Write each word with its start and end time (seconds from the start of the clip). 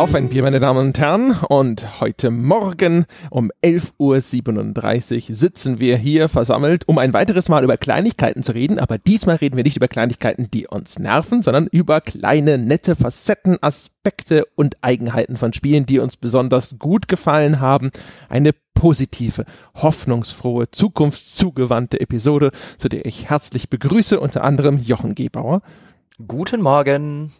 Auf 0.00 0.14
ein 0.14 0.30
Bier, 0.30 0.42
meine 0.42 0.60
Damen 0.60 0.78
und 0.78 0.98
Herren. 0.98 1.36
Und 1.50 2.00
heute 2.00 2.30
Morgen 2.30 3.04
um 3.28 3.50
11.37 3.62 5.28
Uhr 5.28 5.34
sitzen 5.36 5.78
wir 5.78 5.98
hier 5.98 6.30
versammelt, 6.30 6.88
um 6.88 6.96
ein 6.96 7.12
weiteres 7.12 7.50
Mal 7.50 7.64
über 7.64 7.76
Kleinigkeiten 7.76 8.42
zu 8.42 8.52
reden. 8.52 8.78
Aber 8.78 8.96
diesmal 8.96 9.36
reden 9.36 9.58
wir 9.58 9.62
nicht 9.62 9.76
über 9.76 9.88
Kleinigkeiten, 9.88 10.50
die 10.50 10.66
uns 10.66 10.98
nerven, 10.98 11.42
sondern 11.42 11.66
über 11.70 12.00
kleine, 12.00 12.56
nette 12.56 12.96
Facetten, 12.96 13.58
Aspekte 13.60 14.44
und 14.54 14.78
Eigenheiten 14.80 15.36
von 15.36 15.52
Spielen, 15.52 15.84
die 15.84 15.98
uns 15.98 16.16
besonders 16.16 16.78
gut 16.78 17.06
gefallen 17.06 17.60
haben. 17.60 17.90
Eine 18.30 18.52
positive, 18.72 19.44
hoffnungsfrohe, 19.74 20.70
zukunftszugewandte 20.70 22.00
Episode, 22.00 22.52
zu 22.78 22.88
der 22.88 23.04
ich 23.04 23.28
herzlich 23.28 23.68
begrüße, 23.68 24.18
unter 24.18 24.44
anderem 24.44 24.78
Jochen 24.78 25.14
Gebauer. 25.14 25.60
Guten 26.26 26.62
Morgen. 26.62 27.32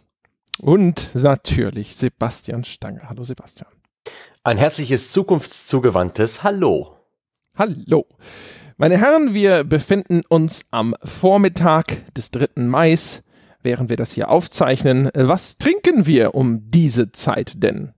Und 0.61 1.09
natürlich 1.15 1.95
Sebastian 1.95 2.63
Stange. 2.63 3.09
Hallo 3.09 3.23
Sebastian. 3.23 3.71
Ein 4.43 4.59
herzliches 4.59 5.11
zukunftszugewandtes 5.11 6.43
Hallo. 6.43 6.97
Hallo. 7.55 8.05
Meine 8.77 8.99
Herren, 8.99 9.33
wir 9.33 9.63
befinden 9.63 10.21
uns 10.29 10.65
am 10.69 10.93
Vormittag 11.03 12.13
des 12.13 12.29
3. 12.29 12.61
Mai, 12.61 12.95
während 13.63 13.89
wir 13.89 13.97
das 13.97 14.11
hier 14.11 14.29
aufzeichnen. 14.29 15.09
Was 15.15 15.57
trinken 15.57 16.05
wir 16.05 16.35
um 16.35 16.69
diese 16.69 17.11
Zeit 17.11 17.63
denn? 17.63 17.93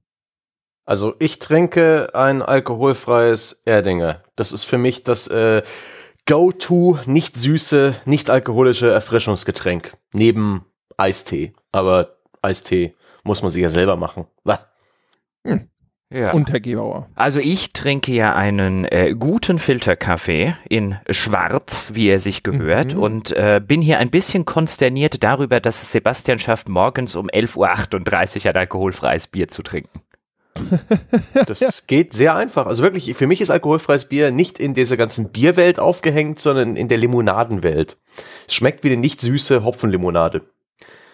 Also 0.85 1.15
ich 1.19 1.39
trinke 1.39 2.11
ein 2.13 2.41
alkoholfreies 2.41 3.61
Erdinger. 3.65 4.23
Das 4.37 4.53
ist 4.53 4.63
für 4.63 4.77
mich 4.77 5.03
das 5.03 5.27
äh, 5.27 5.63
Go-To, 6.27 6.97
nicht 7.07 7.37
süße, 7.37 7.95
nicht 8.05 8.29
alkoholische 8.29 8.89
Erfrischungsgetränk. 8.89 9.97
Neben 10.13 10.65
Eistee. 10.95 11.53
Aber 11.73 12.22
Eistee 12.43 12.95
muss 13.23 13.41
man 13.41 13.51
sich 13.51 13.61
ja 13.61 13.69
selber 13.69 13.95
machen. 13.95 14.25
Hm. 15.45 15.69
Ja. 16.13 16.31
Und 16.31 16.51
Herr 16.51 16.59
Gebauer. 16.59 17.09
Also 17.15 17.39
ich 17.39 17.73
trinke 17.73 18.11
ja 18.11 18.35
einen 18.35 18.85
äh, 18.85 19.15
guten 19.17 19.57
Filterkaffee 19.57 20.55
in 20.69 20.95
Schwarz, 21.09 21.89
wie 21.93 22.07
er 22.07 22.19
sich 22.19 22.43
gehört, 22.43 22.93
mhm. 22.93 23.01
und 23.01 23.31
äh, 23.31 23.59
bin 23.65 23.81
hier 23.81 23.97
ein 23.97 24.11
bisschen 24.11 24.45
konsterniert 24.45 25.23
darüber, 25.23 25.59
dass 25.59 25.81
es 25.81 25.91
Sebastian 25.91 26.37
schafft, 26.37 26.69
morgens 26.69 27.15
um 27.15 27.29
11.38 27.29 28.45
Uhr 28.45 28.51
ein 28.51 28.57
alkoholfreies 28.57 29.25
Bier 29.27 29.47
zu 29.47 29.63
trinken. 29.63 30.01
Das 31.47 31.87
geht 31.87 32.13
sehr 32.13 32.35
einfach. 32.35 32.67
Also 32.67 32.83
wirklich, 32.83 33.15
für 33.15 33.25
mich 33.25 33.41
ist 33.41 33.49
alkoholfreies 33.49 34.05
Bier 34.05 34.29
nicht 34.29 34.59
in 34.59 34.75
dieser 34.75 34.97
ganzen 34.97 35.29
Bierwelt 35.29 35.79
aufgehängt, 35.79 36.39
sondern 36.39 36.75
in 36.75 36.89
der 36.89 36.99
Limonadenwelt. 36.99 37.97
Es 38.47 38.53
schmeckt 38.53 38.83
wie 38.83 38.89
eine 38.89 38.97
nicht 38.97 39.19
süße 39.19 39.63
Hopfenlimonade. 39.63 40.41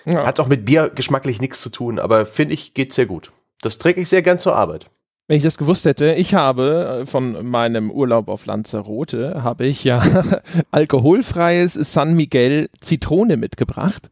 Ja. 0.06 0.26
Hat 0.26 0.40
auch 0.40 0.48
mit 0.48 0.66
Bier 0.66 0.90
geschmacklich 0.90 1.42
nichts 1.42 1.62
zu 1.62 1.70
tun, 1.70 2.00
aber 2.00 2.26
finde 2.26 2.54
ich, 2.54 2.74
geht 2.74 2.94
sehr 2.94 3.06
gut. 3.06 3.32
Das 3.62 3.78
träge 3.78 4.02
ich 4.02 4.10
sehr 4.10 4.22
gern 4.22 4.40
zur 4.40 4.56
Arbeit. 4.56 4.90
Wenn 5.28 5.38
ich 5.38 5.44
das 5.44 5.60
gewusst 5.60 5.86
hätte, 5.86 6.14
ich 6.14 6.34
habe 6.34 7.02
äh, 7.02 7.06
von 7.06 7.48
meinem 7.48 7.92
Urlaub 7.92 8.30
auf 8.30 8.48
Lanzarote, 8.48 9.44
habe 9.44 9.68
ich 9.68 9.84
ja 9.84 10.02
alkoholfreies 10.72 11.74
San 11.74 12.16
Miguel 12.16 12.70
Zitrone 12.82 13.38
mitgebracht. 13.38 14.10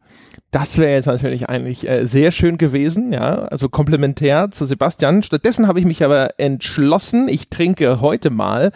Das 0.52 0.78
wäre 0.78 0.92
jetzt 0.92 1.06
natürlich 1.06 1.48
eigentlich 1.48 1.86
äh, 1.86 2.06
sehr 2.06 2.30
schön 2.30 2.56
gewesen, 2.56 3.12
ja, 3.12 3.40
also 3.46 3.68
komplementär 3.68 4.50
zu 4.50 4.64
Sebastian. 4.64 5.22
Stattdessen 5.22 5.66
habe 5.66 5.80
ich 5.80 5.84
mich 5.84 6.04
aber 6.04 6.38
entschlossen, 6.38 7.28
ich 7.28 7.50
trinke 7.50 8.00
heute 8.00 8.30
mal 8.30 8.72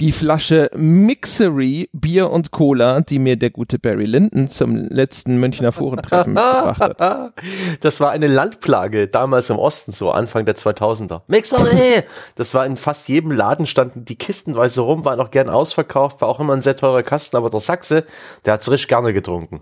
die 0.00 0.12
Flasche 0.12 0.70
Mixery 0.74 1.90
Bier 1.92 2.30
und 2.30 2.52
Cola, 2.52 3.02
die 3.02 3.18
mir 3.18 3.36
der 3.36 3.50
gute 3.50 3.78
Barry 3.78 4.06
Linden 4.06 4.48
zum 4.48 4.76
letzten 4.76 5.38
Münchner 5.38 5.72
Forentreffen 5.72 6.32
mitgebracht 6.32 6.80
hat. 6.80 7.32
Das 7.80 8.00
war 8.00 8.10
eine 8.10 8.26
Landplage 8.26 9.08
damals 9.08 9.50
im 9.50 9.58
Osten, 9.58 9.92
so 9.92 10.10
Anfang 10.10 10.46
der 10.46 10.56
2000er. 10.56 11.22
Mixery! 11.26 12.02
Das 12.34 12.54
war 12.54 12.64
in 12.64 12.76
fast 12.76 13.08
jedem 13.08 13.30
Laden 13.30 13.66
standen 13.66 14.04
die 14.04 14.16
kistenweise 14.16 14.80
rum, 14.80 15.04
waren 15.04 15.20
auch 15.20 15.30
gern 15.30 15.50
ausverkauft, 15.50 16.20
war 16.20 16.28
auch 16.28 16.40
immer 16.40 16.54
ein 16.54 16.62
sehr 16.62 16.76
teurer 16.76 17.02
Kasten, 17.02 17.36
aber 17.36 17.50
der 17.50 17.60
Sachse, 17.60 18.04
der 18.44 18.54
hat's 18.54 18.70
richtig 18.70 18.88
gerne 18.88 19.12
getrunken. 19.12 19.60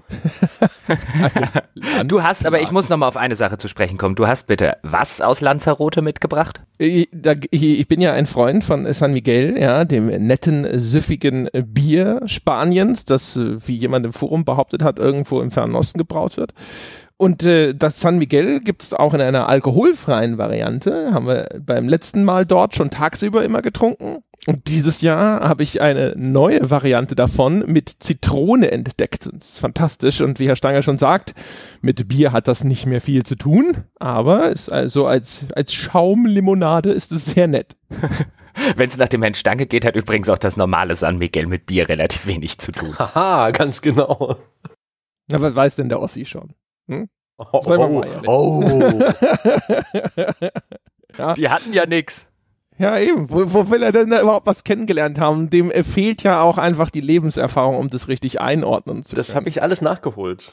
du 2.06 2.22
hast, 2.22 2.46
aber 2.46 2.60
ich 2.60 2.70
muss 2.70 2.88
noch 2.88 2.96
mal 2.96 3.08
auf 3.08 3.16
eine 3.16 3.34
Sache 3.34 3.58
zu 3.58 3.66
sprechen 3.66 3.98
kommen. 3.98 4.14
Du 4.14 4.28
hast 4.28 4.46
bitte 4.46 4.76
was 4.82 5.20
aus 5.20 5.40
Lanzarote 5.40 6.00
mitgebracht? 6.00 6.60
Ich, 6.78 7.08
ich 7.50 7.88
bin 7.88 8.00
ja 8.00 8.12
ein 8.12 8.26
Freund 8.26 8.62
von 8.62 8.90
San 8.92 9.12
Miguel, 9.12 9.58
ja, 9.58 9.84
dem 9.84 10.27
netten, 10.28 10.66
süffigen 10.78 11.48
Bier 11.52 12.22
Spaniens, 12.26 13.04
das, 13.04 13.36
äh, 13.36 13.56
wie 13.66 13.74
jemand 13.74 14.06
im 14.06 14.12
Forum 14.12 14.44
behauptet 14.44 14.82
hat, 14.84 15.00
irgendwo 15.00 15.40
im 15.40 15.50
Fernen 15.50 15.74
Osten 15.74 15.98
gebraut 15.98 16.36
wird. 16.36 16.54
Und 17.16 17.44
äh, 17.44 17.74
das 17.74 18.00
San 18.00 18.18
Miguel 18.18 18.60
gibt 18.60 18.82
es 18.82 18.94
auch 18.94 19.12
in 19.12 19.20
einer 19.20 19.48
alkoholfreien 19.48 20.38
Variante. 20.38 21.12
Haben 21.12 21.26
wir 21.26 21.48
beim 21.60 21.88
letzten 21.88 22.22
Mal 22.22 22.44
dort 22.44 22.76
schon 22.76 22.90
tagsüber 22.90 23.44
immer 23.44 23.60
getrunken. 23.60 24.18
Und 24.46 24.68
dieses 24.68 25.00
Jahr 25.00 25.40
habe 25.40 25.64
ich 25.64 25.80
eine 25.82 26.14
neue 26.16 26.70
Variante 26.70 27.16
davon 27.16 27.64
mit 27.66 27.88
Zitrone 27.88 28.70
entdeckt. 28.70 29.28
Das 29.32 29.50
ist 29.50 29.58
fantastisch. 29.58 30.20
Und 30.20 30.38
wie 30.38 30.46
Herr 30.46 30.56
Stanger 30.56 30.82
schon 30.82 30.96
sagt, 30.96 31.34
mit 31.80 32.06
Bier 32.06 32.30
hat 32.30 32.46
das 32.46 32.62
nicht 32.62 32.86
mehr 32.86 33.00
viel 33.00 33.24
zu 33.24 33.34
tun. 33.34 33.72
Aber 33.98 34.48
ist 34.48 34.70
also 34.70 35.06
als, 35.06 35.46
als 35.54 35.74
Schaumlimonade 35.74 36.90
ist 36.92 37.10
es 37.10 37.26
sehr 37.26 37.48
nett. 37.48 37.76
Wenn 38.76 38.88
es 38.88 38.96
nach 38.96 39.08
dem 39.08 39.22
Herrn 39.22 39.34
Stange 39.34 39.66
geht, 39.66 39.84
hat 39.84 39.96
übrigens 39.96 40.28
auch 40.28 40.38
das 40.38 40.56
normale 40.56 40.96
San 40.96 41.18
Miguel 41.18 41.46
mit 41.46 41.66
Bier 41.66 41.88
relativ 41.88 42.26
wenig 42.26 42.58
zu 42.58 42.72
tun. 42.72 42.94
Haha, 42.98 43.50
ganz 43.50 43.82
genau. 43.82 44.36
Na, 45.30 45.40
was 45.40 45.54
weiß 45.54 45.76
denn 45.76 45.88
der 45.88 46.00
Ossi 46.00 46.24
schon? 46.24 46.54
Hm? 46.88 47.08
Oh, 47.38 47.46
oh, 47.52 48.02
oh. 48.26 48.62
ja. 51.18 51.34
Die 51.34 51.48
hatten 51.48 51.72
ja 51.72 51.86
nix. 51.86 52.26
Ja, 52.78 52.98
eben. 52.98 53.30
Wo, 53.30 53.52
wo 53.52 53.70
will 53.70 53.82
er 53.82 53.92
denn 53.92 54.10
da 54.10 54.22
überhaupt 54.22 54.46
was 54.46 54.64
kennengelernt 54.64 55.20
haben? 55.20 55.50
Dem 55.50 55.70
fehlt 55.70 56.22
ja 56.22 56.42
auch 56.42 56.58
einfach 56.58 56.90
die 56.90 57.00
Lebenserfahrung, 57.00 57.76
um 57.76 57.90
das 57.90 58.08
richtig 58.08 58.40
einordnen 58.40 59.02
zu 59.02 59.14
können. 59.14 59.26
Das 59.26 59.34
habe 59.34 59.48
ich 59.48 59.62
alles 59.62 59.82
nachgeholt. 59.82 60.52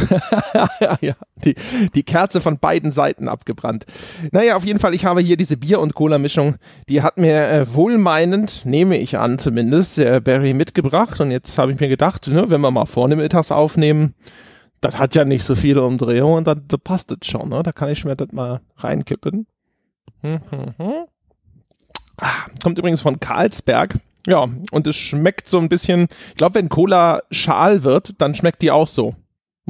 ja, 1.00 1.14
die, 1.44 1.54
die 1.94 2.02
Kerze 2.02 2.40
von 2.40 2.58
beiden 2.58 2.92
Seiten 2.92 3.28
abgebrannt. 3.28 3.86
Naja, 4.32 4.56
auf 4.56 4.64
jeden 4.64 4.78
Fall, 4.78 4.94
ich 4.94 5.04
habe 5.04 5.20
hier 5.20 5.36
diese 5.36 5.56
Bier- 5.56 5.80
und 5.80 5.94
Cola-Mischung. 5.94 6.56
Die 6.88 7.02
hat 7.02 7.18
mir 7.18 7.50
äh, 7.50 7.74
wohlmeinend, 7.74 8.64
nehme 8.66 8.98
ich 8.98 9.18
an 9.18 9.38
zumindest, 9.38 9.98
der 9.98 10.20
Barry 10.20 10.54
mitgebracht. 10.54 11.20
Und 11.20 11.30
jetzt 11.30 11.58
habe 11.58 11.72
ich 11.72 11.80
mir 11.80 11.88
gedacht, 11.88 12.28
ne, 12.28 12.44
wenn 12.48 12.60
wir 12.60 12.70
mal 12.70 12.86
vorne 12.86 13.16
mittags 13.16 13.52
aufnehmen, 13.52 14.14
das 14.80 14.98
hat 14.98 15.14
ja 15.14 15.24
nicht 15.24 15.44
so 15.44 15.54
viele 15.54 15.82
Umdrehungen 15.82 16.38
und 16.38 16.46
dann 16.46 16.64
da 16.68 16.76
passt 16.76 17.12
es 17.12 17.28
schon. 17.28 17.50
Ne? 17.50 17.62
Da 17.62 17.72
kann 17.72 17.90
ich 17.90 18.04
mir 18.04 18.16
das 18.16 18.32
mal 18.32 18.60
reinkippen. 18.76 19.46
Hm, 20.22 20.40
hm, 20.50 20.74
hm. 20.76 20.92
Ah, 22.16 22.46
kommt 22.62 22.78
übrigens 22.78 23.00
von 23.00 23.20
Karlsberg. 23.20 23.98
Ja, 24.26 24.46
und 24.70 24.86
es 24.86 24.96
schmeckt 24.96 25.48
so 25.48 25.58
ein 25.58 25.70
bisschen, 25.70 26.08
ich 26.28 26.36
glaube, 26.36 26.56
wenn 26.56 26.68
Cola 26.68 27.22
schal 27.30 27.84
wird, 27.84 28.20
dann 28.20 28.34
schmeckt 28.34 28.60
die 28.60 28.70
auch 28.70 28.86
so 28.86 29.14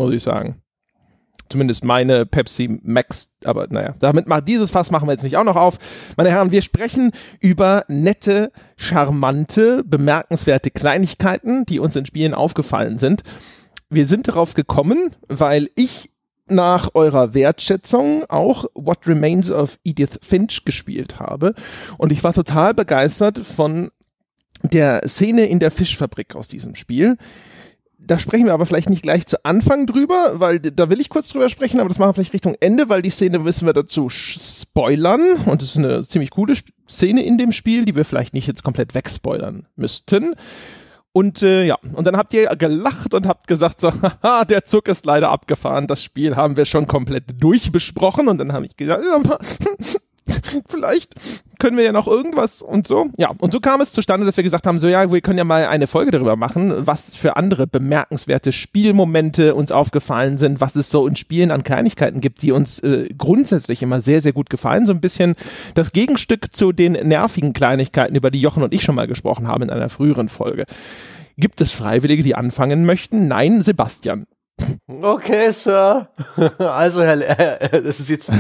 muss 0.01 0.15
ich 0.15 0.23
sagen. 0.23 0.63
Zumindest 1.49 1.85
meine 1.85 2.27
Pepsi 2.27 2.81
Max, 2.83 3.35
aber 3.45 3.67
naja, 3.71 3.95
damit 3.99 4.29
mal 4.29 4.41
dieses 4.41 4.71
Fass 4.71 4.91
machen 4.91 5.09
wir 5.09 5.13
jetzt 5.13 5.25
nicht 5.25 5.37
auch 5.37 5.45
noch 5.45 5.57
auf. 5.57 5.79
Meine 6.17 6.31
Herren, 6.31 6.53
wir 6.53 6.63
sprechen 6.63 7.11
über 7.41 7.85
nette, 7.89 8.53
charmante, 8.77 9.83
bemerkenswerte 9.85 10.71
Kleinigkeiten, 10.71 11.67
die 11.67 11.81
uns 11.81 11.97
in 11.97 12.07
Spielen 12.07 12.35
aufgefallen 12.35 12.99
sind. 12.99 13.25
Wir 13.89 14.07
sind 14.07 14.29
darauf 14.29 14.55
gekommen, 14.55 15.11
weil 15.29 15.69
ich 15.75 16.11
nach 16.47 16.91
eurer 16.95 17.35
Wertschätzung 17.35 18.25
auch 18.29 18.67
What 18.75 19.07
Remains 19.07 19.51
of 19.51 19.79
Edith 19.85 20.21
Finch 20.23 20.65
gespielt 20.65 21.19
habe. 21.19 21.55
Und 21.99 22.13
ich 22.13 22.23
war 22.23 22.33
total 22.33 22.75
begeistert 22.75 23.39
von 23.39 23.91
der 24.63 25.03
Szene 25.09 25.47
in 25.47 25.59
der 25.59 25.71
Fischfabrik 25.71 26.37
aus 26.37 26.47
diesem 26.49 26.75
Spiel 26.75 27.17
da 28.11 28.19
sprechen 28.19 28.47
wir 28.47 28.55
aber 28.55 28.67
vielleicht 28.67 28.91
nicht 28.91 29.05
gleich 29.05 29.25
zu 29.27 29.45
Anfang 29.45 29.87
drüber, 29.87 30.41
weil 30.41 30.59
da 30.59 30.91
will 30.91 31.01
ich 31.01 31.11
kurz 31.11 31.29
drüber 31.29 31.49
sprechen, 31.49 31.79
aber 31.79 31.89
das 31.89 32.01
machen 32.01 32.09
wir 32.09 32.15
vielleicht 32.15 32.33
Richtung 32.33 32.57
Ende, 32.59 32.89
weil 32.89 33.03
die 33.03 33.11
Szene 33.11 33.39
müssen 33.39 33.67
wir 33.67 33.73
dazu 33.73 34.09
spoilern 34.11 35.21
und 35.47 35.63
es 35.63 35.71
ist 35.71 35.77
eine 35.77 36.05
ziemlich 36.05 36.31
coole 36.31 36.55
Szene 36.89 37.23
in 37.23 37.39
dem 37.39 37.53
Spiel, 37.53 37.85
die 37.85 37.95
wir 37.95 38.05
vielleicht 38.05 38.35
nicht 38.35 38.49
jetzt 38.49 38.65
komplett 38.65 38.97
wegspoilern 38.97 39.69
müssten. 39.77 40.35
Und 41.13 41.45
äh, 41.45 41.65
ja, 41.65 41.77
und 41.95 42.05
dann 42.05 42.17
habt 42.17 42.35
ihr 42.35 42.49
gelacht 42.57 43.15
und 43.15 43.29
habt 43.29 43.47
gesagt, 43.47 43.81
so, 43.81 43.93
haha, 44.25 44.45
der 44.45 44.65
Zug 44.65 44.89
ist 44.89 45.07
leider 45.07 45.31
abgefahren, 45.31 45.87
das 45.87 46.03
Spiel 46.03 46.35
haben 46.35 46.57
wir 46.57 46.65
schon 46.65 46.87
komplett 46.87 47.41
durchbesprochen. 47.41 48.27
Und 48.27 48.39
dann 48.39 48.53
habe 48.53 48.67
ich 48.67 48.77
gesagt, 48.77 49.05
ja, 49.05 49.39
vielleicht 50.69 51.15
können 51.61 51.77
wir 51.77 51.85
ja 51.85 51.93
noch 51.93 52.09
irgendwas 52.09 52.63
und 52.63 52.87
so. 52.89 53.09
Ja, 53.17 53.31
und 53.39 53.53
so 53.53 53.61
kam 53.61 53.81
es 53.81 53.93
zustande, 53.93 54.27
dass 54.27 54.37
wir 54.37 54.43
gesagt 54.43 54.67
haben, 54.67 54.81
so 54.81 54.89
ja, 54.89 55.13
wir 55.13 55.21
können 55.21 55.39
ja 55.39 55.45
mal 55.45 55.67
eine 55.67 55.87
Folge 55.87 56.11
darüber 56.11 56.35
machen, 56.35 56.73
was 56.87 57.15
für 57.15 57.37
andere 57.37 57.69
bemerkenswerte 57.69 58.51
Spielmomente 58.51 59.55
uns 59.55 59.71
aufgefallen 59.71 60.39
sind, 60.39 60.61
was 60.61 60.75
es 60.75 60.91
so 60.91 61.07
in 61.07 61.15
Spielen 61.15 61.53
an 61.53 61.63
Kleinigkeiten 61.63 62.21
gibt, 62.21 62.43
die 62.43 62.51
uns 62.51 62.81
äh, 62.81 63.09
grundsätzlich 63.17 63.83
immer 63.83 64.01
sehr, 64.01 64.21
sehr 64.23 64.33
gut 64.33 64.51
gefallen. 64.51 64.87
So 64.87 64.93
ein 64.93 65.01
bisschen 65.01 65.37
das 65.75 65.93
Gegenstück 65.93 66.53
zu 66.53 66.73
den 66.73 66.93
nervigen 66.93 67.53
Kleinigkeiten, 67.53 68.17
über 68.17 68.31
die 68.31 68.41
Jochen 68.41 68.63
und 68.63 68.75
ich 68.75 68.83
schon 68.83 68.97
mal 68.97 69.07
gesprochen 69.07 69.47
haben 69.47 69.63
in 69.63 69.71
einer 69.71 69.89
früheren 69.89 70.29
Folge. 70.29 70.65
Gibt 71.37 71.61
es 71.61 71.73
Freiwillige, 71.73 72.23
die 72.23 72.35
anfangen 72.35 72.85
möchten? 72.85 73.29
Nein, 73.29 73.63
Sebastian. 73.63 74.27
Okay, 75.03 75.51
Sir. 75.51 76.09
Also, 76.59 77.03
Herr, 77.03 77.63
äh, 77.63 77.83
das 77.83 78.01
ist 78.01 78.09
jetzt, 78.09 78.31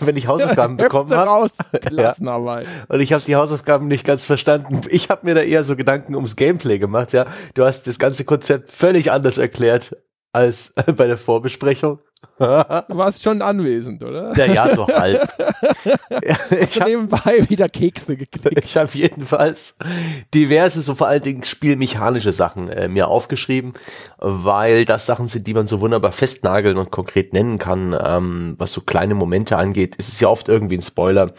wenn 0.00 0.16
ich 0.16 0.26
Hausaufgaben 0.26 0.76
bekommen 0.78 1.10
habe. 1.10 1.28
raus, 1.28 1.56
Klassenarbeit. 1.80 2.66
Ja. 2.66 2.94
Und 2.94 3.00
ich 3.00 3.12
habe 3.12 3.22
die 3.26 3.36
Hausaufgaben 3.36 3.86
nicht 3.86 4.04
ganz 4.04 4.24
verstanden. 4.24 4.80
Ich 4.88 5.08
habe 5.10 5.26
mir 5.26 5.34
da 5.34 5.42
eher 5.42 5.64
so 5.64 5.76
Gedanken 5.76 6.14
ums 6.14 6.36
Gameplay 6.36 6.78
gemacht. 6.78 7.12
Ja, 7.12 7.26
du 7.54 7.64
hast 7.64 7.86
das 7.86 7.98
ganze 7.98 8.24
Konzept 8.24 8.70
völlig 8.70 9.12
anders 9.12 9.38
erklärt 9.38 9.96
als 10.34 10.74
bei 10.96 11.06
der 11.06 11.18
Vorbesprechung. 11.18 11.98
Du 12.38 12.96
warst 12.96 13.22
schon 13.22 13.42
anwesend, 13.42 14.02
oder? 14.02 14.34
Ja, 14.36 14.46
ja, 14.46 14.74
so 14.74 14.86
halb. 14.86 15.28
ich 16.50 16.80
habe 16.80 16.90
nebenbei 16.90 17.48
wieder 17.48 17.68
Kekse 17.68 18.16
gekriegt. 18.16 18.64
Ich 18.64 18.76
habe 18.76 18.90
jedenfalls 18.92 19.76
diverse, 20.32 20.80
so 20.80 20.94
vor 20.94 21.06
allen 21.06 21.22
Dingen 21.22 21.44
spielmechanische 21.44 22.32
Sachen 22.32 22.70
äh, 22.70 22.88
mir 22.88 23.08
aufgeschrieben, 23.08 23.74
weil 24.18 24.84
das 24.84 25.06
Sachen 25.06 25.28
sind, 25.28 25.46
die 25.46 25.54
man 25.54 25.66
so 25.66 25.80
wunderbar 25.80 26.12
festnageln 26.12 26.78
und 26.78 26.90
konkret 26.90 27.32
nennen 27.32 27.58
kann. 27.58 27.96
Ähm, 28.04 28.54
was 28.58 28.72
so 28.72 28.80
kleine 28.80 29.14
Momente 29.14 29.56
angeht, 29.56 29.94
ist 29.96 30.08
es 30.08 30.20
ja 30.20 30.28
oft 30.28 30.48
irgendwie 30.48 30.78
ein 30.78 30.82
Spoiler. 30.82 31.32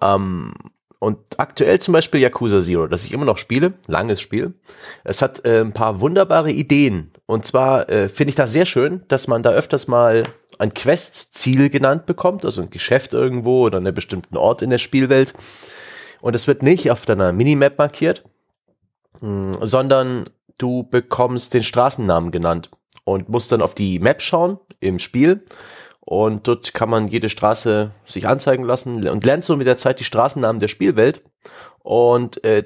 Ähm, 0.00 0.54
und 1.02 1.18
aktuell 1.36 1.80
zum 1.80 1.94
Beispiel 1.94 2.20
Yakuza 2.20 2.60
Zero, 2.60 2.86
das 2.86 3.04
ich 3.04 3.12
immer 3.12 3.24
noch 3.24 3.36
spiele, 3.36 3.72
langes 3.88 4.20
Spiel. 4.20 4.54
Es 5.02 5.20
hat 5.20 5.44
äh, 5.44 5.60
ein 5.60 5.72
paar 5.72 6.00
wunderbare 6.00 6.52
Ideen. 6.52 7.10
Und 7.26 7.44
zwar 7.44 7.88
äh, 7.90 8.08
finde 8.08 8.28
ich 8.28 8.36
das 8.36 8.52
sehr 8.52 8.66
schön, 8.66 9.02
dass 9.08 9.26
man 9.26 9.42
da 9.42 9.50
öfters 9.50 9.88
mal 9.88 10.28
ein 10.60 10.72
Quest-Ziel 10.72 11.70
genannt 11.70 12.06
bekommt, 12.06 12.44
also 12.44 12.62
ein 12.62 12.70
Geschäft 12.70 13.14
irgendwo 13.14 13.66
oder 13.66 13.78
einen 13.78 13.92
bestimmten 13.92 14.36
Ort 14.36 14.62
in 14.62 14.70
der 14.70 14.78
Spielwelt. 14.78 15.34
Und 16.20 16.36
es 16.36 16.46
wird 16.46 16.62
nicht 16.62 16.88
auf 16.92 17.04
deiner 17.04 17.32
Minimap 17.32 17.78
markiert, 17.78 18.22
mh, 19.20 19.56
hm, 19.56 19.66
sondern 19.66 20.26
du 20.56 20.84
bekommst 20.84 21.52
den 21.52 21.64
Straßennamen 21.64 22.30
genannt 22.30 22.70
und 23.02 23.28
musst 23.28 23.50
dann 23.50 23.60
auf 23.60 23.74
die 23.74 23.98
Map 23.98 24.22
schauen 24.22 24.60
im 24.78 25.00
Spiel 25.00 25.42
und 26.04 26.48
dort 26.48 26.74
kann 26.74 26.90
man 26.90 27.08
jede 27.08 27.28
Straße 27.28 27.92
sich 28.04 28.26
anzeigen 28.26 28.64
lassen 28.64 29.08
und 29.08 29.24
lernt 29.24 29.44
so 29.44 29.56
mit 29.56 29.66
der 29.66 29.76
Zeit 29.76 30.00
die 30.00 30.04
Straßennamen 30.04 30.60
der 30.60 30.68
Spielwelt. 30.68 31.22
Und 31.78 32.42
äh, 32.44 32.64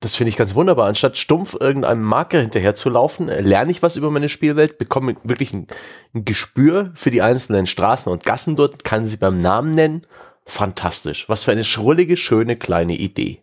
das 0.00 0.16
finde 0.16 0.30
ich 0.30 0.36
ganz 0.36 0.56
wunderbar. 0.56 0.88
Anstatt 0.88 1.16
stumpf 1.16 1.56
irgendeinem 1.58 2.02
Marker 2.02 2.40
hinterher 2.40 2.74
zu 2.74 2.90
laufen, 2.90 3.28
äh, 3.28 3.40
lerne 3.40 3.70
ich 3.70 3.82
was 3.82 3.96
über 3.96 4.10
meine 4.10 4.28
Spielwelt, 4.28 4.78
bekomme 4.78 5.14
wirklich 5.22 5.52
ein, 5.52 5.68
ein 6.12 6.24
Gespür 6.24 6.90
für 6.94 7.12
die 7.12 7.22
einzelnen 7.22 7.66
Straßen 7.66 8.10
und 8.10 8.24
Gassen 8.24 8.56
dort, 8.56 8.82
kann 8.82 9.06
sie 9.06 9.16
beim 9.16 9.38
Namen 9.38 9.74
nennen. 9.74 10.06
Fantastisch. 10.44 11.28
Was 11.28 11.44
für 11.44 11.52
eine 11.52 11.64
schrullige, 11.64 12.16
schöne 12.16 12.56
kleine 12.56 12.96
Idee. 12.96 13.41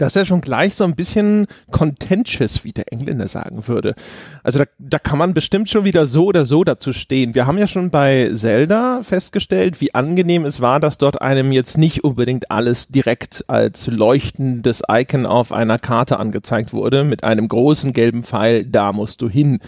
Das 0.00 0.08
ist 0.08 0.16
ja 0.16 0.24
schon 0.24 0.40
gleich 0.40 0.74
so 0.74 0.84
ein 0.84 0.94
bisschen 0.94 1.46
contentious, 1.70 2.64
wie 2.64 2.72
der 2.72 2.92
Engländer 2.92 3.28
sagen 3.28 3.68
würde. 3.68 3.94
Also 4.42 4.60
da, 4.60 4.64
da 4.78 4.98
kann 4.98 5.18
man 5.18 5.34
bestimmt 5.34 5.68
schon 5.68 5.84
wieder 5.84 6.06
so 6.06 6.26
oder 6.26 6.46
so 6.46 6.64
dazu 6.64 6.92
stehen. 6.92 7.34
Wir 7.34 7.46
haben 7.46 7.58
ja 7.58 7.66
schon 7.66 7.90
bei 7.90 8.30
Zelda 8.32 9.02
festgestellt, 9.02 9.80
wie 9.80 9.94
angenehm 9.94 10.44
es 10.44 10.60
war, 10.60 10.80
dass 10.80 10.96
dort 10.96 11.20
einem 11.20 11.52
jetzt 11.52 11.76
nicht 11.76 12.02
unbedingt 12.02 12.50
alles 12.50 12.88
direkt 12.88 13.44
als 13.48 13.86
leuchtendes 13.88 14.82
Icon 14.90 15.26
auf 15.26 15.52
einer 15.52 15.78
Karte 15.78 16.18
angezeigt 16.18 16.72
wurde, 16.72 17.04
mit 17.04 17.22
einem 17.22 17.48
großen 17.48 17.92
gelben 17.92 18.22
Pfeil, 18.22 18.64
da 18.64 18.92
musst 18.92 19.20
du 19.20 19.28
hin. 19.28 19.60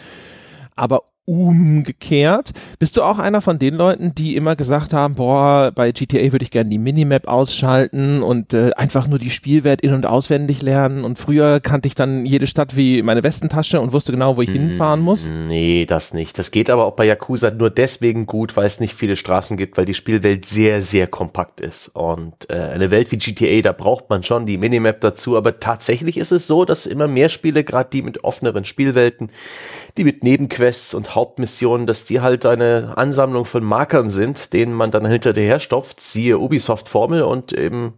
Aber 0.77 1.03
umgekehrt. 1.25 2.51
Bist 2.81 2.97
du 2.97 3.03
auch 3.03 3.19
einer 3.21 3.41
von 3.43 3.61
den 3.61 3.75
Leuten, 3.75 4.13
die 4.15 4.35
immer 4.35 4.57
gesagt 4.57 4.93
haben, 4.93 5.15
boah, 5.15 5.71
bei 5.73 5.93
GTA 5.93 6.33
würde 6.33 6.43
ich 6.43 6.51
gerne 6.51 6.69
die 6.69 6.79
Minimap 6.79 7.29
ausschalten 7.29 8.23
und 8.23 8.55
äh, 8.55 8.71
einfach 8.77 9.07
nur 9.07 9.21
die 9.21 9.31
Spielwelt 9.31 9.83
in- 9.83 9.95
und 9.95 10.05
auswendig 10.05 10.63
lernen 10.63 11.05
und 11.05 11.21
früher 11.21 11.61
kannte 11.61 11.87
ich 11.87 11.95
dann 11.95 12.27
jede 12.27 12.49
Stadt 12.49 12.77
wie 12.77 13.03
meine 13.03 13.23
Westentasche 13.23 13.81
und 13.81 13.93
wusste 13.93 14.11
genau, 14.11 14.37
wo 14.37 14.43
ich 14.43 14.49
mm, 14.49 14.53
hinfahren 14.53 15.01
muss? 15.01 15.31
Nee, 15.47 15.87
das 15.87 16.13
nicht. 16.13 16.39
Das 16.39 16.51
geht 16.51 16.69
aber 16.71 16.87
auch 16.87 16.97
bei 16.97 17.05
Yakuza 17.05 17.53
nur 17.53 17.71
deswegen 17.71 18.27
gut, 18.27 18.57
weil 18.57 18.67
es 18.67 18.81
nicht 18.81 18.95
viele 18.95 19.15
Straßen 19.15 19.57
gibt, 19.57 19.77
weil 19.77 19.85
die 19.85 19.95
Spielwelt 19.95 20.45
sehr, 20.45 20.83
sehr 20.83 21.07
kompakt 21.07 21.61
ist 21.61 21.89
und 21.89 22.51
äh, 22.51 22.55
eine 22.55 22.91
Welt 22.91 23.13
wie 23.13 23.19
GTA, 23.19 23.61
da 23.63 23.71
braucht 23.71 24.11
man 24.11 24.25
schon 24.25 24.45
die 24.45 24.59
Minimap 24.59 25.01
dazu, 25.01 25.37
aber 25.37 25.61
tatsächlich 25.61 26.17
ist 26.17 26.33
es 26.33 26.49
so, 26.49 26.65
dass 26.65 26.87
immer 26.87 27.07
mehr 27.07 27.29
Spiele, 27.29 27.63
gerade 27.63 27.91
die 27.93 28.03
mit 28.03 28.25
offeneren 28.25 28.65
Spielwelten, 28.65 29.31
die 29.97 30.05
mit 30.05 30.25
Nebenquests 30.25 30.95
und 30.95 31.12
Hauptmissionen, 31.15 31.87
dass 31.87 32.05
die 32.05 32.21
halt 32.21 32.47
eine 32.47 32.95
Ansammlung 32.97 33.45
von 33.45 33.65
Markern 33.65 34.11
sind, 34.11 34.53
denen 34.53 34.75
man 34.75 34.91
dann 34.91 35.07
hinterher 35.07 35.61
stopft, 35.61 36.01
siehe 36.01 36.39
Ubisoft-Formel 36.39 37.23
und 37.23 37.53
eben 37.53 37.95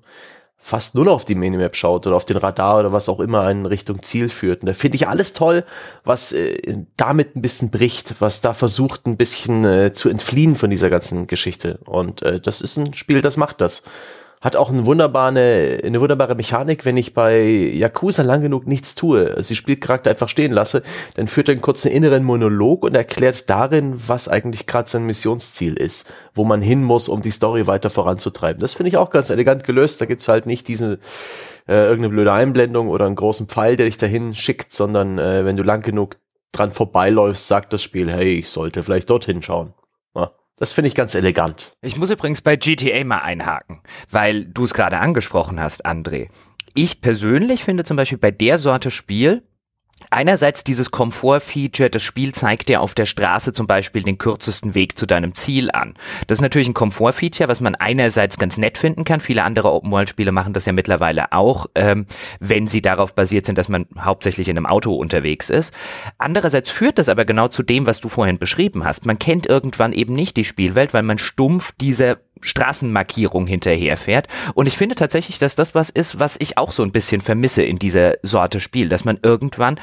fast 0.65 0.95
nur 0.95 1.05
noch 1.05 1.13
auf 1.13 1.25
die 1.27 1.35
Minimap 1.35 1.77
schaut 1.77 2.07
oder 2.07 2.17
auf 2.17 2.25
den 2.25 2.39
Radar 2.39 2.81
oder 2.81 2.91
was 2.91 3.11
auch 3.11 3.21
immer 3.21 3.43
einen 3.43 3.67
Richtung 3.67 4.03
Ziel 4.03 4.31
führt. 4.31 4.63
Und 4.63 4.67
da 4.67 4.73
finde 4.73 4.97
ich 4.97 5.07
alles 5.07 5.35
toll, 5.35 5.63
was 6.05 6.33
äh, 6.33 6.79
damit 6.97 7.37
ein 7.37 7.43
bisschen 7.43 7.71
bricht, 7.71 8.15
was 8.21 8.41
da 8.41 8.55
versucht 8.55 9.07
ein 9.07 9.19
bisschen 9.19 9.67
äh, 9.67 9.93
zu 9.93 10.09
entfliehen 10.09 10.57
von 10.57 10.71
dieser 10.71 10.89
ganzen 10.89 11.27
Geschichte. 11.27 11.81
Und 11.85 12.23
äh, 12.23 12.41
das 12.41 12.63
ist 12.63 12.79
ein 12.79 12.95
Spiel, 12.95 13.21
das 13.21 13.37
macht 13.37 13.61
das 13.61 13.83
hat 14.45 14.57
auch 14.57 14.71
eine 14.71 14.85
wunderbare, 14.85 15.81
eine 15.83 16.01
wunderbare 16.03 16.35
Mechanik, 16.35 16.85
wenn 16.85 16.99
ich 16.99 17.15
bei 17.15 17.41
Yakuza 17.43 18.23
lang 18.23 18.43
genug 18.43 18.67
nichts 18.67 18.95
tue, 18.95 19.33
also 19.35 19.49
die 19.49 19.57
Spielcharakter 19.57 20.11
einfach 20.11 20.29
stehen 20.29 20.53
lasse, 20.53 20.83
dann 21.15 21.29
führt 21.29 21.49
er 21.49 21.53
einen 21.53 21.63
kurzen 21.63 21.91
inneren 21.91 22.25
Monolog 22.25 22.85
und 22.85 22.95
erklärt 22.95 23.49
darin, 23.49 23.95
was 24.07 24.29
eigentlich 24.29 24.67
gerade 24.67 24.87
sein 24.87 25.07
Missionsziel 25.07 25.75
ist, 25.79 26.13
wo 26.35 26.45
man 26.45 26.61
hin 26.61 26.85
muss, 26.85 27.09
um 27.09 27.23
die 27.23 27.31
Story 27.31 27.67
weiter 27.67 27.89
voranzutreiben. 27.89 28.61
Das 28.61 28.75
finde 28.75 28.91
ich 28.91 28.99
auch 28.99 29.09
ganz 29.09 29.31
elegant 29.31 29.65
gelöst. 29.65 30.03
Da 30.03 30.05
gibt's 30.05 30.29
halt 30.29 30.45
nicht 30.45 30.69
diese 30.69 30.99
äh, 31.67 31.85
irgendeine 31.85 32.11
blöde 32.11 32.33
Einblendung 32.35 32.89
oder 32.89 33.07
einen 33.07 33.17
großen 33.17 33.47
Pfeil, 33.47 33.79
der 33.79 33.87
dich 33.87 33.97
dahin 33.97 34.35
schickt, 34.35 34.75
sondern 34.75 35.19
äh, 35.19 35.47
wenn 35.47 35.57
du 35.57 35.63
lang 35.63 35.81
genug 35.81 36.19
dran 36.53 36.71
vorbeiläufst, 36.71 37.49
sagt 37.49 37.73
das 37.73 37.83
Spiel, 37.83 38.13
hey, 38.13 38.35
ich 38.41 38.51
sollte 38.51 38.83
vielleicht 38.83 39.09
dorthin 39.09 39.43
schauen. 39.43 39.73
Das 40.57 40.73
finde 40.73 40.89
ich 40.89 40.95
ganz 40.95 41.15
elegant. 41.15 41.73
Ich 41.83 41.97
muss 41.97 42.11
übrigens 42.11 42.41
bei 42.41 42.57
GTA 42.57 43.05
mal 43.05 43.19
einhaken, 43.19 43.81
weil 44.11 44.45
du 44.45 44.65
es 44.65 44.75
gerade 44.75 44.99
angesprochen 44.99 45.61
hast, 45.61 45.85
André. 45.85 46.29
Ich 46.75 47.01
persönlich 47.01 47.65
finde 47.65 47.85
zum 47.85 47.97
Beispiel 47.97 48.19
bei 48.19 48.31
der 48.31 48.59
Sorte 48.59 48.91
Spiel, 48.91 49.43
Einerseits 50.11 50.65
dieses 50.65 50.91
Komfort-Feature, 50.91 51.91
das 51.91 52.03
Spiel 52.03 52.33
zeigt 52.33 52.69
dir 52.69 52.81
auf 52.81 52.95
der 52.95 53.07
Straße 53.07 53.53
zum 53.53 53.67
Beispiel 53.67 54.03
den 54.03 54.19
kürzesten 54.19 54.75
Weg 54.75 54.99
zu 54.99 55.07
deinem 55.07 55.35
Ziel 55.35 55.71
an. 55.71 55.95
Das 56.27 56.39
ist 56.39 56.43
natürlich 56.43 56.69
ein 56.69 56.75
Komfort-Feature, 56.75 57.49
was 57.49 57.61
man 57.61 57.75
einerseits 57.75 58.39
ganz 58.39 58.59
nett 58.59 58.79
finden 58.79 59.05
kann. 59.05 59.21
Viele 59.21 59.43
andere 59.43 59.73
Open-World-Spiele 59.73 60.33
machen 60.33 60.53
das 60.53 60.67
ja 60.67 60.73
mittlerweile 60.73 61.33
auch, 61.33 61.67
ähm, 61.75 62.07
wenn 62.41 62.67
sie 62.67 62.83
darauf 62.83 63.15
basiert 63.15 63.47
sind, 63.47 63.59
dass 63.59 63.69
man 63.69 63.87
hauptsächlich 63.99 64.49
in 64.49 64.57
einem 64.57 64.67
Auto 64.67 64.95
unterwegs 64.95 65.51
ist. 65.51 65.73
Andererseits 66.19 66.71
führt 66.71 66.99
das 66.99 67.09
aber 67.09 67.25
genau 67.25 67.49
zu 67.49 67.63
dem, 67.63 67.87
was 67.87 68.01
du 68.01 68.09
vorhin 68.09 68.39
beschrieben 68.39 68.85
hast. 68.85 69.07
Man 69.07 69.19
kennt 69.19 69.47
irgendwann 69.47 69.93
eben 69.93 70.15
nicht 70.15 70.37
die 70.37 70.45
Spielwelt, 70.45 70.95
weil 70.95 71.03
man 71.03 71.19
stumpf 71.19 71.73
dieser 71.81 72.19
Straßenmarkierung 72.41 73.47
hinterherfährt. 73.47 74.29
Und 74.55 74.67
ich 74.67 74.77
finde 74.77 74.95
tatsächlich, 74.95 75.39
dass 75.39 75.57
das 75.57 75.75
was 75.75 75.91
ist, 75.91 76.19
was 76.19 76.37
ich 76.39 76.59
auch 76.59 76.73
so 76.73 76.83
ein 76.83 76.93
bisschen 76.93 77.21
vermisse 77.21 77.63
in 77.63 77.79
dieser 77.79 78.15
Sorte 78.23 78.61
Spiel, 78.61 78.89
dass 78.89 79.05
man 79.05 79.19
irgendwann 79.23 79.79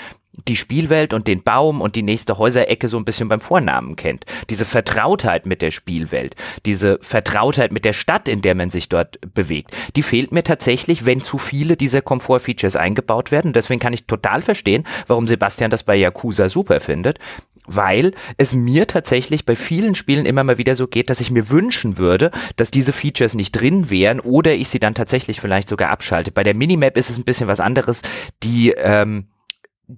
die 0.47 0.55
Spielwelt 0.55 1.13
und 1.13 1.27
den 1.27 1.43
Baum 1.43 1.81
und 1.81 1.95
die 1.95 2.03
nächste 2.03 2.37
Häuserecke 2.37 2.87
so 2.87 2.97
ein 2.97 3.05
bisschen 3.05 3.27
beim 3.27 3.41
Vornamen 3.41 3.95
kennt. 3.95 4.25
Diese 4.49 4.65
Vertrautheit 4.65 5.45
mit 5.45 5.61
der 5.61 5.71
Spielwelt, 5.71 6.35
diese 6.65 6.99
Vertrautheit 7.01 7.71
mit 7.71 7.85
der 7.85 7.93
Stadt, 7.93 8.27
in 8.27 8.41
der 8.41 8.55
man 8.55 8.69
sich 8.69 8.87
dort 8.87 9.19
bewegt, 9.33 9.71
die 9.95 10.03
fehlt 10.03 10.31
mir 10.31 10.43
tatsächlich, 10.43 11.05
wenn 11.05 11.21
zu 11.21 11.37
viele 11.37 11.75
dieser 11.75 12.01
Komfortfeatures 12.01 12.75
eingebaut 12.75 13.31
werden. 13.31 13.53
Deswegen 13.53 13.79
kann 13.79 13.93
ich 13.93 14.05
total 14.05 14.41
verstehen, 14.41 14.85
warum 15.07 15.27
Sebastian 15.27 15.69
das 15.71 15.83
bei 15.83 15.95
Yakuza 15.95 16.49
super 16.49 16.79
findet 16.79 17.19
weil 17.67 18.13
es 18.37 18.53
mir 18.53 18.87
tatsächlich 18.87 19.45
bei 19.45 19.55
vielen 19.55 19.95
Spielen 19.95 20.25
immer 20.25 20.43
mal 20.43 20.57
wieder 20.57 20.75
so 20.75 20.87
geht, 20.87 21.09
dass 21.09 21.21
ich 21.21 21.31
mir 21.31 21.49
wünschen 21.49 21.97
würde, 21.97 22.31
dass 22.55 22.71
diese 22.71 22.93
Features 22.93 23.33
nicht 23.33 23.51
drin 23.51 23.89
wären 23.89 24.19
oder 24.19 24.53
ich 24.53 24.69
sie 24.69 24.79
dann 24.79 24.95
tatsächlich 24.95 25.39
vielleicht 25.39 25.69
sogar 25.69 25.89
abschalte. 25.89 26.31
Bei 26.31 26.43
der 26.43 26.55
Minimap 26.55 26.97
ist 26.97 27.09
es 27.09 27.17
ein 27.17 27.25
bisschen 27.25 27.47
was 27.47 27.59
anderes, 27.59 28.01
die 28.43 28.71
ähm, 28.71 29.27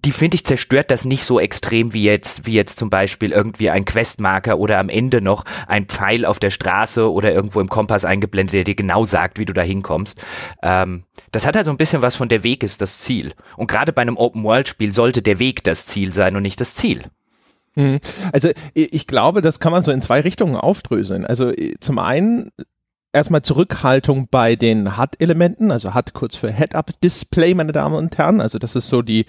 die 0.02 0.12
finde 0.12 0.36
ich 0.36 0.46
zerstört 0.46 0.90
das 0.90 1.06
nicht 1.06 1.24
so 1.24 1.40
extrem 1.40 1.94
wie 1.94 2.04
jetzt, 2.04 2.48
wie 2.48 2.54
jetzt 2.54 2.80
zum 2.80 2.90
Beispiel 2.90 3.32
irgendwie 3.32 3.70
ein 3.70 3.86
Questmarker 3.86 4.58
oder 4.58 4.80
am 4.80 4.90
Ende 4.90 5.22
noch 5.22 5.46
ein 5.68 5.86
Pfeil 5.86 6.26
auf 6.26 6.40
der 6.40 6.50
Straße 6.50 7.12
oder 7.12 7.32
irgendwo 7.32 7.62
im 7.62 7.70
Kompass 7.70 8.04
eingeblendet, 8.04 8.54
der 8.56 8.64
dir 8.64 8.76
genau 8.76 9.06
sagt, 9.06 9.38
wie 9.38 9.46
du 9.46 9.54
da 9.54 9.62
hinkommst. 9.62 10.20
Ähm, 10.64 11.04
das 11.32 11.46
hat 11.46 11.56
halt 11.56 11.66
so 11.66 11.72
ein 11.72 11.78
bisschen 11.78 12.02
was 12.02 12.16
von 12.16 12.30
der 12.30 12.44
Weg 12.44 12.64
ist 12.64 12.82
das 12.82 13.00
Ziel. 13.00 13.34
Und 13.56 13.68
gerade 13.68 13.94
bei 13.94 14.02
einem 14.02 14.18
Open-World-Spiel 14.18 14.94
sollte 14.94 15.22
der 15.22 15.38
Weg 15.38 15.64
das 15.64 15.86
Ziel 15.86 16.12
sein 16.12 16.36
und 16.36 16.42
nicht 16.42 16.60
das 16.60 16.74
Ziel. 16.74 17.04
Mhm. 17.76 18.00
Also 18.32 18.50
ich 18.74 19.08
glaube, 19.08 19.42
das 19.42 19.60
kann 19.60 19.72
man 19.72 19.84
so 19.84 19.92
in 19.92 20.02
zwei 20.02 20.22
Richtungen 20.22 20.56
aufdröseln. 20.56 21.26
Also 21.26 21.52
zum 21.80 22.00
einen 22.00 22.52
erstmal 23.14 23.44
Zurückhaltung 23.44 24.28
bei 24.30 24.56
den 24.56 24.98
HUD-Elementen, 24.98 25.72
also 25.72 25.94
HUD 25.94 26.14
kurz 26.14 26.36
für 26.36 26.52
Head-Up-Display, 26.52 27.54
meine 27.54 27.72
Damen 27.72 27.96
und 27.96 28.18
Herren. 28.18 28.42
Also 28.42 28.58
das 28.58 28.76
ist 28.76 28.90
so 28.90 29.02
die, 29.02 29.26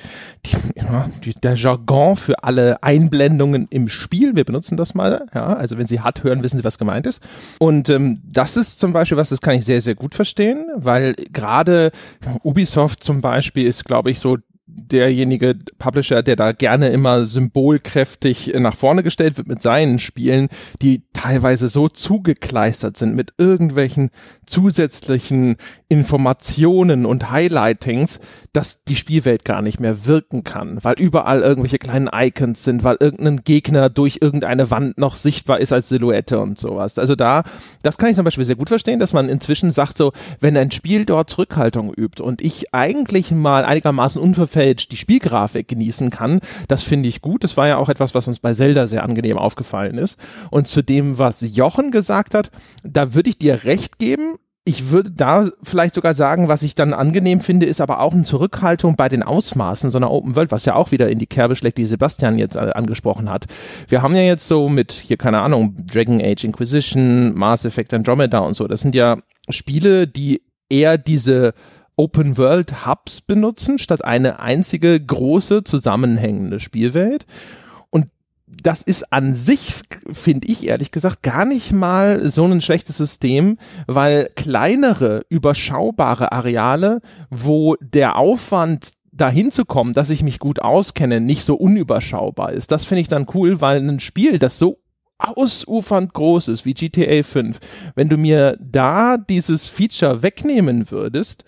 die, 0.47 0.57
ja, 0.77 1.11
die, 1.23 1.35
der 1.35 1.55
Jargon 1.55 2.17
für 2.17 2.43
alle 2.43 2.83
Einblendungen 2.83 3.69
im 3.71 3.89
Spiel. 3.89 4.35
Wir 4.35 4.45
benutzen 4.45 4.77
das 4.77 4.95
mal. 4.95 5.27
Ja, 5.35 5.55
also 5.55 5.77
wenn 5.77 5.87
Sie 5.87 6.01
HUD 6.01 6.25
hören, 6.25 6.43
wissen 6.43 6.57
Sie, 6.57 6.65
was 6.65 6.79
gemeint 6.79 7.07
ist. 7.07 7.23
Und 7.59 7.91
ähm, 7.91 8.21
das 8.25 8.57
ist 8.57 8.81
zum 8.81 8.93
Beispiel 8.93 9.19
was, 9.19 9.29
das 9.29 9.43
kann 9.43 9.55
ich 9.55 9.65
sehr, 9.65 9.83
sehr 9.83 9.95
gut 9.95 10.15
verstehen, 10.15 10.67
weil 10.75 11.15
gerade 11.33 11.91
Ubisoft 12.43 13.05
zum 13.05 13.21
Beispiel 13.21 13.67
ist, 13.67 13.85
glaube 13.85 14.11
ich, 14.11 14.19
so 14.19 14.39
derjenige 14.77 15.57
Publisher, 15.79 16.23
der 16.23 16.37
da 16.37 16.53
gerne 16.53 16.89
immer 16.89 17.27
symbolkräftig 17.27 18.53
nach 18.59 18.75
vorne 18.75 19.03
gestellt 19.03 19.37
wird 19.37 19.49
mit 19.49 19.63
seinen 19.63 19.99
Spielen, 19.99 20.49
die 20.83 21.03
teilweise 21.13 21.69
so 21.69 21.89
zugekleistert 21.89 22.97
sind 22.97 23.15
mit 23.15 23.33
irgendwelchen 23.39 24.11
zusätzlichen 24.47 25.57
Informationen 25.89 27.07
und 27.07 27.31
Highlightings, 27.31 28.21
dass 28.53 28.85
die 28.85 28.97
Spielwelt 28.97 29.45
gar 29.45 29.63
nicht 29.63 29.81
mehr 29.81 30.07
wirken 30.07 30.45
kann, 30.45 30.79
weil 30.83 30.95
überall 30.99 31.41
irgendwelche 31.41 31.79
kleinen 31.79 32.11
Icons 32.13 32.65
sind, 32.65 32.85
weil 32.85 32.97
irgendein 33.01 33.43
Gegner 33.45 33.89
durch 33.89 34.19
irgendeine 34.21 34.71
Wand 34.71 34.99
noch 34.99 35.15
sichtbar 35.15 35.61
ist 35.61 35.73
als 35.73 35.89
Silhouette 35.89 36.39
und 36.41 36.59
sowas. 36.59 36.99
Also 36.99 37.15
da, 37.15 37.45
das 37.83 37.97
kann 37.97 38.11
ich 38.11 38.17
zum 38.17 38.25
Beispiel 38.25 38.45
sehr 38.45 38.57
gut 38.57 38.69
verstehen, 38.69 38.99
dass 38.99 39.13
man 39.13 39.29
inzwischen 39.29 39.71
sagt 39.71 39.97
so, 39.97 40.13
wenn 40.41 40.57
ein 40.57 40.73
Spiel 40.73 41.05
dort 41.07 41.31
Zurückhaltung 41.31 41.93
übt 41.95 42.23
und 42.23 42.43
ich 42.43 42.75
eigentlich 42.75 43.31
mal 43.31 43.65
einigermaßen 43.65 44.21
unverfälscht 44.21 44.64
die 44.73 44.97
Spielgrafik 44.97 45.69
genießen 45.69 46.11
kann, 46.11 46.41
das 46.69 46.83
finde 46.83 47.09
ich 47.09 47.21
gut. 47.21 47.45
Das 47.45 47.57
war 47.57 47.69
ja 47.69 47.77
auch 47.77 47.89
etwas, 47.89 48.15
was 48.15 48.29
uns 48.29 48.41
bei 48.41 48.55
Zelda 48.55 48.87
sehr 48.87 49.05
angenehm 49.05 49.39
aufgefallen 49.39 49.99
ist. 49.99 50.19
Und 50.51 50.67
zu 50.67 50.83
dem, 50.83 51.19
was 51.19 51.57
Jochen 51.57 51.91
gesagt 51.91 52.35
hat, 52.35 52.51
da 52.83 53.15
würde 53.15 53.31
ich 53.31 53.39
dir 53.39 53.65
recht 53.65 53.99
geben 53.99 54.37
ich 54.67 54.89
würde 54.89 55.11
da 55.11 55.51
vielleicht 55.63 55.95
sogar 55.95 56.15
sagen, 56.15 56.49
was 56.49 56.63
ich 56.63 56.75
dann 56.75 56.95
angenehm 56.95 57.41
finde, 57.41 57.67
ist 57.67 57.83
aber 57.83 58.01
auch 58.01 58.15
eine 58.15 58.25
Zurückhaltung 58.25 58.97
bei 58.97 59.11
den 59.11 59.23
Ausmaßen 59.23 59.91
so 59.91 59.99
einer 59.99 60.11
Open 60.11 60.37
World, 60.37 60.53
was 60.53 60.65
ja 60.65 60.75
auch 60.75 60.91
wieder 60.91 61.11
in 61.11 61.19
die 61.19 61.27
Kerbe 61.27 61.55
schlägt, 61.55 61.77
die 61.77 61.85
Sebastian 61.85 62.39
jetzt 62.39 62.57
äh, 62.57 62.71
angesprochen 62.75 63.29
hat. 63.29 63.45
Wir 63.89 64.01
haben 64.01 64.17
ja 64.17 64.23
jetzt 64.23 64.49
so 64.49 64.71
mit, 64.71 64.93
hier 64.93 65.19
keine 65.19 65.41
Ahnung, 65.41 65.77
Dragon 65.87 66.21
Age 66.23 66.45
Inquisition, 66.45 67.35
Mass 67.35 67.67
Effect 67.67 67.93
Andromeda 67.93 68.39
und 68.39 68.55
so, 68.55 68.67
das 68.67 68.81
sind 68.81 68.95
ja 68.95 69.19
Spiele, 69.51 70.09
die 70.09 70.43
eher 70.71 70.97
diese 70.97 71.53
Open 71.97 72.37
World 72.39 72.87
Hubs 72.87 73.21
benutzen, 73.21 73.79
statt 73.79 74.05
eine 74.05 74.41
einzige 74.41 75.01
große 75.01 75.65
zusammenhängende 75.65 76.61
Spielwelt 76.61 77.27
das 78.63 78.83
ist 78.83 79.13
an 79.13 79.35
sich, 79.35 79.75
finde 80.11 80.49
ich 80.49 80.67
ehrlich 80.67 80.91
gesagt, 80.91 81.23
gar 81.23 81.45
nicht 81.45 81.73
mal 81.73 82.31
so 82.31 82.45
ein 82.45 82.61
schlechtes 82.61 82.97
System, 82.97 83.59
weil 83.87 84.31
kleinere, 84.37 85.25
überschaubare 85.29 86.33
Areale, 86.33 87.01
wo 87.31 87.77
der 87.81 88.17
Aufwand 88.17 88.93
dahin 89.13 89.51
zu 89.51 89.65
kommen, 89.65 89.95
dass 89.95 90.11
ich 90.11 90.23
mich 90.23 90.39
gut 90.39 90.61
auskenne, 90.61 91.21
nicht 91.21 91.45
so 91.45 91.55
unüberschaubar 91.55 92.53
ist. 92.53 92.73
Das 92.73 92.85
finde 92.85 93.03
ich 93.03 93.09
dann 93.09 93.27
cool, 93.35 93.61
weil 93.61 93.79
ein 93.79 94.01
Spiel, 94.01 94.39
das 94.39 94.59
so 94.59 94.79
ausufernd 95.19 96.13
groß 96.13 96.49
ist 96.49 96.65
wie 96.65 96.75
GTA 96.75 97.23
5, 97.23 97.59
wenn 97.95 98.09
du 98.09 98.17
mir 98.17 98.59
da 98.61 99.17
dieses 99.17 99.69
Feature 99.69 100.23
wegnehmen 100.23 100.91
würdest, 100.91 101.45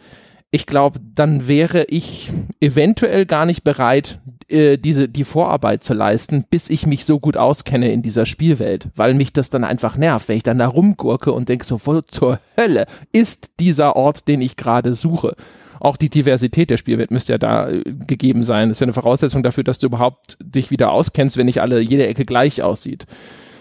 ich 0.57 0.65
glaube, 0.65 0.99
dann 1.15 1.49
wäre 1.49 1.85
ich 1.91 2.33
eventuell 2.61 3.27
gar 3.27 3.45
nicht 3.45 3.63
bereit, 3.63 4.21
äh, 4.49 4.79
diese, 4.79 5.07
die 5.07 5.25
Vorarbeit 5.25 5.85
zu 5.85 5.93
leisten, 5.93 6.47
bis 6.49 6.71
ich 6.71 6.87
mich 6.87 7.05
so 7.05 7.21
gut 7.21 7.37
auskenne 7.37 7.93
in 7.93 8.01
dieser 8.01 8.25
Spielwelt, 8.25 8.89
weil 8.97 9.13
mich 9.13 9.35
das 9.35 9.51
dann 9.51 9.65
einfach 9.65 9.99
nervt, 9.99 10.31
wenn 10.31 10.39
ich 10.39 10.43
dann 10.43 10.57
da 10.57 10.67
rumgurke 10.67 11.31
und 11.31 11.51
denke 11.51 11.67
so, 11.67 11.79
wo 11.85 12.01
zur 12.01 12.41
Hölle 12.57 12.87
ist 13.13 13.51
dieser 13.61 13.97
Ort, 13.97 14.29
den 14.29 14.41
ich 14.41 14.57
gerade 14.57 14.95
suche? 14.95 15.37
Auch 15.79 15.99
die 15.99 16.09
Diversität 16.09 16.71
der 16.71 16.79
Spielwelt 16.79 17.11
müsste 17.11 17.35
ja 17.35 17.39
da 17.39 17.69
äh, 17.69 17.83
gegeben 17.85 18.43
sein. 18.43 18.71
Das 18.71 18.79
ist 18.79 18.81
ja 18.81 18.87
eine 18.87 18.95
Voraussetzung 18.95 19.43
dafür, 19.43 19.63
dass 19.63 19.77
du 19.77 19.89
überhaupt 19.89 20.39
dich 20.43 20.71
wieder 20.71 20.91
auskennst, 20.91 21.37
wenn 21.37 21.45
nicht 21.47 21.61
alle 21.61 21.81
jede 21.81 22.07
Ecke 22.07 22.25
gleich 22.25 22.63
aussieht. 22.63 23.05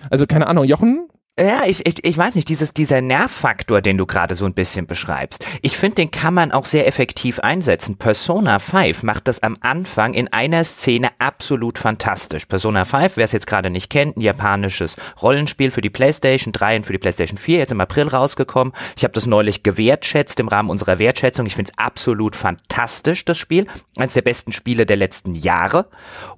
Also 0.09 0.25
keine 0.25 0.47
Ahnung, 0.47 0.63
Jochen, 0.63 1.09
ja, 1.37 1.65
ich, 1.65 1.85
ich, 1.85 2.05
ich 2.05 2.17
weiß 2.17 2.35
nicht, 2.35 2.47
dieses, 2.47 2.73
dieser 2.73 3.01
Nervfaktor, 3.01 3.81
den 3.81 3.97
du 3.97 4.05
gerade 4.05 4.35
so 4.35 4.45
ein 4.45 4.53
bisschen 4.53 4.87
beschreibst, 4.87 5.45
ich 5.61 5.75
finde, 5.75 5.95
den 5.95 6.11
kann 6.11 6.33
man 6.33 6.53
auch 6.53 6.63
sehr 6.63 6.87
effektiv 6.87 7.41
einsetzen. 7.41 7.97
Persona 7.97 8.59
5 8.59 9.03
macht 9.03 9.27
das 9.27 9.43
am 9.43 9.57
Anfang 9.59 10.13
in 10.13 10.31
einer 10.31 10.63
Szene 10.63 11.09
absolut 11.19 11.77
fantastisch. 11.77 12.45
Persona 12.45 12.85
5, 12.85 13.17
wer 13.17 13.25
es 13.25 13.33
jetzt 13.33 13.47
gerade 13.47 13.69
nicht 13.69 13.89
kennt, 13.89 14.15
ein 14.15 14.21
japanisches 14.21 14.95
Rollenspiel 15.21 15.71
für 15.71 15.81
die 15.81 15.89
PlayStation 15.89 16.53
3 16.53 16.77
und 16.77 16.85
für 16.85 16.93
die 16.93 16.99
PlayStation 16.99 17.37
4, 17.37 17.57
jetzt 17.57 17.71
im 17.73 17.81
April 17.81 18.07
rausgekommen. 18.07 18.73
Ich 18.95 19.03
habe 19.03 19.13
das 19.13 19.25
neulich 19.25 19.61
gewertschätzt 19.61 20.39
im 20.39 20.47
Rahmen 20.47 20.69
unserer 20.69 20.99
Wertschätzung. 20.99 21.45
Ich 21.47 21.55
finde 21.55 21.71
es 21.73 21.77
absolut 21.77 22.37
fantastisch, 22.37 23.25
das 23.25 23.37
Spiel. 23.37 23.67
Eines 23.97 24.13
der 24.13 24.21
besten 24.21 24.53
Spiele 24.53 24.85
der 24.85 24.95
letzten 24.95 25.35
Jahre. 25.35 25.89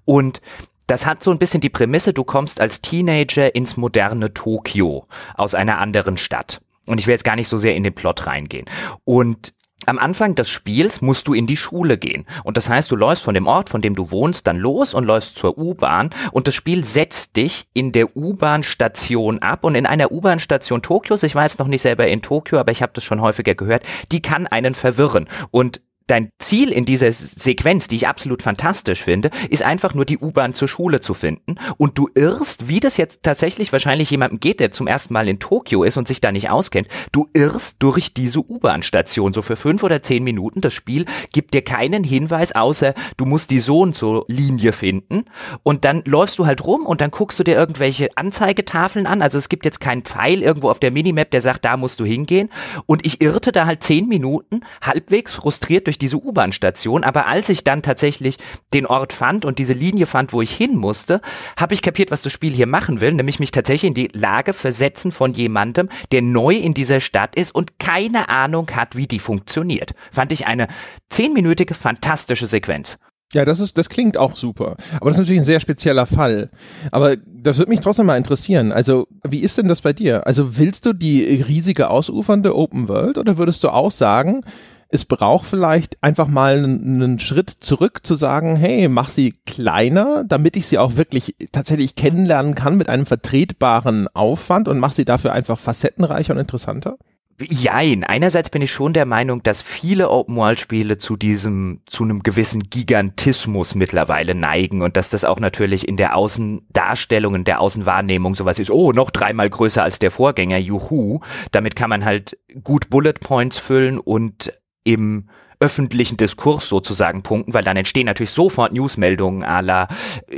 Und 0.05 0.41
das 0.87 1.05
hat 1.05 1.21
so 1.21 1.31
ein 1.31 1.37
bisschen 1.37 1.61
die 1.61 1.69
Prämisse, 1.69 2.13
du 2.13 2.23
kommst 2.23 2.59
als 2.61 2.81
Teenager 2.81 3.53
ins 3.53 3.77
moderne 3.77 4.33
Tokio 4.33 5.05
aus 5.35 5.53
einer 5.53 5.77
anderen 5.79 6.17
Stadt. 6.17 6.61
Und 6.85 6.99
ich 6.99 7.07
will 7.07 7.13
jetzt 7.13 7.25
gar 7.25 7.35
nicht 7.35 7.49
so 7.49 7.57
sehr 7.57 7.75
in 7.75 7.83
den 7.83 7.93
Plot 7.93 8.25
reingehen. 8.25 8.65
Und 9.03 9.53
am 9.85 9.99
Anfang 9.99 10.33
des 10.35 10.49
Spiels 10.49 11.01
musst 11.01 11.27
du 11.27 11.33
in 11.33 11.45
die 11.45 11.57
Schule 11.57 11.97
gehen. 11.97 12.25
Und 12.43 12.57
das 12.57 12.67
heißt, 12.67 12.89
du 12.89 12.95
läufst 12.95 13.23
von 13.23 13.33
dem 13.33 13.45
Ort, 13.45 13.69
von 13.69 13.81
dem 13.81 13.95
du 13.95 14.11
wohnst, 14.11 14.47
dann 14.47 14.57
los 14.57 14.93
und 14.93 15.05
läufst 15.05 15.35
zur 15.35 15.57
U-Bahn. 15.57 16.09
Und 16.31 16.47
das 16.47 16.55
Spiel 16.55 16.83
setzt 16.83 17.35
dich 17.35 17.67
in 17.73 17.91
der 17.91 18.15
U-Bahn-Station 18.15 19.39
ab. 19.39 19.63
Und 19.63 19.75
in 19.75 19.85
einer 19.85 20.11
U-Bahn-Station 20.11 20.81
Tokios, 20.81 21.23
ich 21.23 21.35
war 21.35 21.43
jetzt 21.43 21.59
noch 21.59 21.67
nicht 21.67 21.83
selber 21.83 22.07
in 22.07 22.21
Tokio, 22.21 22.59
aber 22.59 22.71
ich 22.71 22.81
habe 22.81 22.93
das 22.95 23.03
schon 23.03 23.21
häufiger 23.21 23.53
gehört, 23.53 23.83
die 24.11 24.21
kann 24.21 24.47
einen 24.47 24.73
verwirren. 24.73 25.27
Und 25.51 25.81
dein 26.07 26.31
Ziel 26.39 26.71
in 26.71 26.85
dieser 26.85 27.11
Sequenz, 27.11 27.87
die 27.87 27.97
ich 27.97 28.07
absolut 28.07 28.41
fantastisch 28.41 29.03
finde, 29.03 29.29
ist 29.49 29.63
einfach 29.63 29.93
nur 29.93 30.05
die 30.05 30.17
U-Bahn 30.17 30.53
zur 30.53 30.67
Schule 30.67 31.01
zu 31.01 31.13
finden 31.13 31.55
und 31.77 31.97
du 31.97 32.09
irrst, 32.15 32.67
wie 32.67 32.79
das 32.79 32.97
jetzt 32.97 33.23
tatsächlich 33.23 33.71
wahrscheinlich 33.71 34.09
jemandem 34.09 34.39
geht, 34.39 34.59
der 34.59 34.71
zum 34.71 34.87
ersten 34.87 35.13
Mal 35.13 35.27
in 35.27 35.39
Tokio 35.39 35.83
ist 35.83 35.97
und 35.97 36.07
sich 36.07 36.21
da 36.21 36.31
nicht 36.31 36.49
auskennt, 36.49 36.87
du 37.11 37.27
irrst 37.33 37.75
durch 37.79 38.13
diese 38.13 38.39
U-Bahn-Station 38.39 39.33
so 39.33 39.41
für 39.41 39.57
fünf 39.57 39.83
oder 39.83 40.01
zehn 40.01 40.23
Minuten. 40.23 40.61
Das 40.61 40.73
Spiel 40.73 41.05
gibt 41.33 41.53
dir 41.53 41.61
keinen 41.61 42.03
Hinweis, 42.03 42.53
außer 42.53 42.93
du 43.17 43.25
musst 43.25 43.49
die 43.49 43.59
so 43.59 43.81
und 43.81 43.95
so 43.95 44.25
Linie 44.27 44.71
finden 44.71 45.25
und 45.63 45.83
dann 45.83 46.03
läufst 46.05 46.39
du 46.39 46.45
halt 46.45 46.65
rum 46.65 46.85
und 46.85 47.01
dann 47.01 47.11
guckst 47.11 47.37
du 47.39 47.43
dir 47.43 47.55
irgendwelche 47.55 48.09
Anzeigetafeln 48.15 49.07
an. 49.07 49.21
Also 49.21 49.37
es 49.37 49.49
gibt 49.49 49.65
jetzt 49.65 49.81
keinen 49.81 50.03
Pfeil 50.03 50.41
irgendwo 50.41 50.69
auf 50.69 50.79
der 50.79 50.91
Minimap, 50.91 51.31
der 51.31 51.41
sagt, 51.41 51.65
da 51.65 51.75
musst 51.75 51.99
du 51.99 52.05
hingehen 52.05 52.49
und 52.85 53.05
ich 53.05 53.21
irrte 53.21 53.51
da 53.51 53.65
halt 53.65 53.83
zehn 53.83 54.07
Minuten 54.07 54.61
halbwegs 54.81 55.35
frustriert 55.35 55.87
durch 55.87 55.96
durch 55.97 56.11
diese 56.11 56.17
U-Bahn-Station, 56.17 57.03
aber 57.03 57.27
als 57.27 57.49
ich 57.49 57.63
dann 57.63 57.81
tatsächlich 57.81 58.37
den 58.73 58.85
Ort 58.85 59.13
fand 59.13 59.45
und 59.45 59.59
diese 59.59 59.73
Linie 59.73 60.05
fand, 60.05 60.33
wo 60.33 60.41
ich 60.41 60.51
hin 60.51 60.75
musste, 60.75 61.21
habe 61.57 61.73
ich 61.73 61.81
kapiert, 61.81 62.11
was 62.11 62.21
das 62.21 62.31
Spiel 62.31 62.53
hier 62.53 62.67
machen 62.67 63.01
will, 63.01 63.13
nämlich 63.13 63.39
mich 63.39 63.51
tatsächlich 63.51 63.89
in 63.89 63.93
die 63.93 64.09
Lage 64.13 64.53
versetzen 64.53 65.11
von 65.11 65.33
jemandem, 65.33 65.89
der 66.11 66.21
neu 66.21 66.55
in 66.55 66.73
dieser 66.73 66.99
Stadt 66.99 67.35
ist 67.35 67.53
und 67.53 67.79
keine 67.79 68.29
Ahnung 68.29 68.69
hat, 68.75 68.95
wie 68.95 69.07
die 69.07 69.19
funktioniert. 69.19 69.93
Fand 70.11 70.31
ich 70.31 70.45
eine 70.45 70.67
zehnminütige 71.09 71.73
fantastische 71.73 72.47
Sequenz. 72.47 72.97
Ja, 73.33 73.43
das 73.43 73.59
ist, 73.59 73.77
das 73.77 73.89
klingt 73.89 74.17
auch 74.17 74.37
super. 74.37 74.77
Aber 74.95 75.09
das 75.09 75.15
ist 75.15 75.19
natürlich 75.19 75.41
ein 75.41 75.45
sehr 75.45 75.59
spezieller 75.59 76.05
Fall. 76.05 76.49
Aber 76.91 77.17
das 77.17 77.57
würde 77.57 77.71
mich 77.71 77.81
trotzdem 77.81 78.05
mal 78.05 78.15
interessieren. 78.15 78.71
Also, 78.71 79.07
wie 79.27 79.39
ist 79.39 79.57
denn 79.57 79.67
das 79.67 79.81
bei 79.81 79.91
dir? 79.91 80.25
Also, 80.25 80.57
willst 80.57 80.85
du 80.85 80.93
die 80.93 81.43
riesige 81.45 81.89
ausufernde 81.89 82.55
Open 82.55 82.87
World 82.87 83.17
oder 83.17 83.37
würdest 83.37 83.63
du 83.65 83.69
auch 83.69 83.91
sagen, 83.91 84.43
es 84.89 85.05
braucht 85.05 85.45
vielleicht 85.45 86.01
einfach 86.01 86.27
mal 86.27 86.57
einen, 86.57 87.19
Schritt 87.19 87.49
zurück 87.49 88.05
zu 88.05 88.15
sagen, 88.15 88.55
hey, 88.55 88.87
mach 88.87 89.09
sie 89.09 89.35
kleiner, 89.45 90.23
damit 90.23 90.55
ich 90.55 90.67
sie 90.67 90.77
auch 90.77 90.95
wirklich 90.95 91.35
tatsächlich 91.51 91.95
kennenlernen 91.95 92.55
kann 92.55 92.77
mit 92.77 92.89
einem 92.89 93.05
vertretbaren 93.05 94.07
Aufwand 94.13 94.67
und 94.67 94.79
mach 94.79 94.93
sie 94.93 95.05
dafür 95.05 95.33
einfach 95.33 95.59
facettenreicher 95.59 96.33
und 96.33 96.39
interessanter? 96.39 96.97
Jein. 97.39 98.03
Einerseits 98.03 98.49
bin 98.49 98.63
ich 98.63 98.71
schon 98.71 98.93
der 98.93 99.05
Meinung, 99.05 99.43
dass 99.43 99.61
viele 99.61 100.09
Open-World-Spiele 100.09 100.97
zu 100.97 101.15
diesem, 101.15 101.81
zu 101.85 102.03
einem 102.03 102.23
gewissen 102.23 102.63
Gigantismus 102.71 103.75
mittlerweile 103.75 104.33
neigen 104.33 104.81
und 104.81 104.97
dass 104.97 105.11
das 105.11 105.23
auch 105.23 105.39
natürlich 105.39 105.87
in 105.87 105.97
der 105.97 106.15
Außendarstellung, 106.15 107.35
in 107.35 107.43
der 107.43 107.61
Außenwahrnehmung 107.61 108.33
sowas 108.33 108.57
ist, 108.57 108.71
oh, 108.71 108.91
noch 108.91 109.11
dreimal 109.11 109.51
größer 109.51 109.83
als 109.83 109.99
der 109.99 110.09
Vorgänger, 110.09 110.57
juhu. 110.57 111.19
Damit 111.51 111.75
kann 111.75 111.91
man 111.91 112.05
halt 112.05 112.39
gut 112.63 112.89
Bullet 112.89 113.13
Points 113.13 113.59
füllen 113.59 113.99
und 113.99 114.51
im 114.87 115.27
öffentlichen 115.59 116.17
Diskurs 116.17 116.69
sozusagen 116.69 117.23
punkten, 117.23 117.53
weil 117.53 117.63
dann 117.63 117.75
entstehen 117.75 118.05
natürlich 118.05 118.29
sofort 118.29 118.71
Newsmeldungen 118.71 119.43
à 119.43 119.61
la 119.61 119.87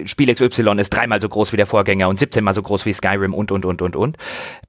Spiel 0.06 0.34
XY 0.34 0.80
ist 0.80 0.90
dreimal 0.92 1.22
so 1.22 1.30
groß 1.30 1.52
wie 1.54 1.58
der 1.58 1.68
Vorgänger 1.68 2.10
und 2.10 2.18
17 2.18 2.44
mal 2.44 2.54
so 2.54 2.64
groß 2.64 2.86
wie 2.86 2.94
Skyrim 2.94 3.34
und, 3.34 3.52
und, 3.52 3.66
und, 3.66 3.82
und, 3.82 3.96
und. 3.96 4.18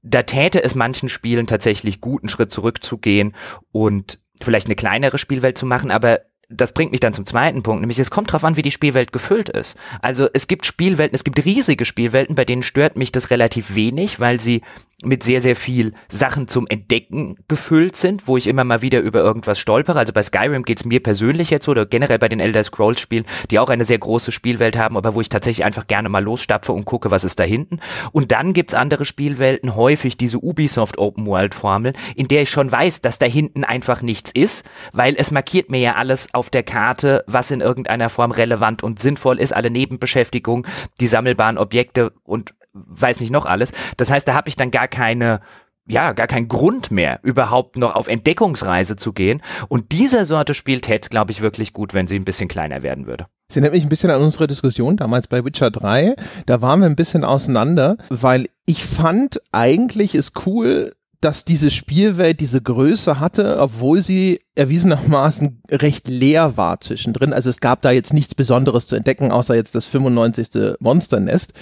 Da 0.03 0.23
täte 0.23 0.63
es 0.63 0.75
manchen 0.75 1.09
Spielen 1.09 1.47
tatsächlich 1.47 2.01
gut, 2.01 2.23
einen 2.23 2.29
Schritt 2.29 2.51
zurückzugehen 2.51 3.35
und 3.73 4.19
vielleicht 4.43 4.67
eine 4.67 4.77
kleinere 4.77 5.19
Spielwelt 5.19 5.57
zu 5.57 5.67
machen, 5.67 5.91
aber 5.91 6.21
das 6.51 6.73
bringt 6.73 6.91
mich 6.91 7.01
dann 7.01 7.15
zum 7.15 7.25
zweiten 7.25 7.63
Punkt, 7.63 7.81
nämlich 7.81 7.99
es 7.99 8.11
kommt 8.11 8.33
drauf 8.33 8.45
an, 8.45 8.57
wie 8.57 8.63
die 8.63 8.71
Spielwelt 8.71 9.13
gefüllt 9.13 9.49
ist. 9.49 9.77
Also 10.03 10.29
es 10.33 10.49
gibt 10.49 10.67
Spielwelten, 10.67 11.15
es 11.15 11.25
gibt 11.25 11.45
riesige 11.45 11.85
Spielwelten, 11.85 12.35
bei 12.35 12.45
denen 12.45 12.63
stört 12.63 12.97
mich 12.97 13.13
das 13.13 13.31
relativ 13.31 13.75
wenig, 13.75 14.21
weil 14.21 14.41
sie 14.41 14.63
mit 15.03 15.23
sehr, 15.23 15.41
sehr 15.41 15.57
viel 15.57 15.95
Sachen 16.09 16.49
zum 16.49 16.67
Entdecken 16.67 17.37
gefüllt 17.49 17.97
sind, 17.97 18.29
wo 18.29 18.37
ich 18.37 18.47
immer 18.47 18.65
mal 18.65 18.83
wieder 18.83 19.01
über 19.01 19.21
irgendwas 19.21 19.59
stolpere. 19.59 19.99
Also 19.99 20.13
bei 20.13 20.23
Skyrim 20.23 20.63
geht's 20.63 20.85
mir 20.85 21.03
persönlich 21.03 21.51
jetzt 21.51 21.65
so, 21.65 21.71
oder 21.71 21.87
generell 21.87 22.19
bei 22.19 22.29
den 22.29 22.41
Elder 22.41 22.63
Scrolls 22.63 23.01
Spielen, 23.01 23.25
die 23.51 23.59
auch 23.59 23.71
eine 23.71 23.85
sehr 23.85 23.99
große 23.99 24.33
Spielwelt 24.33 24.77
haben, 24.77 24.97
aber 24.97 25.15
wo 25.15 25.21
ich 25.21 25.29
tatsächlich 25.29 25.65
einfach 25.65 25.87
gerne 25.87 26.09
mal 26.09 26.23
losstapfe 26.23 26.73
und 26.73 26.85
gucke, 26.85 27.11
was 27.11 27.25
ist 27.25 27.39
da 27.39 27.45
hinten. 27.45 27.81
Und 28.13 28.33
dann 28.33 28.53
gibt's 28.53 28.75
andere 28.75 29.05
Spielwelten, 29.05 29.75
häufig 29.75 30.17
diese 30.17 30.39
Ubisoft 30.39 30.99
Open 30.99 31.27
World 31.27 31.55
Formel, 31.55 31.93
in 32.15 32.29
der 32.29 32.43
ich 32.43 32.51
schon 32.51 32.71
weiß, 32.71 33.01
dass 33.01 33.19
da 33.19 33.27
hinten 33.27 33.65
einfach 33.65 34.03
nichts 34.03 34.31
ist, 34.33 34.65
weil 34.93 35.15
es 35.17 35.31
markiert 35.31 35.71
mir 35.71 35.81
ja 35.81 35.95
alles 35.95 36.29
auf 36.41 36.49
der 36.49 36.63
Karte, 36.63 37.23
was 37.27 37.51
in 37.51 37.61
irgendeiner 37.61 38.09
Form 38.09 38.31
relevant 38.31 38.83
und 38.83 38.99
sinnvoll 38.99 39.39
ist, 39.39 39.53
alle 39.53 39.71
Nebenbeschäftigungen, 39.71 40.67
die 41.01 41.07
sammelbaren 41.07 41.59
Objekte 41.59 42.15
und 42.25 42.55
weiß 42.73 43.21
nicht 43.21 43.31
noch 43.31 43.45
alles. 43.45 43.73
Das 43.99 44.11
heißt, 44.11 44.27
da 44.27 44.33
habe 44.33 44.49
ich 44.49 44.57
dann 44.57 44.71
gar 44.71 44.89
keine 44.89 45.41
ja, 45.87 46.13
gar 46.13 46.29
kein 46.29 46.49
Grund 46.49 46.91
mehr, 46.91 47.19
überhaupt 47.25 47.77
noch 47.77 47.95
auf 47.97 48.07
Entdeckungsreise 48.07 48.97
zu 48.97 49.13
gehen. 49.13 49.43
Und 49.69 49.93
dieser 49.93 50.25
Sorte 50.25 50.55
Spiel 50.55 50.81
täte 50.81 51.11
glaube 51.11 51.33
ich, 51.33 51.43
wirklich 51.43 51.73
gut, 51.73 51.93
wenn 51.93 52.07
sie 52.07 52.17
ein 52.17 52.25
bisschen 52.25 52.49
kleiner 52.49 52.83
werden 52.83 53.07
würde. 53.07 53.27
Sie 53.49 53.59
erinnert 53.59 53.75
mich 53.75 53.83
ein 53.83 53.89
bisschen 53.89 54.11
an 54.11 54.23
unsere 54.23 54.47
Diskussion 54.47 54.97
damals 54.97 55.27
bei 55.27 55.45
Witcher 55.45 55.71
3. 55.71 56.15
Da 56.47 56.63
waren 56.63 56.81
wir 56.81 56.87
ein 56.87 56.97
bisschen 56.97 57.25
auseinander, 57.25 57.97
weil 58.09 58.49
ich 58.65 58.85
fand 58.85 59.43
eigentlich 59.51 60.15
ist 60.15 60.47
cool, 60.47 60.93
dass 61.21 61.45
diese 61.45 61.71
Spielwelt 61.71 62.41
diese 62.41 62.63
Größe 62.63 63.21
hatte, 63.21 63.59
obwohl 63.61 64.01
sie 64.01 64.41
erwiesenermaßen 64.55 65.63
recht 65.71 66.09
leer 66.09 66.57
war 66.57 66.81
zwischendrin. 66.81 67.35
Also 67.35 67.51
es 67.51 67.61
gab 67.61 67.83
da 67.83 67.91
jetzt 67.91 68.15
nichts 68.15 68.35
Besonderes 68.35 68.87
zu 68.87 68.97
entdecken, 68.97 69.31
außer 69.31 69.55
jetzt 69.55 69.75
das 69.75 69.85
95. 69.85 70.77
Monsternest. 70.81 71.53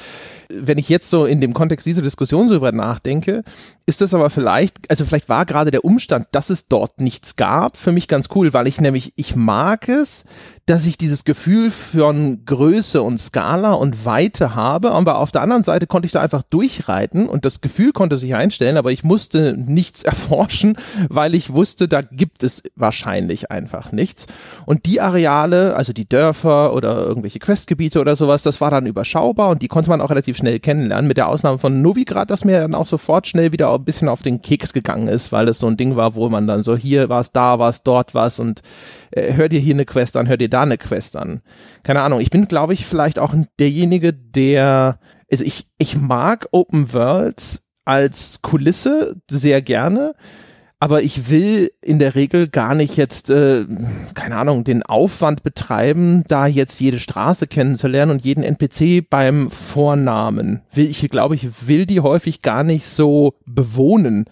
Wenn 0.49 0.79
ich 0.79 0.89
jetzt 0.89 1.11
so 1.11 1.27
in 1.27 1.41
dem 1.41 1.55
Kontext 1.55 1.87
dieser 1.87 2.03
Diskussion 2.03 2.47
so 2.47 2.55
über 2.55 2.71
nachdenke, 2.71 3.43
ist 3.85 4.01
das 4.01 4.15
aber 4.15 4.31
vielleicht, 4.31 4.91
also 4.91 5.05
vielleicht 5.05 5.29
war 5.29 5.45
gerade 5.45 5.73
der 5.73 5.85
Umstand, 5.85 6.27
dass 6.33 6.51
es 6.51 6.69
dort 6.69 7.01
nichts 7.01 7.35
gab, 7.35 7.77
für 7.77 7.93
mich 7.93 8.07
ganz 8.07 8.29
cool, 8.35 8.53
weil 8.53 8.69
ich 8.69 8.81
nämlich, 8.81 9.13
ich 9.17 9.35
mag 9.35 9.89
es, 9.89 10.25
dass 10.69 10.85
ich 10.85 10.99
dieses 10.99 11.25
Gefühl 11.25 11.71
von 11.71 12.45
Größe 12.45 13.01
und 13.01 13.19
Skala 13.19 13.73
und 13.73 14.05
Weite 14.05 14.55
habe, 14.55 14.91
aber 14.91 15.19
auf 15.19 15.31
der 15.31 15.41
anderen 15.41 15.63
Seite 15.63 15.87
konnte 15.87 16.05
ich 16.05 16.13
da 16.13 16.21
einfach 16.21 16.43
durchreiten 16.43 17.27
und 17.27 17.47
das 17.47 17.63
Gefühl 17.63 17.93
konnte 17.93 18.19
sich 18.19 18.35
einstellen, 18.35 18.77
aber 18.77 18.93
ich 18.93 19.03
musste 19.03 19.55
nichts 19.57 20.03
erforschen, 20.09 20.77
weil 21.09 21.35
ich 21.35 21.55
wusste, 21.55 21.89
da 21.89 22.03
gibt 22.03 22.43
es 22.43 22.63
wahrscheinlich 22.77 23.51
einfach 23.51 23.93
nichts. 23.93 24.27
Und 24.67 24.85
die 24.85 25.01
Areale, 25.01 25.75
also 25.75 25.95
die 25.95 26.07
Dörfer 26.07 26.75
oder 26.75 26.99
irgendwelche 26.99 27.39
Questgebiete 27.39 27.99
oder 27.99 28.15
sowas, 28.15 28.43
das 28.43 28.61
war 28.61 28.71
dann 28.71 28.85
überschaubar 28.85 29.49
und 29.49 29.63
die 29.63 29.69
konnte 29.69 29.89
man 29.89 30.03
auch 30.03 30.11
relativ 30.11 30.37
schnell 30.37 30.61
kennenlernen, 30.61 31.09
mit 31.09 31.17
der 31.17 31.29
Ausnahme 31.29 31.59
von 31.59 31.81
Novigrad, 31.81 32.31
das 32.31 32.45
mir 32.45 32.61
dann 32.61 32.75
auch 32.75 32.87
sofort 32.87 33.27
schnell 33.27 33.53
wieder 33.53 33.73
ein 33.73 33.85
bisschen 33.85 34.11
auf 34.11 34.21
den 34.21 34.43
Keks 34.43 34.75
gegangen 34.75 35.09
ist, 35.09 35.33
weil 35.33 35.49
es 35.49 35.61
so 35.61 35.67
ein 35.67 35.79
Ding 35.79 35.97
war, 35.97 36.15
wo 36.15 36.29
man 36.29 36.47
dann 36.47 36.63
so 36.63 36.77
hier 36.77 37.09
was, 37.09 37.33
da 37.33 37.59
was, 37.59 37.83
dort 37.83 38.15
was 38.15 38.39
und 38.39 38.61
äh, 39.11 39.33
hör 39.35 39.49
dir 39.49 39.61
hier 39.61 39.75
eine 39.75 39.85
Quest 39.85 40.17
an, 40.17 40.29
hör 40.29 40.37
dir 40.37 40.49
da 40.49 40.63
eine 40.63 40.79
Quest 40.79 41.17
an. 41.17 41.43
Keine 41.83 42.03
Ahnung, 42.03 42.21
ich 42.21 42.31
bin, 42.31 42.47
glaube 42.49 42.75
ich, 42.75 42.87
vielleicht 42.87 43.19
auch 43.19 43.35
derjenige, 43.59 44.13
der, 44.13 44.99
also 45.31 45.45
ich, 45.45 45.67
ich 45.79 45.97
mag 45.97 46.49
Open 46.53 46.93
Worlds 46.93 47.63
als 47.85 48.43
Kulisse 48.43 49.17
sehr 49.31 49.63
gerne 49.63 50.15
aber 50.81 51.03
ich 51.03 51.29
will 51.29 51.73
in 51.83 51.99
der 51.99 52.15
Regel 52.15 52.47
gar 52.49 52.75
nicht 52.77 52.97
jetzt, 52.97 53.31
äh, 53.31 53.67
keine 54.15 54.37
Ahnung, 54.37 54.63
den 54.63 54.85
Aufwand 54.85 55.43
betreiben, 55.43 56.23
da 56.29 56.47
jetzt 56.47 56.81
jede 56.81 57.01
Straße 57.01 57.49
kennenzulernen 57.49 58.13
und 58.13 58.25
jeden 58.25 58.45
NPC 58.45 59.05
beim 59.09 59.51
Vornamen. 59.51 60.63
Will 60.73 60.89
ich, 60.89 61.01
glaube 61.11 61.35
ich, 61.35 61.67
will 61.67 61.85
die 61.85 62.01
häufig 62.01 62.43
gar 62.43 62.63
nicht 62.63 62.87
so 62.87 63.35
bewohnen. 63.45 64.27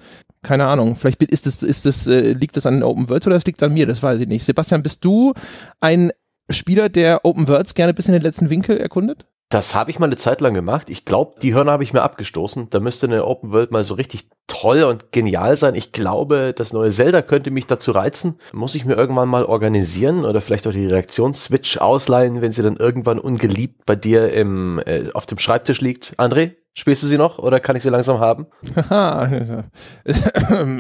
Keine 0.47 0.69
Ahnung, 0.69 0.95
vielleicht 0.95 1.21
ist 1.25 1.45
es, 1.49 1.65
ist 1.65 1.87
es, 1.87 2.07
äh, 2.07 2.31
liegt 2.31 2.57
es 2.57 2.67
an 2.67 2.85
Open 2.85 3.09
Worlds 3.09 3.27
oder 3.27 3.35
es 3.35 3.45
liegt 3.47 3.61
an 3.65 3.75
mir, 3.75 3.85
das 3.85 4.01
weiß 4.01 4.21
ich 4.21 4.29
nicht. 4.29 4.45
Sebastian, 4.45 4.81
bist 4.81 5.05
du 5.05 5.35
ein 5.81 6.13
Spieler, 6.51 6.89
der 6.89 7.25
Open 7.25 7.49
Worlds 7.49 7.75
gerne 7.75 7.93
bis 7.93 8.07
in 8.07 8.13
den 8.13 8.23
letzten 8.23 8.49
Winkel 8.49 8.79
erkundet? 8.79 9.27
Das 9.49 9.75
habe 9.75 9.91
ich 9.91 9.99
mal 9.99 10.07
eine 10.07 10.15
Zeit 10.15 10.41
lang 10.41 10.55
gemacht. 10.55 10.89
Ich 10.89 11.05
glaube, 11.05 11.41
die 11.43 11.53
Hörner 11.53 11.73
habe 11.73 11.83
ich 11.83 11.93
mir 11.93 12.03
abgestoßen. 12.03 12.71
Da 12.71 12.79
müsste 12.79 13.09
eine 13.09 13.25
Open 13.25 13.51
World 13.51 13.73
mal 13.73 13.83
so 13.83 13.95
richtig 13.95 14.29
toll 14.47 14.85
und 14.85 15.13
genial 15.13 15.57
sein. 15.57 15.75
Ich 15.75 15.93
glaube, 15.93 16.55
das 16.57 16.73
neue 16.73 16.91
Zelda 16.91 17.23
könnte 17.23 17.51
mich 17.51 17.67
dazu 17.67 17.93
reizen. 17.93 18.39
Muss 18.53 18.75
ich 18.75 18.85
mir 18.85 18.95
irgendwann 18.95 19.29
mal 19.29 19.45
organisieren 19.45 20.25
oder 20.25 20.41
vielleicht 20.41 20.67
auch 20.67 20.73
die 20.73 20.87
Reaktionsswitch 20.87 21.79
ausleihen, 21.79 22.43
wenn 22.43 22.53
sie 22.53 22.63
dann 22.63 22.77
irgendwann 22.77 23.19
ungeliebt 23.19 23.85
bei 23.87 23.97
dir 23.97 24.33
im, 24.33 24.81
äh, 24.87 25.11
auf 25.15 25.27
dem 25.27 25.39
Schreibtisch 25.39 25.81
liegt. 25.81 26.15
André? 26.19 26.53
Spielst 26.79 27.03
du 27.03 27.07
sie 27.07 27.17
noch 27.17 27.39
oder 27.39 27.59
kann 27.59 27.75
ich 27.75 27.83
sie 27.83 27.89
langsam 27.89 28.21
haben? 28.21 28.49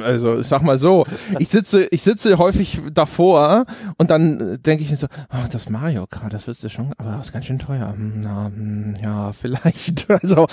also 0.04 0.38
ich 0.38 0.46
sag 0.46 0.60
mal 0.60 0.76
so, 0.76 1.06
ich 1.38 1.48
sitze, 1.48 1.86
ich 1.90 2.02
sitze 2.02 2.36
häufig 2.36 2.82
davor 2.92 3.64
und 3.96 4.10
dann 4.10 4.58
denke 4.60 4.84
ich 4.84 4.90
mir 4.90 4.98
so, 4.98 5.06
oh, 5.32 5.46
das 5.50 5.70
Mario 5.70 6.06
Kart, 6.06 6.34
das 6.34 6.46
wirst 6.46 6.62
du 6.62 6.68
schon, 6.68 6.92
aber 6.98 7.12
das 7.12 7.28
ist 7.28 7.32
ganz 7.32 7.46
schön 7.46 7.58
teuer. 7.58 7.94
Hm, 7.96 8.20
na, 8.20 8.52
hm, 8.54 8.94
ja, 9.02 9.32
vielleicht. 9.32 10.06
Also 10.16 10.46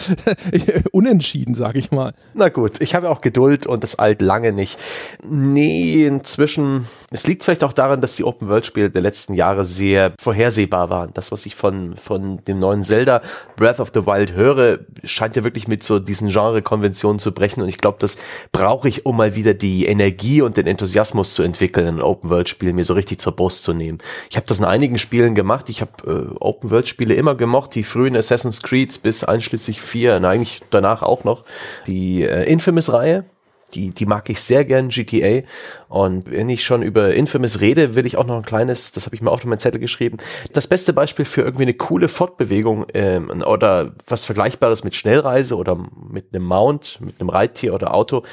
unentschieden, 0.91 1.55
sage 1.55 1.79
ich 1.79 1.91
mal. 1.91 2.13
Na 2.33 2.49
gut, 2.49 2.81
ich 2.81 2.95
habe 2.95 3.02
auch 3.09 3.21
Geduld 3.21 3.65
und 3.65 3.83
das 3.83 3.95
alt 3.95 4.21
lange 4.21 4.51
nicht. 4.51 4.79
Nee, 5.27 6.05
inzwischen, 6.05 6.87
es 7.11 7.27
liegt 7.27 7.43
vielleicht 7.43 7.63
auch 7.63 7.73
daran, 7.73 8.01
dass 8.01 8.15
die 8.15 8.23
Open-World-Spiele 8.23 8.89
der 8.89 9.01
letzten 9.01 9.33
Jahre 9.33 9.65
sehr 9.65 10.13
vorhersehbar 10.19 10.89
waren. 10.89 11.11
Das, 11.13 11.31
was 11.31 11.45
ich 11.45 11.55
von, 11.55 11.95
von 11.95 12.43
dem 12.45 12.59
neuen 12.59 12.83
Zelda 12.83 13.21
Breath 13.55 13.79
of 13.79 13.91
the 13.93 14.05
Wild 14.05 14.33
höre, 14.33 14.79
scheint 15.03 15.35
ja 15.35 15.43
wirklich 15.43 15.67
mit 15.67 15.83
so 15.83 15.99
diesen 15.99 16.29
Genre-Konventionen 16.29 17.19
zu 17.19 17.31
brechen 17.31 17.61
und 17.61 17.69
ich 17.69 17.77
glaube, 17.77 17.97
das 17.99 18.17
brauche 18.51 18.87
ich, 18.87 19.05
um 19.05 19.17
mal 19.17 19.35
wieder 19.35 19.53
die 19.53 19.85
Energie 19.85 20.41
und 20.41 20.57
den 20.57 20.67
Enthusiasmus 20.67 21.33
zu 21.33 21.43
entwickeln, 21.43 21.87
ein 21.87 22.01
Open-World-Spiel 22.01 22.73
mir 22.73 22.83
so 22.83 22.93
richtig 22.93 23.19
zur 23.19 23.35
Brust 23.35 23.63
zu 23.63 23.73
nehmen. 23.73 23.99
Ich 24.29 24.35
habe 24.35 24.45
das 24.47 24.59
in 24.59 24.65
einigen 24.65 24.97
Spielen 24.97 25.35
gemacht. 25.35 25.69
Ich 25.69 25.81
habe 25.81 25.91
äh, 26.05 26.35
Open-World-Spiele 26.39 27.13
immer 27.13 27.35
gemocht, 27.35 27.75
die 27.75 27.83
frühen 27.83 28.15
Assassin's 28.15 28.61
Creeds 28.61 28.97
bis 28.97 29.23
einschließlich 29.23 29.81
vier, 29.81 30.15
und 30.15 30.25
eigentlich 30.25 30.61
danach 30.69 31.03
auch 31.03 31.23
noch. 31.23 31.43
Die 31.87 32.23
äh, 32.23 32.43
Infamous-Reihe, 32.93 33.25
die, 33.73 33.89
die 33.89 34.05
mag 34.05 34.29
ich 34.29 34.39
sehr 34.39 34.65
gern, 34.65 34.89
GTA. 34.89 35.41
Und 35.89 36.29
wenn 36.29 36.49
ich 36.49 36.63
schon 36.63 36.83
über 36.83 37.13
Infamous 37.13 37.59
rede, 37.59 37.95
will 37.95 38.05
ich 38.05 38.17
auch 38.17 38.25
noch 38.25 38.37
ein 38.37 38.45
kleines, 38.45 38.91
das 38.91 39.07
habe 39.07 39.15
ich 39.15 39.21
mir 39.21 39.31
auch 39.31 39.39
auf 39.39 39.45
meinen 39.45 39.59
Zettel 39.59 39.79
geschrieben, 39.79 40.17
das 40.53 40.67
beste 40.67 40.93
Beispiel 40.93 41.25
für 41.25 41.41
irgendwie 41.41 41.63
eine 41.63 41.73
coole 41.73 42.07
Fortbewegung 42.07 42.85
ähm, 42.93 43.43
oder 43.45 43.93
was 44.05 44.25
Vergleichbares 44.25 44.83
mit 44.83 44.95
Schnellreise 44.95 45.55
oder 45.55 45.75
mit 46.07 46.33
einem 46.33 46.45
Mount, 46.45 46.99
mit 47.01 47.19
einem 47.19 47.29
Reittier 47.29 47.73
oder 47.73 47.93
Auto. 47.95 48.23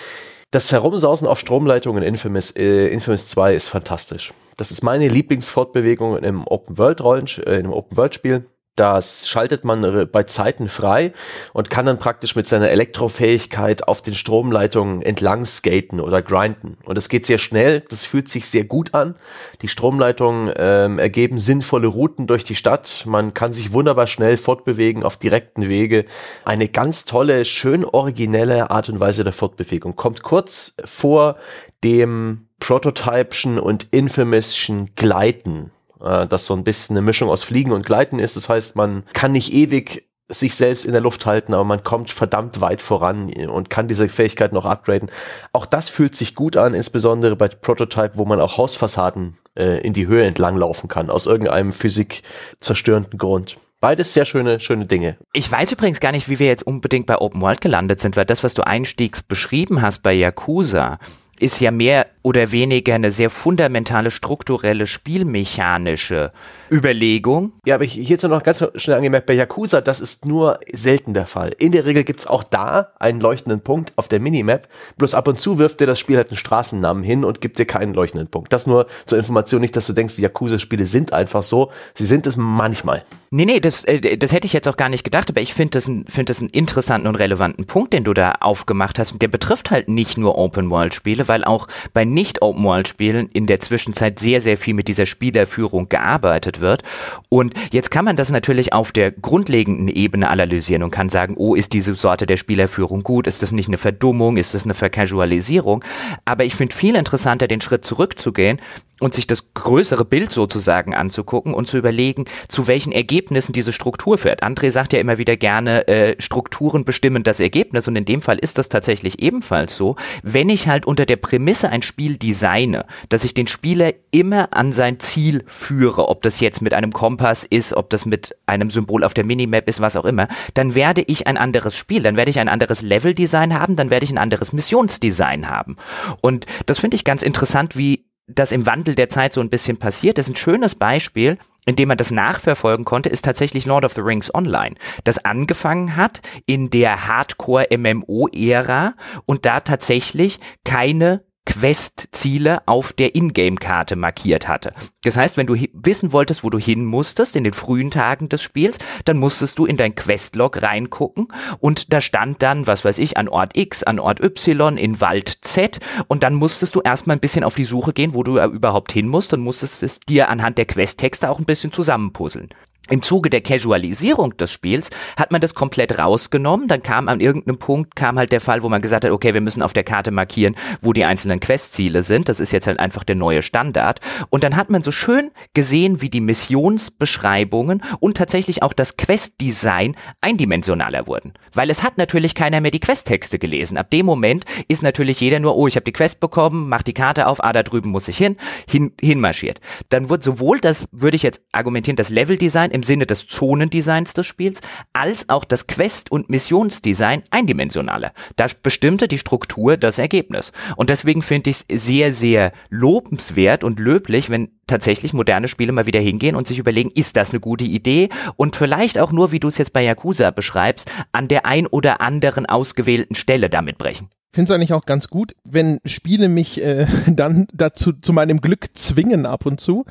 Das 0.51 0.70
Herumsausen 0.73 1.29
auf 1.29 1.38
Stromleitungen 1.38 2.03
in 2.03 2.14
Infamous, 2.14 2.51
äh, 2.51 2.88
Infamous 2.88 3.29
2 3.29 3.55
ist 3.55 3.68
fantastisch. 3.68 4.35
Das 4.57 4.70
ist 4.70 4.83
meine 4.83 5.09
Lieblingsfortbewegung 5.09 6.18
im 6.18 6.46
Open 6.46 6.77
World 6.77 7.01
Rollen, 7.01 7.27
äh, 7.46 7.53
in 7.53 7.66
einem 7.66 7.73
Open 7.73 7.96
World 7.96 8.14
Spiel. 8.14 8.44
Das 8.76 9.28
schaltet 9.28 9.64
man 9.64 10.09
bei 10.11 10.22
Zeiten 10.22 10.68
frei 10.68 11.12
und 11.52 11.68
kann 11.68 11.87
dann 11.87 11.98
praktisch 11.98 12.35
mit 12.35 12.46
seiner 12.46 12.70
Elektrofähigkeit 12.70 13.87
auf 13.87 14.00
den 14.00 14.14
Stromleitungen 14.14 15.02
entlang 15.02 15.44
skaten 15.44 16.00
oder 16.00 16.22
grinden. 16.22 16.78
Und 16.85 16.96
es 16.96 17.09
geht 17.09 17.26
sehr 17.26 17.38
schnell, 17.38 17.83
das 17.90 18.06
fühlt 18.06 18.30
sich 18.30 18.46
sehr 18.46 18.64
gut 18.64 18.94
an. 18.94 19.16
Die 19.61 19.68
Stromleitungen 19.68 20.52
ähm, 20.56 20.98
ergeben 20.98 21.38
sinnvolle 21.38 21.88
Routen 21.88 22.26
durch 22.26 22.44
die 22.44 22.54
Stadt. 22.54 23.04
Man 23.06 23.35
kann 23.35 23.52
sich 23.52 23.72
wunderbar 23.72 24.06
schnell 24.06 24.37
fortbewegen 24.37 25.04
auf 25.04 25.16
direkten 25.18 25.68
Wege. 25.68 26.06
Eine 26.44 26.68
ganz 26.68 27.04
tolle, 27.04 27.44
schön 27.44 27.85
originelle 27.85 28.70
Art 28.70 28.88
und 28.88 28.98
Weise 28.98 29.24
der 29.24 29.35
Fortbewegung. 29.35 29.96
Kommt 29.96 30.22
kurz 30.22 30.74
vor 30.87 31.37
dem 31.85 32.46
prototypischen 32.61 33.59
und 33.59 33.88
infamouschen 33.90 34.94
Gleiten 34.94 35.70
äh, 36.02 36.26
das 36.26 36.46
so 36.46 36.54
ein 36.54 36.64
bisschen 36.64 36.96
eine 36.96 37.04
Mischung 37.04 37.28
aus 37.28 37.44
Fliegen 37.44 37.72
und 37.72 37.86
Gleiten 37.86 38.18
ist. 38.18 38.36
Das 38.36 38.48
heißt, 38.48 38.76
man 38.76 39.04
kann 39.12 39.32
nicht 39.32 39.52
ewig 39.52 40.10
sich 40.30 40.54
selbst 40.54 40.84
in 40.84 40.92
der 40.92 41.00
Luft 41.00 41.26
halten, 41.26 41.54
aber 41.54 41.64
man 41.64 41.82
kommt 41.82 42.10
verdammt 42.10 42.60
weit 42.60 42.80
voran 42.80 43.32
und 43.48 43.68
kann 43.68 43.88
diese 43.88 44.08
Fähigkeit 44.08 44.52
noch 44.52 44.64
upgraden. 44.64 45.10
Auch 45.52 45.66
das 45.66 45.88
fühlt 45.88 46.14
sich 46.14 46.34
gut 46.34 46.56
an, 46.56 46.72
insbesondere 46.72 47.36
bei 47.36 47.48
Prototype, 47.48 48.12
wo 48.14 48.24
man 48.24 48.40
auch 48.40 48.56
Hausfassaden 48.56 49.36
äh, 49.56 49.80
in 49.80 49.92
die 49.92 50.06
Höhe 50.06 50.24
entlang 50.24 50.56
laufen 50.56 50.88
kann, 50.88 51.10
aus 51.10 51.26
irgendeinem 51.26 51.72
physik 51.72 52.22
zerstörenden 52.60 53.18
Grund. 53.18 53.56
Beides 53.80 54.12
sehr 54.12 54.26
schöne, 54.26 54.60
schöne 54.60 54.84
Dinge. 54.86 55.16
Ich 55.32 55.50
weiß 55.50 55.72
übrigens 55.72 56.00
gar 56.00 56.12
nicht, 56.12 56.28
wie 56.28 56.38
wir 56.38 56.46
jetzt 56.46 56.66
unbedingt 56.66 57.06
bei 57.06 57.16
Open 57.18 57.40
World 57.40 57.62
gelandet 57.62 58.00
sind, 58.00 58.14
weil 58.16 58.26
das, 58.26 58.44
was 58.44 58.54
du 58.54 58.62
einstiegs 58.62 59.22
beschrieben 59.22 59.80
hast 59.80 60.02
bei 60.02 60.12
Yakuza, 60.12 60.98
ist 61.40 61.61
ja 61.61 61.70
mehr 61.70 62.07
oder 62.22 62.53
weniger 62.53 62.94
eine 62.94 63.11
sehr 63.11 63.31
fundamentale 63.31 64.11
strukturelle 64.11 64.87
spielmechanische 64.87 66.33
Überlegung. 66.70 67.53
Ja, 67.64 67.76
aber 67.76 67.85
ich 67.85 67.94
hierzu 67.94 68.29
noch 68.29 68.42
ganz 68.42 68.62
schnell 68.76 68.96
angemerkt, 68.96 69.26
bei 69.26 69.33
Yakuza, 69.33 69.81
das 69.81 70.00
ist 70.00 70.26
nur 70.26 70.61
selten 70.70 71.14
der 71.14 71.26
Fall. 71.26 71.55
In 71.59 71.72
der 71.72 71.87
Regel 71.87 72.05
gibt's 72.05 72.26
auch 72.26 72.42
da 72.42 72.92
einen 72.98 73.20
leuchtenden 73.20 73.62
Punkt 73.62 73.92
auf 73.96 74.09
der 74.09 74.20
Minimap, 74.20 74.68
bloß 74.98 75.14
ab 75.14 75.29
und 75.29 75.40
zu 75.40 75.59
wirft 75.59 75.81
dir 75.81 75.87
das 75.87 75.98
Spiel 75.98 76.16
halt 76.16 76.29
einen 76.29 76.37
Straßennamen 76.37 77.03
hin 77.03 77.24
und 77.24 77.40
gibt 77.40 77.59
dir 77.59 77.64
keinen 77.64 77.94
leuchtenden 77.94 78.29
Punkt. 78.29 78.53
Das 78.53 78.66
nur 78.66 78.87
zur 79.07 79.18
Information, 79.18 79.62
nicht, 79.62 79.74
dass 79.74 79.87
du 79.87 79.94
denkst, 79.94 80.16
die 80.16 80.22
Yakuza-Spiele 80.22 80.85
sind 80.85 81.12
einfach 81.14 81.42
so. 81.42 81.70
Sie 81.94 82.05
sind 82.05 82.26
es 82.26 82.37
manchmal. 82.37 83.03
Nee, 83.31 83.46
nee, 83.46 83.61
das, 83.61 83.85
äh, 83.85 84.18
das 84.18 84.33
hätte 84.33 84.46
ich 84.46 84.53
jetzt 84.53 84.68
auch 84.68 84.76
gar 84.76 84.88
nicht 84.88 85.05
gedacht, 85.05 85.31
aber 85.31 85.40
ich 85.40 85.55
finde 85.55 85.70
das, 85.79 85.87
ein, 85.87 86.05
find 86.09 86.29
das 86.29 86.40
einen 86.40 86.50
interessanten 86.50 87.09
und 87.09 87.14
relevanten 87.14 87.64
Punkt, 87.64 87.94
den 87.94 88.05
du 88.05 88.12
da 88.12 88.33
aufgemacht 88.40 88.98
hast. 88.98 89.12
Und 89.12 89.22
der 89.22 89.29
betrifft 89.29 89.70
halt 89.70 89.88
nicht 89.88 90.18
nur 90.18 90.37
Open-World-Spiele, 90.37 91.29
weil 91.31 91.45
auch 91.45 91.69
bei 91.95 92.05
Nicht-Open-World-Spielen 92.05 93.31
in 93.33 93.47
der 93.47 93.61
Zwischenzeit 93.61 94.19
sehr, 94.19 94.40
sehr 94.40 94.57
viel 94.57 94.75
mit 94.75 94.88
dieser 94.88 95.07
Spielerführung 95.07 95.88
gearbeitet 95.88 96.61
wird. 96.61 96.83
Und 97.29 97.55
jetzt 97.71 97.93
kann 97.93 98.05
man 98.05 98.16
das 98.16 98.31
natürlich 98.31 98.73
auf 98.73 98.90
der 98.90 99.12
grundlegenden 99.12 99.87
Ebene 99.87 100.29
analysieren 100.29 100.83
und 100.83 100.90
kann 100.90 101.09
sagen, 101.09 101.35
oh, 101.37 101.55
ist 101.55 101.73
diese 101.73 101.95
Sorte 101.95 102.27
der 102.27 102.37
Spielerführung 102.37 103.05
gut? 103.05 103.29
Ist 103.29 103.45
das 103.45 103.53
nicht 103.53 103.69
eine 103.69 103.79
Verdummung? 103.79 104.37
Ist 104.37 104.55
das 104.55 104.64
eine 104.64 104.75
Vercasualisierung? 104.75 105.85
Aber 106.25 106.45
ich 106.45 106.57
finde 106.57 106.75
viel 106.75 106.97
interessanter, 106.97 107.47
den 107.47 107.61
Schritt 107.61 107.85
zurückzugehen 107.85 108.61
und 109.00 109.14
sich 109.14 109.26
das 109.26 109.54
größere 109.54 110.04
Bild 110.04 110.30
sozusagen 110.30 110.94
anzugucken 110.94 111.54
und 111.54 111.66
zu 111.66 111.76
überlegen, 111.76 112.26
zu 112.48 112.66
welchen 112.66 112.92
Ergebnissen 112.92 113.52
diese 113.52 113.72
Struktur 113.72 114.18
führt. 114.18 114.42
André 114.42 114.70
sagt 114.70 114.92
ja 114.92 115.00
immer 115.00 115.18
wieder 115.18 115.36
gerne, 115.36 115.88
äh, 115.88 116.16
Strukturen 116.20 116.84
bestimmen 116.84 117.22
das 117.22 117.40
Ergebnis 117.40 117.88
und 117.88 117.96
in 117.96 118.04
dem 118.04 118.22
Fall 118.22 118.38
ist 118.38 118.58
das 118.58 118.68
tatsächlich 118.68 119.20
ebenfalls 119.20 119.76
so. 119.76 119.96
Wenn 120.22 120.48
ich 120.48 120.68
halt 120.68 120.86
unter 120.86 121.06
der 121.06 121.16
Prämisse 121.16 121.70
ein 121.70 121.82
Spiel 121.82 122.16
designe, 122.16 122.84
dass 123.08 123.24
ich 123.24 123.34
den 123.34 123.46
Spieler 123.46 123.92
immer 124.10 124.48
an 124.52 124.72
sein 124.72 125.00
Ziel 125.00 125.42
führe, 125.46 126.08
ob 126.08 126.22
das 126.22 126.40
jetzt 126.40 126.62
mit 126.62 126.74
einem 126.74 126.92
Kompass 126.92 127.44
ist, 127.44 127.74
ob 127.74 127.90
das 127.90 128.04
mit 128.04 128.36
einem 128.46 128.70
Symbol 128.70 129.04
auf 129.04 129.14
der 129.14 129.24
Minimap 129.24 129.68
ist, 129.68 129.80
was 129.80 129.96
auch 129.96 130.04
immer, 130.04 130.28
dann 130.54 130.74
werde 130.74 131.02
ich 131.06 131.26
ein 131.26 131.36
anderes 131.36 131.76
Spiel, 131.76 132.02
dann 132.02 132.16
werde 132.16 132.30
ich 132.30 132.38
ein 132.38 132.48
anderes 132.48 132.82
Leveldesign 132.82 133.58
haben, 133.58 133.76
dann 133.76 133.90
werde 133.90 134.04
ich 134.04 134.10
ein 134.10 134.18
anderes 134.18 134.52
Missionsdesign 134.52 135.48
haben. 135.48 135.76
Und 136.20 136.46
das 136.66 136.80
finde 136.80 136.96
ich 136.96 137.04
ganz 137.04 137.22
interessant, 137.22 137.76
wie 137.76 138.04
das 138.35 138.53
im 138.53 138.66
Wandel 138.66 138.95
der 138.95 139.09
Zeit 139.09 139.33
so 139.33 139.40
ein 139.40 139.51
bisschen 139.51 139.79
passiert. 139.79 140.19
Das 140.19 140.27
ist 140.27 140.33
ein 140.33 140.37
schönes 140.37 140.75
Beispiel, 140.75 141.38
in 141.66 141.77
dem 141.77 141.88
man 141.88 141.99
das 141.99 142.11
nachverfolgen 142.11 142.85
konnte, 142.85 143.09
ist 143.09 143.25
tatsächlich 143.25 143.66
Lord 143.66 143.85
of 143.85 143.93
the 143.95 144.01
Rings 144.01 144.35
Online, 144.35 144.77
das 145.05 145.25
angefangen 145.25 145.97
hat 145.97 146.21
in 146.47 146.71
der 146.71 147.07
Hardcore-MMO-Ära 147.07 148.95
und 149.27 149.47
da 149.47 149.61
tatsächlich 149.61 150.40
keine 150.64 151.23
Quest-Ziele 151.46 152.62
auf 152.66 152.92
der 152.92 153.14
Ingame-Karte 153.14 153.96
markiert 153.96 154.46
hatte. 154.46 154.72
Das 155.03 155.16
heißt, 155.16 155.37
wenn 155.37 155.46
du 155.46 155.55
wissen 155.72 156.12
wolltest, 156.12 156.44
wo 156.44 156.50
du 156.50 156.59
hin 156.59 156.85
musstest 156.85 157.35
in 157.35 157.44
den 157.44 157.53
frühen 157.53 157.90
Tagen 157.90 158.29
des 158.29 158.42
Spiels, 158.42 158.79
dann 159.05 159.18
musstest 159.18 159.59
du 159.59 159.66
in 159.66 159.76
dein 159.76 159.94
Quest-Log 159.94 160.62
reingucken 160.62 161.29
und 161.59 161.92
da 161.92 162.00
stand 162.00 162.42
dann, 162.42 162.66
was 162.66 162.85
weiß 162.85 162.98
ich, 162.98 163.16
an 163.16 163.29
Ort 163.29 163.57
X, 163.57 163.83
an 163.83 163.98
Ort 163.98 164.20
Y, 164.20 164.76
in 164.76 165.00
Wald 165.00 165.38
Z 165.42 165.81
und 166.09 166.22
dann 166.22 166.35
musstest 166.35 166.74
du 166.74 166.81
erstmal 166.83 167.16
ein 167.16 167.20
bisschen 167.20 167.44
auf 167.44 167.55
die 167.55 167.64
Suche 167.64 167.92
gehen, 167.92 168.14
wo 168.14 168.22
du 168.22 168.38
überhaupt 168.40 168.92
hin 168.92 169.09
musst 169.09 169.33
und 169.33 169.40
musstest 169.40 169.83
es 169.83 170.00
dir 170.00 170.29
anhand 170.29 170.59
der 170.59 170.66
Quest-Texte 170.66 171.29
auch 171.31 171.38
ein 171.38 171.46
bisschen 171.46 171.72
zusammenpuzzeln. 171.72 172.50
Im 172.88 173.03
Zuge 173.03 173.31
der 173.31 173.40
Casualisierung 173.40 174.37
des 174.37 174.51
Spiels 174.51 174.90
hat 175.16 175.31
man 175.31 175.40
das 175.40 175.55
komplett 175.55 175.99
rausgenommen. 175.99 176.66
Dann 176.66 176.83
kam 176.83 177.09
an 177.09 177.21
irgendeinem 177.21 177.59
Punkt 177.59 177.95
kam 177.95 178.19
halt 178.19 178.33
der 178.33 178.40
Fall, 178.40 178.62
wo 178.62 178.69
man 178.69 178.83
gesagt 178.83 179.05
hat, 179.05 179.12
okay, 179.12 179.33
wir 179.35 179.40
müssen 179.40 179.62
auf 179.62 179.73
der 179.73 179.85
Karte 179.85 180.11
markieren, 180.11 180.57
wo 180.81 180.93
die 180.93 181.05
einzelnen 181.05 181.38
Questziele 181.38 182.03
sind. 182.03 182.29
Das 182.29 182.40
ist 182.40 182.51
jetzt 182.51 182.66
halt 182.66 182.81
einfach 182.81 183.05
der 183.05 183.14
neue 183.14 183.43
Standard. 183.43 184.01
Und 184.31 184.43
dann 184.43 184.57
hat 184.57 184.71
man 184.71 184.83
so 184.83 184.90
schön 184.90 185.31
gesehen, 185.55 186.01
wie 186.01 186.11
die 186.11 186.21
Missionsbeschreibungen 186.21 187.83
und 188.01 188.16
tatsächlich 188.16 188.62
auch 188.62 188.73
das 188.73 188.97
Questdesign 188.97 189.95
eindimensionaler 190.21 191.07
wurden. 191.07 191.35
Weil 191.53 191.71
es 191.71 191.83
hat 191.83 191.97
natürlich 191.97 192.35
keiner 192.35 192.61
mehr 192.61 192.71
die 192.73 192.81
Questtexte 192.81 193.38
gelesen. 193.38 193.77
Ab 193.77 193.90
dem 193.90 194.07
Moment 194.07 194.45
ist 194.66 194.83
natürlich 194.83 195.21
jeder 195.21 195.38
nur, 195.38 195.57
oh, 195.57 195.69
ich 195.69 195.77
habe 195.77 195.85
die 195.85 195.93
Quest 195.93 196.19
bekommen, 196.19 196.69
mach 196.69 196.83
die 196.83 196.95
Karte 196.95 197.27
auf, 197.27 197.43
ah, 197.45 197.53
da 197.53 197.62
drüben 197.62 197.90
muss 197.90 198.09
ich 198.09 198.16
hin, 198.16 198.37
hin 198.69 198.93
hinmarschiert. 199.01 199.61
Dann 199.90 200.09
wird 200.09 200.25
sowohl 200.25 200.61
das, 200.61 200.85
würde 200.93 201.16
ich 201.16 201.23
jetzt 201.23 201.43
argumentieren, 201.53 201.97
das 201.97 202.11
Leveldesign 202.11 202.69
im 202.70 202.83
Sinne 202.83 203.06
des 203.06 203.26
Zonendesigns 203.26 204.14
des 204.14 204.26
Spiels, 204.26 204.61
als 204.92 205.28
auch 205.28 205.44
das 205.44 205.66
Quest- 205.66 206.11
und 206.11 206.30
Missionsdesign 206.30 207.22
eindimensionaler. 207.30 208.12
Das 208.37 208.54
bestimmte 208.54 209.09
die 209.09 209.18
Struktur 209.18 209.76
das 209.76 209.98
Ergebnis. 209.98 210.52
Und 210.76 210.90
deswegen 210.90 211.22
finde 211.22 211.50
ich 211.50 211.64
es 211.68 211.87
sehr, 211.87 212.12
sehr 212.12 212.52
lobenswert 212.68 213.64
und 213.64 213.80
löblich, 213.80 214.30
wenn 214.30 214.50
tatsächlich 214.66 215.12
moderne 215.12 215.48
Spiele 215.48 215.72
mal 215.72 215.87
wieder 215.87 216.00
hingehen 216.00 216.37
und 216.37 216.46
sich 216.46 216.59
überlegen, 216.59 216.90
ist 216.94 217.16
das 217.16 217.30
eine 217.30 217.40
gute 217.40 217.64
Idee? 217.64 218.09
Und 218.37 218.56
vielleicht 218.56 218.98
auch 218.98 219.12
nur, 219.12 219.33
wie 219.33 219.40
du 219.40 219.48
es 219.48 219.59
jetzt 219.59 219.72
bei 219.72 219.83
Yakuza 219.83 220.30
beschreibst, 220.30 220.90
an 221.12 221.28
der 221.28 221.44
ein 221.46 221.66
oder 221.66 222.00
anderen 222.00 222.46
ausgewählten 222.46 223.14
Stelle 223.14 223.50
damit 223.50 223.78
brechen 223.78 224.09
finde 224.33 224.53
es 224.53 224.55
eigentlich 224.55 224.73
auch 224.73 224.87
ganz 224.87 225.09
gut, 225.09 225.35
wenn 225.45 225.81
Spiele 225.85 226.29
mich 226.29 226.62
äh, 226.62 226.87
dann 227.07 227.47
dazu 227.53 227.93
zu 227.93 228.12
meinem 228.12 228.40
Glück 228.40 228.69
zwingen 228.75 229.27
ab 229.27 229.47
und 229.47 229.61
zu. 229.61 229.85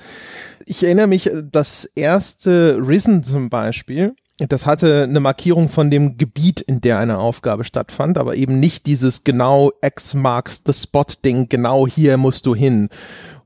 Ich 0.66 0.84
erinnere 0.84 1.08
mich, 1.08 1.28
äh, 1.28 1.44
das 1.50 1.86
erste 1.96 2.80
Risen 2.86 3.24
zum 3.24 3.50
Beispiel, 3.50 4.16
das 4.48 4.66
hatte 4.66 5.04
eine 5.04 5.20
Markierung 5.20 5.68
von 5.68 5.92
dem 5.92 6.18
Gebiet, 6.18 6.62
in 6.62 6.80
der 6.80 7.00
eine 7.00 7.18
Aufgabe 7.18 7.66
stattfand, 7.66 8.18
aber 8.18 8.38
eben 8.38 8.60
nicht 8.60 8.86
dieses 8.86 9.26
genau 9.26 9.72
X 9.82 10.14
marks 10.14 10.64
the 10.66 10.72
spot 10.72 11.06
Ding, 11.26 11.50
genau 11.50 11.86
hier 11.88 12.16
musst 12.16 12.46
du 12.46 12.56
hin. 12.56 12.88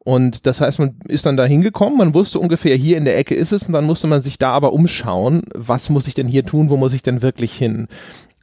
Und 0.06 0.46
das 0.46 0.62
heißt, 0.62 0.80
man 0.80 0.98
ist 1.08 1.26
dann 1.26 1.38
da 1.38 1.46
hingekommen, 1.46 1.98
man 1.98 2.14
wusste 2.14 2.38
ungefähr, 2.38 2.76
hier 2.76 2.98
in 2.98 3.06
der 3.06 3.18
Ecke 3.18 3.34
ist 3.34 3.54
es, 3.54 3.66
und 3.66 3.74
dann 3.74 3.86
musste 3.86 4.06
man 4.06 4.22
sich 4.22 4.38
da 4.38 4.52
aber 4.52 4.74
umschauen, 4.74 5.44
was 5.56 5.90
muss 5.90 6.08
ich 6.08 6.14
denn 6.14 6.28
hier 6.28 6.46
tun, 6.46 6.70
wo 6.70 6.78
muss 6.78 6.94
ich 6.94 7.02
denn 7.02 7.22
wirklich 7.24 7.54
hin. 7.54 7.88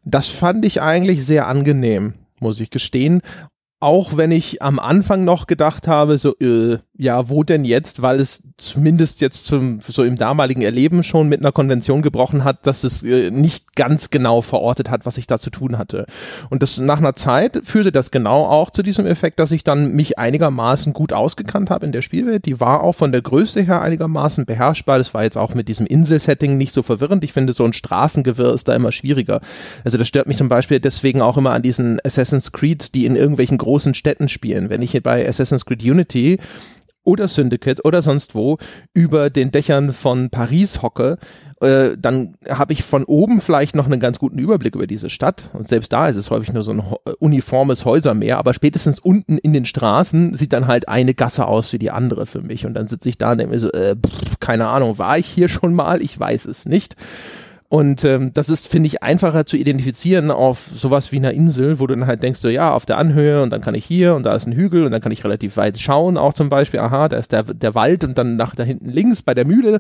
Das 0.05 0.27
fand 0.27 0.65
ich 0.65 0.81
eigentlich 0.81 1.25
sehr 1.25 1.47
angenehm 1.47 2.15
muss 2.41 2.61
ich 2.61 2.71
gestehen. 2.71 3.23
Auch 3.81 4.17
wenn 4.17 4.31
ich 4.31 4.63
am 4.63 4.79
Anfang 4.79 5.25
noch 5.25 5.47
gedacht 5.47 5.89
habe, 5.89 6.19
so, 6.19 6.37
äh, 6.39 6.79
ja, 7.01 7.31
wo 7.31 7.45
denn 7.45 7.65
jetzt, 7.65 8.03
weil 8.03 8.21
es 8.21 8.43
zumindest 8.59 9.23
jetzt 9.23 9.47
zum, 9.47 9.81
so 9.81 10.05
im 10.05 10.17
damaligen 10.17 10.61
Erleben 10.61 11.03
schon 11.03 11.31
mit 11.31 11.41
einer 11.41 11.51
Konvention 11.51 12.03
gebrochen 12.03 12.45
hat, 12.45 12.67
dass 12.67 12.85
es 12.85 13.03
äh, 13.03 13.31
nicht 13.31 13.75
ganz 13.75 14.11
genau 14.11 14.43
verortet 14.43 14.91
hat, 14.91 15.07
was 15.07 15.17
ich 15.17 15.27
da 15.27 15.39
zu 15.39 15.49
tun 15.49 15.79
hatte. 15.79 16.05
Und 16.51 16.63
das 16.63 16.77
nach 16.77 16.99
einer 16.99 17.15
Zeit 17.15 17.61
führte 17.63 17.91
das 17.91 18.11
genau 18.11 18.45
auch 18.45 18.69
zu 18.69 18.83
diesem 18.83 19.07
Effekt, 19.07 19.39
dass 19.41 19.51
ich 19.51 19.65
dann 19.65 19.93
mich 19.93 20.19
einigermaßen 20.19 20.93
gut 20.93 21.15
ausgekannt 21.15 21.71
habe 21.71 21.87
in 21.87 21.93
der 21.93 22.03
Spielwelt. 22.03 22.45
Die 22.45 22.61
war 22.61 22.83
auch 22.83 22.93
von 22.93 23.13
der 23.13 23.23
Größe 23.23 23.63
her 23.63 23.81
einigermaßen 23.81 24.45
beherrschbar. 24.45 24.99
Das 24.99 25.15
war 25.15 25.23
jetzt 25.23 25.39
auch 25.39 25.55
mit 25.55 25.69
diesem 25.69 25.87
Inselsetting 25.87 26.59
nicht 26.59 26.75
so 26.75 26.83
verwirrend. 26.83 27.25
Ich 27.25 27.33
finde, 27.33 27.55
so 27.55 27.65
ein 27.65 27.73
Straßengewirr 27.73 28.53
ist 28.53 28.69
da 28.69 28.75
immer 28.75 28.93
schwieriger. 28.93 29.41
Also 29.85 29.97
das 29.97 30.07
stört 30.07 30.27
mich 30.27 30.37
zum 30.37 30.51
Beispiel 30.51 30.81
deswegen 30.81 31.23
auch 31.23 31.39
immer 31.39 31.53
an 31.53 31.63
diesen 31.63 31.99
Assassin's 32.05 32.53
Creeds, 32.53 32.93
die 32.93 33.07
in 33.07 33.17
irgendwelchen 33.17 33.57
großen 33.57 33.95
Städten 33.95 34.29
spielen. 34.29 34.69
Wenn 34.69 34.83
ich 34.83 34.91
hier 34.91 35.03
bei 35.03 35.27
Assassin's 35.27 35.65
Creed 35.65 35.83
Unity 35.83 36.39
oder 37.05 37.29
Syndicate 37.29 37.85
oder 37.85 38.03
sonst 38.03 38.35
wo 38.35 38.59
über 38.95 39.31
den 39.31 39.51
Dächern 39.51 39.93
von 39.93 40.31
Paris 40.31 40.83
hocke, 40.83 41.19
äh, 41.61 41.97
dann 41.99 42.37
habe 42.49 42.73
ich 42.73 42.83
von 42.83 43.05
oben 43.05 43.41
vielleicht 43.41 43.75
noch 43.75 43.87
einen 43.87 44.01
ganz 44.01 44.19
guten 44.19 44.39
Überblick 44.39 44.75
über 44.75 44.87
diese 44.87 45.11
Stadt. 45.11 45.51
Und 45.53 45.69
selbst 45.69 45.93
da 45.93 46.09
ist 46.09 46.17
es 46.17 46.31
häufig 46.31 46.53
nur 46.53 46.63
so 46.63 46.73
ein 46.73 46.83
uniformes 47.19 47.85
Häusermeer, 47.85 48.39
aber 48.39 48.55
spätestens 48.55 48.99
unten 48.99 49.39
in 49.39 49.53
den 49.53 49.65
Straßen 49.65 50.35
sieht 50.35 50.53
dann 50.53 50.67
halt 50.67 50.89
eine 50.89 51.15
Gasse 51.15 51.47
aus 51.47 51.73
wie 51.73 51.79
die 51.79 51.91
andere 51.91 52.27
für 52.27 52.43
mich. 52.43 52.67
Und 52.67 52.75
dann 52.75 52.87
sitze 52.87 53.09
ich 53.09 53.19
da 53.19 53.33
und 53.33 53.39
denke 53.39 53.53
mir 53.53 53.61
so, 53.61 53.71
äh, 53.73 53.95
pff, 53.95 54.41
keine 54.41 54.69
Ahnung, 54.69 54.99
war 54.99 55.19
ich 55.19 55.27
hier 55.27 55.49
schon 55.49 55.75
mal? 55.75 56.03
Ich 56.03 56.19
weiß 56.19 56.47
es 56.47 56.67
nicht. 56.67 56.97
Und 57.73 58.03
ähm, 58.05 58.33
das 58.33 58.49
ist, 58.49 58.67
finde 58.67 58.89
ich, 58.89 59.05
einfacher 59.05 59.47
zu 59.47 59.57
identifizieren 59.57 60.33
auf 60.33 60.59
sowas 60.59 61.13
wie 61.13 61.19
einer 61.19 61.33
Insel, 61.33 61.79
wo 61.79 61.87
du 61.87 61.95
dann 61.95 62.09
halt 62.09 62.21
denkst, 62.21 62.41
so 62.41 62.49
ja, 62.49 62.75
auf 62.75 62.85
der 62.85 62.99
Anhöhe 62.99 63.45
und 63.45 63.51
dann 63.51 63.61
kann 63.61 63.77
ich 63.77 63.85
hier 63.85 64.17
und 64.17 64.25
da 64.27 64.35
ist 64.35 64.45
ein 64.49 64.55
Hügel 64.55 64.85
und 64.85 64.91
dann 64.91 65.01
kann 65.01 65.13
ich 65.13 65.23
relativ 65.23 65.57
weit 65.57 65.79
schauen, 65.79 66.17
auch 66.17 66.35
zum 66.35 66.49
Beispiel, 66.49 66.81
aha, 66.81 67.09
da 67.09 67.17
ist 67.17 67.31
der, 67.31 67.45
der 67.45 67.77
Wald 67.77 68.03
und 68.03 68.19
dann 68.19 68.35
nach 68.35 68.57
da 68.57 68.65
hinten 68.65 68.91
links 68.91 69.23
bei 69.23 69.35
der 69.35 69.45
Mühle. 69.45 69.79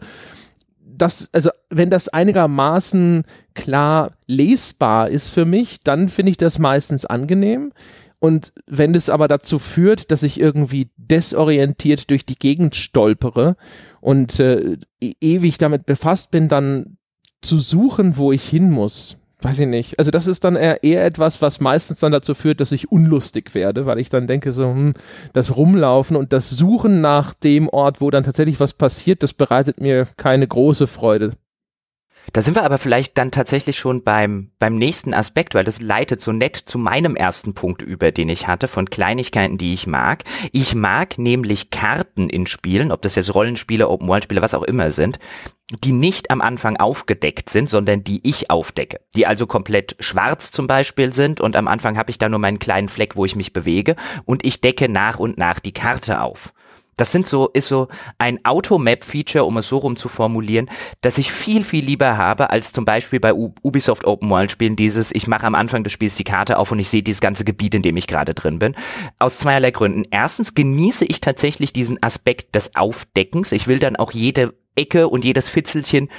Das, 0.86 1.30
also 1.32 1.50
wenn 1.68 1.90
das 1.90 2.08
einigermaßen 2.08 3.24
klar 3.54 4.12
lesbar 4.28 5.08
ist 5.08 5.30
für 5.30 5.44
mich, 5.44 5.80
dann 5.80 6.08
finde 6.08 6.30
ich 6.30 6.36
das 6.36 6.60
meistens 6.60 7.06
angenehm. 7.06 7.72
Und 8.20 8.52
wenn 8.68 8.94
es 8.94 9.10
aber 9.10 9.26
dazu 9.26 9.58
führt, 9.58 10.12
dass 10.12 10.22
ich 10.22 10.38
irgendwie 10.38 10.90
desorientiert 10.96 12.08
durch 12.08 12.24
die 12.24 12.36
Gegend 12.36 12.76
stolpere 12.76 13.56
und 14.00 14.38
äh, 14.38 14.76
e-, 15.00 15.14
ewig 15.20 15.58
damit 15.58 15.86
befasst 15.86 16.30
bin, 16.30 16.46
dann 16.46 16.98
zu 17.42 17.58
suchen, 17.58 18.16
wo 18.16 18.32
ich 18.32 18.48
hin 18.48 18.70
muss. 18.70 19.16
Weiß 19.42 19.58
ich 19.58 19.66
nicht. 19.66 19.98
Also 19.98 20.10
das 20.10 20.26
ist 20.26 20.44
dann 20.44 20.54
eher, 20.54 20.84
eher 20.84 21.04
etwas, 21.04 21.40
was 21.40 21.60
meistens 21.60 22.00
dann 22.00 22.12
dazu 22.12 22.34
führt, 22.34 22.60
dass 22.60 22.72
ich 22.72 22.92
unlustig 22.92 23.54
werde, 23.54 23.86
weil 23.86 23.98
ich 23.98 24.10
dann 24.10 24.26
denke, 24.26 24.52
so, 24.52 24.66
hm, 24.66 24.92
das 25.32 25.56
Rumlaufen 25.56 26.16
und 26.16 26.32
das 26.34 26.50
Suchen 26.50 27.00
nach 27.00 27.32
dem 27.32 27.68
Ort, 27.68 28.02
wo 28.02 28.10
dann 28.10 28.24
tatsächlich 28.24 28.60
was 28.60 28.74
passiert, 28.74 29.22
das 29.22 29.32
bereitet 29.32 29.80
mir 29.80 30.06
keine 30.18 30.46
große 30.46 30.86
Freude. 30.86 31.32
Da 32.32 32.42
sind 32.42 32.54
wir 32.54 32.62
aber 32.62 32.78
vielleicht 32.78 33.18
dann 33.18 33.30
tatsächlich 33.30 33.78
schon 33.78 34.04
beim, 34.04 34.50
beim 34.58 34.76
nächsten 34.76 35.14
Aspekt, 35.14 35.54
weil 35.54 35.64
das 35.64 35.80
leitet 35.80 36.20
so 36.20 36.32
nett 36.32 36.56
zu 36.56 36.78
meinem 36.78 37.16
ersten 37.16 37.54
Punkt 37.54 37.82
über, 37.82 38.12
den 38.12 38.28
ich 38.28 38.46
hatte, 38.46 38.68
von 38.68 38.88
Kleinigkeiten, 38.88 39.58
die 39.58 39.72
ich 39.72 39.86
mag. 39.86 40.22
Ich 40.52 40.74
mag 40.74 41.18
nämlich 41.18 41.70
Karten 41.70 42.28
in 42.28 42.46
Spielen, 42.46 42.92
ob 42.92 43.02
das 43.02 43.16
jetzt 43.16 43.34
Rollenspiele, 43.34 43.88
Open-World-Spiele, 43.88 44.42
was 44.42 44.54
auch 44.54 44.62
immer 44.62 44.90
sind, 44.90 45.18
die 45.70 45.92
nicht 45.92 46.30
am 46.30 46.40
Anfang 46.40 46.76
aufgedeckt 46.76 47.48
sind, 47.48 47.70
sondern 47.70 48.04
die 48.04 48.20
ich 48.28 48.50
aufdecke. 48.50 49.00
Die 49.14 49.26
also 49.26 49.46
komplett 49.46 49.96
schwarz 50.00 50.50
zum 50.50 50.66
Beispiel 50.66 51.12
sind 51.12 51.40
und 51.40 51.56
am 51.56 51.68
Anfang 51.68 51.96
habe 51.96 52.10
ich 52.10 52.18
da 52.18 52.28
nur 52.28 52.38
meinen 52.38 52.58
kleinen 52.58 52.88
Fleck, 52.88 53.16
wo 53.16 53.24
ich 53.24 53.36
mich 53.36 53.52
bewege 53.52 53.96
und 54.24 54.44
ich 54.44 54.60
decke 54.60 54.88
nach 54.88 55.18
und 55.18 55.38
nach 55.38 55.60
die 55.60 55.72
Karte 55.72 56.20
auf. 56.20 56.52
Das 57.00 57.12
sind 57.12 57.26
so, 57.26 57.48
ist 57.48 57.68
so 57.68 57.88
ein 58.18 58.44
Automap-Feature, 58.44 59.44
um 59.44 59.56
es 59.56 59.68
so 59.68 59.78
rum 59.78 59.96
zu 59.96 60.10
formulieren, 60.10 60.68
das 61.00 61.16
ich 61.16 61.32
viel, 61.32 61.64
viel 61.64 61.82
lieber 61.82 62.18
habe, 62.18 62.50
als 62.50 62.74
zum 62.74 62.84
Beispiel 62.84 63.20
bei 63.20 63.32
Ubisoft 63.32 64.06
Open 64.06 64.28
World 64.28 64.50
Spielen 64.50 64.76
dieses, 64.76 65.10
ich 65.14 65.26
mache 65.26 65.46
am 65.46 65.54
Anfang 65.54 65.82
des 65.82 65.94
Spiels 65.94 66.16
die 66.16 66.24
Karte 66.24 66.58
auf 66.58 66.70
und 66.72 66.78
ich 66.78 66.90
sehe 66.90 67.02
dieses 67.02 67.22
ganze 67.22 67.46
Gebiet, 67.46 67.74
in 67.74 67.80
dem 67.80 67.96
ich 67.96 68.06
gerade 68.06 68.34
drin 68.34 68.58
bin. 68.58 68.76
Aus 69.18 69.38
zweierlei 69.38 69.70
Gründen. 69.70 70.04
Erstens 70.10 70.54
genieße 70.54 71.06
ich 71.06 71.22
tatsächlich 71.22 71.72
diesen 71.72 72.02
Aspekt 72.02 72.54
des 72.54 72.76
Aufdeckens. 72.76 73.52
Ich 73.52 73.66
will 73.66 73.78
dann 73.78 73.96
auch 73.96 74.12
jede 74.12 74.52
Ecke 74.76 75.08
und 75.08 75.24
jedes 75.24 75.48
Fitzelchen 75.48 76.10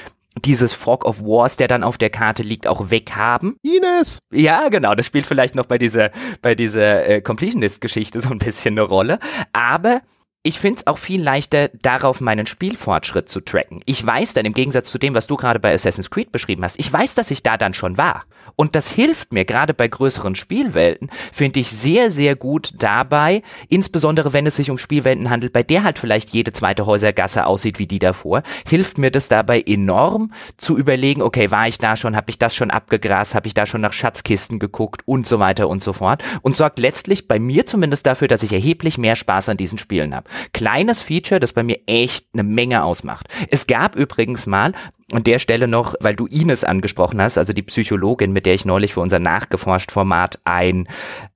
dieses 0.44 0.74
Fog 0.74 1.06
of 1.06 1.22
Wars, 1.22 1.58
der 1.58 1.67
dann 1.67 1.84
auf 1.84 2.00
der 2.00 2.10
Karte 2.10 2.41
liegt, 2.41 2.65
auch 2.65 2.89
weghaben. 2.89 3.58
Ines! 3.62 4.17
Ja, 4.34 4.70
genau, 4.70 4.96
das 4.96 5.06
spielt 5.06 5.28
vielleicht 5.28 5.54
noch 5.54 5.65
bei 5.65 5.78
dieser, 5.78 6.10
bei 6.41 6.56
dieser 6.56 7.06
äh, 7.06 7.22
Completionist-Geschichte 7.22 8.20
so 8.22 8.30
ein 8.30 8.39
bisschen 8.39 8.80
eine 8.80 8.88
Rolle. 8.88 9.20
Aber 9.54 10.02
ich 10.43 10.60
finde 10.60 10.80
es 10.80 10.88
auch 10.88 10.97
viel 10.97 11.21
leichter, 11.21 11.69
darauf 11.84 12.19
meinen 12.19 12.47
Spielfortschritt 12.47 13.30
zu 13.30 13.41
tracken. 13.41 13.82
Ich 13.86 14.04
weiß 14.04 14.34
dann 14.34 14.45
im 14.45 14.54
Gegensatz 14.54 14.89
zu 14.89 14.97
dem, 14.97 15.13
was 15.13 15.27
du 15.27 15.38
gerade 15.38 15.60
bei 15.60 15.71
Assassin's 15.71 16.10
Creed 16.10 16.32
beschrieben 16.32 16.63
hast, 16.63 16.80
ich 16.80 16.91
weiß, 16.91 17.13
dass 17.13 17.30
ich 17.30 17.43
da 17.43 17.58
dann 17.58 17.75
schon 17.75 17.97
war. 17.97 18.23
Und 18.56 18.75
das 18.75 18.89
hilft 18.91 19.34
mir 19.34 19.45
gerade 19.45 19.75
bei 19.75 19.88
größeren 19.88 20.34
Spielwelten, 20.34 21.12
finde 21.32 21.60
ich 21.60 21.69
sehr, 21.69 22.10
sehr 22.10 22.36
gut 22.36 22.73
dabei, 22.80 23.43
insbesondere 23.69 24.34
wenn 24.34 24.47
es 24.47 24.56
sich 24.56 24.71
um 24.71 24.80
Spielwelten 24.80 25.30
handelt, 25.30 25.54
bei 25.54 25.62
der 25.62 25.84
halt 25.84 25.99
vielleicht 25.99 26.32
jede 26.32 26.51
zweite 26.51 26.88
Häusergasse 26.88 27.45
aussieht 27.45 27.77
wie 27.77 27.86
die 27.86 27.99
davor, 27.99 28.41
hilft 28.67 28.97
mir 28.97 29.12
das 29.12 29.27
dabei 29.27 29.62
enorm 29.62 30.34
zu 30.58 30.75
überlegen, 30.75 31.21
okay, 31.21 31.51
war 31.51 31.67
ich 31.67 31.77
da 31.77 31.95
schon, 31.95 32.15
habe 32.15 32.32
ich 32.32 32.39
das 32.39 32.56
schon 32.56 32.71
abgegrast, 32.71 33.36
habe 33.36 33.47
ich 33.47 33.54
da 33.54 33.67
schon 33.67 33.82
nach 33.82 33.93
Schatzkisten 33.93 34.58
geguckt 34.58 35.04
und 35.06 35.27
so 35.27 35.38
weiter 35.38 35.69
und 35.69 35.84
so 35.84 35.93
fort 35.93 36.23
und 36.41 36.56
sorgt 36.56 36.80
letztlich 36.80 37.27
bei 37.27 37.38
mir 37.38 37.67
zumindest 37.67 38.08
dafür, 38.08 38.27
dass 38.27 38.41
ich 38.41 38.54
erheblich 38.54 38.97
mehr 38.97 39.15
Spaß 39.15 39.49
an 39.49 39.58
diesen 39.58 39.77
Spielen 39.77 40.15
habe. 40.15 40.31
Kleines 40.54 41.02
Feature, 41.02 41.39
das 41.39 41.54
bei 41.54 41.63
mir 41.63 41.80
echt 41.86 42.28
eine 42.34 42.44
Menge 42.44 42.84
ausmacht. 42.84 43.28
Es 43.50 43.67
gab 43.67 43.96
übrigens 43.96 44.46
mal 44.46 44.74
an 45.12 45.24
der 45.24 45.39
Stelle 45.39 45.67
noch, 45.67 45.96
weil 46.00 46.15
du 46.15 46.26
Ines 46.28 46.63
angesprochen 46.63 47.22
hast, 47.22 47.38
also 47.38 47.54
die 47.54 47.62
Psychologin, 47.62 48.32
mit 48.32 48.46
der 48.46 48.54
ich 48.54 48.65
neulich 48.65 48.94
für 48.94 49.02
unser 49.02 49.20
nachgeforscht 49.20 49.91
Format 49.91 50.39
ein, 50.46 50.88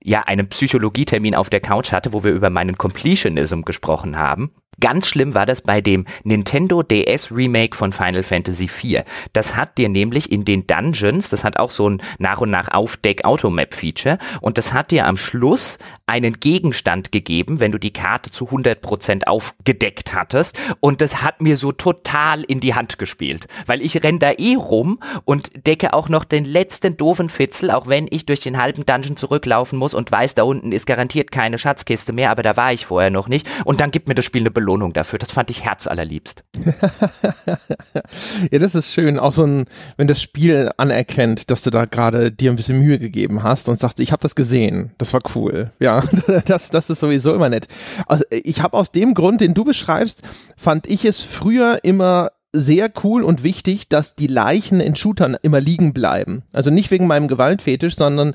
ja, 0.02 0.22
einen 0.22 0.48
Psychologietermin 0.48 1.34
auf 1.34 1.50
der 1.50 1.60
Couch 1.60 1.92
hatte, 1.92 2.12
wo 2.12 2.24
wir 2.24 2.32
über 2.32 2.50
meinen 2.50 2.78
Completionism 2.78 3.62
gesprochen 3.62 4.16
haben. 4.16 4.52
Ganz 4.78 5.08
schlimm 5.08 5.32
war 5.32 5.46
das 5.46 5.62
bei 5.62 5.80
dem 5.80 6.04
Nintendo 6.22 6.82
DS 6.82 7.32
Remake 7.32 7.74
von 7.74 7.92
Final 7.94 8.22
Fantasy 8.22 8.64
IV. 8.64 9.04
Das 9.32 9.56
hat 9.56 9.78
dir 9.78 9.88
nämlich 9.88 10.30
in 10.30 10.44
den 10.44 10.66
Dungeons, 10.66 11.30
das 11.30 11.44
hat 11.44 11.58
auch 11.58 11.70
so 11.70 11.88
ein 11.88 12.02
nach 12.18 12.42
und 12.42 12.50
nach 12.50 12.68
Aufdeck 12.74 13.24
Automap 13.24 13.74
Feature 13.74 14.18
und 14.42 14.58
das 14.58 14.74
hat 14.74 14.90
dir 14.90 15.06
am 15.06 15.16
Schluss 15.16 15.78
einen 16.04 16.40
Gegenstand 16.40 17.10
gegeben, 17.10 17.58
wenn 17.58 17.72
du 17.72 17.78
die 17.78 17.92
Karte 17.92 18.30
zu 18.30 18.50
100% 18.50 19.26
aufgedeckt 19.26 20.12
hattest 20.12 20.58
und 20.80 21.00
das 21.00 21.22
hat 21.22 21.40
mir 21.40 21.56
so 21.56 21.72
total 21.72 22.42
in 22.42 22.60
die 22.60 22.74
Hand 22.74 22.98
gespielt, 22.98 23.46
weil 23.64 23.80
ich 23.80 24.02
renn 24.02 24.18
da 24.18 24.32
eh 24.32 24.56
rum 24.56 25.00
und 25.24 25.66
decke 25.66 25.94
auch 25.94 26.10
noch 26.10 26.24
den 26.24 26.44
letzten 26.44 26.98
doofen 26.98 27.30
Fitzel, 27.30 27.70
auch 27.70 27.86
wenn 27.86 28.08
ich 28.10 28.26
durch 28.26 28.40
den 28.40 28.58
halben 28.58 28.84
Dungeon 28.84 29.16
zurücklaufen 29.16 29.78
muss 29.78 29.94
und 29.94 30.12
weiß, 30.12 30.34
da 30.34 30.42
unten 30.42 30.70
ist 30.70 30.86
garantiert 30.86 31.32
keine 31.32 31.56
Schatzkiste 31.56 32.12
mehr, 32.12 32.30
aber 32.30 32.42
da 32.42 32.58
war 32.58 32.74
ich 32.74 32.84
vorher 32.84 33.10
noch 33.10 33.28
nicht 33.28 33.48
und 33.64 33.80
dann 33.80 33.90
gibt 33.90 34.06
mir 34.08 34.14
das 34.14 34.26
Spiel 34.26 34.42
eine 34.42 34.50
Belohnung 34.50 34.65
Belohnung 34.66 34.92
dafür. 34.92 35.20
Das 35.20 35.30
fand 35.30 35.48
ich 35.50 35.64
herzallerliebst. 35.64 36.42
ja, 38.50 38.58
das 38.58 38.74
ist 38.74 38.92
schön. 38.92 39.16
Auch 39.16 39.32
so 39.32 39.44
ein, 39.44 39.66
wenn 39.96 40.08
das 40.08 40.20
Spiel 40.20 40.72
anerkennt, 40.76 41.52
dass 41.52 41.62
du 41.62 41.70
da 41.70 41.84
gerade 41.84 42.32
dir 42.32 42.50
ein 42.50 42.56
bisschen 42.56 42.80
Mühe 42.80 42.98
gegeben 42.98 43.44
hast 43.44 43.68
und 43.68 43.78
sagst, 43.78 44.00
ich 44.00 44.10
habe 44.10 44.22
das 44.22 44.34
gesehen. 44.34 44.90
Das 44.98 45.14
war 45.14 45.20
cool. 45.36 45.70
Ja, 45.78 46.02
das, 46.46 46.70
das 46.70 46.90
ist 46.90 46.98
sowieso 46.98 47.32
immer 47.32 47.48
nett. 47.48 47.68
Also 48.08 48.24
ich 48.30 48.60
habe 48.60 48.76
aus 48.76 48.90
dem 48.90 49.14
Grund, 49.14 49.40
den 49.40 49.54
du 49.54 49.62
beschreibst, 49.62 50.22
fand 50.56 50.88
ich 50.88 51.04
es 51.04 51.20
früher 51.20 51.78
immer 51.84 52.32
sehr 52.52 52.90
cool 53.04 53.22
und 53.22 53.42
wichtig, 53.42 53.88
dass 53.88 54.14
die 54.14 54.26
Leichen 54.26 54.80
in 54.80 54.96
Shootern 54.96 55.36
immer 55.42 55.60
liegen 55.60 55.92
bleiben. 55.92 56.42
Also 56.52 56.70
nicht 56.70 56.90
wegen 56.90 57.06
meinem 57.06 57.28
Gewaltfetisch, 57.28 57.96
sondern 57.96 58.34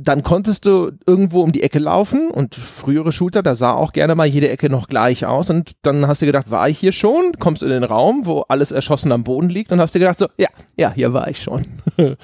dann 0.00 0.22
konntest 0.22 0.66
du 0.66 0.90
irgendwo 1.06 1.42
um 1.42 1.52
die 1.52 1.62
Ecke 1.62 1.78
laufen 1.78 2.30
und 2.30 2.54
frühere 2.54 3.12
Shooter, 3.12 3.42
da 3.42 3.54
sah 3.54 3.74
auch 3.74 3.92
gerne 3.92 4.14
mal 4.14 4.26
jede 4.26 4.48
Ecke 4.48 4.68
noch 4.68 4.88
gleich 4.88 5.26
aus 5.26 5.50
und 5.50 5.72
dann 5.82 6.06
hast 6.06 6.22
du 6.22 6.26
gedacht, 6.26 6.50
war 6.50 6.68
ich 6.68 6.78
hier 6.78 6.92
schon? 6.92 7.32
Kommst 7.38 7.62
du 7.62 7.66
in 7.66 7.72
den 7.72 7.84
Raum, 7.84 8.26
wo 8.26 8.40
alles 8.48 8.72
erschossen 8.72 9.12
am 9.12 9.24
Boden 9.24 9.48
liegt 9.48 9.70
und 9.72 9.80
hast 9.80 9.94
dir 9.94 10.00
gedacht 10.00 10.18
so, 10.18 10.26
ja, 10.36 10.48
ja, 10.76 10.92
hier 10.92 11.12
war 11.12 11.28
ich 11.28 11.42
schon. 11.42 11.66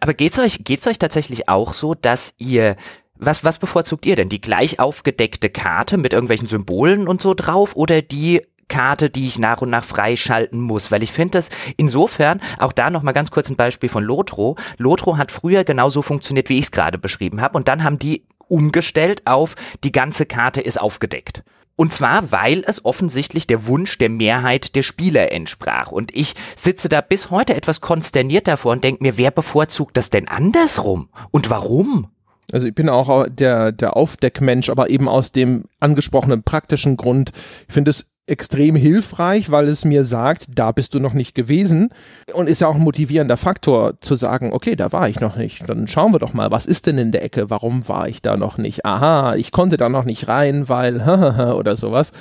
Aber 0.00 0.14
geht's 0.14 0.38
euch, 0.38 0.64
geht's 0.64 0.86
euch 0.86 0.98
tatsächlich 0.98 1.48
auch 1.48 1.72
so, 1.72 1.94
dass 1.94 2.34
ihr 2.38 2.76
was, 3.16 3.44
was 3.44 3.58
bevorzugt 3.58 4.06
ihr 4.06 4.16
denn? 4.16 4.28
Die 4.28 4.40
gleich 4.40 4.80
aufgedeckte 4.80 5.48
Karte 5.48 5.96
mit 5.96 6.12
irgendwelchen 6.12 6.48
Symbolen 6.48 7.06
und 7.06 7.22
so 7.22 7.34
drauf 7.34 7.76
oder 7.76 8.02
die 8.02 8.42
Karte, 8.74 9.08
die 9.08 9.28
ich 9.28 9.38
nach 9.38 9.62
und 9.62 9.70
nach 9.70 9.84
freischalten 9.84 10.60
muss, 10.60 10.90
weil 10.90 11.04
ich 11.04 11.12
finde 11.12 11.38
das 11.38 11.48
insofern, 11.76 12.40
auch 12.58 12.72
da 12.72 12.90
nochmal 12.90 13.14
ganz 13.14 13.30
kurz 13.30 13.48
ein 13.48 13.54
Beispiel 13.54 13.88
von 13.88 14.02
Lotro. 14.02 14.56
Lotro 14.78 15.16
hat 15.16 15.30
früher 15.30 15.62
genauso 15.62 16.02
funktioniert, 16.02 16.48
wie 16.48 16.58
ich 16.58 16.64
es 16.64 16.70
gerade 16.72 16.98
beschrieben 16.98 17.40
habe 17.40 17.56
und 17.56 17.68
dann 17.68 17.84
haben 17.84 18.00
die 18.00 18.26
umgestellt 18.48 19.22
auf 19.26 19.54
die 19.84 19.92
ganze 19.92 20.26
Karte 20.26 20.60
ist 20.60 20.80
aufgedeckt. 20.80 21.44
Und 21.76 21.92
zwar, 21.92 22.32
weil 22.32 22.64
es 22.66 22.84
offensichtlich 22.84 23.46
der 23.46 23.68
Wunsch 23.68 23.96
der 23.98 24.10
Mehrheit 24.10 24.74
der 24.74 24.82
Spieler 24.82 25.30
entsprach. 25.30 25.92
Und 25.92 26.12
ich 26.12 26.34
sitze 26.56 26.88
da 26.88 27.00
bis 27.00 27.30
heute 27.30 27.54
etwas 27.54 27.80
konsterniert 27.80 28.48
davor 28.48 28.72
und 28.72 28.82
denke 28.82 29.04
mir, 29.04 29.16
wer 29.18 29.30
bevorzugt 29.30 29.96
das 29.96 30.10
denn 30.10 30.26
andersrum? 30.26 31.10
Und 31.30 31.48
warum? 31.48 32.08
Also 32.52 32.66
ich 32.66 32.74
bin 32.74 32.88
auch 32.88 33.26
der, 33.28 33.70
der 33.70 33.96
Aufdeckmensch, 33.96 34.68
aber 34.68 34.90
eben 34.90 35.08
aus 35.08 35.30
dem 35.30 35.64
angesprochenen 35.78 36.42
praktischen 36.42 36.96
Grund. 36.96 37.30
Ich 37.68 37.74
finde 37.74 37.90
es 37.90 38.13
extrem 38.26 38.74
hilfreich, 38.74 39.50
weil 39.50 39.68
es 39.68 39.84
mir 39.84 40.04
sagt, 40.04 40.46
da 40.54 40.72
bist 40.72 40.94
du 40.94 41.00
noch 41.00 41.12
nicht 41.12 41.34
gewesen 41.34 41.90
und 42.32 42.48
ist 42.48 42.60
ja 42.60 42.68
auch 42.68 42.76
ein 42.76 42.80
motivierender 42.80 43.36
Faktor 43.36 44.00
zu 44.00 44.14
sagen, 44.14 44.52
okay, 44.52 44.76
da 44.76 44.92
war 44.92 45.08
ich 45.08 45.20
noch 45.20 45.36
nicht. 45.36 45.68
Dann 45.68 45.88
schauen 45.88 46.12
wir 46.12 46.18
doch 46.18 46.32
mal, 46.32 46.50
was 46.50 46.64
ist 46.64 46.86
denn 46.86 46.96
in 46.96 47.12
der 47.12 47.22
Ecke? 47.22 47.50
Warum 47.50 47.86
war 47.88 48.08
ich 48.08 48.22
da 48.22 48.36
noch 48.36 48.56
nicht? 48.56 48.86
Aha, 48.86 49.34
ich 49.34 49.52
konnte 49.52 49.76
da 49.76 49.88
noch 49.88 50.04
nicht 50.04 50.28
rein, 50.28 50.68
weil 50.68 51.00
oder 51.58 51.76
sowas. 51.76 52.12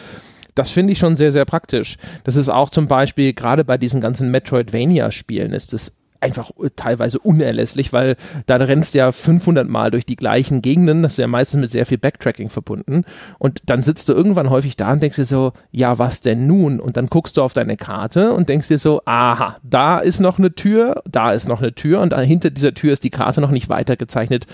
Das 0.55 0.69
finde 0.69 0.93
ich 0.93 0.99
schon 0.99 1.15
sehr, 1.15 1.31
sehr 1.31 1.45
praktisch. 1.45 1.95
Das 2.25 2.35
ist 2.35 2.49
auch 2.49 2.69
zum 2.69 2.87
Beispiel 2.87 3.33
gerade 3.33 3.63
bei 3.63 3.77
diesen 3.77 4.01
ganzen 4.01 4.29
Metroidvania-Spielen 4.29 5.51
ist 5.53 5.73
es 5.73 5.93
einfach 6.23 6.51
teilweise 6.75 7.19
unerlässlich, 7.19 7.93
weil 7.93 8.15
da 8.45 8.55
rennst 8.55 8.93
du 8.93 8.99
ja 8.99 9.11
500 9.11 9.67
Mal 9.67 9.91
durch 9.91 10.05
die 10.05 10.15
gleichen 10.15 10.61
Gegenden, 10.61 11.03
das 11.03 11.13
ist 11.13 11.17
ja 11.17 11.27
meistens 11.27 11.61
mit 11.61 11.71
sehr 11.71 11.85
viel 11.85 11.97
Backtracking 11.97 12.49
verbunden. 12.49 13.03
Und 13.37 13.61
dann 13.65 13.83
sitzt 13.83 14.09
du 14.09 14.13
irgendwann 14.13 14.49
häufig 14.49 14.77
da 14.77 14.91
und 14.91 15.01
denkst 15.01 15.17
dir 15.17 15.25
so, 15.25 15.53
ja, 15.71 15.99
was 15.99 16.21
denn 16.21 16.47
nun? 16.47 16.79
Und 16.79 16.97
dann 16.97 17.07
guckst 17.07 17.37
du 17.37 17.43
auf 17.43 17.53
deine 17.53 17.77
Karte 17.77 18.33
und 18.33 18.49
denkst 18.49 18.69
dir 18.69 18.79
so, 18.79 19.01
aha, 19.05 19.57
da 19.63 19.99
ist 19.99 20.19
noch 20.19 20.39
eine 20.39 20.55
Tür, 20.55 21.03
da 21.09 21.31
ist 21.31 21.47
noch 21.47 21.61
eine 21.61 21.75
Tür. 21.75 22.01
Und 22.01 22.17
hinter 22.17 22.49
dieser 22.49 22.73
Tür 22.73 22.93
ist 22.93 23.03
die 23.03 23.09
Karte 23.09 23.41
noch 23.41 23.51
nicht 23.51 23.69
weitergezeichnet 23.69 24.47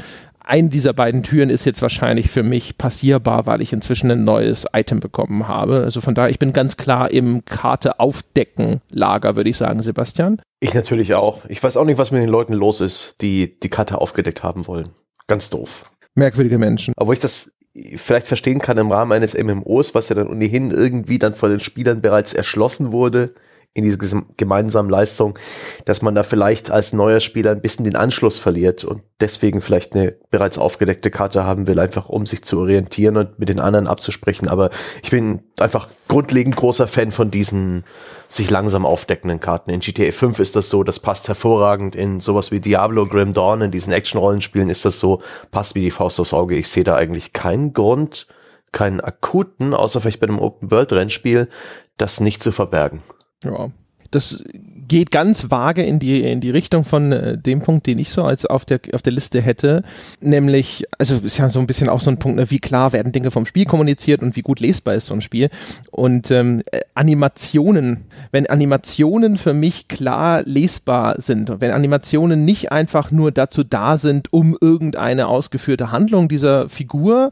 eine 0.49 0.69
dieser 0.69 0.93
beiden 0.93 1.21
Türen 1.21 1.51
ist 1.51 1.65
jetzt 1.65 1.83
wahrscheinlich 1.83 2.31
für 2.31 2.41
mich 2.41 2.77
passierbar, 2.77 3.45
weil 3.45 3.61
ich 3.61 3.71
inzwischen 3.71 4.09
ein 4.09 4.23
neues 4.23 4.65
Item 4.73 4.99
bekommen 4.99 5.47
habe. 5.47 5.83
Also 5.83 6.01
von 6.01 6.15
daher, 6.15 6.31
ich 6.31 6.39
bin 6.39 6.53
ganz 6.53 6.75
klar 6.75 7.11
im 7.11 7.45
Karte 7.45 7.99
aufdecken 7.99 8.81
Lager, 8.89 9.35
würde 9.35 9.51
ich 9.51 9.57
sagen, 9.57 9.83
Sebastian. 9.83 10.41
Ich 10.59 10.73
natürlich 10.73 11.13
auch. 11.13 11.45
Ich 11.47 11.61
weiß 11.61 11.77
auch 11.77 11.85
nicht, 11.85 11.99
was 11.99 12.09
mit 12.09 12.23
den 12.23 12.29
Leuten 12.29 12.53
los 12.53 12.81
ist, 12.81 13.21
die 13.21 13.59
die 13.59 13.69
Karte 13.69 14.01
aufgedeckt 14.01 14.41
haben 14.41 14.65
wollen. 14.65 14.89
Ganz 15.27 15.51
doof. 15.51 15.89
Merkwürdige 16.15 16.57
Menschen. 16.57 16.95
Aber 16.97 17.13
ich 17.13 17.19
das 17.19 17.51
vielleicht 17.95 18.25
verstehen 18.25 18.57
kann 18.57 18.79
im 18.79 18.91
Rahmen 18.91 19.11
eines 19.11 19.37
MMOs, 19.37 19.93
was 19.93 20.09
ja 20.09 20.15
dann 20.15 20.27
ohnehin 20.27 20.71
irgendwie 20.71 21.19
dann 21.19 21.35
von 21.35 21.51
den 21.51 21.59
Spielern 21.59 22.01
bereits 22.01 22.33
erschlossen 22.33 22.91
wurde, 22.91 23.35
in 23.75 23.83
diese 23.83 23.99
gemeinsamen 24.35 24.89
Leistung, 24.89 25.37
dass 25.85 26.01
man 26.01 26.15
da 26.15 26.23
vielleicht 26.23 26.71
als 26.71 26.91
neuer 26.91 27.19
Spieler 27.19 27.51
ein 27.51 27.61
bisschen 27.61 27.85
den 27.85 27.95
Anschluss 27.95 28.39
verliert 28.39 28.83
und 28.83 29.03
deswegen 29.19 29.61
vielleicht 29.61 29.95
eine 29.95 30.15
bereits 30.31 30.57
aufgedeckte 30.57 31.11
Karte 31.11 31.43
haben 31.43 31.67
will, 31.67 31.79
einfach 31.79 32.09
um 32.09 32.25
sich 32.25 32.43
zu 32.43 32.59
orientieren 32.59 33.15
und 33.15 33.37
mit 33.37 33.47
den 33.47 33.59
anderen 33.59 33.87
abzusprechen. 33.87 34.47
Aber 34.47 34.71
ich 35.03 35.11
bin 35.11 35.43
einfach 35.59 35.87
grundlegend 36.07 36.55
großer 36.55 36.87
Fan 36.87 37.11
von 37.11 37.29
diesen 37.29 37.83
sich 38.27 38.49
langsam 38.49 38.85
aufdeckenden 38.85 39.39
Karten. 39.39 39.69
In 39.69 39.79
GTA 39.81 40.11
5 40.11 40.39
ist 40.39 40.55
das 40.55 40.69
so, 40.69 40.83
das 40.83 40.99
passt 40.99 41.27
hervorragend. 41.27 41.95
In 41.95 42.19
sowas 42.19 42.51
wie 42.51 42.59
Diablo, 42.59 43.05
Grim 43.05 43.33
Dawn, 43.33 43.61
in 43.61 43.71
diesen 43.71 43.93
Action-Rollenspielen 43.93 44.69
ist 44.69 44.83
das 44.83 44.99
so, 44.99 45.21
passt 45.51 45.75
wie 45.75 45.81
die 45.81 45.91
Faust 45.91 46.19
aufs 46.19 46.33
Auge. 46.33 46.55
Ich 46.55 46.69
sehe 46.69 46.83
da 46.83 46.95
eigentlich 46.95 47.33
keinen 47.33 47.73
Grund, 47.73 48.27
keinen 48.71 48.99
akuten, 48.99 49.73
außer 49.75 50.01
vielleicht 50.01 50.19
bei 50.19 50.27
einem 50.27 50.39
Open-World-Rennspiel, 50.39 51.49
das 51.97 52.19
nicht 52.19 52.41
zu 52.41 52.51
verbergen. 52.51 53.01
Ja. 53.43 53.71
Das 54.11 54.43
geht 54.89 55.11
ganz 55.11 55.51
vage 55.51 55.83
in 55.83 55.99
die, 55.99 56.23
in 56.23 56.41
die 56.41 56.49
Richtung 56.49 56.83
von 56.83 57.11
äh, 57.11 57.37
dem 57.37 57.61
Punkt, 57.61 57.85
den 57.85 57.99
ich 57.99 58.09
so 58.09 58.23
als 58.23 58.45
auf 58.45 58.65
der, 58.65 58.79
auf 58.93 59.03
der 59.03 59.13
Liste 59.13 59.39
hätte. 59.39 59.83
Nämlich, 60.19 60.83
also 60.97 61.17
ist 61.17 61.37
ja 61.37 61.47
so 61.47 61.59
ein 61.59 61.67
bisschen 61.67 61.89
auch 61.89 62.01
so 62.01 62.09
ein 62.09 62.17
Punkt, 62.17 62.37
ne, 62.37 62.49
wie 62.49 62.59
klar 62.59 62.91
werden 62.91 63.11
Dinge 63.11 63.29
vom 63.29 63.45
Spiel 63.45 63.65
kommuniziert 63.65 64.21
und 64.21 64.35
wie 64.35 64.41
gut 64.41 64.59
lesbar 64.59 64.95
ist 64.95 65.05
so 65.05 65.13
ein 65.13 65.21
Spiel. 65.21 65.49
Und 65.91 66.31
ähm, 66.31 66.63
äh, 66.71 66.81
Animationen, 66.95 68.05
wenn 68.31 68.47
Animationen 68.47 69.37
für 69.37 69.53
mich 69.53 69.87
klar 69.87 70.41
lesbar 70.43 71.21
sind, 71.21 71.61
wenn 71.61 71.71
Animationen 71.71 72.43
nicht 72.43 72.71
einfach 72.71 73.11
nur 73.11 73.31
dazu 73.31 73.63
da 73.63 73.95
sind, 73.97 74.33
um 74.33 74.57
irgendeine 74.59 75.27
ausgeführte 75.27 75.91
Handlung 75.91 76.27
dieser 76.29 76.67
Figur 76.67 77.29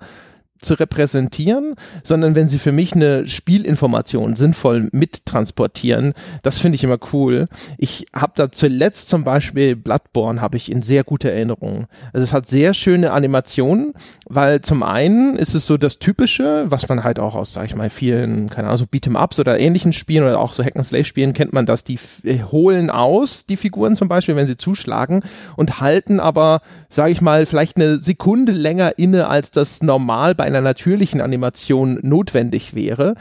zu 0.59 0.73
repräsentieren, 0.75 1.75
sondern 2.03 2.35
wenn 2.35 2.47
sie 2.47 2.59
für 2.59 2.71
mich 2.71 2.93
eine 2.93 3.27
Spielinformation 3.27 4.35
sinnvoll 4.35 4.89
mittransportieren, 4.91 6.13
das 6.43 6.59
finde 6.59 6.75
ich 6.75 6.83
immer 6.83 6.97
cool. 7.13 7.45
Ich 7.77 8.05
habe 8.15 8.33
da 8.35 8.51
zuletzt 8.51 9.09
zum 9.09 9.23
Beispiel 9.23 9.75
Bloodborne 9.75 10.41
habe 10.41 10.57
ich 10.57 10.71
in 10.71 10.81
sehr 10.81 11.03
gute 11.03 11.31
Erinnerung. 11.31 11.87
Also 12.13 12.23
es 12.23 12.33
hat 12.33 12.47
sehr 12.47 12.73
schöne 12.73 13.11
Animationen, 13.11 13.93
weil 14.27 14.61
zum 14.61 14.83
einen 14.83 15.35
ist 15.35 15.55
es 15.55 15.65
so 15.65 15.77
das 15.77 15.99
Typische, 15.99 16.65
was 16.67 16.87
man 16.89 17.03
halt 17.03 17.19
auch 17.19 17.35
aus, 17.35 17.53
sag 17.53 17.65
ich 17.65 17.75
mal, 17.75 17.89
vielen, 17.89 18.49
keine 18.49 18.67
Ahnung, 18.67 18.77
so 18.77 18.85
Beat'em-Ups 18.85 19.39
oder 19.39 19.59
ähnlichen 19.59 19.93
Spielen 19.93 20.23
oder 20.23 20.39
auch 20.39 20.53
so 20.53 20.63
Hack-and-Slay-Spielen 20.63 21.33
kennt 21.33 21.53
man 21.53 21.65
das, 21.65 21.83
die 21.83 21.99
äh, 22.23 22.39
holen 22.43 22.89
aus, 22.89 23.45
die 23.45 23.57
Figuren 23.57 23.95
zum 23.95 24.07
Beispiel, 24.07 24.35
wenn 24.35 24.47
sie 24.47 24.57
zuschlagen 24.57 25.23
und 25.55 25.81
halten 25.81 26.19
aber, 26.19 26.61
sage 26.89 27.11
ich 27.11 27.21
mal, 27.21 27.45
vielleicht 27.45 27.77
eine 27.77 27.97
Sekunde 27.97 28.51
länger 28.51 28.97
inne, 28.97 29.27
als 29.27 29.51
das 29.51 29.83
normal 29.83 30.35
bei 30.35 30.46
einer 30.47 30.62
natürlichen 30.62 31.21
Animation 31.21 31.99
notwendig 32.01 32.73
wäre, 32.73 33.13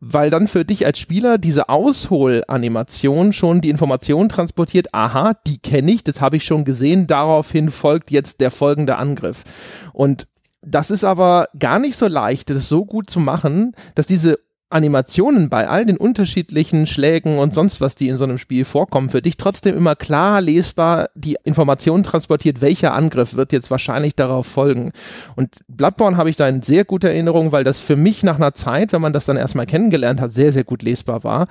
weil 0.00 0.28
dann 0.28 0.48
für 0.48 0.64
dich 0.64 0.84
als 0.84 0.98
Spieler 0.98 1.38
diese 1.38 1.68
Ausholanimation 1.68 3.32
schon 3.32 3.60
die 3.60 3.70
Information 3.70 4.28
transportiert, 4.28 4.88
aha, 4.92 5.32
die 5.46 5.58
kenne 5.58 5.92
ich, 5.92 6.04
das 6.04 6.20
habe 6.20 6.36
ich 6.36 6.44
schon 6.44 6.64
gesehen, 6.64 7.06
daraufhin 7.06 7.70
folgt 7.70 8.10
jetzt 8.10 8.40
der 8.40 8.50
folgende 8.50 8.96
Angriff. 8.96 9.44
Und 9.92 10.26
das 10.60 10.90
ist 10.90 11.04
aber 11.04 11.48
gar 11.58 11.78
nicht 11.78 11.96
so 11.96 12.06
leicht, 12.06 12.50
das 12.50 12.68
so 12.68 12.84
gut 12.84 13.08
zu 13.08 13.20
machen, 13.20 13.72
dass 13.94 14.06
diese 14.06 14.38
Animationen 14.72 15.48
bei 15.48 15.68
all 15.68 15.84
den 15.84 15.96
unterschiedlichen 15.96 16.86
Schlägen 16.86 17.38
und 17.38 17.54
sonst 17.54 17.80
was, 17.80 17.94
die 17.94 18.08
in 18.08 18.16
so 18.16 18.24
einem 18.24 18.38
Spiel 18.38 18.64
vorkommen, 18.64 19.10
für 19.10 19.22
dich 19.22 19.36
trotzdem 19.36 19.76
immer 19.76 19.94
klar 19.96 20.40
lesbar 20.40 21.10
die 21.14 21.36
Information 21.44 22.02
transportiert, 22.02 22.60
welcher 22.60 22.94
Angriff 22.94 23.34
wird 23.34 23.52
jetzt 23.52 23.70
wahrscheinlich 23.70 24.14
darauf 24.14 24.46
folgen. 24.46 24.92
Und 25.36 25.60
Bloodborne 25.68 26.16
habe 26.16 26.30
ich 26.30 26.36
da 26.36 26.48
in 26.48 26.62
sehr 26.62 26.84
guter 26.84 27.08
Erinnerung, 27.08 27.52
weil 27.52 27.64
das 27.64 27.80
für 27.80 27.96
mich 27.96 28.22
nach 28.22 28.36
einer 28.36 28.54
Zeit, 28.54 28.92
wenn 28.92 29.02
man 29.02 29.12
das 29.12 29.26
dann 29.26 29.36
erstmal 29.36 29.66
kennengelernt 29.66 30.20
hat, 30.20 30.32
sehr, 30.32 30.52
sehr 30.52 30.64
gut 30.64 30.82
lesbar 30.82 31.24
war. 31.24 31.48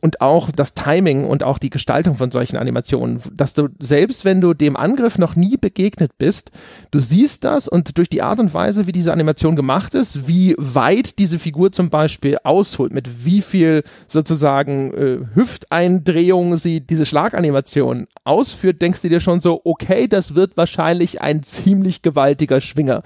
Und 0.00 0.20
auch 0.20 0.50
das 0.50 0.74
Timing 0.74 1.24
und 1.26 1.42
auch 1.42 1.58
die 1.58 1.70
Gestaltung 1.70 2.16
von 2.16 2.30
solchen 2.30 2.56
Animationen, 2.56 3.20
dass 3.34 3.54
du 3.54 3.68
selbst 3.78 4.24
wenn 4.24 4.40
du 4.40 4.54
dem 4.54 4.76
Angriff 4.76 5.18
noch 5.18 5.36
nie 5.36 5.56
begegnet 5.56 6.18
bist, 6.18 6.50
du 6.90 7.00
siehst 7.00 7.44
das 7.44 7.68
und 7.68 7.98
durch 7.98 8.08
die 8.08 8.22
Art 8.22 8.40
und 8.40 8.52
Weise, 8.54 8.86
wie 8.86 8.92
diese 8.92 9.12
Animation 9.12 9.56
gemacht 9.56 9.94
ist, 9.94 10.26
wie 10.26 10.54
weit 10.58 11.18
diese 11.18 11.38
Figur 11.38 11.70
zum 11.70 11.90
Beispiel 11.90 12.38
aus 12.42 12.61
ausholt, 12.62 12.92
mit 12.92 13.26
wie 13.26 13.42
viel 13.42 13.82
sozusagen 14.06 14.94
äh, 14.94 15.18
Hüfteindrehungen 15.34 16.56
sie 16.56 16.80
diese 16.80 17.06
Schlaganimation 17.06 18.06
ausführt, 18.22 18.80
denkst 18.80 19.02
du 19.02 19.08
dir 19.08 19.18
schon 19.18 19.40
so, 19.40 19.60
okay, 19.64 20.06
das 20.06 20.36
wird 20.36 20.56
wahrscheinlich 20.56 21.20
ein 21.20 21.42
ziemlich 21.42 22.02
gewaltiger 22.02 22.60
Schwinger 22.60 23.02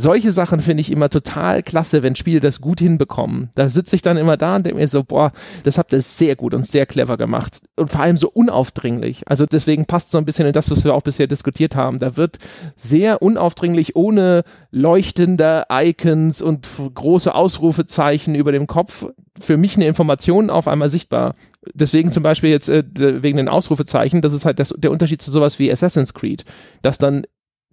solche 0.00 0.30
Sachen 0.30 0.60
finde 0.60 0.80
ich 0.80 0.92
immer 0.92 1.10
total 1.10 1.64
klasse, 1.64 2.04
wenn 2.04 2.14
Spiele 2.14 2.38
das 2.38 2.60
gut 2.60 2.78
hinbekommen. 2.78 3.50
Da 3.56 3.68
sitze 3.68 3.96
ich 3.96 4.02
dann 4.02 4.16
immer 4.16 4.36
da 4.36 4.54
und 4.56 4.64
denke 4.64 4.78
mir 4.78 4.86
so, 4.86 5.02
boah, 5.02 5.32
das 5.64 5.76
habt 5.76 5.92
ihr 5.92 6.00
sehr 6.00 6.36
gut 6.36 6.54
und 6.54 6.64
sehr 6.64 6.86
clever 6.86 7.16
gemacht. 7.16 7.62
Und 7.74 7.90
vor 7.90 8.00
allem 8.00 8.16
so 8.16 8.30
unaufdringlich. 8.30 9.26
Also 9.26 9.44
deswegen 9.44 9.86
passt 9.86 10.12
so 10.12 10.18
ein 10.18 10.24
bisschen 10.24 10.46
in 10.46 10.52
das, 10.52 10.70
was 10.70 10.84
wir 10.84 10.94
auch 10.94 11.02
bisher 11.02 11.26
diskutiert 11.26 11.74
haben. 11.74 11.98
Da 11.98 12.16
wird 12.16 12.38
sehr 12.76 13.22
unaufdringlich, 13.22 13.96
ohne 13.96 14.44
leuchtende 14.70 15.64
Icons 15.68 16.42
und 16.42 16.68
große 16.94 17.34
Ausrufezeichen 17.34 18.36
über 18.36 18.52
dem 18.52 18.68
Kopf 18.68 19.04
für 19.40 19.56
mich 19.56 19.76
eine 19.76 19.86
Information 19.86 20.48
auf 20.48 20.68
einmal 20.68 20.88
sichtbar. 20.90 21.34
Deswegen 21.74 22.12
zum 22.12 22.22
Beispiel 22.22 22.50
jetzt 22.50 22.68
äh, 22.68 22.84
wegen 22.94 23.36
den 23.36 23.48
Ausrufezeichen, 23.48 24.22
das 24.22 24.32
ist 24.32 24.44
halt 24.44 24.60
das, 24.60 24.72
der 24.76 24.92
Unterschied 24.92 25.20
zu 25.22 25.30
sowas 25.30 25.58
wie 25.58 25.70
Assassin's 25.70 26.14
Creed, 26.14 26.44
dass 26.82 26.98
dann 26.98 27.24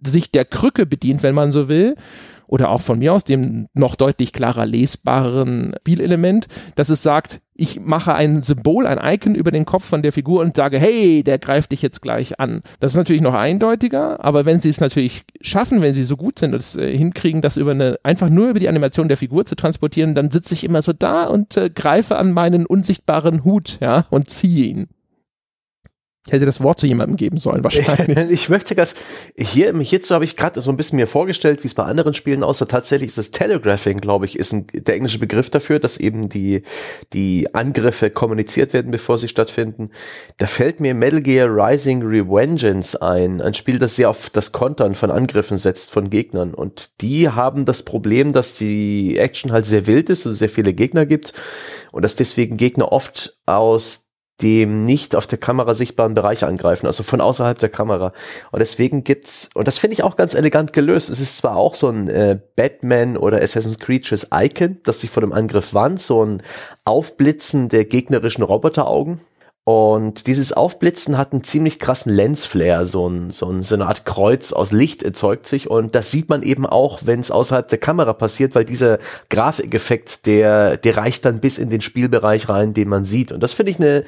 sich 0.04 0.30
der 0.30 0.44
Krücke 0.44 0.86
bedient, 0.86 1.22
wenn 1.22 1.34
man 1.34 1.50
so 1.50 1.68
will, 1.68 1.94
oder 2.46 2.70
auch 2.70 2.80
von 2.80 2.98
mir 2.98 3.12
aus 3.12 3.24
dem 3.24 3.66
noch 3.74 3.94
deutlich 3.96 4.32
klarer 4.32 4.66
lesbaren 4.66 5.74
Spielelement, 5.80 6.46
dass 6.74 6.90
es 6.90 7.02
sagt, 7.02 7.40
ich 7.54 7.80
mache 7.80 8.14
ein 8.14 8.42
Symbol, 8.42 8.86
ein 8.86 9.00
Icon 9.02 9.34
über 9.34 9.50
den 9.50 9.64
Kopf 9.64 9.84
von 9.84 10.02
der 10.02 10.12
Figur 10.12 10.42
und 10.42 10.56
sage, 10.56 10.78
hey, 10.78 11.22
der 11.24 11.38
greift 11.38 11.72
dich 11.72 11.80
jetzt 11.80 12.02
gleich 12.02 12.38
an. 12.38 12.62
Das 12.80 12.92
ist 12.92 12.98
natürlich 12.98 13.22
noch 13.22 13.34
eindeutiger, 13.34 14.22
aber 14.24 14.44
wenn 14.44 14.60
sie 14.60 14.68
es 14.68 14.80
natürlich 14.80 15.24
schaffen, 15.40 15.80
wenn 15.80 15.94
sie 15.94 16.04
so 16.04 16.16
gut 16.16 16.38
sind 16.38 16.52
und 16.52 16.60
es 16.60 16.76
äh, 16.76 16.96
hinkriegen, 16.96 17.40
das 17.40 17.56
über 17.56 17.70
eine, 17.70 17.98
einfach 18.02 18.28
nur 18.28 18.50
über 18.50 18.60
die 18.60 18.68
Animation 18.68 19.08
der 19.08 19.16
Figur 19.16 19.46
zu 19.46 19.56
transportieren, 19.56 20.14
dann 20.14 20.30
sitze 20.30 20.54
ich 20.54 20.64
immer 20.64 20.82
so 20.82 20.92
da 20.92 21.24
und 21.24 21.56
äh, 21.56 21.70
greife 21.70 22.16
an 22.16 22.32
meinen 22.32 22.66
unsichtbaren 22.66 23.44
Hut, 23.44 23.78
ja, 23.80 24.06
und 24.10 24.28
ziehe 24.28 24.66
ihn. 24.66 24.88
Hätte 26.28 26.44
das 26.44 26.60
Wort 26.60 26.80
zu 26.80 26.86
jemandem 26.86 27.16
geben 27.16 27.38
sollen, 27.38 27.62
wahrscheinlich. 27.62 28.16
Ich 28.36 28.48
möchte 28.48 28.74
das, 28.74 28.94
hier, 29.36 29.76
hierzu 29.78 30.14
habe 30.14 30.24
ich 30.24 30.36
gerade 30.36 30.60
so 30.60 30.70
ein 30.70 30.76
bisschen 30.76 30.96
mir 30.96 31.06
vorgestellt, 31.06 31.62
wie 31.62 31.68
es 31.68 31.74
bei 31.74 31.84
anderen 31.84 32.14
Spielen 32.14 32.42
aussah. 32.42 32.64
Tatsächlich 32.64 33.08
ist 33.08 33.18
das 33.18 33.30
Telegraphing, 33.30 33.98
glaube 33.98 34.26
ich, 34.26 34.38
ist 34.38 34.52
ein, 34.52 34.66
der 34.72 34.96
englische 34.96 35.18
Begriff 35.18 35.50
dafür, 35.50 35.78
dass 35.78 35.98
eben 35.98 36.28
die, 36.28 36.62
die 37.12 37.54
Angriffe 37.54 38.10
kommuniziert 38.10 38.72
werden, 38.72 38.90
bevor 38.90 39.18
sie 39.18 39.28
stattfinden. 39.28 39.90
Da 40.38 40.46
fällt 40.46 40.80
mir 40.80 40.94
Metal 40.94 41.22
Gear 41.22 41.48
Rising 41.48 42.02
Revengeance 42.02 43.00
ein. 43.00 43.40
Ein 43.40 43.54
Spiel, 43.54 43.78
das 43.78 43.96
sehr 43.96 44.10
auf 44.10 44.30
das 44.30 44.52
Kontern 44.52 44.94
von 44.94 45.10
Angriffen 45.10 45.58
setzt 45.58 45.92
von 45.92 46.10
Gegnern. 46.10 46.54
Und 46.54 47.00
die 47.00 47.28
haben 47.28 47.64
das 47.64 47.84
Problem, 47.84 48.32
dass 48.32 48.54
die 48.54 49.16
Action 49.18 49.52
halt 49.52 49.66
sehr 49.66 49.86
wild 49.86 50.10
ist, 50.10 50.26
dass 50.26 50.32
es 50.32 50.38
sehr 50.38 50.48
viele 50.48 50.72
Gegner 50.72 51.06
gibt 51.06 51.32
und 51.92 52.02
dass 52.02 52.16
deswegen 52.16 52.56
Gegner 52.56 52.90
oft 52.90 53.38
aus 53.46 54.05
dem 54.42 54.84
nicht 54.84 55.14
auf 55.16 55.26
der 55.26 55.38
Kamera 55.38 55.72
sichtbaren 55.72 56.14
Bereich 56.14 56.44
angreifen, 56.44 56.86
also 56.86 57.02
von 57.02 57.20
außerhalb 57.20 57.56
der 57.58 57.70
Kamera. 57.70 58.12
Und 58.52 58.58
deswegen 58.58 59.02
gibt's, 59.02 59.48
und 59.54 59.66
das 59.66 59.78
finde 59.78 59.94
ich 59.94 60.02
auch 60.02 60.16
ganz 60.16 60.34
elegant 60.34 60.72
gelöst, 60.72 61.08
es 61.08 61.20
ist 61.20 61.38
zwar 61.38 61.56
auch 61.56 61.74
so 61.74 61.88
ein 61.88 62.08
äh, 62.08 62.38
Batman 62.54 63.16
oder 63.16 63.40
Assassin's 63.40 63.78
Creed 63.78 64.06
Icon, 64.32 64.78
das 64.84 65.00
sich 65.00 65.10
vor 65.10 65.22
dem 65.22 65.32
Angriff 65.32 65.72
warnt, 65.72 66.02
so 66.02 66.24
ein 66.24 66.42
Aufblitzen 66.84 67.68
der 67.70 67.86
gegnerischen 67.86 68.44
Roboteraugen, 68.44 69.20
und 69.68 70.28
dieses 70.28 70.52
Aufblitzen 70.52 71.18
hat 71.18 71.32
einen 71.32 71.42
ziemlich 71.42 71.80
krassen 71.80 72.12
Lensflare, 72.12 72.84
so, 72.84 73.08
ein, 73.08 73.32
so, 73.32 73.50
ein, 73.50 73.64
so 73.64 73.74
eine 73.74 73.88
Art 73.88 74.06
Kreuz 74.06 74.52
aus 74.52 74.70
Licht 74.70 75.02
erzeugt 75.02 75.48
sich. 75.48 75.68
Und 75.68 75.96
das 75.96 76.12
sieht 76.12 76.28
man 76.28 76.44
eben 76.44 76.66
auch, 76.66 77.00
wenn 77.04 77.18
es 77.18 77.32
außerhalb 77.32 77.66
der 77.66 77.78
Kamera 77.78 78.12
passiert, 78.12 78.54
weil 78.54 78.62
dieser 78.62 78.98
Grafikeffekt, 79.28 80.24
der, 80.26 80.76
der 80.76 80.96
reicht 80.96 81.24
dann 81.24 81.40
bis 81.40 81.58
in 81.58 81.68
den 81.68 81.80
Spielbereich 81.80 82.48
rein, 82.48 82.74
den 82.74 82.88
man 82.88 83.04
sieht. 83.04 83.32
Und 83.32 83.40
das 83.42 83.54
finde 83.54 83.72
ich 83.72 83.80
eine, 83.80 84.04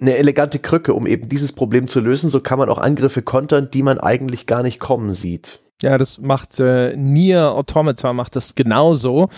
eine 0.00 0.16
elegante 0.16 0.58
Krücke, 0.58 0.94
um 0.94 1.06
eben 1.06 1.28
dieses 1.28 1.52
Problem 1.52 1.86
zu 1.86 2.00
lösen. 2.00 2.30
So 2.30 2.40
kann 2.40 2.58
man 2.58 2.70
auch 2.70 2.78
Angriffe 2.78 3.20
kontern, 3.20 3.68
die 3.70 3.82
man 3.82 3.98
eigentlich 3.98 4.46
gar 4.46 4.62
nicht 4.62 4.80
kommen 4.80 5.10
sieht. 5.10 5.60
Ja, 5.82 5.98
das 5.98 6.18
macht 6.18 6.58
äh, 6.60 6.96
Nier 6.96 7.52
Automata 7.52 8.14
macht 8.14 8.36
das 8.36 8.54
genauso 8.54 9.28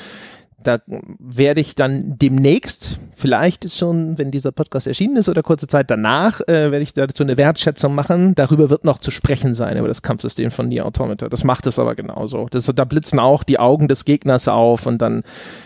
da 0.62 0.79
werde 1.18 1.61
ich 1.61 1.75
dann 1.75 2.16
demnächst, 2.18 2.99
vielleicht 3.14 3.70
schon, 3.70 4.18
wenn 4.18 4.31
dieser 4.31 4.53
Podcast 4.53 4.87
erschienen 4.87 5.16
ist 5.16 5.29
oder 5.29 5.42
kurze 5.42 5.66
Zeit 5.66 5.90
danach, 5.90 6.40
äh, 6.42 6.70
werde 6.70 6.81
ich 6.81 6.92
dazu 6.92 7.23
eine 7.23 7.37
Wertschätzung 7.37 7.94
machen. 7.94 8.35
Darüber 8.35 8.70
wird 8.70 8.85
noch 8.85 8.99
zu 8.99 9.11
sprechen 9.11 9.55
sein, 9.55 9.77
über 9.77 9.88
das 9.88 10.03
Kampfsystem 10.03 10.51
von 10.51 10.68
Nier 10.68 10.87
Automata. 10.87 11.29
Das 11.29 11.44
macht 11.44 11.66
es 11.66 11.79
aber 11.79 11.94
genauso. 11.94 12.46
Das, 12.51 12.70
da 12.75 12.85
blitzen 12.85 13.18
auch 13.18 13.42
die 13.42 13.59
Augen 13.59 13.88
des 13.88 14.05
Gegners 14.05 14.49
auf 14.49 14.87
und 14.87 14.99
dann 15.03 15.23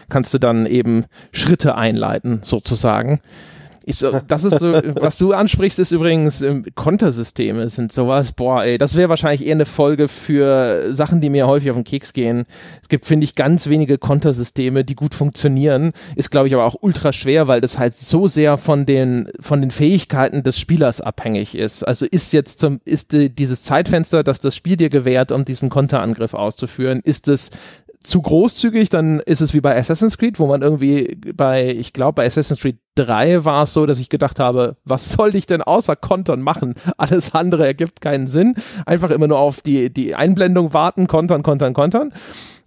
kannst 0.08 0.32
du 0.34 0.38
dann 0.38 0.66
eben 0.66 1.04
Schritte 1.32 1.74
einleiten, 1.74 2.40
sozusagen. 2.42 3.20
Ich, 3.86 3.96
das 4.28 4.44
ist 4.44 4.60
so, 4.60 4.72
was 4.94 5.18
du 5.18 5.32
ansprichst, 5.32 5.78
ist 5.78 5.92
übrigens 5.92 6.40
ähm, 6.42 6.64
Kontersysteme 6.74 7.68
sind 7.68 7.92
sowas. 7.92 8.32
Boah, 8.32 8.64
ey, 8.64 8.78
das 8.78 8.96
wäre 8.96 9.08
wahrscheinlich 9.10 9.46
eher 9.46 9.54
eine 9.54 9.66
Folge 9.66 10.08
für 10.08 10.92
Sachen, 10.92 11.20
die 11.20 11.28
mir 11.28 11.46
häufig 11.46 11.70
auf 11.70 11.76
den 11.76 11.84
Keks 11.84 12.12
gehen. 12.12 12.46
Es 12.80 12.88
gibt, 12.88 13.04
finde 13.04 13.24
ich, 13.24 13.34
ganz 13.34 13.68
wenige 13.68 13.98
Kontersysteme, 13.98 14.84
die 14.84 14.94
gut 14.94 15.14
funktionieren. 15.14 15.92
Ist, 16.16 16.30
glaube 16.30 16.48
ich, 16.48 16.54
aber 16.54 16.64
auch 16.64 16.76
ultra 16.80 17.12
schwer, 17.12 17.46
weil 17.46 17.60
das 17.60 17.78
halt 17.78 17.94
so 17.94 18.26
sehr 18.26 18.56
von 18.56 18.86
den, 18.86 19.28
von 19.40 19.60
den 19.60 19.70
Fähigkeiten 19.70 20.42
des 20.42 20.58
Spielers 20.58 21.00
abhängig 21.00 21.54
ist. 21.54 21.82
Also 21.82 22.06
ist 22.06 22.32
jetzt 22.32 22.60
zum, 22.60 22.80
ist 22.84 23.12
die, 23.12 23.28
dieses 23.28 23.62
Zeitfenster, 23.62 24.24
das 24.24 24.40
das 24.40 24.56
Spiel 24.56 24.76
dir 24.76 24.88
gewährt, 24.88 25.30
um 25.30 25.44
diesen 25.44 25.68
Konterangriff 25.68 26.32
auszuführen, 26.32 27.00
ist 27.04 27.28
es 27.28 27.50
zu 28.04 28.20
großzügig, 28.20 28.90
dann 28.90 29.18
ist 29.20 29.40
es 29.40 29.54
wie 29.54 29.60
bei 29.60 29.76
Assassin's 29.76 30.18
Creed, 30.18 30.38
wo 30.38 30.46
man 30.46 30.62
irgendwie 30.62 31.18
bei, 31.34 31.68
ich 31.68 31.92
glaube, 31.92 32.16
bei 32.16 32.26
Assassin's 32.26 32.60
Creed 32.60 32.76
3 32.96 33.44
war 33.44 33.64
es 33.64 33.72
so, 33.72 33.86
dass 33.86 33.98
ich 33.98 34.10
gedacht 34.10 34.38
habe, 34.38 34.76
was 34.84 35.12
soll 35.12 35.34
ich 35.34 35.46
denn 35.46 35.62
außer 35.62 35.96
Kontern 35.96 36.42
machen? 36.42 36.74
Alles 36.98 37.34
andere 37.34 37.66
ergibt 37.66 38.00
keinen 38.00 38.28
Sinn. 38.28 38.54
Einfach 38.86 39.10
immer 39.10 39.26
nur 39.26 39.38
auf 39.38 39.62
die, 39.62 39.92
die 39.92 40.14
Einblendung 40.14 40.74
warten, 40.74 41.06
kontern, 41.06 41.42
kontern, 41.42 41.72
kontern. 41.72 42.12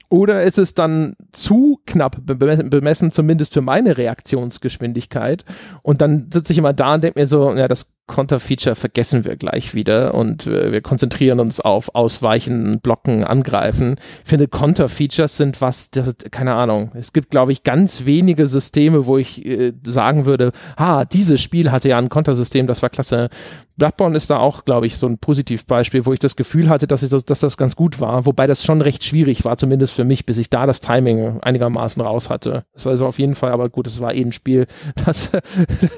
Oder 0.09 0.43
ist 0.43 0.57
es 0.57 0.73
dann 0.73 1.15
zu 1.31 1.81
knapp 1.85 2.17
bemessen, 2.25 3.11
zumindest 3.11 3.53
für 3.53 3.61
meine 3.61 3.97
Reaktionsgeschwindigkeit? 3.97 5.43
Und 5.83 6.01
dann 6.01 6.29
sitze 6.33 6.53
ich 6.53 6.59
immer 6.59 6.73
da 6.73 6.95
und 6.95 7.03
denke 7.03 7.19
mir 7.19 7.27
so, 7.27 7.53
ja, 7.53 7.67
das 7.67 7.87
Konterfeature 8.07 8.75
vergessen 8.75 9.25
wir 9.25 9.35
gleich 9.35 9.75
wieder 9.75 10.13
und 10.13 10.47
äh, 10.47 10.71
wir 10.71 10.81
konzentrieren 10.81 11.39
uns 11.39 11.59
auf 11.59 11.93
Ausweichen, 11.93 12.79
Blocken, 12.79 13.23
Angreifen. 13.23 13.97
Ich 14.23 14.29
finde, 14.29 14.47
Konterfeatures 14.47 15.37
sind 15.37 15.61
was, 15.61 15.91
das, 15.91 16.15
keine 16.31 16.55
Ahnung. 16.55 16.91
Es 16.95 17.13
gibt, 17.13 17.29
glaube 17.29 17.51
ich, 17.51 17.63
ganz 17.63 18.05
wenige 18.05 18.47
Systeme, 18.47 19.05
wo 19.05 19.17
ich 19.17 19.45
äh, 19.45 19.73
sagen 19.85 20.25
würde, 20.25 20.51
ah, 20.77 21.05
dieses 21.05 21.41
Spiel 21.41 21.71
hatte 21.71 21.89
ja 21.89 21.97
ein 21.97 22.09
Kontersystem, 22.09 22.65
das 22.65 22.81
war 22.81 22.89
klasse. 22.89 23.29
Bloodborne 23.77 24.17
ist 24.17 24.29
da 24.29 24.39
auch, 24.39 24.65
glaube 24.65 24.87
ich, 24.87 24.97
so 24.97 25.07
ein 25.07 25.19
Positivbeispiel, 25.19 26.05
wo 26.05 26.13
ich 26.13 26.19
das 26.19 26.35
Gefühl 26.35 26.67
hatte, 26.67 26.87
dass, 26.87 27.03
ich 27.03 27.11
das, 27.11 27.25
dass 27.25 27.41
das 27.41 27.57
ganz 27.57 27.75
gut 27.75 28.01
war, 28.01 28.25
wobei 28.25 28.47
das 28.47 28.63
schon 28.63 28.81
recht 28.81 29.03
schwierig 29.03 29.45
war, 29.45 29.57
zumindest 29.57 29.93
für 29.93 30.03
mich, 30.03 30.25
bis 30.25 30.37
ich 30.37 30.49
da 30.49 30.65
das 30.65 30.81
Timing 30.81 31.39
einigermaßen 31.41 32.01
raus 32.01 32.29
hatte. 32.29 32.65
Das 32.73 32.85
war 32.85 32.91
also 32.91 33.05
auf 33.05 33.19
jeden 33.19 33.35
Fall, 33.35 33.51
aber 33.51 33.69
gut, 33.69 33.85
es 33.85 34.01
war 34.01 34.13
eh 34.15 34.21
ein 34.21 34.31
Spiel, 34.31 34.65
das 35.05 35.31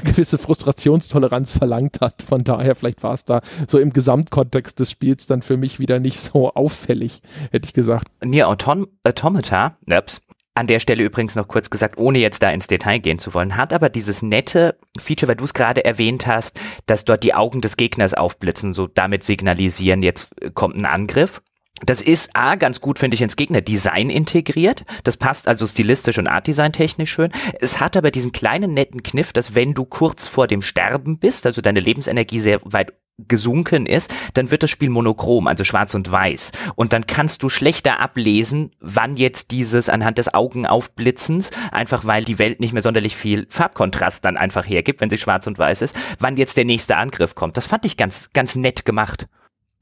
gewisse 0.04 0.38
Frustrationstoleranz 0.38 1.52
verlangt 1.52 2.02
hat. 2.02 2.24
Von 2.24 2.44
daher, 2.44 2.76
vielleicht 2.76 3.02
war 3.02 3.14
es 3.14 3.24
da 3.24 3.42
so 3.68 3.80
im 3.80 3.94
Gesamtkontext 3.94 4.80
des 4.80 4.92
Spiels 4.92 5.26
dann 5.26 5.42
für 5.42 5.56
mich 5.56 5.80
wieder 5.80 6.00
nicht 6.00 6.20
so 6.20 6.54
auffällig, 6.54 7.22
hätte 7.52 7.66
ich 7.66 7.74
gesagt. 7.74 8.10
Nier 8.24 8.50
Autom 8.50 8.88
Automata, 9.04 9.78
ups, 9.90 10.22
an 10.60 10.68
der 10.68 10.80
Stelle 10.80 11.04
übrigens 11.04 11.36
noch 11.36 11.48
kurz 11.48 11.70
gesagt, 11.70 11.98
ohne 11.98 12.20
jetzt 12.20 12.44
da 12.44 12.52
ins 12.52 12.68
Detail 12.68 13.00
gehen 13.00 13.18
zu 13.18 13.34
wollen, 13.34 13.56
hat 13.56 13.72
aber 13.72 13.88
dieses 13.88 14.22
nette 14.22 14.78
Feature, 15.00 15.30
weil 15.30 15.38
du 15.38 15.46
es 15.46 15.54
gerade 15.54 15.86
erwähnt 15.86 16.28
hast, 16.28 16.60
dass 16.86 17.06
dort 17.06 17.24
die 17.24 17.34
Augen 17.34 17.62
des 17.62 17.78
Gegners 17.78 18.14
aufblitzen, 18.14 18.74
so 18.74 18.86
damit 18.86 19.24
signalisieren, 19.24 20.04
jetzt 20.04 20.28
kommt 20.56 20.76
ein 20.76 20.86
Angriff. 20.86 21.42
Das 21.86 22.02
ist 22.02 22.32
A, 22.34 22.56
ganz 22.56 22.82
gut, 22.82 23.00
finde 23.00 23.16
ich, 23.16 23.22
ins 23.22 23.38
Gegnerdesign 23.38 24.10
integriert. 24.10 24.84
Das 25.06 25.16
passt 25.16 25.48
also 25.48 25.66
stilistisch 25.66 26.18
und 26.18 26.28
Artdesign 26.28 26.74
technisch 26.74 27.12
schön. 27.12 27.32
Es 27.62 27.80
hat 27.80 27.96
aber 27.96 28.12
diesen 28.12 28.34
kleinen 28.34 28.74
netten 28.74 29.02
Kniff, 29.02 29.32
dass 29.32 29.56
wenn 29.56 29.74
du 29.74 29.86
kurz 29.86 30.28
vor 30.28 30.48
dem 30.48 30.62
Sterben 30.62 31.20
bist, 31.20 31.46
also 31.46 31.62
deine 31.62 31.80
Lebensenergie 31.80 32.42
sehr 32.42 32.60
weit 32.66 32.92
gesunken 33.28 33.86
ist, 33.86 34.12
dann 34.34 34.52
wird 34.52 34.64
das 34.64 34.70
Spiel 34.70 34.90
monochrom, 34.90 35.48
also 35.48 35.64
schwarz 35.64 35.94
und 35.94 36.12
weiß. 36.12 36.52
Und 36.76 36.94
dann 36.94 37.08
kannst 37.08 37.44
du 37.44 37.50
schlechter 37.50 38.00
ablesen, 38.00 38.72
wann 38.80 39.18
jetzt 39.18 39.52
dieses 39.52 39.90
anhand 39.90 40.18
des 40.18 40.34
Augenaufblitzens, 40.34 41.52
einfach 41.72 42.06
weil 42.06 42.24
die 42.24 42.40
Welt 42.40 42.60
nicht 42.60 42.74
mehr 42.74 42.82
sonderlich 42.82 43.16
viel 43.16 43.48
Farbkontrast 43.50 44.24
dann 44.26 44.38
einfach 44.38 44.68
hergibt, 44.68 45.02
wenn 45.02 45.10
sie 45.10 45.18
schwarz 45.18 45.48
und 45.48 45.60
weiß 45.60 45.82
ist, 45.82 45.96
wann 46.20 46.38
jetzt 46.38 46.58
der 46.58 46.66
nächste 46.66 46.98
Angriff 46.98 47.36
kommt. 47.36 47.58
Das 47.58 47.66
fand 47.66 47.86
ich 47.86 47.98
ganz, 47.98 48.30
ganz 48.34 48.56
nett 48.56 48.86
gemacht. 48.86 49.28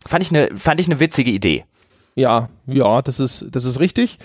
Fand 0.05 0.23
ich 0.23 0.29
eine, 0.29 0.49
fand 0.55 0.79
ich 0.79 0.88
eine 0.88 0.99
witzige 0.99 1.31
Idee. 1.31 1.65
Ja, 2.17 2.49
ja, 2.65 3.03
das 3.03 3.19
ist, 3.19 3.45
das 3.51 3.65
ist 3.65 3.79
richtig. 3.79 4.17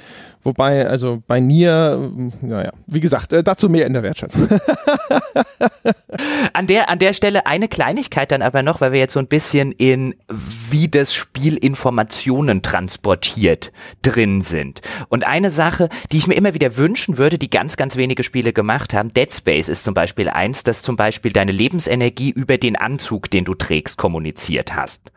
Wobei, 0.45 0.87
also 0.87 1.23
bei 1.27 1.39
Nier, 1.39 2.11
naja, 2.41 2.73
wie 2.87 3.01
gesagt, 3.01 3.33
äh, 3.33 3.45
dazu 3.45 3.69
mehr 3.69 3.87
in 3.87 3.93
der 3.93 4.03
Wertschätzung. 4.03 4.49
an, 6.53 6.67
der, 6.67 6.89
an 6.89 6.99
der 6.99 7.13
Stelle 7.13 7.47
eine 7.47 7.69
Kleinigkeit 7.69 8.33
dann 8.33 8.43
aber 8.43 8.63
noch, 8.63 8.81
weil 8.81 8.91
wir 8.91 8.99
jetzt 8.99 9.13
so 9.13 9.21
ein 9.21 9.29
bisschen 9.29 9.71
in, 9.71 10.17
wie 10.71 10.89
das 10.89 11.15
Spiel 11.15 11.57
Informationen 11.57 12.63
transportiert 12.63 13.71
drin 14.03 14.43
sind. 14.43 14.81
Und 15.09 15.27
eine 15.27 15.51
Sache, 15.51 15.89
die 16.11 16.17
ich 16.17 16.27
mir 16.27 16.35
immer 16.35 16.55
wieder 16.55 16.77
wünschen 16.77 17.19
würde, 17.19 17.39
die 17.39 17.51
ganz, 17.51 17.77
ganz 17.77 17.97
wenige 17.97 18.25
Spiele 18.25 18.53
gemacht 18.53 18.95
haben, 18.95 19.15
Dead 19.15 19.33
Space 19.33 19.69
ist 19.69 19.85
zum 19.85 19.95
Beispiel 19.95 20.29
eins, 20.29 20.65
dass 20.65 20.83
zum 20.83 20.97
Beispiel 20.97 21.31
deine 21.31 21.53
Lebensenergie 21.53 22.31
über 22.31 22.59
den 22.59 22.75
Anzug, 22.75 23.31
den 23.31 23.45
du 23.45 23.55
trägst, 23.55 23.97
kommuniziert 23.97 24.75
hast. 24.75 25.13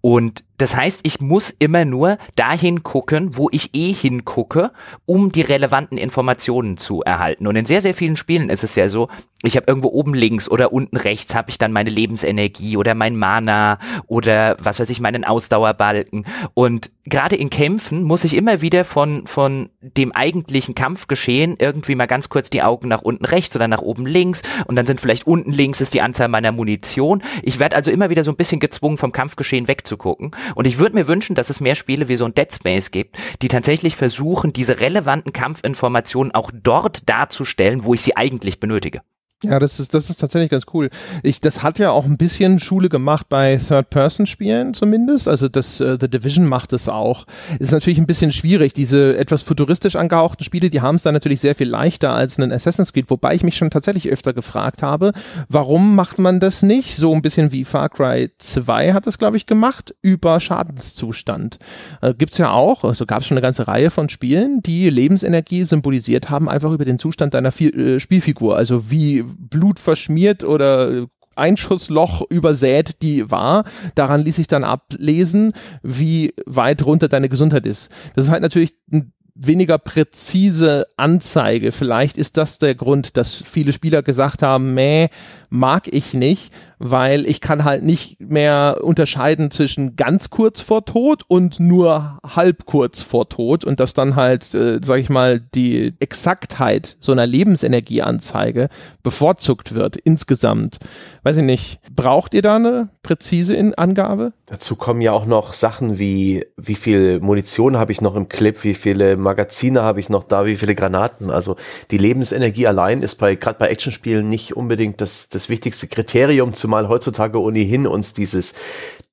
Und 0.00 0.42
das 0.60 0.76
heißt, 0.76 1.00
ich 1.04 1.20
muss 1.20 1.54
immer 1.58 1.84
nur 1.84 2.18
dahin 2.36 2.82
gucken, 2.82 3.36
wo 3.36 3.48
ich 3.50 3.74
eh 3.74 3.92
hingucke, 3.92 4.69
um 5.06 5.32
die 5.32 5.42
relevanten 5.42 5.98
Informationen 5.98 6.76
zu 6.76 7.02
erhalten. 7.02 7.46
Und 7.46 7.56
in 7.56 7.66
sehr, 7.66 7.82
sehr 7.82 7.94
vielen 7.94 8.16
Spielen 8.16 8.50
ist 8.50 8.64
es 8.64 8.74
ja 8.74 8.88
so, 8.88 9.08
ich 9.42 9.56
habe 9.56 9.66
irgendwo 9.68 9.88
oben 9.88 10.12
links 10.12 10.50
oder 10.50 10.72
unten 10.72 10.96
rechts 10.96 11.34
habe 11.34 11.50
ich 11.50 11.56
dann 11.56 11.72
meine 11.72 11.88
Lebensenergie 11.88 12.76
oder 12.76 12.94
mein 12.94 13.16
Mana 13.16 13.78
oder 14.06 14.56
was 14.60 14.80
weiß 14.80 14.90
ich, 14.90 15.00
meinen 15.00 15.24
Ausdauerbalken. 15.24 16.26
Und 16.52 16.90
gerade 17.06 17.36
in 17.36 17.48
Kämpfen 17.48 18.02
muss 18.02 18.24
ich 18.24 18.36
immer 18.36 18.60
wieder 18.60 18.84
von, 18.84 19.26
von 19.26 19.70
dem 19.80 20.12
eigentlichen 20.12 20.74
Kampfgeschehen 20.74 21.56
irgendwie 21.58 21.94
mal 21.94 22.06
ganz 22.06 22.28
kurz 22.28 22.50
die 22.50 22.62
Augen 22.62 22.88
nach 22.88 23.00
unten 23.00 23.24
rechts 23.24 23.56
oder 23.56 23.66
nach 23.66 23.80
oben 23.80 24.06
links 24.06 24.42
und 24.66 24.76
dann 24.76 24.86
sind 24.86 25.00
vielleicht 25.00 25.26
unten 25.26 25.52
links 25.52 25.80
ist 25.80 25.94
die 25.94 26.02
Anzahl 26.02 26.28
meiner 26.28 26.52
Munition. 26.52 27.22
Ich 27.42 27.58
werde 27.58 27.76
also 27.76 27.90
immer 27.90 28.10
wieder 28.10 28.24
so 28.24 28.30
ein 28.30 28.36
bisschen 28.36 28.60
gezwungen 28.60 28.98
vom 28.98 29.12
Kampfgeschehen 29.12 29.68
wegzugucken. 29.68 30.32
Und 30.54 30.66
ich 30.66 30.78
würde 30.78 30.96
mir 30.96 31.08
wünschen, 31.08 31.34
dass 31.34 31.50
es 31.50 31.60
mehr 31.60 31.74
Spiele 31.74 32.08
wie 32.08 32.16
so 32.16 32.26
ein 32.26 32.34
Dead 32.34 32.52
Space 32.52 32.90
gibt, 32.90 33.16
die 33.40 33.48
tatsächlich 33.48 33.96
versuchen, 33.96 34.52
diese 34.60 34.78
relevanten 34.78 35.32
Kampfinformationen 35.32 36.34
auch 36.34 36.50
dort 36.52 37.08
darzustellen, 37.08 37.82
wo 37.84 37.94
ich 37.94 38.02
sie 38.02 38.14
eigentlich 38.14 38.60
benötige. 38.60 39.00
Ja, 39.42 39.58
das 39.58 39.80
ist, 39.80 39.94
das 39.94 40.10
ist 40.10 40.16
tatsächlich 40.16 40.50
ganz 40.50 40.66
cool. 40.74 40.90
Ich, 41.22 41.40
das 41.40 41.62
hat 41.62 41.78
ja 41.78 41.92
auch 41.92 42.04
ein 42.04 42.18
bisschen 42.18 42.58
Schule 42.58 42.90
gemacht 42.90 43.30
bei 43.30 43.56
Third-Person-Spielen 43.56 44.74
zumindest. 44.74 45.28
Also 45.28 45.48
das 45.48 45.80
uh, 45.80 45.96
The 45.98 46.10
Division 46.10 46.44
macht 46.44 46.74
es 46.74 46.90
auch. 46.90 47.24
Ist 47.58 47.72
natürlich 47.72 47.98
ein 47.98 48.06
bisschen 48.06 48.32
schwierig. 48.32 48.74
Diese 48.74 49.16
etwas 49.16 49.42
futuristisch 49.42 49.96
angehauchten 49.96 50.44
Spiele, 50.44 50.68
die 50.68 50.82
haben 50.82 50.96
es 50.96 51.04
dann 51.04 51.14
natürlich 51.14 51.40
sehr 51.40 51.54
viel 51.54 51.70
leichter 51.70 52.12
als 52.12 52.38
ein 52.38 52.52
Assassin's 52.52 52.92
Creed, 52.92 53.08
wobei 53.08 53.34
ich 53.34 53.42
mich 53.42 53.56
schon 53.56 53.70
tatsächlich 53.70 54.10
öfter 54.10 54.34
gefragt 54.34 54.82
habe, 54.82 55.12
warum 55.48 55.94
macht 55.94 56.18
man 56.18 56.38
das 56.38 56.62
nicht? 56.62 56.94
So 56.94 57.14
ein 57.14 57.22
bisschen 57.22 57.50
wie 57.50 57.64
Far 57.64 57.88
Cry 57.88 58.30
2 58.36 58.92
hat 58.92 59.06
es, 59.06 59.16
glaube 59.16 59.38
ich, 59.38 59.46
gemacht, 59.46 59.94
über 60.02 60.38
Schadenszustand. 60.38 61.58
Äh, 62.02 62.12
gibt's 62.12 62.36
ja 62.36 62.50
auch, 62.50 62.84
also 62.84 63.06
gab 63.06 63.22
es 63.22 63.26
schon 63.26 63.38
eine 63.38 63.42
ganze 63.42 63.68
Reihe 63.68 63.90
von 63.90 64.10
Spielen, 64.10 64.62
die 64.62 64.90
Lebensenergie 64.90 65.64
symbolisiert 65.64 66.28
haben, 66.28 66.50
einfach 66.50 66.72
über 66.72 66.84
den 66.84 66.98
Zustand 66.98 67.32
deiner 67.32 67.52
Fi 67.52 67.68
äh, 67.68 68.00
Spielfigur. 68.00 68.54
Also 68.54 68.90
wie 68.90 69.24
Blut 69.38 69.78
verschmiert 69.78 70.44
oder 70.44 71.06
Einschussloch 71.36 72.22
übersät 72.28 73.02
die 73.02 73.30
war. 73.30 73.64
Daran 73.94 74.22
ließ 74.22 74.36
sich 74.36 74.46
dann 74.46 74.64
ablesen, 74.64 75.52
wie 75.82 76.34
weit 76.46 76.84
runter 76.84 77.08
deine 77.08 77.28
Gesundheit 77.28 77.66
ist. 77.66 77.90
Das 78.14 78.26
ist 78.26 78.30
halt 78.30 78.42
natürlich 78.42 78.74
ein 78.92 79.12
weniger 79.34 79.78
präzise 79.78 80.86
Anzeige. 80.96 81.72
Vielleicht 81.72 82.18
ist 82.18 82.36
das 82.36 82.58
der 82.58 82.74
Grund, 82.74 83.16
dass 83.16 83.34
viele 83.34 83.72
Spieler 83.72 84.02
gesagt 84.02 84.42
haben, 84.42 84.74
meh, 84.74 85.08
mag 85.50 85.92
ich 85.92 86.14
nicht, 86.14 86.52
weil 86.78 87.26
ich 87.26 87.40
kann 87.40 87.64
halt 87.64 87.82
nicht 87.84 88.18
mehr 88.20 88.78
unterscheiden 88.82 89.50
zwischen 89.50 89.96
ganz 89.96 90.30
kurz 90.30 90.62
vor 90.62 90.84
Tod 90.86 91.24
und 91.28 91.60
nur 91.60 92.18
halb 92.24 92.64
kurz 92.64 93.02
vor 93.02 93.28
Tod 93.28 93.64
und 93.64 93.80
dass 93.80 93.92
dann 93.92 94.16
halt, 94.16 94.54
äh, 94.54 94.78
sag 94.82 94.98
ich 94.98 95.10
mal, 95.10 95.40
die 95.40 95.92
Exaktheit 96.00 96.96
so 97.00 97.12
einer 97.12 97.26
Lebensenergieanzeige 97.26 98.68
bevorzugt 99.02 99.74
wird 99.74 99.96
insgesamt. 99.96 100.78
Weiß 101.22 101.36
ich 101.36 101.44
nicht, 101.44 101.80
braucht 101.94 102.32
ihr 102.32 102.42
da 102.42 102.56
eine 102.56 102.88
präzise 103.02 103.54
In 103.54 103.74
Angabe? 103.74 104.32
Dazu 104.46 104.74
kommen 104.76 105.00
ja 105.00 105.12
auch 105.12 105.26
noch 105.26 105.52
Sachen 105.52 105.98
wie, 105.98 106.46
wie 106.56 106.74
viel 106.74 107.20
Munition 107.20 107.76
habe 107.76 107.92
ich 107.92 108.00
noch 108.00 108.14
im 108.14 108.28
Clip, 108.28 108.64
wie 108.64 108.74
viele 108.74 109.16
Magazine 109.16 109.82
habe 109.82 110.00
ich 110.00 110.08
noch 110.08 110.24
da, 110.24 110.46
wie 110.46 110.56
viele 110.56 110.74
Granaten. 110.74 111.30
Also 111.30 111.56
die 111.90 111.98
Lebensenergie 111.98 112.66
allein 112.66 113.02
ist 113.02 113.16
bei, 113.16 113.34
gerade 113.34 113.58
bei 113.58 113.68
Actionspielen 113.68 114.28
nicht 114.28 114.56
unbedingt 114.56 115.00
das, 115.00 115.28
das 115.28 115.39
wichtigste 115.48 115.88
Kriterium, 115.88 116.54
zumal 116.54 116.88
heutzutage 116.88 117.40
ohnehin 117.40 117.86
uns 117.86 118.12
dieses 118.12 118.54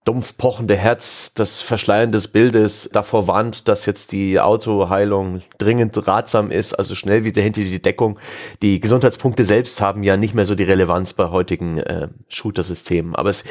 dumpf 0.08 0.38
pochende 0.38 0.78
Herz, 0.78 1.34
das 1.34 1.62
Verschleiern 1.62 2.14
des 2.14 2.30
Bildes 2.30 2.90
davor 2.94 3.28
warnt, 3.28 3.68
dass 3.68 3.86
jetzt 3.86 4.14
die 4.14 4.40
Autoheilung 4.40 5.42
dringend 5.58 6.08
ratsam 6.08 6.50
ist, 6.50 6.74
also 6.74 6.96
schnell 6.96 7.26
wieder 7.26 7.42
hinter 7.42 7.62
die 7.62 7.82
Deckung. 7.82 8.18
Die 8.62 8.80
Gesundheitspunkte 8.80 9.44
selbst 9.44 9.82
haben 9.82 10.04
ja 10.04 10.16
nicht 10.16 10.34
mehr 10.34 10.46
so 10.46 10.56
die 10.56 10.64
Relevanz 10.64 11.12
bei 11.12 11.30
heutigen 11.30 11.80
äh, 11.80 12.08
Shooter-Systemen. 12.30 13.16
Aber 13.16 13.30
es 13.30 13.44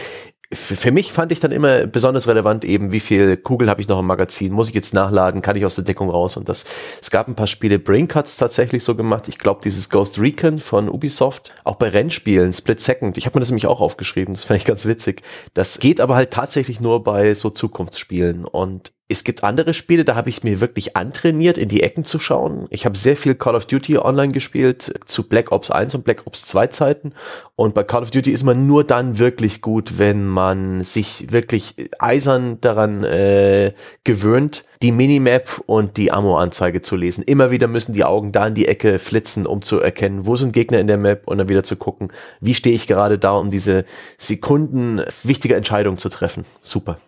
für 0.52 0.92
mich 0.92 1.12
fand 1.12 1.32
ich 1.32 1.40
dann 1.40 1.50
immer 1.50 1.86
besonders 1.86 2.28
relevant 2.28 2.64
eben, 2.64 2.92
wie 2.92 3.00
viel 3.00 3.36
Kugel 3.36 3.68
habe 3.68 3.80
ich 3.80 3.88
noch 3.88 3.98
im 3.98 4.06
Magazin, 4.06 4.52
muss 4.52 4.68
ich 4.68 4.74
jetzt 4.74 4.94
nachladen, 4.94 5.42
kann 5.42 5.56
ich 5.56 5.64
aus 5.64 5.74
der 5.74 5.84
Deckung 5.84 6.08
raus? 6.08 6.36
Und 6.36 6.48
das, 6.48 6.64
es 7.00 7.10
gab 7.10 7.26
ein 7.26 7.34
paar 7.34 7.48
Spiele, 7.48 7.80
Braincuts 7.80 8.36
tatsächlich 8.36 8.84
so 8.84 8.94
gemacht, 8.94 9.26
ich 9.26 9.38
glaube 9.38 9.60
dieses 9.64 9.90
Ghost 9.90 10.20
Recon 10.20 10.60
von 10.60 10.88
Ubisoft, 10.88 11.52
auch 11.64 11.76
bei 11.76 11.88
Rennspielen, 11.88 12.52
Split 12.52 12.80
Second, 12.80 13.18
ich 13.18 13.26
habe 13.26 13.36
mir 13.38 13.40
das 13.40 13.50
nämlich 13.50 13.66
auch 13.66 13.80
aufgeschrieben, 13.80 14.34
das 14.34 14.44
fand 14.44 14.58
ich 14.58 14.66
ganz 14.66 14.86
witzig, 14.86 15.22
das 15.54 15.80
geht 15.80 16.00
aber 16.00 16.14
halt 16.14 16.30
tatsächlich 16.30 16.80
nur 16.80 17.02
bei 17.02 17.34
so 17.34 17.50
Zukunftsspielen. 17.50 18.44
Und 18.44 18.92
es 19.08 19.22
gibt 19.22 19.44
andere 19.44 19.72
Spiele, 19.72 20.04
da 20.04 20.16
habe 20.16 20.30
ich 20.30 20.42
mir 20.42 20.60
wirklich 20.60 20.96
antrainiert, 20.96 21.58
in 21.58 21.68
die 21.68 21.82
Ecken 21.84 22.04
zu 22.04 22.18
schauen. 22.18 22.66
Ich 22.70 22.84
habe 22.84 22.98
sehr 22.98 23.16
viel 23.16 23.36
Call 23.36 23.54
of 23.54 23.66
Duty 23.66 23.98
online 23.98 24.32
gespielt, 24.32 24.98
zu 25.06 25.28
Black 25.28 25.52
Ops 25.52 25.70
1 25.70 25.94
und 25.94 26.04
Black 26.04 26.26
Ops 26.26 26.44
2 26.46 26.66
Zeiten. 26.68 27.12
Und 27.54 27.74
bei 27.74 27.84
Call 27.84 28.02
of 28.02 28.10
Duty 28.10 28.32
ist 28.32 28.42
man 28.42 28.66
nur 28.66 28.82
dann 28.82 29.20
wirklich 29.20 29.62
gut, 29.62 29.98
wenn 29.98 30.26
man 30.26 30.82
sich 30.82 31.30
wirklich 31.30 31.76
eisern 32.00 32.60
daran 32.60 33.04
äh, 33.04 33.74
gewöhnt, 34.02 34.64
die 34.82 34.90
Minimap 34.90 35.62
und 35.66 35.96
die 35.96 36.10
Ammo-Anzeige 36.10 36.80
zu 36.80 36.96
lesen. 36.96 37.22
Immer 37.22 37.52
wieder 37.52 37.68
müssen 37.68 37.94
die 37.94 38.04
Augen 38.04 38.32
da 38.32 38.48
in 38.48 38.54
die 38.54 38.66
Ecke 38.66 38.98
flitzen, 38.98 39.46
um 39.46 39.62
zu 39.62 39.78
erkennen, 39.80 40.26
wo 40.26 40.34
sind 40.34 40.52
Gegner 40.52 40.80
in 40.80 40.88
der 40.88 40.98
Map 40.98 41.22
und 41.26 41.38
dann 41.38 41.48
wieder 41.48 41.62
zu 41.62 41.76
gucken, 41.76 42.12
wie 42.40 42.54
stehe 42.54 42.74
ich 42.74 42.88
gerade 42.88 43.20
da, 43.20 43.34
um 43.34 43.52
diese 43.52 43.84
Sekunden 44.18 45.00
wichtige 45.22 45.54
Entscheidung 45.54 45.96
zu 45.96 46.08
treffen. 46.08 46.44
Super. 46.60 46.98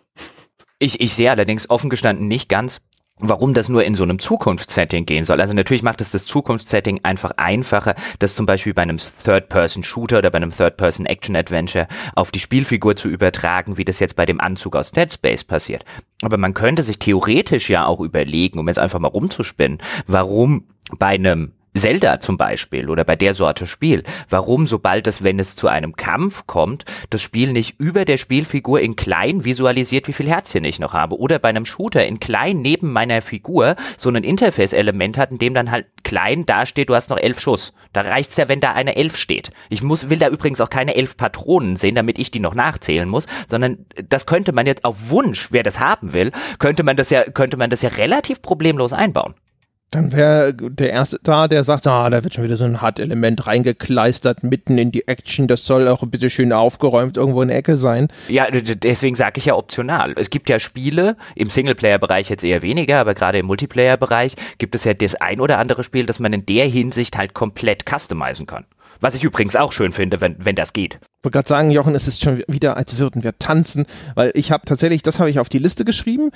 Ich, 0.79 1.01
ich 1.01 1.13
sehe 1.13 1.29
allerdings 1.29 1.69
offen 1.69 1.89
gestanden 1.89 2.27
nicht 2.29 2.47
ganz, 2.47 2.79
warum 3.19 3.53
das 3.53 3.67
nur 3.67 3.83
in 3.83 3.95
so 3.95 4.03
einem 4.03 4.17
Zukunftssetting 4.17 5.05
gehen 5.05 5.25
soll. 5.25 5.41
Also 5.41 5.53
natürlich 5.53 5.83
macht 5.83 5.99
es 5.99 6.11
das 6.11 6.25
Zukunftssetting 6.25 7.01
einfach 7.03 7.31
einfacher, 7.35 7.95
das 8.19 8.33
zum 8.33 8.45
Beispiel 8.45 8.73
bei 8.73 8.83
einem 8.83 8.97
Third-Person-Shooter 8.97 10.19
oder 10.19 10.31
bei 10.31 10.37
einem 10.37 10.55
Third-Person-Action-Adventure 10.55 11.87
auf 12.15 12.31
die 12.31 12.39
Spielfigur 12.39 12.95
zu 12.95 13.09
übertragen, 13.09 13.77
wie 13.77 13.83
das 13.83 13.99
jetzt 13.99 14.15
bei 14.15 14.25
dem 14.25 14.39
Anzug 14.39 14.77
aus 14.77 14.91
Dead 14.91 15.11
Space 15.11 15.43
passiert. 15.43 15.83
Aber 16.21 16.37
man 16.37 16.53
könnte 16.53 16.83
sich 16.83 16.97
theoretisch 16.97 17.69
ja 17.69 17.85
auch 17.85 17.99
überlegen, 17.99 18.57
um 18.57 18.67
jetzt 18.69 18.79
einfach 18.79 18.99
mal 18.99 19.09
rumzuspinnen, 19.09 19.79
warum 20.07 20.63
bei 20.97 21.07
einem 21.07 21.51
Zelda 21.79 22.19
zum 22.19 22.37
Beispiel 22.37 22.89
oder 22.89 23.05
bei 23.05 23.15
der 23.15 23.33
Sorte 23.33 23.65
Spiel. 23.65 24.03
Warum, 24.29 24.67
sobald 24.67 25.07
es, 25.07 25.23
wenn 25.23 25.39
es 25.39 25.55
zu 25.55 25.69
einem 25.69 25.95
Kampf 25.95 26.45
kommt, 26.45 26.83
das 27.09 27.21
Spiel 27.21 27.53
nicht 27.53 27.79
über 27.79 28.03
der 28.03 28.17
Spielfigur 28.17 28.81
in 28.81 28.97
klein 28.97 29.45
visualisiert, 29.45 30.07
wie 30.09 30.13
viel 30.13 30.27
Herzchen 30.27 30.65
ich 30.65 30.79
noch 30.79 30.93
habe. 30.93 31.17
Oder 31.17 31.39
bei 31.39 31.47
einem 31.49 31.65
Shooter 31.65 32.05
in 32.05 32.19
klein 32.19 32.61
neben 32.61 32.91
meiner 32.91 33.21
Figur 33.21 33.77
so 33.97 34.09
ein 34.09 34.23
Interface-Element 34.23 35.17
hat, 35.17 35.31
in 35.31 35.37
dem 35.37 35.53
dann 35.53 35.71
halt 35.71 35.87
klein 36.03 36.45
dasteht, 36.45 36.89
du 36.89 36.95
hast 36.95 37.09
noch 37.09 37.17
elf 37.17 37.39
Schuss. 37.39 37.73
Da 37.93 38.01
reicht's 38.01 38.35
ja, 38.35 38.49
wenn 38.49 38.59
da 38.59 38.73
eine 38.73 38.97
elf 38.97 39.15
steht. 39.15 39.51
Ich 39.69 39.81
muss, 39.81 40.09
will 40.09 40.19
da 40.19 40.27
übrigens 40.27 40.59
auch 40.59 40.69
keine 40.69 40.95
elf 40.95 41.15
Patronen 41.15 41.77
sehen, 41.77 41.95
damit 41.95 42.19
ich 42.19 42.29
die 42.29 42.39
noch 42.39 42.55
nachzählen 42.55 43.07
muss, 43.07 43.25
sondern 43.49 43.85
das 44.09 44.25
könnte 44.25 44.51
man 44.51 44.67
jetzt 44.67 44.83
auf 44.83 45.09
Wunsch, 45.09 45.51
wer 45.51 45.63
das 45.63 45.79
haben 45.79 46.11
will, 46.11 46.31
könnte 46.59 46.83
man 46.83 46.97
das 46.97 47.09
ja, 47.09 47.23
könnte 47.23 47.55
man 47.55 47.69
das 47.69 47.81
ja 47.81 47.89
relativ 47.89 48.41
problemlos 48.41 48.91
einbauen. 48.91 49.33
Dann 49.91 50.11
wäre 50.13 50.53
der 50.53 50.91
Erste 50.91 51.17
da, 51.23 51.47
der 51.47 51.63
sagt, 51.63 51.87
ah, 51.87 52.09
da 52.11 52.23
wird 52.23 52.35
schon 52.35 52.43
wieder 52.43 52.57
so 52.57 52.65
ein 52.65 52.79
Hard-Element 52.79 53.47
reingekleistert, 53.47 54.43
mitten 54.43 54.77
in 54.77 54.91
die 54.91 55.07
Action, 55.07 55.47
das 55.47 55.65
soll 55.65 55.87
auch 55.87 56.03
ein 56.03 56.11
bisschen 56.11 56.29
schön 56.29 56.53
aufgeräumt 56.53 57.17
irgendwo 57.17 57.41
in 57.41 57.47
der 57.47 57.57
Ecke 57.57 57.75
sein. 57.75 58.07
Ja, 58.27 58.47
deswegen 58.51 59.15
sage 59.15 59.39
ich 59.39 59.45
ja 59.45 59.55
optional. 59.55 60.13
Es 60.17 60.29
gibt 60.29 60.47
ja 60.47 60.59
Spiele, 60.59 61.17
im 61.33 61.49
Singleplayer-Bereich 61.49 62.29
jetzt 62.29 62.43
eher 62.43 62.61
weniger, 62.61 62.99
aber 62.99 63.15
gerade 63.15 63.39
im 63.39 63.47
Multiplayer-Bereich 63.47 64.35
gibt 64.59 64.75
es 64.75 64.83
ja 64.83 64.93
das 64.93 65.15
ein 65.15 65.41
oder 65.41 65.57
andere 65.57 65.83
Spiel, 65.83 66.05
das 66.05 66.19
man 66.19 66.33
in 66.33 66.45
der 66.45 66.65
Hinsicht 66.67 67.17
halt 67.17 67.33
komplett 67.33 67.85
customizen 67.89 68.45
kann. 68.45 68.65
Was 69.01 69.15
ich 69.15 69.23
übrigens 69.23 69.55
auch 69.55 69.71
schön 69.71 69.91
finde, 69.91 70.19
wenn, 70.21 70.35
wenn 70.39 70.55
das 70.55 70.73
geht. 70.73 70.95
Ich 71.19 71.25
wollte 71.25 71.37
gerade 71.37 71.47
sagen, 71.47 71.71
Jochen, 71.71 71.95
es 71.95 72.07
ist 72.07 72.21
schon 72.21 72.41
wieder, 72.47 72.77
als 72.77 72.97
würden 72.97 73.23
wir 73.23 73.37
tanzen, 73.37 73.85
weil 74.15 74.31
ich 74.35 74.51
habe 74.51 74.65
tatsächlich, 74.65 75.01
das 75.01 75.19
habe 75.19 75.29
ich 75.29 75.39
auf 75.39 75.49
die 75.49 75.59
Liste 75.59 75.85
geschrieben, 75.85 76.31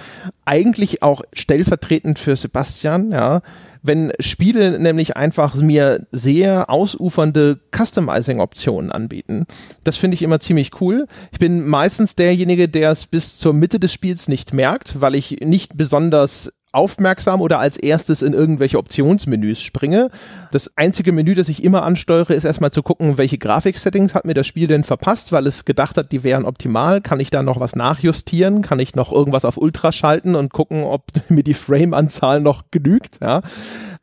eigentlich 0.46 1.04
auch 1.04 1.22
stellvertretend 1.34 2.20
für 2.20 2.36
Sebastian, 2.36 3.12
ja, 3.12 3.42
wenn 3.82 4.14
Spiele 4.20 4.80
nämlich 4.80 5.18
einfach 5.18 5.56
mir 5.56 6.08
sehr 6.12 6.70
ausufernde 6.70 7.60
Customizing-Optionen 7.76 8.92
anbieten. 8.92 9.46
Das 9.84 9.98
finde 9.98 10.16
ich 10.16 10.22
immer 10.22 10.40
ziemlich 10.40 10.82
cool. 10.82 11.06
Ich 11.32 11.40
bin 11.40 11.68
meistens 11.68 12.16
derjenige, 12.16 12.70
der 12.70 12.92
es 12.92 13.06
bis 13.06 13.38
zur 13.38 13.54
Mitte 13.54 13.80
des 13.80 13.92
Spiels 13.92 14.30
nicht 14.30 14.54
merkt, 14.54 15.02
weil 15.02 15.16
ich 15.16 15.42
nicht 15.42 15.76
besonders 15.76 16.52
aufmerksam 16.74 17.42
oder 17.42 17.60
als 17.60 17.78
erstes 17.78 18.22
in 18.22 18.34
irgendwelche 18.34 18.78
Optionsmenüs 18.78 19.62
springe. 19.62 20.10
Das 20.52 20.72
einzige 20.76 21.12
Menü, 21.12 21.36
das 21.36 21.50
ich 21.50 21.64
immer 21.64 21.84
ansteuere, 21.84 22.34
ist 22.34 22.44
erstmal 22.44 22.72
zu 22.72 22.84
gucken, 22.84 23.18
welche 23.18 23.38
Grafiksettings 23.38 24.16
hat 24.16 24.26
mir 24.26 24.34
das 24.34 24.48
Spiel 24.48 24.68
denn 24.68 24.84
verpasst, 24.84 25.32
weil 25.32 25.48
es 25.48 25.66
gedacht 25.66 25.98
hat, 25.98 26.12
die 26.12 26.24
wären 26.24 26.46
optimal. 26.46 27.02
Kann 27.02 27.20
ich 27.20 27.30
da 27.30 27.44
noch 27.44 27.60
was 27.60 27.76
nachjustieren? 27.76 28.62
Kann 28.62 28.80
ich 28.80 28.96
noch 28.96 29.12
irgendwas 29.12 29.46
auf 29.46 29.58
Ultra 29.58 29.92
schalten 29.92 30.36
und 30.36 30.52
gucken, 30.52 30.84
ob 30.84 31.06
mir 31.30 31.44
die 31.44 31.54
Frame-Anzahl 31.54 32.42
noch 32.42 32.64
genügt? 32.72 33.20
Ja. 33.22 33.42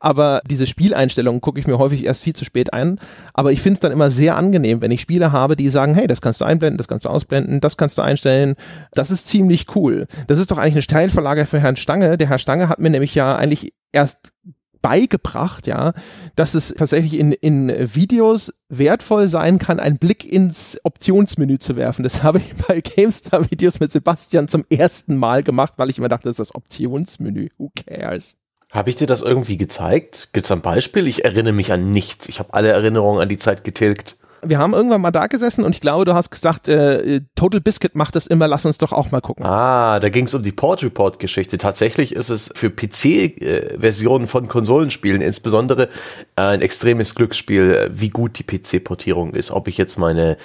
Aber 0.01 0.41
diese 0.45 0.65
Spieleinstellungen 0.65 1.41
gucke 1.41 1.59
ich 1.59 1.67
mir 1.67 1.77
häufig 1.77 2.05
erst 2.05 2.23
viel 2.23 2.33
zu 2.33 2.43
spät 2.43 2.73
ein. 2.73 2.99
Aber 3.33 3.51
ich 3.51 3.61
finde 3.61 3.75
es 3.75 3.79
dann 3.79 3.91
immer 3.91 4.09
sehr 4.09 4.35
angenehm, 4.35 4.81
wenn 4.81 4.91
ich 4.91 4.99
Spiele 4.99 5.31
habe, 5.31 5.55
die 5.55 5.69
sagen, 5.69 5.93
hey, 5.93 6.07
das 6.07 6.21
kannst 6.21 6.41
du 6.41 6.45
einblenden, 6.45 6.79
das 6.79 6.87
kannst 6.87 7.05
du 7.05 7.09
ausblenden, 7.09 7.61
das 7.61 7.77
kannst 7.77 7.99
du 7.99 8.01
einstellen. 8.01 8.55
Das 8.93 9.11
ist 9.11 9.27
ziemlich 9.27 9.75
cool. 9.75 10.07
Das 10.25 10.39
ist 10.39 10.49
doch 10.49 10.57
eigentlich 10.57 10.73
eine 10.73 10.81
Steilvorlage 10.81 11.45
für 11.45 11.59
Herrn 11.59 11.75
Stange. 11.75 12.17
Der 12.17 12.27
Herr 12.27 12.39
Stange 12.39 12.67
hat 12.67 12.79
mir 12.79 12.89
nämlich 12.89 13.13
ja 13.13 13.35
eigentlich 13.35 13.73
erst 13.91 14.33
beigebracht, 14.81 15.67
ja, 15.67 15.93
dass 16.35 16.55
es 16.55 16.73
tatsächlich 16.75 17.19
in, 17.19 17.31
in 17.31 17.69
Videos 17.69 18.53
wertvoll 18.69 19.27
sein 19.27 19.59
kann, 19.59 19.79
einen 19.79 19.99
Blick 19.99 20.25
ins 20.25 20.79
Optionsmenü 20.83 21.59
zu 21.59 21.75
werfen. 21.75 22.01
Das 22.01 22.23
habe 22.23 22.39
ich 22.39 22.55
bei 22.67 22.81
GameStar-Videos 22.81 23.79
mit 23.79 23.91
Sebastian 23.91 24.47
zum 24.47 24.65
ersten 24.69 25.15
Mal 25.15 25.43
gemacht, 25.43 25.73
weil 25.77 25.91
ich 25.91 25.99
immer 25.99 26.09
dachte, 26.09 26.23
das 26.23 26.33
ist 26.33 26.39
das 26.39 26.55
Optionsmenü. 26.55 27.49
Who 27.57 27.71
cares? 27.75 28.40
Habe 28.71 28.89
ich 28.89 28.95
dir 28.95 29.07
das 29.07 29.21
irgendwie 29.21 29.57
gezeigt? 29.57 30.29
Gibt 30.31 30.45
es 30.45 30.51
ein 30.51 30.61
Beispiel? 30.61 31.05
Ich 31.07 31.25
erinnere 31.25 31.53
mich 31.53 31.71
an 31.73 31.91
nichts. 31.91 32.29
Ich 32.29 32.39
habe 32.39 32.53
alle 32.53 32.69
Erinnerungen 32.69 33.21
an 33.21 33.27
die 33.27 33.37
Zeit 33.37 33.65
getilgt. 33.65 34.15
Wir 34.43 34.57
haben 34.57 34.73
irgendwann 34.73 35.01
mal 35.01 35.11
da 35.11 35.27
gesessen 35.27 35.63
und 35.63 35.75
ich 35.75 35.81
glaube, 35.81 36.03
du 36.05 36.15
hast 36.15 36.31
gesagt, 36.31 36.67
äh, 36.67 37.21
Total 37.35 37.61
Biscuit 37.61 37.95
macht 37.95 38.15
das 38.15 38.25
immer, 38.25 38.47
lass 38.47 38.65
uns 38.65 38.79
doch 38.79 38.91
auch 38.91 39.11
mal 39.11 39.21
gucken. 39.21 39.45
Ah, 39.45 39.99
da 39.99 40.09
ging 40.09 40.25
es 40.25 40.33
um 40.33 40.41
die 40.41 40.51
Port 40.51 40.83
Report 40.83 41.19
Geschichte. 41.19 41.59
Tatsächlich 41.59 42.15
ist 42.15 42.29
es 42.29 42.49
für 42.55 42.71
PC-Versionen 42.71 44.27
von 44.27 44.47
Konsolenspielen 44.47 45.21
insbesondere 45.21 45.89
äh, 46.35 46.41
ein 46.41 46.61
extremes 46.61 47.13
Glücksspiel, 47.13 47.73
äh, 47.73 47.89
wie 47.93 48.09
gut 48.09 48.39
die 48.39 48.43
PC-Portierung 48.43 49.35
ist. 49.35 49.51
Ob 49.51 49.67
ich 49.67 49.77
jetzt 49.77 49.99
meine 49.99 50.37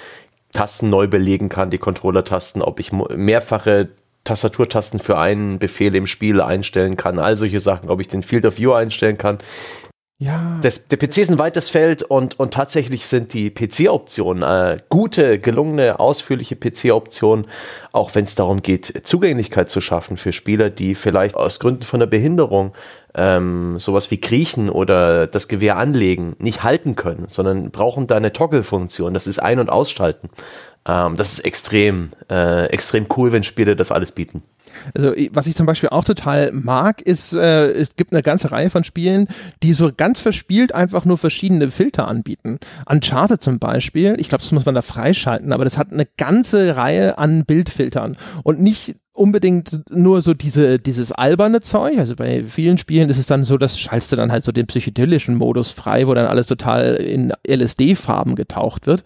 Tasten 0.53 0.89
neu 0.89 1.07
belegen 1.07 1.49
kann, 1.49 1.71
die 1.71 1.79
Controller-Tasten, 1.79 2.61
ob 2.61 2.79
ich 2.79 2.91
mehrfache 2.91 3.89
Tastaturtasten 4.27 4.99
für 4.99 5.17
einen 5.17 5.59
Befehl 5.59 5.95
im 5.95 6.07
Spiel 6.07 6.41
einstellen 6.41 6.97
kann, 6.97 7.19
all 7.19 7.35
solche 7.35 7.59
Sachen, 7.59 7.89
ob 7.89 8.01
ich 8.01 8.07
den 8.07 8.23
Field 8.23 8.45
of 8.45 8.57
View 8.57 8.73
einstellen 8.73 9.17
kann. 9.17 9.39
Ja. 10.19 10.59
Das, 10.63 10.87
der 10.87 10.97
PC 10.97 11.19
ist 11.19 11.29
ein 11.29 11.37
weites 11.37 11.69
Feld 11.69 12.01
und, 12.01 12.39
und 12.39 12.51
tatsächlich 12.51 13.05
sind 13.05 13.33
die 13.33 13.51
PC-Optionen, 13.51 14.41
äh, 14.41 14.77
gute, 14.89 15.37
gelungene, 15.37 15.99
ausführliche 15.99 16.55
PC-Optionen, 16.55 17.45
auch 17.93 18.15
wenn 18.15 18.25
es 18.25 18.33
darum 18.33 18.63
geht, 18.63 19.05
Zugänglichkeit 19.05 19.69
zu 19.69 19.79
schaffen 19.79 20.17
für 20.17 20.33
Spieler, 20.33 20.71
die 20.71 20.95
vielleicht 20.95 21.35
aus 21.35 21.59
Gründen 21.59 21.83
von 21.83 21.99
der 21.99 22.07
Behinderung 22.07 22.73
ähm, 23.13 23.77
sowas 23.77 24.09
wie 24.09 24.19
Kriechen 24.19 24.69
oder 24.69 25.27
das 25.27 25.47
Gewehr 25.47 25.77
anlegen 25.77 26.35
nicht 26.39 26.63
halten 26.63 26.95
können, 26.95 27.27
sondern 27.29 27.69
brauchen 27.69 28.07
da 28.07 28.15
eine 28.15 28.33
Toggle-Funktion, 28.33 29.13
das 29.13 29.27
ist 29.27 29.37
Ein- 29.37 29.59
und 29.59 29.69
Ausschalten. 29.69 30.31
Ähm, 30.87 31.17
das 31.17 31.33
ist 31.33 31.39
extrem, 31.39 32.11
äh, 32.29 32.67
extrem 32.67 33.07
cool, 33.17 33.31
wenn 33.31 33.43
Spiele 33.43 33.75
das 33.75 33.91
alles 33.91 34.11
bieten. 34.11 34.41
Also 34.93 35.13
was 35.31 35.47
ich 35.47 35.55
zum 35.55 35.65
Beispiel 35.65 35.89
auch 35.89 36.03
total 36.03 36.51
mag, 36.51 37.01
ist, 37.01 37.33
äh, 37.33 37.71
es 37.71 37.95
gibt 37.95 38.13
eine 38.13 38.21
ganze 38.21 38.51
Reihe 38.51 38.69
von 38.69 38.83
Spielen, 38.83 39.27
die 39.63 39.73
so 39.73 39.91
ganz 39.95 40.19
verspielt 40.19 40.73
einfach 40.73 41.03
nur 41.03 41.17
verschiedene 41.17 41.69
Filter 41.71 42.07
anbieten. 42.07 42.59
Uncharted 42.89 43.41
zum 43.41 43.59
Beispiel, 43.59 44.15
ich 44.19 44.29
glaube, 44.29 44.43
das 44.43 44.51
muss 44.51 44.65
man 44.65 44.75
da 44.75 44.81
freischalten, 44.81 45.51
aber 45.51 45.63
das 45.63 45.77
hat 45.77 45.91
eine 45.91 46.07
ganze 46.17 46.77
Reihe 46.77 47.17
an 47.17 47.45
Bildfiltern 47.45 48.15
und 48.43 48.61
nicht 48.61 48.95
unbedingt 49.13 49.79
nur 49.89 50.21
so 50.21 50.35
diese, 50.35 50.77
dieses 50.77 51.11
alberne 51.11 51.61
Zeug. 51.61 51.97
Also 51.97 52.15
bei 52.15 52.43
vielen 52.43 52.77
Spielen 52.77 53.09
ist 53.09 53.17
es 53.17 53.25
dann 53.25 53.43
so, 53.43 53.57
dass 53.57 53.79
schaltest 53.79 54.11
du 54.11 54.15
dann 54.15 54.31
halt 54.31 54.43
so 54.43 54.51
den 54.51 54.67
psychedelischen 54.67 55.35
Modus 55.35 55.71
frei, 55.71 56.05
wo 56.05 56.13
dann 56.13 56.27
alles 56.27 56.45
total 56.45 56.95
in 56.95 57.33
LSD-Farben 57.47 58.35
getaucht 58.35 58.85
wird 58.85 59.03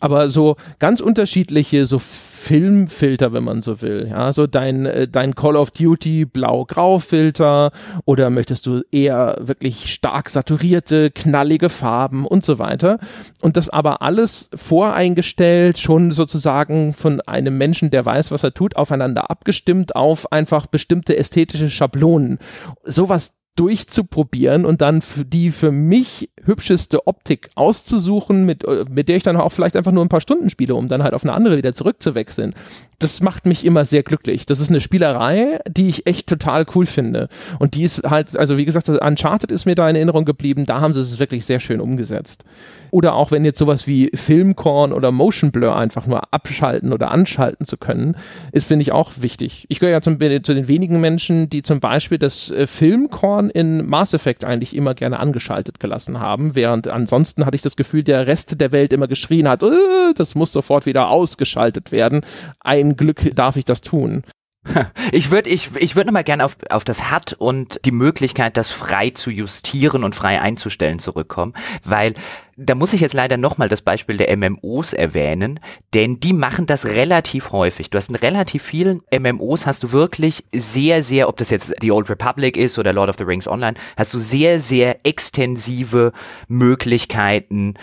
aber 0.00 0.30
so 0.30 0.56
ganz 0.78 1.00
unterschiedliche 1.00 1.86
so 1.86 1.98
Filmfilter, 1.98 3.32
wenn 3.32 3.44
man 3.44 3.62
so 3.62 3.82
will. 3.82 4.06
Ja, 4.08 4.32
so 4.32 4.46
dein, 4.46 4.86
äh, 4.86 5.08
dein 5.08 5.34
Call 5.34 5.56
of 5.56 5.72
Duty 5.72 6.26
Blau-Grau-Filter 6.26 7.72
oder 8.04 8.30
möchtest 8.30 8.66
du 8.66 8.82
eher 8.92 9.36
wirklich 9.40 9.92
stark 9.92 10.30
saturierte, 10.30 11.10
knallige 11.10 11.70
Farben 11.70 12.24
und 12.26 12.44
so 12.44 12.58
weiter. 12.58 12.98
Und 13.40 13.56
das 13.56 13.68
aber 13.68 14.02
alles 14.02 14.50
voreingestellt, 14.54 15.78
schon 15.78 16.12
sozusagen 16.12 16.92
von 16.92 17.20
einem 17.22 17.58
Menschen, 17.58 17.90
der 17.90 18.04
weiß, 18.04 18.30
was 18.30 18.44
er 18.44 18.54
tut, 18.54 18.76
aufeinander 18.76 19.30
abgestimmt 19.30 19.96
auf 19.96 20.30
einfach 20.30 20.66
bestimmte 20.66 21.16
ästhetische 21.16 21.70
Schablonen. 21.70 22.38
Sowas 22.84 23.34
durchzuprobieren 23.56 24.66
und 24.66 24.82
dann 24.82 25.02
die 25.26 25.50
für 25.50 25.72
mich 25.72 26.30
hübscheste 26.46 27.06
Optik 27.06 27.50
auszusuchen, 27.54 28.46
mit, 28.46 28.64
äh, 28.64 28.84
mit 28.90 29.08
der 29.08 29.16
ich 29.16 29.22
dann 29.22 29.36
auch 29.36 29.52
vielleicht 29.52 29.76
einfach 29.76 29.92
nur 29.92 30.04
ein 30.04 30.08
paar 30.08 30.20
Stunden 30.20 30.50
spiele, 30.50 30.74
um 30.74 30.88
dann 30.88 31.02
halt 31.02 31.14
auf 31.14 31.24
eine 31.24 31.32
andere 31.32 31.56
wieder 31.56 31.74
zurückzuwechseln. 31.74 32.54
Das 32.98 33.20
macht 33.20 33.44
mich 33.44 33.66
immer 33.66 33.84
sehr 33.84 34.02
glücklich. 34.02 34.46
Das 34.46 34.58
ist 34.58 34.70
eine 34.70 34.80
Spielerei, 34.80 35.58
die 35.68 35.88
ich 35.88 36.06
echt 36.06 36.28
total 36.28 36.64
cool 36.74 36.86
finde. 36.86 37.28
Und 37.58 37.74
die 37.74 37.82
ist 37.82 38.02
halt, 38.08 38.36
also 38.38 38.56
wie 38.56 38.64
gesagt, 38.64 38.88
Uncharted 38.88 39.52
ist 39.52 39.66
mir 39.66 39.74
da 39.74 39.88
in 39.90 39.96
Erinnerung 39.96 40.24
geblieben. 40.24 40.64
Da 40.64 40.80
haben 40.80 40.94
sie 40.94 41.00
es 41.00 41.18
wirklich 41.18 41.44
sehr 41.44 41.60
schön 41.60 41.80
umgesetzt. 41.80 42.44
Oder 42.90 43.14
auch 43.14 43.32
wenn 43.32 43.44
jetzt 43.44 43.58
sowas 43.58 43.86
wie 43.86 44.10
Filmkorn 44.14 44.94
oder 44.94 45.12
Motion 45.12 45.50
Blur 45.50 45.76
einfach 45.76 46.06
nur 46.06 46.32
abschalten 46.32 46.94
oder 46.94 47.10
anschalten 47.10 47.66
zu 47.66 47.76
können, 47.76 48.16
ist, 48.52 48.68
finde 48.68 48.82
ich, 48.82 48.92
auch 48.92 49.12
wichtig. 49.16 49.66
Ich 49.68 49.80
gehöre 49.80 49.92
ja 49.92 50.00
zum, 50.00 50.18
zu 50.18 50.54
den 50.54 50.68
wenigen 50.68 51.00
Menschen, 51.00 51.50
die 51.50 51.60
zum 51.60 51.80
Beispiel 51.80 52.18
das 52.18 52.50
äh, 52.50 52.66
Filmkorn 52.66 53.50
in 53.50 53.86
Mass 53.86 54.14
Effect 54.14 54.44
eigentlich 54.44 54.74
immer 54.74 54.94
gerne 54.94 55.18
angeschaltet 55.18 55.80
gelassen 55.80 56.20
haben 56.20 56.35
haben, 56.36 56.54
während 56.54 56.86
ansonsten 56.88 57.46
hatte 57.46 57.56
ich 57.56 57.62
das 57.62 57.76
Gefühl, 57.76 58.04
der 58.04 58.26
Rest 58.26 58.60
der 58.60 58.72
Welt 58.72 58.92
immer 58.92 59.08
geschrien 59.08 59.48
hat, 59.48 59.62
äh, 59.62 60.12
das 60.14 60.34
muss 60.34 60.52
sofort 60.52 60.84
wieder 60.84 61.08
ausgeschaltet 61.08 61.92
werden. 61.92 62.20
Ein 62.60 62.96
Glück 62.96 63.34
darf 63.34 63.56
ich 63.56 63.64
das 63.64 63.80
tun. 63.80 64.22
Ich 65.12 65.30
würde 65.30 65.48
ich, 65.48 65.70
ich 65.76 65.94
würd 65.94 66.06
nochmal 66.06 66.24
gerne 66.24 66.44
auf, 66.44 66.56
auf 66.68 66.82
das 66.82 67.12
Hat 67.12 67.32
und 67.34 67.80
die 67.84 67.92
Möglichkeit, 67.92 68.56
das 68.56 68.70
frei 68.70 69.10
zu 69.10 69.30
justieren 69.30 70.02
und 70.02 70.16
frei 70.16 70.40
einzustellen 70.40 70.98
zurückkommen, 70.98 71.54
weil 71.84 72.14
da 72.56 72.74
muss 72.74 72.94
ich 72.94 73.02
jetzt 73.02 73.12
leider 73.12 73.36
nochmal 73.36 73.68
das 73.68 73.82
Beispiel 73.82 74.16
der 74.16 74.34
MMOs 74.34 74.94
erwähnen, 74.94 75.60
denn 75.92 76.20
die 76.20 76.32
machen 76.32 76.66
das 76.66 76.86
relativ 76.86 77.52
häufig. 77.52 77.90
Du 77.90 77.98
hast 77.98 78.08
in 78.08 78.14
relativ 78.14 78.62
vielen 78.62 79.02
MMOs 79.16 79.66
hast 79.66 79.82
du 79.82 79.92
wirklich 79.92 80.44
sehr, 80.54 81.02
sehr, 81.02 81.28
ob 81.28 81.36
das 81.36 81.50
jetzt 81.50 81.74
The 81.80 81.92
Old 81.92 82.08
Republic 82.08 82.56
ist 82.56 82.78
oder 82.78 82.94
Lord 82.94 83.10
of 83.10 83.16
the 83.18 83.24
Rings 83.24 83.46
Online, 83.46 83.76
hast 83.96 84.14
du 84.14 84.18
sehr, 84.18 84.58
sehr 84.58 85.04
extensive 85.04 86.12
Möglichkeiten, 86.48 87.74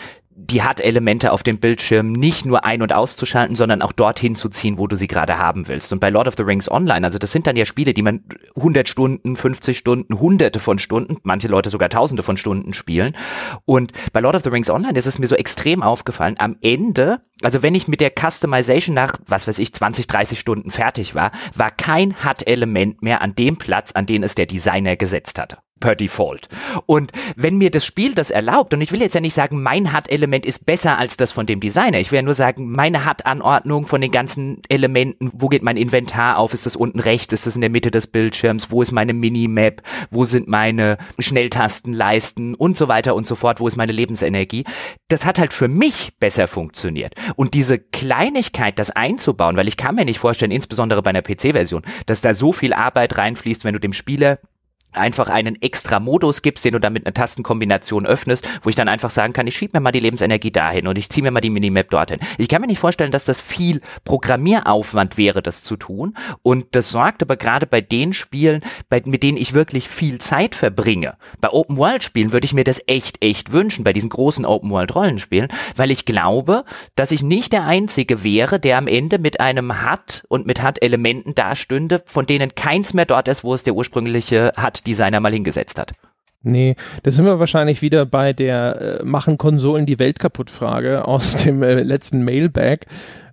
die 0.50 0.64
HUD-Elemente 0.64 1.32
auf 1.32 1.44
dem 1.44 1.58
Bildschirm 1.58 2.12
nicht 2.12 2.46
nur 2.46 2.66
ein- 2.66 2.82
und 2.82 2.94
auszuschalten, 2.94 3.56
sondern 3.56 3.82
auch 3.82 3.92
dorthin 3.92 4.36
zu 4.36 4.50
ziehen, 4.50 4.78
wo 4.78 4.88
du 4.88 4.96
sie 4.96 5.08
gerade 5.08 5.38
haben 5.38 5.68
willst. 5.68 5.92
Und 5.94 6.00
bei 6.00 6.10
Lord 6.10 6.28
of 6.28 6.36
the 6.38 6.44
Rings 6.44 6.70
Online, 6.70 7.06
also 7.06 7.18
das 7.18 7.32
sind 7.32 7.48
dann 7.48 7.56
ja 7.56 7.66
Spiele, 7.66 7.94
die 7.94 8.02
man 8.02 8.24
100 8.56 8.88
Stunden, 8.88 9.36
50 9.36 9.78
Stunden, 9.78 10.20
hunderte 10.20 10.60
von 10.60 10.80
Stunden, 10.80 11.18
manche 11.24 11.48
Leute 11.48 11.70
sogar 11.70 11.90
tausende 11.90 12.24
von 12.24 12.38
Stunden 12.38 12.74
spielen. 12.74 13.16
Und 13.66 13.94
bei 14.12 14.20
Lord 14.20 14.36
of 14.36 14.44
the 14.44 14.50
Rings 14.50 14.70
Online 14.70 14.98
ist 14.98 15.08
es 15.08 15.20
mir 15.20 15.28
so 15.28 15.36
extrem 15.36 15.82
aufgefallen, 15.82 16.36
am 16.40 16.58
Ende, 16.62 17.22
also 17.42 17.62
wenn 17.62 17.76
ich 17.76 17.88
mit 17.88 18.02
der 18.02 18.12
Customization 18.12 18.94
nach, 18.94 19.14
was 19.26 19.48
weiß 19.48 19.60
ich, 19.60 19.74
20, 19.74 20.08
30 20.08 20.40
Stunden 20.40 20.72
fertig 20.72 21.16
war, 21.16 21.32
war 21.56 21.72
kein 21.72 22.16
HUD-Element 22.24 23.02
mehr 23.02 23.22
an 23.22 23.36
dem 23.36 23.58
Platz, 23.58 23.92
an 23.94 24.06
den 24.06 24.24
es 24.24 24.36
der 24.36 24.46
Designer 24.46 24.96
gesetzt 24.96 25.40
hatte 25.40 25.58
per 25.84 25.96
Default. 25.98 26.48
Und 26.86 27.12
wenn 27.36 27.58
mir 27.58 27.70
das 27.70 27.86
Spiel 27.86 28.16
das 28.16 28.32
erlaubt, 28.32 28.74
und 28.74 28.80
ich 28.80 28.94
will 28.94 29.02
jetzt 29.02 29.16
ja 29.16 29.22
nicht 29.22 29.34
sagen, 29.34 29.62
mein 29.62 29.94
HUD-Element 29.94 30.46
ist 30.46 30.66
besser 30.66 30.98
als 30.98 31.18
das 31.18 31.34
von 31.34 31.46
dem 31.46 31.60
Designer, 31.60 32.00
ich 32.00 32.10
will 32.10 32.20
ja 32.20 32.24
nur 32.24 32.34
sagen, 32.34 32.72
meine 32.72 33.06
HUD-Anordnung 33.06 33.86
von 33.86 34.00
den 34.00 34.12
ganzen 34.12 34.62
Elementen, 34.70 35.30
wo 35.34 35.50
geht 35.50 35.62
mein 35.62 35.76
Inventar 35.76 36.38
auf, 36.38 36.54
ist 36.54 36.66
das 36.66 36.78
unten 36.78 37.02
rechts, 37.02 37.34
ist 37.34 37.46
das 37.46 37.56
in 37.56 37.62
der 37.62 37.70
Mitte 37.70 37.92
des 37.92 38.08
Bildschirms, 38.08 38.72
wo 38.72 38.82
ist 38.82 38.94
meine 38.94 39.14
Minimap, 39.14 39.82
wo 40.10 40.24
sind 40.24 40.48
meine 40.48 40.98
Schnelltastenleisten? 41.20 42.56
Und 42.56 42.78
so 42.78 42.88
weiter 42.88 43.14
und 43.14 43.28
so 43.28 43.36
fort, 43.36 43.60
wo 43.60 43.68
ist 43.68 43.76
meine 43.76 43.92
Lebensenergie, 43.92 44.64
das 45.10 45.26
hat 45.26 45.38
halt 45.38 45.52
für 45.52 45.68
mich 45.68 46.14
besser 46.18 46.48
funktioniert. 46.48 47.14
Und 47.36 47.56
diese 47.56 47.78
Kleinigkeit, 47.78 48.80
das 48.80 48.90
einzubauen, 48.90 49.58
weil 49.58 49.68
ich 49.68 49.76
kann 49.76 49.96
mir 49.96 50.06
nicht 50.06 50.20
vorstellen, 50.20 50.52
insbesondere 50.52 51.02
bei 51.04 51.10
einer 51.10 51.22
PC-Version, 51.22 51.84
dass 52.06 52.22
da 52.22 52.34
so 52.36 52.54
viel 52.54 52.72
Arbeit 52.72 53.18
reinfließt, 53.18 53.66
wenn 53.66 53.74
du 53.74 53.82
dem 53.82 53.92
Spieler 53.92 54.40
einfach 54.96 55.30
einen 55.30 55.62
extra 55.62 56.00
Modus 56.00 56.42
gibst, 56.42 56.66
den 56.66 56.74
du 56.74 56.80
dann 56.80 56.94
mit 56.94 57.06
einer 57.06 57.14
Tastenkombination 57.14 58.06
öffnest, 58.06 58.48
wo 58.62 58.70
ich 58.70 58.76
dann 58.76 58.88
einfach 58.88 59.10
sagen 59.10 59.34
kann, 59.34 59.48
ich 59.48 59.56
schiebe 59.56 59.78
mir 59.78 59.82
mal 59.82 59.92
die 59.92 60.00
Lebensenergie 60.00 60.52
dahin 60.52 60.88
und 60.88 60.98
ich 60.98 61.10
ziehe 61.10 61.24
mir 61.24 61.32
mal 61.32 61.42
die 61.42 61.50
Minimap 61.50 61.90
dorthin. 61.90 62.20
Ich 62.38 62.48
kann 62.48 62.62
mir 62.62 62.68
nicht 62.68 62.80
vorstellen, 62.80 63.12
dass 63.12 63.26
das 63.26 63.40
viel 63.40 63.82
Programmieraufwand 64.06 65.18
wäre, 65.18 65.42
das 65.42 65.64
zu 65.64 65.76
tun. 65.76 66.16
Und 66.42 66.68
das 66.72 66.90
sorgt 66.90 67.22
aber 67.22 67.38
gerade 67.38 67.66
bei 67.66 67.82
den 67.82 68.14
Spielen, 68.14 68.62
bei, 68.90 69.02
mit 69.06 69.24
denen 69.24 69.38
ich 69.38 69.54
wirklich 69.54 69.88
viel 69.88 70.20
Zeit 70.20 70.56
verbringe. 70.56 71.16
Bei 71.42 71.50
Open-World-Spielen 71.50 72.32
würde 72.32 72.46
ich 72.46 72.54
mir 72.54 72.64
das 72.64 72.82
echt, 72.88 73.24
echt 73.24 73.52
wünschen, 73.52 73.84
bei 73.84 73.94
diesen 73.94 74.10
großen 74.10 74.46
Open-World-Rollenspielen, 74.46 75.50
weil 75.76 75.92
ich 75.92 76.06
glaube, 76.06 76.66
dass 76.96 77.12
ich 77.12 77.24
nicht 77.24 77.54
der 77.54 77.66
Einzige 77.66 78.24
wäre, 78.24 78.60
der 78.60 78.78
am 78.78 78.88
Ende 78.88 79.20
mit 79.20 79.40
einem 79.40 79.84
HUD 79.84 80.24
und 80.28 80.46
mit 80.46 80.64
HUD-Elementen 80.64 81.36
dastünde, 81.36 82.04
von 82.06 82.26
denen 82.26 82.56
keins 82.56 82.94
mehr 82.94 83.06
dort 83.06 83.28
ist, 83.28 83.44
wo 83.44 83.54
es 83.54 83.64
der 83.64 83.76
ursprüngliche 83.76 84.52
HUD 84.62 84.83
Designer 84.84 85.20
mal 85.20 85.34
hingesetzt 85.34 85.80
hat. 85.80 85.94
Nee, 86.44 86.76
da 87.04 87.12
sind 87.12 87.26
wir 87.26 87.40
wahrscheinlich 87.40 87.82
wieder 87.82 88.06
bei 88.06 88.34
der 88.34 89.00
äh, 89.00 89.06
machen 89.06 89.38
Konsolen 89.38 89.86
die 89.86 89.98
Welt 89.98 90.20
kaputt 90.20 90.50
Frage 90.50 91.08
aus 91.08 91.36
dem 91.44 91.64
äh, 91.64 91.82
letzten 91.82 92.24
Mailbag, 92.24 92.80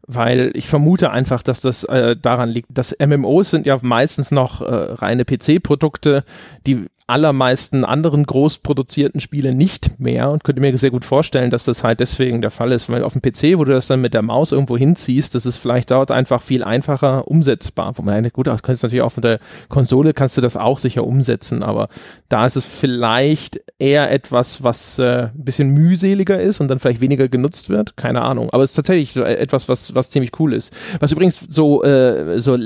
weil 0.06 0.52
ich 0.54 0.68
vermute 0.68 1.10
einfach, 1.10 1.42
dass 1.42 1.60
das 1.60 1.82
äh, 1.84 2.16
daran 2.16 2.48
liegt, 2.50 2.68
dass 2.70 2.96
MMOs 3.04 3.50
sind 3.50 3.66
ja 3.66 3.78
meistens 3.82 4.30
noch 4.30 4.60
äh, 4.60 4.64
reine 4.64 5.24
PC-Produkte, 5.24 6.24
die 6.66 6.86
allermeisten 7.10 7.84
anderen 7.84 8.24
groß 8.24 8.58
produzierten 8.58 9.20
Spiele 9.20 9.52
nicht 9.52 9.98
mehr 9.98 10.30
und 10.30 10.44
könnte 10.44 10.60
mir 10.60 10.76
sehr 10.78 10.90
gut 10.90 11.04
vorstellen, 11.04 11.50
dass 11.50 11.64
das 11.64 11.82
halt 11.82 11.98
deswegen 12.00 12.40
der 12.40 12.50
Fall 12.50 12.70
ist, 12.70 12.88
weil 12.88 13.02
auf 13.02 13.14
dem 13.14 13.20
PC, 13.20 13.58
wo 13.58 13.64
du 13.64 13.72
das 13.72 13.88
dann 13.88 14.00
mit 14.00 14.14
der 14.14 14.22
Maus 14.22 14.52
irgendwo 14.52 14.76
hinziehst, 14.78 15.34
das 15.34 15.44
ist 15.44 15.56
vielleicht 15.56 15.90
dort 15.90 16.12
einfach 16.12 16.40
viel 16.40 16.62
einfacher 16.62 17.26
umsetzbar. 17.26 17.98
Wo 17.98 18.02
man 18.02 18.28
gut, 18.32 18.46
das 18.46 18.62
kannst 18.62 18.84
natürlich 18.84 19.02
auch 19.02 19.12
von 19.12 19.22
der 19.22 19.40
Konsole 19.68 20.14
kannst 20.14 20.36
du 20.36 20.40
das 20.40 20.56
auch 20.56 20.78
sicher 20.78 21.04
umsetzen, 21.04 21.62
aber 21.62 21.88
da 22.28 22.46
ist 22.46 22.56
es 22.56 22.64
vielleicht 22.64 23.60
eher 23.78 24.12
etwas, 24.12 24.62
was 24.62 24.98
äh, 24.98 25.28
ein 25.34 25.44
bisschen 25.44 25.70
mühseliger 25.70 26.38
ist 26.38 26.60
und 26.60 26.68
dann 26.68 26.78
vielleicht 26.78 27.00
weniger 27.00 27.28
genutzt 27.28 27.70
wird, 27.70 27.96
keine 27.96 28.22
Ahnung. 28.22 28.50
Aber 28.50 28.62
es 28.62 28.70
ist 28.70 28.76
tatsächlich 28.76 29.16
etwas, 29.16 29.68
was 29.68 29.94
was 29.94 30.10
ziemlich 30.10 30.38
cool 30.38 30.52
ist. 30.52 30.72
Was 31.00 31.10
übrigens 31.10 31.40
so 31.48 31.82
äh, 31.82 32.40
so 32.40 32.56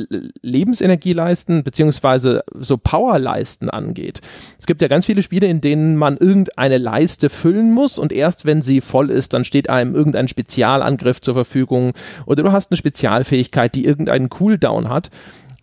Lebensenergieleisten 0.43 1.65
beziehungsweise 1.65 2.45
so 2.61 2.77
Powerleisten 2.77 3.71
angeht 3.71 4.21
es 4.59 4.67
gibt 4.67 4.83
ja 4.83 4.89
ganz 4.89 5.07
viele 5.07 5.23
Spiele, 5.23 5.47
in 5.47 5.61
denen 5.61 5.97
man 5.97 6.17
irgendeine 6.17 6.79
Leiste 6.79 7.31
füllen 7.31 7.73
muss 7.73 7.99
und 7.99 8.13
erst 8.13 8.45
wenn 8.45 8.63
sie 8.63 8.81
voll 8.81 9.11
ist, 9.11 9.33
dann 9.33 9.45
steht 9.45 9.71
einem 9.71 9.95
irgendein 9.95 10.29
Spezialangriff 10.29 11.21
zur 11.21 11.35
Verfügung 11.35 11.93
oder 12.27 12.43
du 12.43 12.53
hast 12.53 12.71
eine 12.71 12.77
Spezialfähigkeit, 12.77 13.75
die 13.75 13.85
irgendeinen 13.85 14.29
Cooldown 14.29 14.89
hat. 14.89 15.11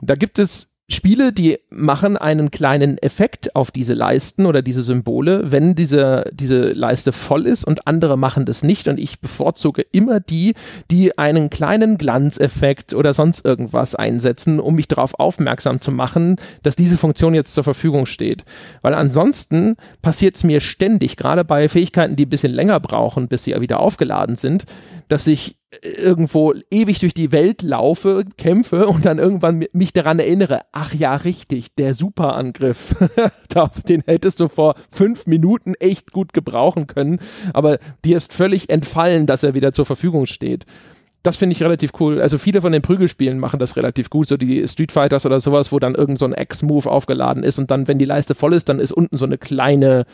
Da 0.01 0.15
gibt 0.15 0.39
es 0.39 0.70
Spiele, 0.91 1.31
die 1.31 1.57
machen 1.69 2.17
einen 2.17 2.51
kleinen 2.51 2.97
Effekt 2.97 3.55
auf 3.55 3.71
diese 3.71 3.93
Leisten 3.93 4.45
oder 4.45 4.61
diese 4.61 4.83
Symbole, 4.83 5.51
wenn 5.51 5.75
diese, 5.75 6.25
diese 6.33 6.73
Leiste 6.73 7.11
voll 7.11 7.45
ist 7.45 7.63
und 7.63 7.87
andere 7.87 8.17
machen 8.17 8.45
das 8.45 8.63
nicht 8.63 8.87
und 8.87 8.99
ich 8.99 9.19
bevorzuge 9.19 9.83
immer 9.91 10.19
die, 10.19 10.53
die 10.89 11.17
einen 11.17 11.49
kleinen 11.49 11.97
Glanzeffekt 11.97 12.93
oder 12.93 13.13
sonst 13.13 13.45
irgendwas 13.45 13.95
einsetzen, 13.95 14.59
um 14.59 14.75
mich 14.75 14.87
darauf 14.87 15.19
aufmerksam 15.19 15.81
zu 15.81 15.91
machen, 15.91 16.35
dass 16.63 16.75
diese 16.75 16.97
Funktion 16.97 17.33
jetzt 17.33 17.53
zur 17.53 17.63
Verfügung 17.63 18.05
steht. 18.05 18.43
Weil 18.81 18.93
ansonsten 18.93 19.75
passiert 20.01 20.35
es 20.35 20.43
mir 20.43 20.59
ständig, 20.59 21.15
gerade 21.17 21.45
bei 21.45 21.69
Fähigkeiten, 21.69 22.15
die 22.15 22.25
ein 22.25 22.29
bisschen 22.29 22.51
länger 22.53 22.79
brauchen, 22.79 23.27
bis 23.27 23.43
sie 23.43 23.59
wieder 23.61 23.79
aufgeladen 23.79 24.35
sind, 24.35 24.65
dass 25.07 25.27
ich 25.27 25.61
irgendwo 25.82 26.53
ewig 26.69 26.99
durch 26.99 27.13
die 27.13 27.32
Welt 27.32 27.61
laufe, 27.61 28.26
kämpfe 28.38 28.88
und 28.88 29.05
dann 29.05 29.19
irgendwann 29.19 29.65
mich 29.72 29.93
daran 29.93 30.19
erinnere, 30.19 30.61
ach 30.74 30.93
ja, 30.93 31.15
richtig, 31.15 31.74
der 31.76 31.93
Superangriff, 31.93 32.95
den 33.88 34.03
hättest 34.05 34.41
du 34.41 34.49
vor 34.49 34.76
fünf 34.89 35.28
Minuten 35.28 35.76
echt 35.76 36.11
gut 36.11 36.34
gebrauchen 36.34 36.88
können, 36.88 37.19
aber 37.53 37.80
dir 38.03 38.17
ist 38.17 38.34
völlig 38.34 38.69
entfallen, 38.69 39.28
dass 39.28 39.43
er 39.43 39.53
wieder 39.53 39.72
zur 39.72 39.86
Verfügung 39.86 40.26
steht. 40.26 40.65
Das 41.24 41.38
finde 41.38 41.53
ich 41.53 41.61
relativ 41.61 41.91
cool. 41.99 42.19
Also 42.19 42.39
viele 42.39 42.61
von 42.61 42.72
den 42.72 42.82
Prügelspielen 42.82 43.38
machen 43.38 43.59
das 43.59 43.76
relativ 43.76 44.09
gut, 44.09 44.28
so 44.28 44.38
die 44.38 44.67
Street 44.67 44.91
Fighters 44.91 45.26
oder 45.26 45.39
sowas, 45.39 45.72
wo 45.72 45.78
dann 45.78 45.93
irgend 45.93 46.17
so 46.17 46.26
ein 46.26 46.34
X-Move 46.34 46.89
aufgeladen 46.89 47.43
ist 47.43 47.59
und 47.59 47.69
dann, 47.69 47.88
wenn 47.88 47.99
die 47.99 48.05
Leiste 48.05 48.34
voll 48.34 48.53
ist, 48.53 48.69
dann 48.69 48.80
ist 48.80 48.91
unten 48.91 49.17
so 49.17 49.26
eine 49.26 49.38
kleine 49.38 50.05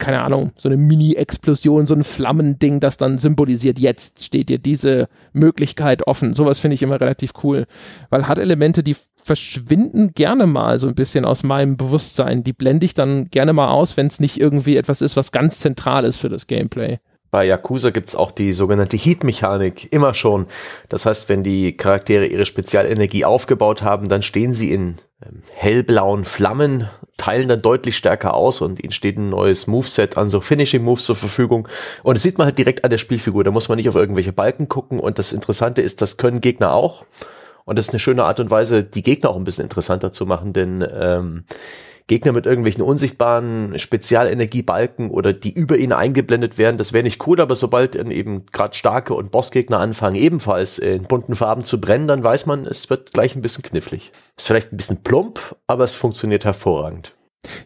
keine 0.00 0.22
Ahnung, 0.22 0.50
so 0.56 0.68
eine 0.68 0.76
Mini-Explosion, 0.76 1.86
so 1.86 1.94
ein 1.94 2.02
Flammending, 2.02 2.80
das 2.80 2.96
dann 2.96 3.18
symbolisiert, 3.18 3.78
jetzt 3.78 4.24
steht 4.24 4.48
dir 4.48 4.58
diese 4.58 5.08
Möglichkeit 5.32 6.06
offen. 6.06 6.34
Sowas 6.34 6.58
finde 6.58 6.74
ich 6.74 6.82
immer 6.82 7.00
relativ 7.00 7.32
cool, 7.44 7.66
weil 8.08 8.26
hat 8.26 8.38
Elemente, 8.38 8.82
die 8.82 8.96
verschwinden 9.22 10.12
gerne 10.14 10.46
mal 10.46 10.78
so 10.78 10.88
ein 10.88 10.94
bisschen 10.94 11.24
aus 11.24 11.42
meinem 11.42 11.76
Bewusstsein. 11.76 12.42
Die 12.42 12.52
blende 12.52 12.86
ich 12.86 12.94
dann 12.94 13.26
gerne 13.30 13.52
mal 13.52 13.68
aus, 13.68 13.96
wenn 13.96 14.06
es 14.06 14.18
nicht 14.18 14.40
irgendwie 14.40 14.76
etwas 14.76 15.02
ist, 15.02 15.16
was 15.16 15.30
ganz 15.30 15.60
zentral 15.60 16.04
ist 16.04 16.16
für 16.16 16.28
das 16.28 16.46
Gameplay. 16.46 16.98
Bei 17.30 17.44
Yakuza 17.44 17.90
gibt's 17.90 18.16
auch 18.16 18.32
die 18.32 18.52
sogenannte 18.52 18.96
Heat-Mechanik, 18.96 19.92
immer 19.92 20.14
schon. 20.14 20.46
Das 20.88 21.06
heißt, 21.06 21.28
wenn 21.28 21.44
die 21.44 21.76
Charaktere 21.76 22.26
ihre 22.26 22.44
Spezialenergie 22.44 23.24
aufgebaut 23.24 23.82
haben, 23.82 24.08
dann 24.08 24.22
stehen 24.22 24.52
sie 24.52 24.72
in 24.72 24.96
ähm, 25.24 25.42
hellblauen 25.54 26.24
Flammen, 26.24 26.88
teilen 27.16 27.48
dann 27.48 27.62
deutlich 27.62 27.96
stärker 27.96 28.34
aus 28.34 28.60
und 28.60 28.82
ihnen 28.82 28.92
steht 28.92 29.16
ein 29.16 29.30
neues 29.30 29.68
Moveset 29.68 30.16
an 30.16 30.28
so 30.28 30.40
Finishing 30.40 30.82
Moves 30.82 31.04
zur 31.04 31.16
Verfügung. 31.16 31.68
Und 32.02 32.14
das 32.14 32.24
sieht 32.24 32.38
man 32.38 32.46
halt 32.46 32.58
direkt 32.58 32.82
an 32.82 32.90
der 32.90 32.98
Spielfigur. 32.98 33.44
Da 33.44 33.52
muss 33.52 33.68
man 33.68 33.76
nicht 33.76 33.88
auf 33.88 33.94
irgendwelche 33.94 34.32
Balken 34.32 34.68
gucken. 34.68 34.98
Und 34.98 35.20
das 35.20 35.32
Interessante 35.32 35.82
ist, 35.82 36.02
das 36.02 36.16
können 36.16 36.40
Gegner 36.40 36.72
auch. 36.72 37.04
Und 37.64 37.78
das 37.78 37.86
ist 37.86 37.90
eine 37.92 38.00
schöne 38.00 38.24
Art 38.24 38.40
und 38.40 38.50
Weise, 38.50 38.82
die 38.82 39.02
Gegner 39.02 39.30
auch 39.30 39.36
ein 39.36 39.44
bisschen 39.44 39.62
interessanter 39.62 40.12
zu 40.12 40.26
machen, 40.26 40.52
denn 40.52 40.84
ähm, 40.92 41.44
Gegner 42.10 42.32
mit 42.32 42.44
irgendwelchen 42.44 42.82
unsichtbaren 42.82 43.78
Spezialenergiebalken 43.78 45.10
oder 45.10 45.32
die 45.32 45.52
über 45.52 45.78
ihn 45.78 45.92
eingeblendet 45.92 46.58
werden, 46.58 46.76
das 46.76 46.92
wäre 46.92 47.04
nicht 47.04 47.24
cool, 47.28 47.40
aber 47.40 47.54
sobald 47.54 47.94
eben 47.94 48.46
gerade 48.46 48.74
starke 48.74 49.14
und 49.14 49.30
Bossgegner 49.30 49.78
anfangen, 49.78 50.16
ebenfalls 50.16 50.80
in 50.80 51.04
bunten 51.04 51.36
Farben 51.36 51.62
zu 51.62 51.80
brennen, 51.80 52.08
dann 52.08 52.24
weiß 52.24 52.46
man, 52.46 52.66
es 52.66 52.90
wird 52.90 53.12
gleich 53.12 53.36
ein 53.36 53.42
bisschen 53.42 53.62
knifflig. 53.62 54.10
Ist 54.36 54.48
vielleicht 54.48 54.72
ein 54.72 54.76
bisschen 54.76 55.04
plump, 55.04 55.54
aber 55.68 55.84
es 55.84 55.94
funktioniert 55.94 56.44
hervorragend. 56.44 57.14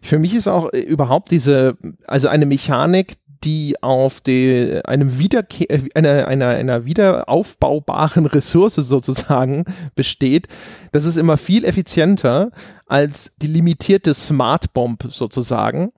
Für 0.03 0.19
mich 0.19 0.35
ist 0.35 0.47
auch 0.47 0.71
überhaupt 0.75 1.31
diese, 1.31 1.79
also 2.07 2.29
eine 2.29 2.45
Mechanik, 2.45 3.15
die 3.45 3.77
auf 3.83 4.21
die, 4.21 4.81
einem 4.85 5.19
Wiederkehr, 5.19 5.71
äh, 5.71 5.89
einer, 5.95 6.27
einer, 6.27 6.49
einer 6.49 6.85
wiederaufbaubaren 6.85 8.27
Ressource 8.27 8.75
sozusagen 8.75 9.65
besteht, 9.95 10.49
das 10.93 11.05
ist 11.05 11.17
immer 11.17 11.37
viel 11.37 11.65
effizienter 11.65 12.51
als 12.87 13.35
die 13.37 13.47
limitierte 13.47 14.15
Smart 14.15 14.73
Bomb 14.75 15.07
sozusagen, 15.11 15.93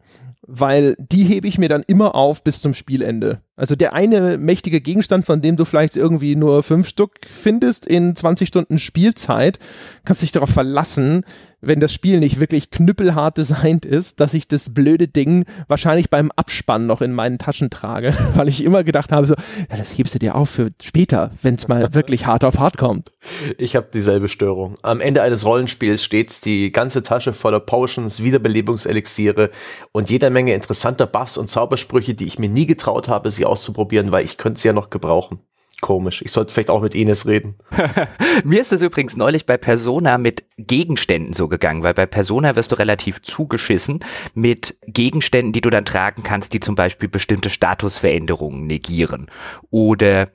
weil 0.47 0.97
die 0.99 1.25
hebe 1.25 1.49
ich 1.49 1.59
mir 1.59 1.69
dann 1.69 1.83
immer 1.87 2.15
auf 2.15 2.45
bis 2.45 2.61
zum 2.61 2.73
Spielende. 2.73 3.41
Also 3.57 3.75
der 3.75 3.95
eine 3.95 4.39
mächtige 4.39 4.81
Gegenstand, 4.81 5.25
von 5.25 5.41
dem 5.41 5.57
du 5.57 5.65
vielleicht 5.65 5.97
irgendwie 5.97 6.37
nur 6.37 6.63
fünf 6.63 6.89
Stück 6.89 7.19
findest 7.29 7.87
in 7.87 8.15
20 8.15 8.47
Stunden 8.47 8.79
Spielzeit, 8.79 9.59
kannst 10.05 10.23
dich 10.23 10.33
darauf 10.33 10.51
verlassen, 10.51 11.25
wenn 11.61 11.81
das 11.81 11.93
Spiel 11.93 12.19
nicht 12.19 12.41
wirklich 12.41 12.71
knüppelhart 12.71 13.39
designt 13.39 13.85
ist, 13.85 14.21
dass 14.21 14.35
ich 14.35 14.49
das 14.49 14.75
blöde 14.75 15.09
Ding 15.09 15.45
wahrscheinlich 15.69 16.11
beim 16.11 16.31
Abspann 16.37 16.87
noch 16.87 17.01
in 17.01 17.13
meinen 17.13 17.39
Taschen 17.39 17.71
trage, 17.71 18.15
weil 18.35 18.49
ich 18.49 18.65
immer 18.65 18.85
gedacht 18.85 19.13
habe, 19.13 19.27
so, 19.27 19.35
ja, 19.35 19.77
das 19.77 19.97
hebst 19.97 20.15
du 20.15 20.19
dir 20.19 20.35
auf 20.35 20.51
für 20.51 20.71
später, 20.83 21.31
wenn 21.43 21.55
es 21.55 21.69
mal 21.69 21.95
wirklich 21.95 22.27
hart 22.27 22.45
auf 22.45 22.59
hart 22.59 22.79
kommt. 22.79 23.13
Ich 23.59 23.77
habe 23.77 23.89
dieselbe 23.93 24.29
Störung. 24.29 24.77
Am 24.83 25.01
Ende 25.01 25.23
eines 25.23 25.45
Rollenspiels 25.45 26.05
steht 26.05 26.45
die 26.45 26.73
ganze 26.73 27.03
Tasche 27.03 27.33
voller 27.33 27.61
Potions, 27.61 28.23
Wiederbelebungselixiere 28.23 29.51
und 29.93 30.11
jeder 30.11 30.31
Menge 30.31 30.55
interessanter 30.55 31.07
Buffs 31.07 31.37
und 31.37 31.49
Zaubersprüche, 31.49 32.15
die 32.15 32.27
ich 32.27 32.39
mir 32.39 32.49
nie 32.49 32.67
getraut 32.67 33.09
habe, 33.09 33.31
sie 33.31 33.45
auszuprobieren, 33.45 34.13
weil 34.13 34.25
ich 34.25 34.39
könnte 34.39 34.61
sie 34.61 34.69
ja 34.69 34.73
noch 34.73 34.91
gebrauchen. 34.91 35.41
Komisch. 35.83 36.23
Ich 36.23 36.33
sollte 36.33 36.53
vielleicht 36.53 36.71
auch 36.71 36.81
mit 36.81 36.95
Ines 36.95 37.27
reden. 37.27 37.57
Mir 38.45 38.63
ist 38.63 38.73
es 38.73 38.81
übrigens 38.81 39.15
neulich 39.15 39.45
bei 39.45 39.59
Persona 39.59 40.17
mit 40.17 40.45
Gegenständen 40.57 41.35
so 41.35 41.49
gegangen, 41.49 41.83
weil 41.83 41.93
bei 41.93 42.07
Persona 42.07 42.57
wirst 42.57 42.73
du 42.73 42.77
relativ 42.77 43.21
zugeschissen 43.21 44.01
mit 44.33 44.79
Gegenständen, 44.87 45.53
die 45.53 45.61
du 45.61 45.69
dann 45.69 45.85
tragen 45.85 46.23
kannst, 46.23 46.55
die 46.55 46.61
zum 46.61 46.77
Beispiel 46.77 47.11
bestimmte 47.11 47.51
Statusveränderungen 47.51 48.67
negieren. 48.67 49.31
Oder 49.71 50.31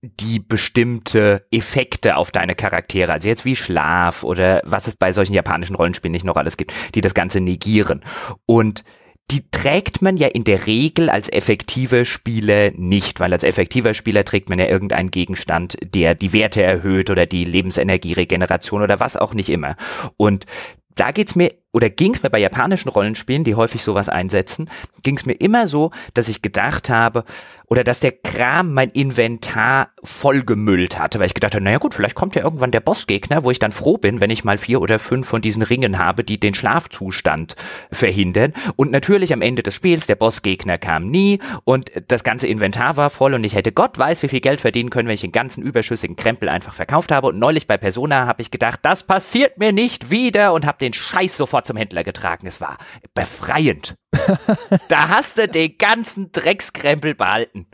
die 0.00 0.38
bestimmte 0.38 1.46
Effekte 1.50 2.16
auf 2.16 2.30
deine 2.30 2.54
Charaktere, 2.54 3.12
also 3.12 3.26
jetzt 3.26 3.44
wie 3.44 3.56
Schlaf 3.56 4.22
oder 4.22 4.62
was 4.64 4.86
es 4.86 4.94
bei 4.94 5.12
solchen 5.12 5.34
japanischen 5.34 5.74
Rollenspielen 5.74 6.12
nicht 6.12 6.24
noch 6.24 6.36
alles 6.36 6.56
gibt, 6.56 6.72
die 6.94 7.00
das 7.00 7.14
Ganze 7.14 7.40
negieren. 7.40 8.04
Und 8.46 8.84
die 9.30 9.50
trägt 9.50 10.00
man 10.00 10.16
ja 10.16 10.28
in 10.28 10.44
der 10.44 10.66
Regel 10.66 11.10
als 11.10 11.28
effektive 11.28 12.06
Spieler 12.06 12.70
nicht, 12.76 13.20
weil 13.20 13.32
als 13.32 13.44
effektiver 13.44 13.92
Spieler 13.92 14.24
trägt 14.24 14.48
man 14.48 14.58
ja 14.58 14.66
irgendeinen 14.66 15.10
Gegenstand, 15.10 15.76
der 15.82 16.14
die 16.14 16.32
Werte 16.32 16.62
erhöht 16.62 17.10
oder 17.10 17.26
die 17.26 17.44
Lebensenergieregeneration 17.44 18.82
oder 18.82 19.00
was 19.00 19.16
auch 19.16 19.34
nicht 19.34 19.50
immer. 19.50 19.76
Und 20.16 20.46
da 20.94 21.12
geht's 21.12 21.36
mir 21.36 21.52
oder 21.72 21.90
ging's 21.90 22.22
mir 22.22 22.30
bei 22.30 22.38
japanischen 22.38 22.88
Rollenspielen, 22.88 23.44
die 23.44 23.54
häufig 23.54 23.82
sowas 23.82 24.08
einsetzen, 24.08 24.70
ging's 25.02 25.26
mir 25.26 25.34
immer 25.34 25.66
so, 25.66 25.90
dass 26.14 26.28
ich 26.28 26.42
gedacht 26.42 26.90
habe, 26.90 27.24
oder 27.70 27.84
dass 27.84 28.00
der 28.00 28.12
Kram 28.12 28.72
mein 28.72 28.90
Inventar 28.90 29.90
vollgemüllt 30.02 30.98
hatte, 30.98 31.18
weil 31.18 31.26
ich 31.26 31.34
gedacht 31.34 31.54
habe, 31.54 31.64
naja 31.64 31.78
gut, 31.78 31.94
vielleicht 31.94 32.14
kommt 32.14 32.34
ja 32.34 32.42
irgendwann 32.42 32.70
der 32.70 32.80
Bossgegner, 32.80 33.44
wo 33.44 33.50
ich 33.50 33.58
dann 33.58 33.72
froh 33.72 33.98
bin, 33.98 34.20
wenn 34.20 34.30
ich 34.30 34.44
mal 34.44 34.58
vier 34.58 34.80
oder 34.80 34.98
fünf 34.98 35.28
von 35.28 35.42
diesen 35.42 35.62
Ringen 35.62 35.98
habe, 35.98 36.24
die 36.24 36.40
den 36.40 36.54
Schlafzustand 36.54 37.56
verhindern. 37.92 38.54
Und 38.76 38.90
natürlich 38.90 39.32
am 39.32 39.42
Ende 39.42 39.62
des 39.62 39.74
Spiels, 39.74 40.06
der 40.06 40.16
Bossgegner 40.16 40.78
kam 40.78 41.10
nie 41.10 41.40
und 41.64 41.90
das 42.08 42.24
ganze 42.24 42.46
Inventar 42.46 42.96
war 42.96 43.10
voll 43.10 43.34
und 43.34 43.44
ich 43.44 43.54
hätte 43.54 43.72
Gott 43.72 43.98
weiß, 43.98 44.22
wie 44.22 44.28
viel 44.28 44.40
Geld 44.40 44.60
verdienen 44.60 44.90
können, 44.90 45.08
wenn 45.08 45.14
ich 45.14 45.20
den 45.20 45.32
ganzen 45.32 45.62
überschüssigen 45.62 46.16
Krempel 46.16 46.48
einfach 46.48 46.74
verkauft 46.74 47.12
habe. 47.12 47.28
Und 47.28 47.38
neulich 47.38 47.66
bei 47.66 47.76
Persona 47.76 48.26
habe 48.26 48.40
ich 48.40 48.50
gedacht, 48.50 48.80
das 48.82 49.02
passiert 49.02 49.58
mir 49.58 49.72
nicht 49.72 50.10
wieder 50.10 50.54
und 50.54 50.64
habe 50.64 50.78
den 50.78 50.94
Scheiß 50.94 51.36
sofort 51.36 51.57
zum 51.64 51.76
Händler 51.76 52.04
getragen. 52.04 52.46
Es 52.46 52.60
war 52.60 52.78
befreiend. 53.14 53.94
da 54.88 55.08
hast 55.08 55.38
du 55.38 55.48
den 55.48 55.76
ganzen 55.78 56.32
Dreckskrempel 56.32 57.14
behalten. 57.14 57.66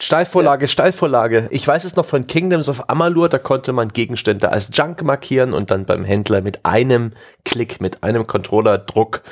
Steilvorlage, 0.00 0.68
Steilvorlage. 0.68 1.48
Ich 1.50 1.66
weiß 1.66 1.84
es 1.84 1.96
noch 1.96 2.06
von 2.06 2.26
Kingdoms 2.26 2.68
of 2.68 2.88
Amalur, 2.88 3.28
da 3.28 3.38
konnte 3.38 3.72
man 3.72 3.88
Gegenstände 3.88 4.50
als 4.50 4.70
Junk 4.72 5.02
markieren 5.02 5.52
und 5.52 5.70
dann 5.70 5.84
beim 5.84 6.04
Händler 6.04 6.40
mit 6.40 6.64
einem 6.64 7.12
Klick, 7.44 7.80
mit 7.80 8.02
einem 8.02 8.26
Controllerdruck 8.26 9.22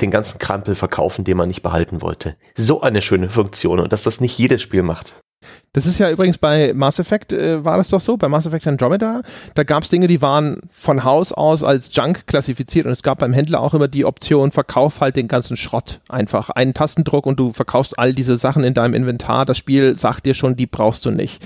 den 0.00 0.10
ganzen 0.10 0.38
Krampel 0.38 0.74
verkaufen, 0.74 1.24
den 1.24 1.36
man 1.36 1.48
nicht 1.48 1.62
behalten 1.62 2.02
wollte. 2.02 2.36
So 2.54 2.82
eine 2.82 3.00
schöne 3.00 3.30
Funktion 3.30 3.80
und 3.80 3.92
dass 3.92 4.02
das 4.02 4.20
nicht 4.20 4.36
jedes 4.38 4.60
Spiel 4.62 4.82
macht. 4.82 5.14
Das 5.72 5.86
ist 5.86 5.98
ja 5.98 6.10
übrigens 6.10 6.38
bei 6.38 6.72
Mass 6.74 6.98
Effect, 6.98 7.32
äh, 7.32 7.64
war 7.64 7.76
das 7.76 7.88
doch 7.88 8.00
so, 8.00 8.16
bei 8.16 8.28
Mass 8.28 8.46
Effect 8.46 8.66
Andromeda, 8.66 9.22
da 9.54 9.62
gab 9.62 9.84
es 9.84 9.88
Dinge, 9.88 10.08
die 10.08 10.20
waren 10.20 10.60
von 10.70 11.04
Haus 11.04 11.32
aus 11.32 11.62
als 11.62 11.90
Junk 11.92 12.26
klassifiziert 12.26 12.86
und 12.86 12.92
es 12.92 13.02
gab 13.02 13.18
beim 13.18 13.32
Händler 13.32 13.60
auch 13.60 13.72
immer 13.72 13.86
die 13.86 14.04
Option, 14.04 14.50
verkauf 14.50 15.00
halt 15.00 15.16
den 15.16 15.28
ganzen 15.28 15.56
Schrott 15.56 16.00
einfach. 16.08 16.50
Einen 16.50 16.74
Tastendruck 16.74 17.24
und 17.24 17.38
du 17.38 17.52
verkaufst 17.52 17.98
all 17.98 18.12
diese 18.12 18.36
Sachen 18.36 18.64
in 18.64 18.74
deinem 18.74 18.94
Inventar. 18.94 19.46
Das 19.46 19.58
Spiel 19.58 19.96
sagt 19.96 20.26
dir 20.26 20.34
schon, 20.34 20.56
die 20.56 20.66
brauchst 20.66 21.06
du 21.06 21.10
nicht. 21.10 21.42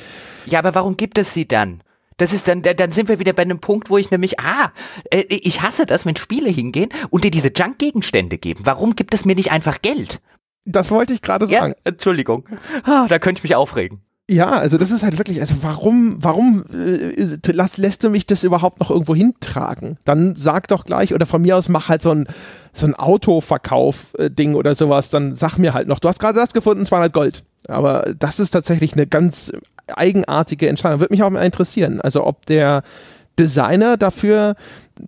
Ja, 0.47 0.59
aber 0.59 0.75
warum 0.75 0.97
gibt 0.97 1.19
es 1.19 1.35
sie 1.35 1.47
dann? 1.47 1.83
Das 2.17 2.33
ist 2.33 2.47
dann, 2.47 2.63
dann 2.63 2.93
sind 2.93 3.09
wir 3.09 3.19
wieder 3.19 3.33
bei 3.33 3.43
einem 3.43 3.59
Punkt, 3.59 3.91
wo 3.91 3.99
ich 3.99 4.11
nämlich, 4.11 4.39
ah, 4.39 4.73
äh, 5.11 5.25
ich 5.29 5.63
hasse 5.63 5.85
das, 5.85 6.07
wenn 6.07 6.17
Spiele 6.17 6.49
hingehen 6.49 6.91
und 7.11 7.25
dir 7.25 7.31
diese 7.31 7.51
Junk-Gegenstände 7.55 8.39
geben. 8.39 8.61
Warum 8.65 8.95
gibt 8.95 9.15
es 9.15 9.25
mir 9.25 9.35
nicht 9.35 9.51
einfach 9.51 9.83
Geld? 9.83 10.21
Das 10.65 10.91
wollte 10.91 11.13
ich 11.13 11.23
gerade 11.23 11.47
sagen. 11.47 11.75
Ja, 11.77 11.91
Entschuldigung. 11.91 12.49
Ah, 12.85 13.07
da 13.09 13.19
könnte 13.19 13.41
ich 13.41 13.43
mich 13.43 13.55
aufregen. 13.55 14.01
Ja, 14.31 14.53
also 14.53 14.79
das 14.79 14.91
ist 14.91 15.03
halt 15.03 15.19
wirklich, 15.19 15.41
also 15.41 15.57
warum, 15.61 16.17
warum 16.23 16.65
äh, 16.73 17.27
lass, 17.53 17.77
lässt 17.77 18.05
du 18.05 18.09
mich 18.09 18.25
das 18.25 18.43
überhaupt 18.43 18.81
noch 18.81 18.91
irgendwo 18.91 19.15
hintragen? 19.15 19.99
Dann 20.07 20.35
sag 20.35 20.69
doch 20.69 20.87
gleich, 20.87 21.13
oder 21.13 21.27
von 21.27 21.43
mir 21.43 21.59
aus 21.59 21.69
mach 21.69 21.91
halt 21.91 22.01
so 22.01 22.11
ein, 22.11 22.27
so 22.73 22.87
ein 22.87 22.95
Autoverkauf-Ding 22.95 24.55
oder 24.55 24.75
sowas, 24.75 25.11
dann 25.11 25.35
sag 25.35 25.59
mir 25.59 25.75
halt 25.75 25.89
noch, 25.89 25.99
du 25.99 26.09
hast 26.09 26.21
gerade 26.21 26.39
das 26.39 26.55
gefunden, 26.55 26.87
200 26.87 27.13
Gold. 27.13 27.45
Aber 27.69 28.15
das 28.19 28.41
ist 28.41 28.51
tatsächlich 28.51 28.95
eine 28.95 29.07
ganz 29.07 29.53
eigenartige 29.95 30.71
Entscheidung. 30.71 31.01
Würde 31.01 31.13
mich 31.13 31.23
auch 31.23 31.29
mal 31.29 31.45
interessieren. 31.45 32.01
Also 32.01 32.25
ob 32.25 32.47
der 32.47 32.83
Designer 33.39 33.99
dafür 33.99 34.55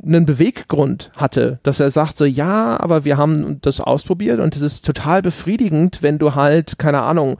einen 0.04 0.26
Beweggrund 0.26 1.10
hatte, 1.16 1.58
dass 1.62 1.80
er 1.80 1.90
sagt 1.90 2.16
so, 2.16 2.24
ja, 2.24 2.78
aber 2.80 3.04
wir 3.04 3.16
haben 3.16 3.60
das 3.62 3.80
ausprobiert 3.80 4.40
und 4.40 4.56
es 4.56 4.62
ist 4.62 4.84
total 4.84 5.22
befriedigend, 5.22 6.02
wenn 6.02 6.18
du 6.18 6.34
halt, 6.34 6.78
keine 6.78 7.02
Ahnung, 7.02 7.38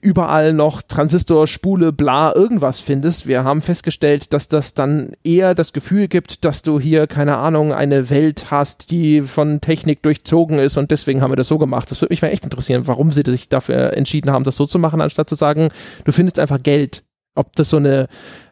überall 0.00 0.52
noch 0.52 0.82
Transistor, 0.82 1.46
Spule, 1.46 1.92
bla, 1.92 2.34
irgendwas 2.34 2.80
findest. 2.80 3.26
Wir 3.26 3.44
haben 3.44 3.60
festgestellt, 3.60 4.32
dass 4.32 4.48
das 4.48 4.74
dann 4.74 5.12
eher 5.24 5.54
das 5.54 5.72
Gefühl 5.72 6.08
gibt, 6.08 6.44
dass 6.44 6.62
du 6.62 6.80
hier, 6.80 7.06
keine 7.06 7.36
Ahnung, 7.36 7.72
eine 7.72 8.10
Welt 8.10 8.46
hast, 8.50 8.90
die 8.90 9.22
von 9.22 9.60
Technik 9.60 10.02
durchzogen 10.02 10.58
ist 10.58 10.76
und 10.76 10.90
deswegen 10.90 11.20
haben 11.22 11.32
wir 11.32 11.36
das 11.36 11.48
so 11.48 11.58
gemacht. 11.58 11.90
Das 11.90 12.00
würde 12.00 12.12
mich 12.12 12.22
mal 12.22 12.28
echt 12.28 12.44
interessieren, 12.44 12.86
warum 12.86 13.10
sie 13.10 13.22
sich 13.26 13.48
dafür 13.48 13.96
entschieden 13.96 14.30
haben, 14.30 14.44
das 14.44 14.56
so 14.56 14.66
zu 14.66 14.78
machen, 14.78 15.00
anstatt 15.00 15.28
zu 15.28 15.34
sagen, 15.34 15.68
du 16.04 16.12
findest 16.12 16.38
einfach 16.38 16.62
Geld. 16.62 17.02
Ob 17.34 17.54
das 17.56 17.70
so 17.70 17.76
eine, 17.76 18.08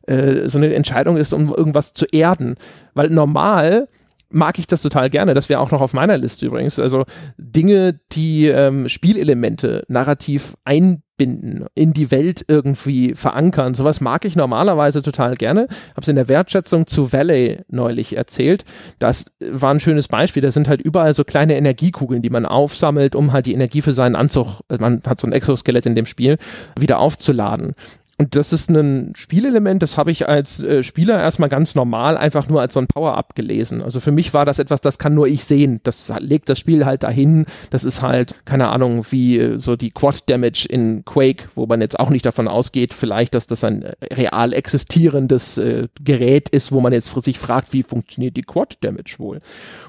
äh, 0.06 0.48
so 0.48 0.58
eine 0.58 0.74
Entscheidung 0.74 1.16
ist, 1.16 1.32
um 1.32 1.48
irgendwas 1.48 1.92
zu 1.92 2.06
erden. 2.06 2.56
Weil 2.94 3.10
normal 3.10 3.88
mag 4.30 4.58
ich 4.58 4.66
das 4.66 4.82
total 4.82 5.10
gerne. 5.10 5.34
Das 5.34 5.48
wäre 5.48 5.60
auch 5.60 5.70
noch 5.70 5.80
auf 5.80 5.92
meiner 5.92 6.18
Liste 6.18 6.46
übrigens. 6.46 6.78
Also 6.78 7.04
Dinge, 7.38 7.98
die 8.12 8.48
ähm, 8.48 8.88
Spielelemente 8.88 9.84
narrativ 9.88 10.54
einbinden, 10.64 11.66
in 11.74 11.92
die 11.92 12.10
Welt 12.10 12.44
irgendwie 12.46 13.14
verankern. 13.14 13.74
Sowas 13.74 14.00
mag 14.00 14.24
ich 14.24 14.36
normalerweise 14.36 15.02
total 15.02 15.34
gerne. 15.34 15.62
Habe 15.62 16.02
es 16.02 16.08
in 16.08 16.16
der 16.16 16.28
Wertschätzung 16.28 16.86
zu 16.86 17.12
Valley 17.12 17.60
neulich 17.68 18.16
erzählt. 18.16 18.64
Das 18.98 19.26
war 19.40 19.72
ein 19.72 19.80
schönes 19.80 20.08
Beispiel. 20.08 20.42
Da 20.42 20.50
sind 20.50 20.68
halt 20.68 20.82
überall 20.82 21.14
so 21.14 21.24
kleine 21.24 21.56
Energiekugeln, 21.56 22.22
die 22.22 22.30
man 22.30 22.46
aufsammelt, 22.46 23.14
um 23.14 23.32
halt 23.32 23.46
die 23.46 23.54
Energie 23.54 23.82
für 23.82 23.92
seinen 23.92 24.16
Anzug, 24.16 24.60
man 24.78 25.02
hat 25.06 25.20
so 25.20 25.26
ein 25.26 25.32
Exoskelett 25.32 25.86
in 25.86 25.94
dem 25.94 26.06
Spiel, 26.06 26.36
wieder 26.78 26.98
aufzuladen. 26.98 27.74
Und 28.20 28.34
das 28.34 28.52
ist 28.52 28.68
ein 28.68 29.12
Spielelement, 29.14 29.80
das 29.80 29.96
habe 29.96 30.10
ich 30.10 30.28
als 30.28 30.60
äh, 30.60 30.82
Spieler 30.82 31.20
erstmal 31.20 31.48
ganz 31.48 31.76
normal 31.76 32.16
einfach 32.16 32.48
nur 32.48 32.60
als 32.60 32.74
so 32.74 32.80
ein 32.80 32.88
Power-Up 32.88 33.36
gelesen. 33.36 33.80
Also 33.80 34.00
für 34.00 34.10
mich 34.10 34.34
war 34.34 34.44
das 34.44 34.58
etwas, 34.58 34.80
das 34.80 34.98
kann 34.98 35.14
nur 35.14 35.28
ich 35.28 35.44
sehen. 35.44 35.78
Das 35.84 36.12
legt 36.18 36.48
das 36.48 36.58
Spiel 36.58 36.84
halt 36.84 37.04
dahin. 37.04 37.46
Das 37.70 37.84
ist 37.84 38.02
halt, 38.02 38.34
keine 38.44 38.70
Ahnung, 38.70 39.06
wie 39.10 39.38
äh, 39.38 39.58
so 39.58 39.76
die 39.76 39.90
Quad-Damage 39.90 40.66
in 40.68 41.04
Quake, 41.04 41.44
wo 41.54 41.66
man 41.66 41.80
jetzt 41.80 42.00
auch 42.00 42.10
nicht 42.10 42.26
davon 42.26 42.48
ausgeht, 42.48 42.92
vielleicht, 42.92 43.36
dass 43.36 43.46
das 43.46 43.62
ein 43.62 43.88
real 44.12 44.52
existierendes 44.52 45.58
äh, 45.58 45.86
Gerät 46.02 46.48
ist, 46.48 46.72
wo 46.72 46.80
man 46.80 46.92
jetzt 46.92 47.14
sich 47.22 47.38
fragt, 47.38 47.72
wie 47.72 47.84
funktioniert 47.84 48.36
die 48.36 48.42
Quad-Damage 48.42 49.14
wohl. 49.18 49.40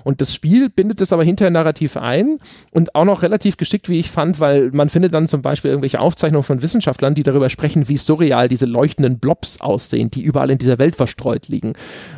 Und 0.04 0.22
das 0.22 0.36
Spiel 0.36 0.70
bindet 0.70 1.02
es 1.02 1.12
aber 1.12 1.24
hinterher 1.24 1.50
narrativ 1.50 1.98
ein 1.98 2.38
und 2.70 2.94
auch 2.94 3.06
noch 3.06 3.24
relativ 3.24 3.58
geschickt, 3.58 3.90
wie 3.90 4.00
ich 4.00 4.12
fand, 4.12 4.40
weil 4.40 4.70
man 4.72 4.90
findet 4.90 5.16
dann 5.16 5.28
zum 5.28 5.42
Beispiel 5.42 5.72
irgendwelche 5.72 6.00
Aufzeichnungen 6.00 6.44
von 6.44 6.62
Wissenschaftlern, 6.62 7.16
die 7.16 7.24
darüber 7.24 7.50
sprechen, 7.50 7.90
wie 7.90 7.96
es 7.96 8.06
so 8.06 8.19
surreal 8.20 8.50
diese 8.50 8.66
leuchtenden 8.66 9.20
Blobs 9.20 9.62
aussehen, 9.62 10.12
die 10.12 10.22
überall 10.22 10.52
in 10.52 10.58
dieser 10.58 10.80
Welt 10.80 10.96
verstreut 10.96 11.48
liegen. 11.48 11.74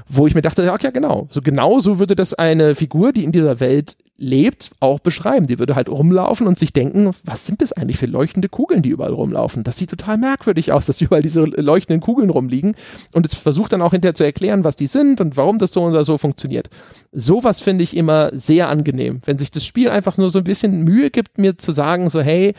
Wo 0.07 0.27
ich 0.27 0.35
mir 0.35 0.41
dachte, 0.41 0.63
ja, 0.63 0.75
ja 0.79 0.89
genau, 0.89 1.27
so 1.31 1.41
genau 1.41 1.79
so 1.79 1.99
würde 1.99 2.15
das 2.15 2.33
eine 2.33 2.75
Figur, 2.75 3.13
die 3.13 3.23
in 3.23 3.31
dieser 3.31 3.59
Welt 3.59 3.95
lebt, 4.17 4.69
auch 4.79 4.99
beschreiben. 4.99 5.47
Die 5.47 5.57
würde 5.57 5.75
halt 5.75 5.89
rumlaufen 5.89 6.45
und 6.45 6.59
sich 6.59 6.73
denken, 6.73 7.11
was 7.23 7.47
sind 7.47 7.61
das 7.61 7.73
eigentlich 7.73 7.97
für 7.97 8.05
leuchtende 8.05 8.49
Kugeln, 8.49 8.83
die 8.83 8.89
überall 8.89 9.13
rumlaufen? 9.13 9.63
Das 9.63 9.77
sieht 9.77 9.89
total 9.89 10.17
merkwürdig 10.17 10.71
aus, 10.71 10.85
dass 10.85 11.01
überall 11.01 11.23
diese 11.23 11.41
leuchtenden 11.41 12.01
Kugeln 12.01 12.29
rumliegen. 12.29 12.75
Und 13.13 13.25
es 13.25 13.33
versucht 13.33 13.73
dann 13.73 13.81
auch 13.81 13.91
hinterher 13.91 14.13
zu 14.13 14.23
erklären, 14.23 14.63
was 14.63 14.75
die 14.75 14.87
sind 14.87 15.21
und 15.21 15.37
warum 15.37 15.57
das 15.57 15.73
so 15.73 15.81
oder 15.81 16.03
so 16.03 16.19
funktioniert. 16.19 16.69
Sowas 17.11 17.61
finde 17.61 17.83
ich 17.83 17.97
immer 17.97 18.29
sehr 18.31 18.69
angenehm, 18.69 19.21
wenn 19.25 19.39
sich 19.39 19.49
das 19.49 19.65
Spiel 19.65 19.89
einfach 19.89 20.17
nur 20.17 20.29
so 20.29 20.37
ein 20.37 20.45
bisschen 20.45 20.83
Mühe 20.83 21.09
gibt, 21.09 21.39
mir 21.39 21.57
zu 21.57 21.71
sagen, 21.71 22.09
so 22.09 22.21
hey, 22.21 22.53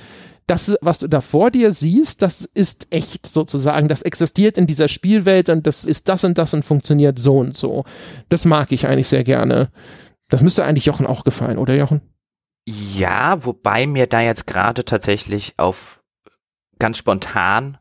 das, 0.47 0.77
was 0.81 0.99
du 0.99 1.09
da 1.09 1.21
vor 1.21 1.51
dir 1.51 1.73
siehst, 1.73 2.23
das 2.23 2.45
ist 2.45 2.89
echt 2.91 3.27
sozusagen, 3.27 3.89
das 3.89 4.03
existiert 4.03 4.59
in 4.59 4.67
dieser 4.67 4.89
Spielwelt 4.89 5.49
und 5.49 5.67
das 5.67 5.85
ist 5.85 6.09
das 6.09 6.25
und 6.25 6.39
das 6.39 6.55
und 6.55 6.65
funktioniert 6.65 7.19
so 7.19 7.39
und 7.39 7.57
so. 7.57 7.85
Das 8.29 8.45
mag 8.45 8.73
ich 8.73 8.87
eigentlich 8.87 9.09
sehr 9.09 9.25
gerne. 9.25 9.71
Das 10.29 10.43
müsste 10.43 10.65
eigentlich 10.65 10.87
Jochen 10.87 11.07
auch 11.07 11.25
gefallen, 11.25 11.59
oder 11.59 11.75
Jochen? 11.75 12.01
Ja, 12.67 13.45
wobei 13.45 13.87
mir 13.87 14.07
da 14.07 14.21
jetzt 14.21 14.47
gerade 14.47 14.85
tatsächlich 14.85 15.55
auf 15.57 16.03
ganz 16.79 16.97
spontan 16.97 17.79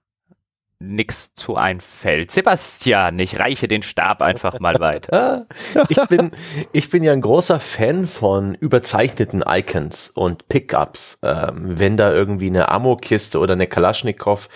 nichts 0.81 1.33
zu 1.35 1.55
einfällt. 1.55 2.31
Sebastian, 2.31 3.19
ich 3.19 3.39
reiche 3.39 3.67
den 3.67 3.83
Stab 3.83 4.21
einfach 4.21 4.59
mal 4.59 4.79
weiter. 4.79 5.45
ich, 5.89 6.01
bin, 6.07 6.31
ich 6.71 6.89
bin 6.89 7.03
ja 7.03 7.13
ein 7.13 7.21
großer 7.21 7.59
Fan 7.59 8.07
von 8.07 8.55
überzeichneten 8.55 9.43
Icons 9.47 10.09
und 10.09 10.47
Pickups. 10.47 11.19
Ähm, 11.23 11.79
wenn 11.79 11.97
da 11.97 12.11
irgendwie 12.11 12.47
eine 12.47 12.69
Ammo-Kiste 12.69 13.39
oder 13.39 13.53
eine 13.53 13.67
Kalaschnikow 13.67 14.49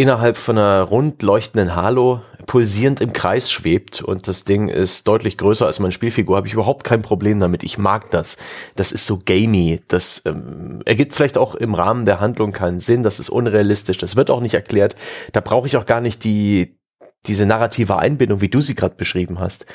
innerhalb 0.00 0.38
von 0.38 0.56
einer 0.56 0.82
rund 0.82 1.20
leuchtenden 1.22 1.76
Halo 1.76 2.22
pulsierend 2.46 3.02
im 3.02 3.12
Kreis 3.12 3.52
schwebt 3.52 4.00
und 4.00 4.26
das 4.26 4.44
Ding 4.44 4.68
ist 4.68 5.06
deutlich 5.06 5.36
größer 5.36 5.66
als 5.66 5.78
meine 5.78 5.92
Spielfigur, 5.92 6.38
habe 6.38 6.46
ich 6.46 6.54
überhaupt 6.54 6.84
kein 6.84 7.02
Problem 7.02 7.38
damit. 7.38 7.62
Ich 7.62 7.76
mag 7.76 8.10
das. 8.10 8.38
Das 8.76 8.92
ist 8.92 9.04
so 9.04 9.20
gamey. 9.24 9.82
Das 9.88 10.22
ähm, 10.24 10.80
ergibt 10.86 11.14
vielleicht 11.14 11.36
auch 11.36 11.54
im 11.54 11.74
Rahmen 11.74 12.06
der 12.06 12.18
Handlung 12.18 12.52
keinen 12.52 12.80
Sinn. 12.80 13.02
Das 13.02 13.20
ist 13.20 13.28
unrealistisch. 13.28 13.98
Das 13.98 14.16
wird 14.16 14.30
auch 14.30 14.40
nicht 14.40 14.54
erklärt. 14.54 14.96
Da 15.32 15.40
brauche 15.40 15.66
ich 15.66 15.76
auch 15.76 15.84
gar 15.84 16.00
nicht 16.00 16.24
die 16.24 16.78
diese 17.26 17.44
narrative 17.44 17.98
Einbindung, 17.98 18.40
wie 18.40 18.48
du 18.48 18.62
sie 18.62 18.74
gerade 18.74 18.94
beschrieben 18.94 19.38
hast. 19.38 19.66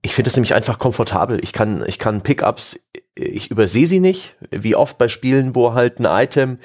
Ich 0.00 0.14
finde 0.14 0.28
das 0.28 0.36
nämlich 0.36 0.54
einfach 0.54 0.78
komfortabel. 0.78 1.38
Ich 1.44 1.52
kann, 1.52 1.84
ich 1.86 1.98
kann 1.98 2.22
Pickups 2.22 2.88
ich 3.18 3.50
übersehe 3.50 3.86
sie 3.86 3.98
nicht, 3.98 4.34
wie 4.50 4.76
oft 4.76 4.98
bei 4.98 5.08
Spielen, 5.08 5.54
wo 5.54 5.72
halt 5.72 5.98
ein 5.98 6.04
Item, 6.04 6.58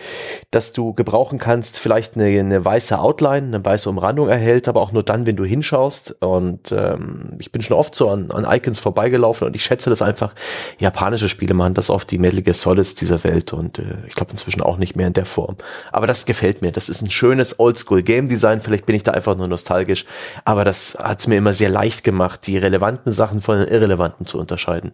das 0.51 0.73
du 0.73 0.93
gebrauchen 0.93 1.39
kannst, 1.39 1.79
vielleicht 1.79 2.17
eine, 2.17 2.25
eine 2.25 2.63
weiße 2.63 2.99
Outline, 2.99 3.47
eine 3.47 3.63
weiße 3.63 3.89
Umrandung 3.89 4.27
erhält, 4.27 4.67
aber 4.67 4.81
auch 4.81 4.91
nur 4.91 5.03
dann, 5.03 5.25
wenn 5.25 5.37
du 5.37 5.45
hinschaust. 5.45 6.17
Und 6.19 6.73
ähm, 6.73 7.37
ich 7.39 7.53
bin 7.53 7.61
schon 7.61 7.77
oft 7.77 7.95
so 7.95 8.09
an, 8.09 8.31
an 8.31 8.45
Icons 8.45 8.79
vorbeigelaufen 8.79 9.47
und 9.47 9.55
ich 9.55 9.63
schätze 9.63 9.89
das 9.89 10.01
einfach. 10.01 10.33
Japanische 10.77 11.29
Spiele 11.29 11.53
machen 11.53 11.73
das 11.73 11.89
oft 11.89 12.11
die 12.11 12.17
Metal 12.17 12.41
Gear 12.41 12.53
Solids 12.53 12.95
dieser 12.95 13.23
Welt 13.23 13.53
und 13.53 13.79
äh, 13.79 13.99
ich 14.07 14.15
glaube 14.15 14.31
inzwischen 14.31 14.61
auch 14.61 14.75
nicht 14.75 14.97
mehr 14.97 15.07
in 15.07 15.13
der 15.13 15.25
Form. 15.25 15.55
Aber 15.93 16.05
das 16.05 16.25
gefällt 16.25 16.61
mir. 16.61 16.73
Das 16.73 16.89
ist 16.89 17.01
ein 17.01 17.09
schönes 17.09 17.59
Oldschool 17.61 18.03
Game 18.03 18.27
Design. 18.27 18.59
Vielleicht 18.59 18.85
bin 18.85 18.97
ich 18.97 19.03
da 19.03 19.11
einfach 19.11 19.37
nur 19.37 19.47
nostalgisch, 19.47 20.05
aber 20.43 20.65
das 20.65 20.97
hat 21.01 21.21
es 21.21 21.27
mir 21.27 21.37
immer 21.37 21.53
sehr 21.53 21.69
leicht 21.69 22.03
gemacht, 22.03 22.45
die 22.45 22.57
relevanten 22.57 23.13
Sachen 23.13 23.39
von 23.39 23.59
den 23.59 23.69
irrelevanten 23.69 24.25
zu 24.25 24.37
unterscheiden. 24.37 24.91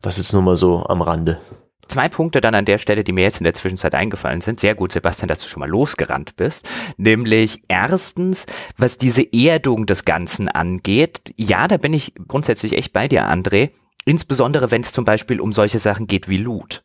Das 0.00 0.18
ist 0.18 0.32
nun 0.32 0.44
mal 0.44 0.56
so 0.56 0.84
am 0.92 1.02
Rande. 1.02 1.40
Zwei 1.88 2.08
Punkte 2.08 2.40
dann 2.40 2.54
an 2.54 2.64
der 2.64 2.78
Stelle, 2.78 3.04
die 3.04 3.12
mir 3.12 3.24
jetzt 3.24 3.38
in 3.38 3.44
der 3.44 3.52
Zwischenzeit 3.52 3.94
eingefallen 3.94 4.40
sind. 4.40 4.60
Sehr 4.60 4.74
gut, 4.74 4.92
Sebastian, 4.92 5.28
dass 5.28 5.40
du 5.40 5.48
schon 5.48 5.60
mal 5.60 5.68
losgerannt 5.68 6.36
bist. 6.36 6.66
Nämlich 6.96 7.62
erstens, 7.68 8.46
was 8.78 8.96
diese 8.96 9.26
Erdung 9.30 9.84
des 9.84 10.04
Ganzen 10.04 10.48
angeht. 10.48 11.34
Ja, 11.36 11.68
da 11.68 11.76
bin 11.76 11.92
ich 11.92 12.14
grundsätzlich 12.28 12.78
echt 12.78 12.92
bei 12.92 13.08
dir, 13.08 13.28
André. 13.28 13.70
Insbesondere, 14.04 14.70
wenn 14.70 14.80
es 14.80 14.92
zum 14.92 15.04
Beispiel 15.04 15.40
um 15.40 15.52
solche 15.52 15.78
Sachen 15.78 16.06
geht 16.06 16.28
wie 16.28 16.38
Loot. 16.38 16.82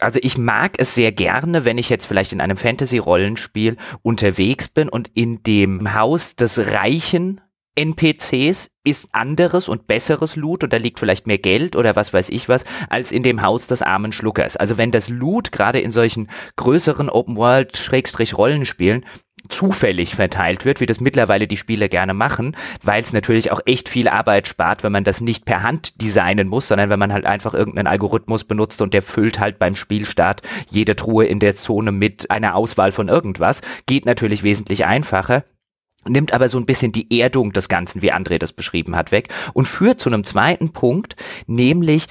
Also 0.00 0.18
ich 0.22 0.38
mag 0.38 0.72
es 0.78 0.94
sehr 0.94 1.12
gerne, 1.12 1.64
wenn 1.64 1.78
ich 1.78 1.88
jetzt 1.88 2.06
vielleicht 2.06 2.32
in 2.32 2.40
einem 2.40 2.56
Fantasy-Rollenspiel 2.56 3.76
unterwegs 4.02 4.68
bin 4.68 4.88
und 4.88 5.08
in 5.14 5.42
dem 5.42 5.94
Haus 5.94 6.36
des 6.36 6.58
Reichen 6.72 7.40
NPCs 7.78 8.70
ist 8.82 9.08
anderes 9.12 9.68
und 9.68 9.86
besseres 9.86 10.34
Loot 10.34 10.64
und 10.64 10.72
da 10.72 10.78
liegt 10.78 10.98
vielleicht 10.98 11.28
mehr 11.28 11.38
Geld 11.38 11.76
oder 11.76 11.94
was 11.94 12.12
weiß 12.12 12.28
ich 12.30 12.48
was, 12.48 12.64
als 12.88 13.12
in 13.12 13.22
dem 13.22 13.40
Haus 13.42 13.68
des 13.68 13.82
armen 13.82 14.10
Schluckers. 14.10 14.56
Also 14.56 14.78
wenn 14.78 14.90
das 14.90 15.08
Loot 15.08 15.52
gerade 15.52 15.78
in 15.78 15.92
solchen 15.92 16.28
größeren 16.56 17.08
Open-World-Rollenspielen 17.08 19.04
zufällig 19.48 20.16
verteilt 20.16 20.64
wird, 20.64 20.80
wie 20.80 20.86
das 20.86 21.00
mittlerweile 21.00 21.46
die 21.46 21.56
Spiele 21.56 21.88
gerne 21.88 22.14
machen, 22.14 22.56
weil 22.82 23.00
es 23.00 23.12
natürlich 23.12 23.52
auch 23.52 23.60
echt 23.64 23.88
viel 23.88 24.08
Arbeit 24.08 24.48
spart, 24.48 24.82
wenn 24.82 24.90
man 24.90 25.04
das 25.04 25.20
nicht 25.20 25.44
per 25.44 25.62
Hand 25.62 26.02
designen 26.02 26.48
muss, 26.48 26.66
sondern 26.66 26.90
wenn 26.90 26.98
man 26.98 27.12
halt 27.12 27.26
einfach 27.26 27.54
irgendeinen 27.54 27.86
Algorithmus 27.86 28.42
benutzt 28.42 28.82
und 28.82 28.92
der 28.92 29.02
füllt 29.02 29.38
halt 29.38 29.60
beim 29.60 29.76
Spielstart 29.76 30.42
jede 30.68 30.96
Truhe 30.96 31.26
in 31.26 31.38
der 31.38 31.54
Zone 31.54 31.92
mit 31.92 32.32
einer 32.32 32.56
Auswahl 32.56 32.90
von 32.90 33.06
irgendwas. 33.08 33.60
Geht 33.86 34.04
natürlich 34.04 34.42
wesentlich 34.42 34.84
einfacher 34.84 35.44
nimmt 36.06 36.32
aber 36.32 36.48
so 36.48 36.58
ein 36.58 36.66
bisschen 36.66 36.92
die 36.92 37.20
Erdung 37.20 37.52
des 37.52 37.68
Ganzen, 37.68 38.02
wie 38.02 38.12
André 38.12 38.38
das 38.38 38.52
beschrieben 38.52 38.96
hat, 38.96 39.12
weg 39.12 39.28
und 39.52 39.68
führt 39.68 40.00
zu 40.00 40.08
einem 40.08 40.24
zweiten 40.24 40.70
Punkt, 40.72 41.16
nämlich 41.46 42.06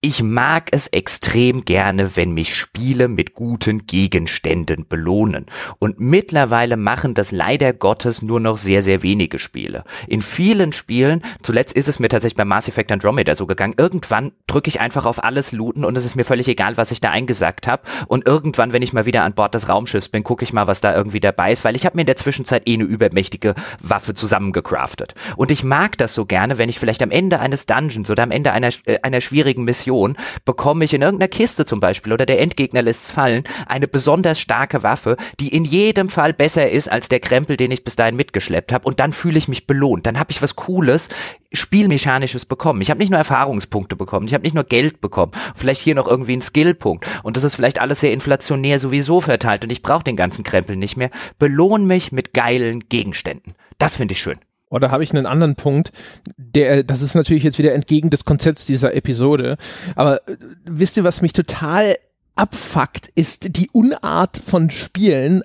ich 0.00 0.22
mag 0.22 0.68
es 0.70 0.86
extrem 0.86 1.64
gerne, 1.64 2.14
wenn 2.14 2.30
mich 2.30 2.54
Spiele 2.54 3.08
mit 3.08 3.34
guten 3.34 3.84
Gegenständen 3.84 4.86
belohnen. 4.88 5.46
Und 5.80 5.98
mittlerweile 5.98 6.76
machen 6.76 7.14
das 7.14 7.32
leider 7.32 7.72
Gottes 7.72 8.22
nur 8.22 8.38
noch 8.38 8.58
sehr, 8.58 8.82
sehr 8.82 9.02
wenige 9.02 9.40
Spiele. 9.40 9.82
In 10.06 10.22
vielen 10.22 10.70
Spielen, 10.70 11.22
zuletzt 11.42 11.74
ist 11.74 11.88
es 11.88 11.98
mir 11.98 12.08
tatsächlich 12.08 12.36
bei 12.36 12.44
Mass 12.44 12.68
Effect 12.68 12.92
Andromeda 12.92 13.34
so 13.34 13.46
gegangen, 13.46 13.74
irgendwann 13.76 14.30
drücke 14.46 14.68
ich 14.68 14.80
einfach 14.80 15.04
auf 15.04 15.24
alles 15.24 15.50
looten 15.50 15.84
und 15.84 15.98
es 15.98 16.04
ist 16.04 16.14
mir 16.14 16.24
völlig 16.24 16.46
egal, 16.46 16.76
was 16.76 16.92
ich 16.92 17.00
da 17.00 17.10
eingesackt 17.10 17.66
habe. 17.66 17.82
Und 18.06 18.24
irgendwann, 18.24 18.72
wenn 18.72 18.82
ich 18.82 18.92
mal 18.92 19.04
wieder 19.04 19.24
an 19.24 19.34
Bord 19.34 19.52
des 19.52 19.68
Raumschiffs 19.68 20.10
bin, 20.10 20.22
gucke 20.22 20.44
ich 20.44 20.52
mal, 20.52 20.68
was 20.68 20.80
da 20.80 20.94
irgendwie 20.94 21.18
dabei 21.18 21.50
ist, 21.50 21.64
weil 21.64 21.74
ich 21.74 21.84
habe 21.84 21.96
mir 21.96 22.02
in 22.02 22.06
der 22.06 22.14
Zwischenzeit 22.14 22.68
eh 22.68 22.74
eine 22.74 22.84
übermächtige 22.84 23.56
Waffe 23.82 24.14
zusammengecraftet. 24.14 25.16
Und 25.34 25.50
ich 25.50 25.64
mag 25.64 25.98
das 25.98 26.14
so 26.14 26.24
gerne, 26.24 26.56
wenn 26.56 26.68
ich 26.68 26.78
vielleicht 26.78 27.02
am 27.02 27.10
Ende 27.10 27.40
eines 27.40 27.66
Dungeons 27.66 28.08
oder 28.10 28.22
am 28.22 28.30
Ende 28.30 28.52
einer, 28.52 28.70
äh, 28.84 29.00
einer 29.02 29.20
schwierigen 29.20 29.64
Mission 29.64 29.87
Mission 29.88 30.16
bekomme 30.44 30.84
ich 30.84 30.92
in 30.92 31.02
irgendeiner 31.02 31.28
Kiste 31.28 31.64
zum 31.64 31.80
Beispiel 31.80 32.12
oder 32.12 32.26
der 32.26 32.40
Endgegner 32.40 32.82
lässt 32.82 33.10
fallen 33.10 33.44
eine 33.66 33.88
besonders 33.88 34.38
starke 34.38 34.82
Waffe, 34.82 35.16
die 35.40 35.48
in 35.48 35.64
jedem 35.64 36.10
Fall 36.10 36.34
besser 36.34 36.70
ist 36.70 36.90
als 36.90 37.08
der 37.08 37.20
Krempel, 37.20 37.56
den 37.56 37.70
ich 37.70 37.84
bis 37.84 37.96
dahin 37.96 38.16
mitgeschleppt 38.16 38.72
habe 38.72 38.86
und 38.86 39.00
dann 39.00 39.12
fühle 39.12 39.38
ich 39.38 39.48
mich 39.48 39.66
belohnt. 39.66 40.06
Dann 40.06 40.18
habe 40.18 40.30
ich 40.30 40.42
was 40.42 40.56
Cooles, 40.56 41.08
Spielmechanisches 41.52 42.44
bekommen. 42.44 42.82
Ich 42.82 42.90
habe 42.90 43.00
nicht 43.00 43.10
nur 43.10 43.18
Erfahrungspunkte 43.18 43.96
bekommen, 43.96 44.26
ich 44.26 44.34
habe 44.34 44.44
nicht 44.44 44.54
nur 44.54 44.64
Geld 44.64 45.00
bekommen, 45.00 45.32
vielleicht 45.56 45.80
hier 45.80 45.94
noch 45.94 46.06
irgendwie 46.06 46.32
einen 46.32 46.42
Skillpunkt 46.42 47.06
und 47.22 47.36
das 47.36 47.44
ist 47.44 47.54
vielleicht 47.54 47.80
alles 47.80 48.00
sehr 48.00 48.12
inflationär 48.12 48.78
sowieso 48.78 49.22
verteilt 49.22 49.64
und 49.64 49.72
ich 49.72 49.82
brauche 49.82 50.04
den 50.04 50.16
ganzen 50.16 50.44
Krempel 50.44 50.76
nicht 50.76 50.96
mehr. 50.96 51.10
Belohn 51.38 51.86
mich 51.86 52.12
mit 52.12 52.34
geilen 52.34 52.88
Gegenständen. 52.88 53.54
Das 53.78 53.96
finde 53.96 54.12
ich 54.12 54.20
schön. 54.20 54.38
Oder 54.70 54.90
habe 54.90 55.02
ich 55.02 55.12
einen 55.12 55.26
anderen 55.26 55.56
Punkt, 55.56 55.92
der, 56.36 56.82
das 56.84 57.02
ist 57.02 57.14
natürlich 57.14 57.42
jetzt 57.42 57.58
wieder 57.58 57.74
entgegen 57.74 58.10
des 58.10 58.24
Konzepts 58.24 58.66
dieser 58.66 58.94
Episode, 58.94 59.56
aber 59.94 60.16
äh, 60.28 60.36
wisst 60.64 60.96
ihr, 60.96 61.04
was 61.04 61.22
mich 61.22 61.32
total 61.32 61.96
abfuckt, 62.34 63.08
ist 63.14 63.56
die 63.56 63.70
Unart 63.72 64.40
von 64.44 64.70
Spielen, 64.70 65.42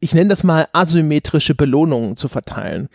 ich 0.00 0.14
nenne 0.14 0.30
das 0.30 0.44
mal 0.44 0.68
asymmetrische 0.72 1.54
Belohnungen 1.54 2.16
zu 2.16 2.28
verteilen. 2.28 2.88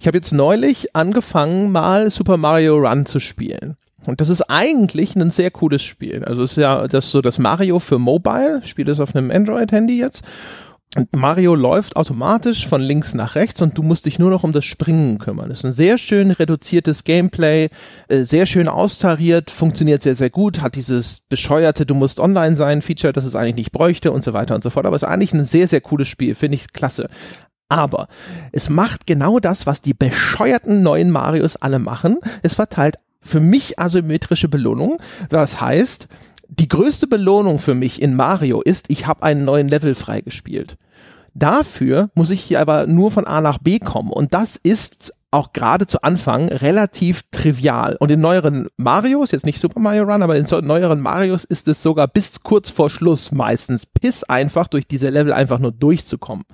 Ich 0.00 0.06
habe 0.06 0.18
jetzt 0.18 0.32
neulich 0.32 0.94
angefangen, 0.96 1.70
mal 1.70 2.10
Super 2.10 2.36
Mario 2.36 2.76
Run 2.76 3.06
zu 3.06 3.20
spielen. 3.20 3.76
Und 4.06 4.20
das 4.20 4.28
ist 4.28 4.42
eigentlich 4.42 5.16
ein 5.16 5.30
sehr 5.30 5.50
cooles 5.50 5.82
Spiel. 5.82 6.24
Also 6.24 6.42
ist 6.42 6.56
ja 6.56 6.88
das 6.88 7.10
so 7.10 7.20
das 7.20 7.38
Mario 7.38 7.78
für 7.78 7.98
Mobile, 7.98 8.62
spielt 8.64 8.88
es 8.88 9.00
auf 9.00 9.14
einem 9.14 9.30
Android-Handy 9.30 9.98
jetzt. 9.98 10.22
Mario 11.14 11.54
läuft 11.54 11.96
automatisch 11.96 12.66
von 12.66 12.80
links 12.80 13.14
nach 13.14 13.34
rechts 13.34 13.62
und 13.62 13.76
du 13.76 13.82
musst 13.82 14.06
dich 14.06 14.18
nur 14.18 14.30
noch 14.30 14.44
um 14.44 14.52
das 14.52 14.64
Springen 14.64 15.18
kümmern. 15.18 15.48
Das 15.48 15.58
ist 15.58 15.64
ein 15.64 15.72
sehr 15.72 15.98
schön 15.98 16.30
reduziertes 16.30 17.04
Gameplay, 17.04 17.68
äh, 18.08 18.22
sehr 18.22 18.46
schön 18.46 18.68
austariert, 18.68 19.50
funktioniert 19.50 20.02
sehr, 20.02 20.14
sehr 20.14 20.30
gut, 20.30 20.60
hat 20.60 20.76
dieses 20.76 21.20
bescheuerte, 21.28 21.86
du 21.86 21.94
musst 21.94 22.20
online 22.20 22.56
sein 22.56 22.82
Feature, 22.82 23.12
das 23.12 23.24
es 23.24 23.36
eigentlich 23.36 23.56
nicht 23.56 23.72
bräuchte 23.72 24.12
und 24.12 24.24
so 24.24 24.32
weiter 24.32 24.54
und 24.54 24.62
so 24.62 24.70
fort. 24.70 24.86
Aber 24.86 24.96
es 24.96 25.02
ist 25.02 25.08
eigentlich 25.08 25.32
ein 25.32 25.44
sehr, 25.44 25.68
sehr 25.68 25.80
cooles 25.80 26.08
Spiel, 26.08 26.34
finde 26.34 26.56
ich 26.56 26.72
klasse. 26.72 27.08
Aber 27.68 28.08
es 28.52 28.70
macht 28.70 29.06
genau 29.06 29.38
das, 29.40 29.66
was 29.66 29.82
die 29.82 29.94
bescheuerten 29.94 30.82
neuen 30.82 31.10
Marios 31.10 31.56
alle 31.56 31.78
machen. 31.78 32.18
Es 32.42 32.54
verteilt 32.54 32.96
für 33.20 33.40
mich 33.40 33.78
asymmetrische 33.78 34.48
Belohnungen. 34.48 34.98
Das 35.28 35.60
heißt, 35.60 36.08
die 36.48 36.68
größte 36.68 37.06
Belohnung 37.06 37.58
für 37.58 37.74
mich 37.74 38.00
in 38.00 38.14
Mario 38.14 38.62
ist, 38.62 38.86
ich 38.88 39.06
habe 39.06 39.22
einen 39.22 39.44
neuen 39.44 39.68
Level 39.68 39.94
freigespielt. 39.94 40.78
Dafür 41.38 42.10
muss 42.14 42.30
ich 42.30 42.40
hier 42.40 42.60
aber 42.60 42.86
nur 42.86 43.10
von 43.10 43.26
A 43.26 43.40
nach 43.40 43.58
B 43.58 43.78
kommen 43.78 44.10
und 44.10 44.34
das 44.34 44.56
ist 44.56 45.14
auch 45.30 45.52
gerade 45.52 45.86
zu 45.86 46.02
Anfang 46.02 46.48
relativ 46.48 47.22
trivial. 47.30 47.96
Und 48.00 48.10
in 48.10 48.20
neueren 48.20 48.68
Marios, 48.76 49.30
jetzt 49.30 49.44
nicht 49.44 49.60
Super 49.60 49.78
Mario 49.78 50.04
Run, 50.04 50.22
aber 50.22 50.36
in 50.36 50.46
neueren 50.66 51.00
Marios 51.00 51.44
ist 51.44 51.68
es 51.68 51.82
sogar 51.82 52.08
bis 52.08 52.42
kurz 52.42 52.70
vor 52.70 52.88
Schluss 52.88 53.30
meistens 53.30 53.84
piss 53.84 54.24
einfach 54.24 54.68
durch 54.68 54.86
diese 54.86 55.10
Level 55.10 55.32
einfach 55.32 55.58
nur 55.58 55.72
durchzukommen. 55.72 56.44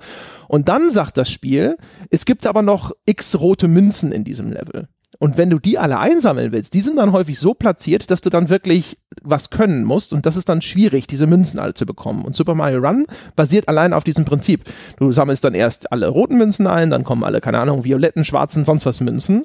Und 0.47 0.67
dann 0.67 0.91
sagt 0.91 1.17
das 1.17 1.31
Spiel, 1.31 1.77
es 2.09 2.25
gibt 2.25 2.45
aber 2.45 2.61
noch 2.61 2.91
x 3.05 3.39
rote 3.39 3.67
Münzen 3.67 4.11
in 4.11 4.23
diesem 4.25 4.51
Level. 4.51 4.89
Und 5.19 5.37
wenn 5.37 5.49
du 5.49 5.59
die 5.59 5.77
alle 5.77 5.99
einsammeln 5.99 6.51
willst, 6.51 6.73
die 6.73 6.81
sind 6.81 6.97
dann 6.97 7.11
häufig 7.11 7.39
so 7.39 7.53
platziert, 7.53 8.11
dass 8.11 8.21
du 8.21 8.29
dann 8.29 8.49
wirklich 8.49 8.97
was 9.23 9.49
können 9.49 9.83
musst. 9.83 10.13
Und 10.13 10.25
das 10.25 10.35
ist 10.35 10.49
dann 10.49 10.61
schwierig, 10.61 11.07
diese 11.07 11.27
Münzen 11.27 11.59
alle 11.59 11.73
zu 11.73 11.85
bekommen. 11.85 12.25
Und 12.25 12.35
Super 12.35 12.55
Mario 12.55 12.79
Run 12.79 13.05
basiert 13.35 13.67
allein 13.69 13.93
auf 13.93 14.03
diesem 14.03 14.25
Prinzip. 14.25 14.63
Du 14.97 15.11
sammelst 15.11 15.43
dann 15.43 15.53
erst 15.53 15.91
alle 15.91 16.07
roten 16.09 16.37
Münzen 16.37 16.67
ein, 16.67 16.89
dann 16.89 17.03
kommen 17.03 17.23
alle, 17.23 17.41
keine 17.41 17.59
Ahnung, 17.59 17.83
violetten, 17.83 18.25
schwarzen, 18.25 18.65
sonst 18.65 18.85
was 18.85 19.01
Münzen. 19.01 19.43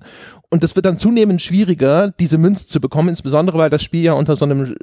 Und 0.51 0.65
es 0.65 0.75
wird 0.75 0.87
dann 0.87 0.99
zunehmend 0.99 1.41
schwieriger, 1.41 2.13
diese 2.19 2.39
Münzen 2.39 2.69
zu 2.69 2.81
bekommen, 2.81 3.09
insbesondere 3.09 3.59
weil 3.59 3.71
das 3.71 3.83
Spiel 3.83 4.03
ja 4.03 4.13
unter 4.15 4.37
so 4.37 4.45
einem 4.45 4.75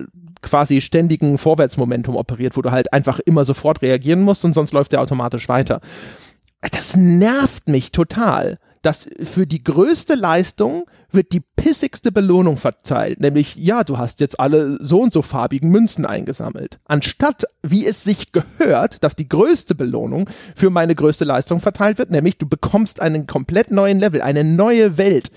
quasi 0.41 0.81
ständigen 0.81 1.37
Vorwärtsmomentum 1.37 2.15
operiert, 2.15 2.55
wo 2.55 2.61
du 2.61 2.71
halt 2.71 2.93
einfach 2.93 3.19
immer 3.19 3.43
sofort 3.43 3.81
reagieren 3.81 4.21
musst 4.21 4.45
und 4.45 4.53
sonst 4.53 4.71
läuft 4.71 4.91
der 4.91 5.01
automatisch 5.01 5.49
weiter. 5.49 5.81
Das 6.71 6.95
nervt 6.95 7.67
mich 7.67 7.91
total 7.91 8.59
dass 8.81 9.09
für 9.23 9.47
die 9.47 9.63
größte 9.63 10.15
Leistung 10.15 10.85
wird 11.11 11.31
die 11.31 11.41
pissigste 11.55 12.11
Belohnung 12.11 12.57
verteilt, 12.57 13.19
nämlich 13.19 13.55
ja, 13.55 13.83
du 13.83 13.97
hast 13.97 14.19
jetzt 14.19 14.39
alle 14.39 14.77
so 14.81 15.01
und 15.01 15.13
so 15.13 15.21
farbigen 15.21 15.69
Münzen 15.69 16.05
eingesammelt. 16.05 16.79
Anstatt, 16.85 17.45
wie 17.63 17.85
es 17.85 18.03
sich 18.03 18.31
gehört, 18.31 19.03
dass 19.03 19.15
die 19.15 19.29
größte 19.29 19.75
Belohnung 19.75 20.29
für 20.55 20.69
meine 20.69 20.95
größte 20.95 21.25
Leistung 21.25 21.59
verteilt 21.59 21.97
wird, 21.97 22.11
nämlich 22.11 22.37
du 22.37 22.47
bekommst 22.47 23.01
einen 23.01 23.27
komplett 23.27 23.71
neuen 23.71 23.99
Level, 23.99 24.21
eine 24.21 24.43
neue 24.43 24.97
Welt. 24.97 25.31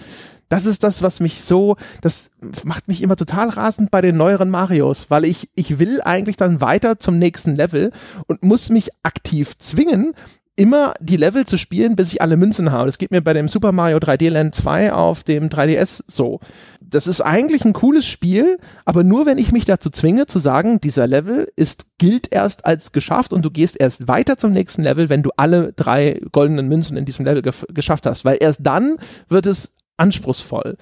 Das 0.50 0.66
ist 0.66 0.82
das, 0.82 1.00
was 1.00 1.20
mich 1.20 1.44
so, 1.44 1.76
das 2.00 2.32
macht 2.64 2.88
mich 2.88 3.02
immer 3.02 3.14
total 3.14 3.50
rasend 3.50 3.92
bei 3.92 4.00
den 4.00 4.16
neueren 4.16 4.50
Marios, 4.50 5.06
weil 5.08 5.24
ich, 5.24 5.48
ich 5.54 5.78
will 5.78 6.00
eigentlich 6.02 6.36
dann 6.36 6.60
weiter 6.60 6.98
zum 6.98 7.20
nächsten 7.20 7.54
Level 7.54 7.92
und 8.26 8.42
muss 8.42 8.68
mich 8.68 8.90
aktiv 9.04 9.56
zwingen, 9.58 10.12
immer 10.56 10.94
die 11.00 11.16
Level 11.16 11.46
zu 11.46 11.56
spielen, 11.56 11.96
bis 11.96 12.12
ich 12.12 12.20
alle 12.20 12.36
Münzen 12.36 12.70
habe. 12.70 12.86
Das 12.86 12.98
geht 12.98 13.10
mir 13.10 13.22
bei 13.22 13.32
dem 13.32 13.48
Super 13.48 13.72
Mario 13.72 13.98
3D 13.98 14.30
Land 14.30 14.54
2 14.54 14.92
auf 14.92 15.24
dem 15.24 15.48
3DS 15.48 16.04
so. 16.06 16.40
Das 16.82 17.06
ist 17.06 17.20
eigentlich 17.20 17.64
ein 17.64 17.72
cooles 17.72 18.06
Spiel, 18.06 18.58
aber 18.84 19.04
nur 19.04 19.26
wenn 19.26 19.38
ich 19.38 19.52
mich 19.52 19.64
dazu 19.64 19.90
zwinge 19.90 20.26
zu 20.26 20.38
sagen, 20.38 20.80
dieser 20.80 21.06
Level 21.06 21.50
ist 21.56 21.86
gilt 21.98 22.32
erst 22.32 22.66
als 22.66 22.92
geschafft 22.92 23.32
und 23.32 23.44
du 23.44 23.50
gehst 23.50 23.80
erst 23.80 24.08
weiter 24.08 24.36
zum 24.36 24.52
nächsten 24.52 24.82
Level, 24.82 25.08
wenn 25.08 25.22
du 25.22 25.30
alle 25.36 25.72
drei 25.72 26.20
goldenen 26.32 26.68
Münzen 26.68 26.96
in 26.96 27.04
diesem 27.04 27.24
Level 27.24 27.42
ge 27.42 27.52
geschafft 27.68 28.06
hast, 28.06 28.24
weil 28.24 28.38
erst 28.40 28.66
dann 28.66 28.96
wird 29.28 29.46
es 29.46 29.72
anspruchsvoll. 29.96 30.76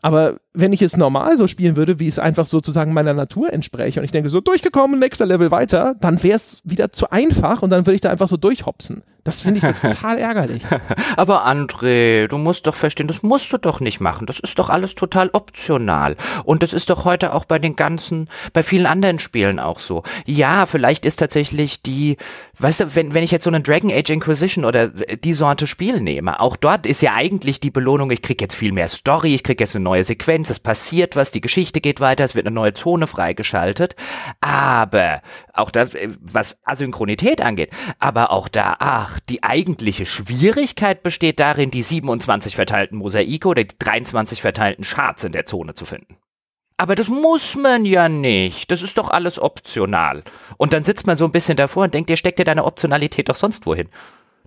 Aber 0.00 0.36
wenn 0.56 0.72
ich 0.72 0.82
es 0.82 0.96
normal 0.96 1.36
so 1.36 1.46
spielen 1.46 1.76
würde, 1.76 2.00
wie 2.00 2.08
es 2.08 2.18
einfach 2.18 2.46
sozusagen 2.46 2.94
meiner 2.94 3.12
Natur 3.12 3.52
entspräche 3.52 4.00
und 4.00 4.04
ich 4.04 4.12
denke 4.12 4.30
so, 4.30 4.40
durchgekommen, 4.40 4.98
nächster 4.98 5.26
Level 5.26 5.50
weiter, 5.50 5.94
dann 6.00 6.22
wäre 6.22 6.36
es 6.36 6.60
wieder 6.64 6.92
zu 6.92 7.10
einfach 7.10 7.62
und 7.62 7.70
dann 7.70 7.86
würde 7.86 7.94
ich 7.94 8.00
da 8.00 8.10
einfach 8.10 8.28
so 8.28 8.36
durchhopsen. 8.36 9.02
Das 9.26 9.40
finde 9.40 9.58
ich 9.58 9.80
total 9.82 10.18
ärgerlich. 10.18 10.62
Aber 11.16 11.46
André, 11.46 12.28
du 12.28 12.38
musst 12.38 12.66
doch 12.66 12.76
verstehen, 12.76 13.08
das 13.08 13.24
musst 13.24 13.52
du 13.52 13.58
doch 13.58 13.80
nicht 13.80 14.00
machen. 14.00 14.26
Das 14.26 14.38
ist 14.38 14.58
doch 14.58 14.70
alles 14.70 14.94
total 14.94 15.30
optional. 15.32 16.16
Und 16.44 16.62
das 16.62 16.72
ist 16.72 16.90
doch 16.90 17.04
heute 17.04 17.34
auch 17.34 17.44
bei 17.44 17.58
den 17.58 17.74
ganzen, 17.74 18.28
bei 18.52 18.62
vielen 18.62 18.86
anderen 18.86 19.18
Spielen 19.18 19.58
auch 19.58 19.80
so. 19.80 20.04
Ja, 20.26 20.64
vielleicht 20.66 21.04
ist 21.04 21.18
tatsächlich 21.18 21.82
die, 21.82 22.18
weißt 22.60 22.80
du, 22.80 22.94
wenn, 22.94 23.14
wenn 23.14 23.24
ich 23.24 23.32
jetzt 23.32 23.42
so 23.42 23.50
einen 23.50 23.64
Dragon 23.64 23.90
Age 23.90 24.10
Inquisition 24.10 24.64
oder 24.64 24.88
die 24.88 25.34
Sorte 25.34 25.66
Spiel 25.66 26.00
nehme, 26.00 26.38
auch 26.38 26.56
dort 26.56 26.86
ist 26.86 27.02
ja 27.02 27.14
eigentlich 27.14 27.58
die 27.58 27.70
Belohnung, 27.72 28.12
ich 28.12 28.22
krieg 28.22 28.40
jetzt 28.40 28.54
viel 28.54 28.70
mehr 28.70 28.86
Story, 28.86 29.34
ich 29.34 29.42
krieg 29.42 29.58
jetzt 29.58 29.74
eine 29.74 29.82
neue 29.82 30.04
Sequenz, 30.04 30.45
es 30.50 30.60
passiert 30.60 31.16
was, 31.16 31.30
die 31.30 31.40
Geschichte 31.40 31.80
geht 31.80 32.00
weiter, 32.00 32.24
es 32.24 32.34
wird 32.34 32.46
eine 32.46 32.54
neue 32.54 32.74
Zone 32.74 33.06
freigeschaltet. 33.06 33.96
Aber 34.40 35.22
auch 35.52 35.70
das, 35.70 35.90
was 36.20 36.58
Asynchronität 36.64 37.40
angeht, 37.40 37.70
aber 37.98 38.30
auch 38.30 38.48
da, 38.48 38.76
ach, 38.78 39.20
die 39.28 39.42
eigentliche 39.42 40.06
Schwierigkeit 40.06 41.02
besteht 41.02 41.40
darin, 41.40 41.70
die 41.70 41.82
27 41.82 42.56
verteilten 42.56 42.98
Mosaike 42.98 43.48
oder 43.48 43.64
die 43.64 43.78
23 43.78 44.40
verteilten 44.40 44.84
Charts 44.84 45.24
in 45.24 45.32
der 45.32 45.46
Zone 45.46 45.74
zu 45.74 45.84
finden. 45.84 46.16
Aber 46.78 46.94
das 46.94 47.08
muss 47.08 47.56
man 47.56 47.86
ja 47.86 48.08
nicht. 48.08 48.70
Das 48.70 48.82
ist 48.82 48.98
doch 48.98 49.08
alles 49.08 49.38
optional. 49.38 50.22
Und 50.58 50.74
dann 50.74 50.84
sitzt 50.84 51.06
man 51.06 51.16
so 51.16 51.24
ein 51.24 51.32
bisschen 51.32 51.56
davor 51.56 51.84
und 51.84 51.94
denkt, 51.94 52.10
dir 52.10 52.18
steckt 52.18 52.38
dir 52.38 52.44
deine 52.44 52.64
Optionalität 52.64 53.28
doch 53.28 53.36
sonst 53.36 53.64
wohin. 53.64 53.88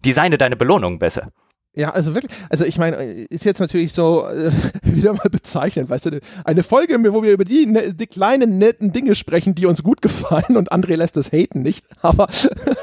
Designe 0.05 0.37
deine 0.37 0.55
Belohnung 0.55 0.99
besser. 0.99 1.31
Ja, 1.75 1.91
also 1.91 2.15
wirklich, 2.15 2.35
also 2.49 2.65
ich 2.65 2.79
meine, 2.79 2.95
ist 2.95 3.45
jetzt 3.45 3.59
natürlich 3.59 3.93
so 3.93 4.27
äh, 4.27 4.51
wieder 4.83 5.13
mal 5.13 5.29
bezeichnend, 5.29 5.89
weißt 5.89 6.07
du, 6.07 6.19
eine 6.43 6.63
Folge, 6.63 6.97
wo 7.13 7.21
wir 7.21 7.31
über 7.31 7.45
die, 7.45 7.67
ne, 7.67 7.93
die 7.93 8.07
kleinen 8.07 8.57
netten 8.57 8.91
Dinge 8.91 9.13
sprechen, 9.13 9.53
die 9.53 9.67
uns 9.67 9.83
gut 9.83 10.01
gefallen 10.01 10.57
und 10.57 10.71
André 10.71 10.95
lässt 10.95 11.15
das 11.15 11.31
haten 11.31 11.61
nicht, 11.61 11.85
aber, 12.01 12.27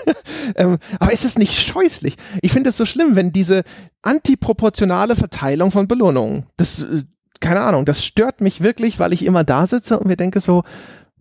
ähm, 0.55 0.78
aber 1.01 1.12
ist 1.12 1.24
es 1.24 1.37
nicht 1.37 1.55
scheußlich? 1.55 2.14
Ich 2.43 2.53
finde 2.53 2.70
es 2.70 2.76
so 2.76 2.87
schlimm, 2.87 3.16
wenn 3.16 3.32
diese 3.32 3.64
antiproportionale 4.03 5.16
Verteilung 5.16 5.72
von 5.72 5.89
Belohnungen, 5.89 6.47
das, 6.57 6.82
äh, 6.82 7.03
keine 7.41 7.62
Ahnung, 7.62 7.87
das 7.87 8.05
stört 8.05 8.41
mich 8.41 8.62
wirklich, 8.62 9.01
weil 9.01 9.12
ich 9.12 9.26
immer 9.26 9.43
da 9.43 9.66
sitze 9.66 9.99
und 9.99 10.07
mir 10.07 10.16
denke 10.16 10.41
so, 10.41 10.62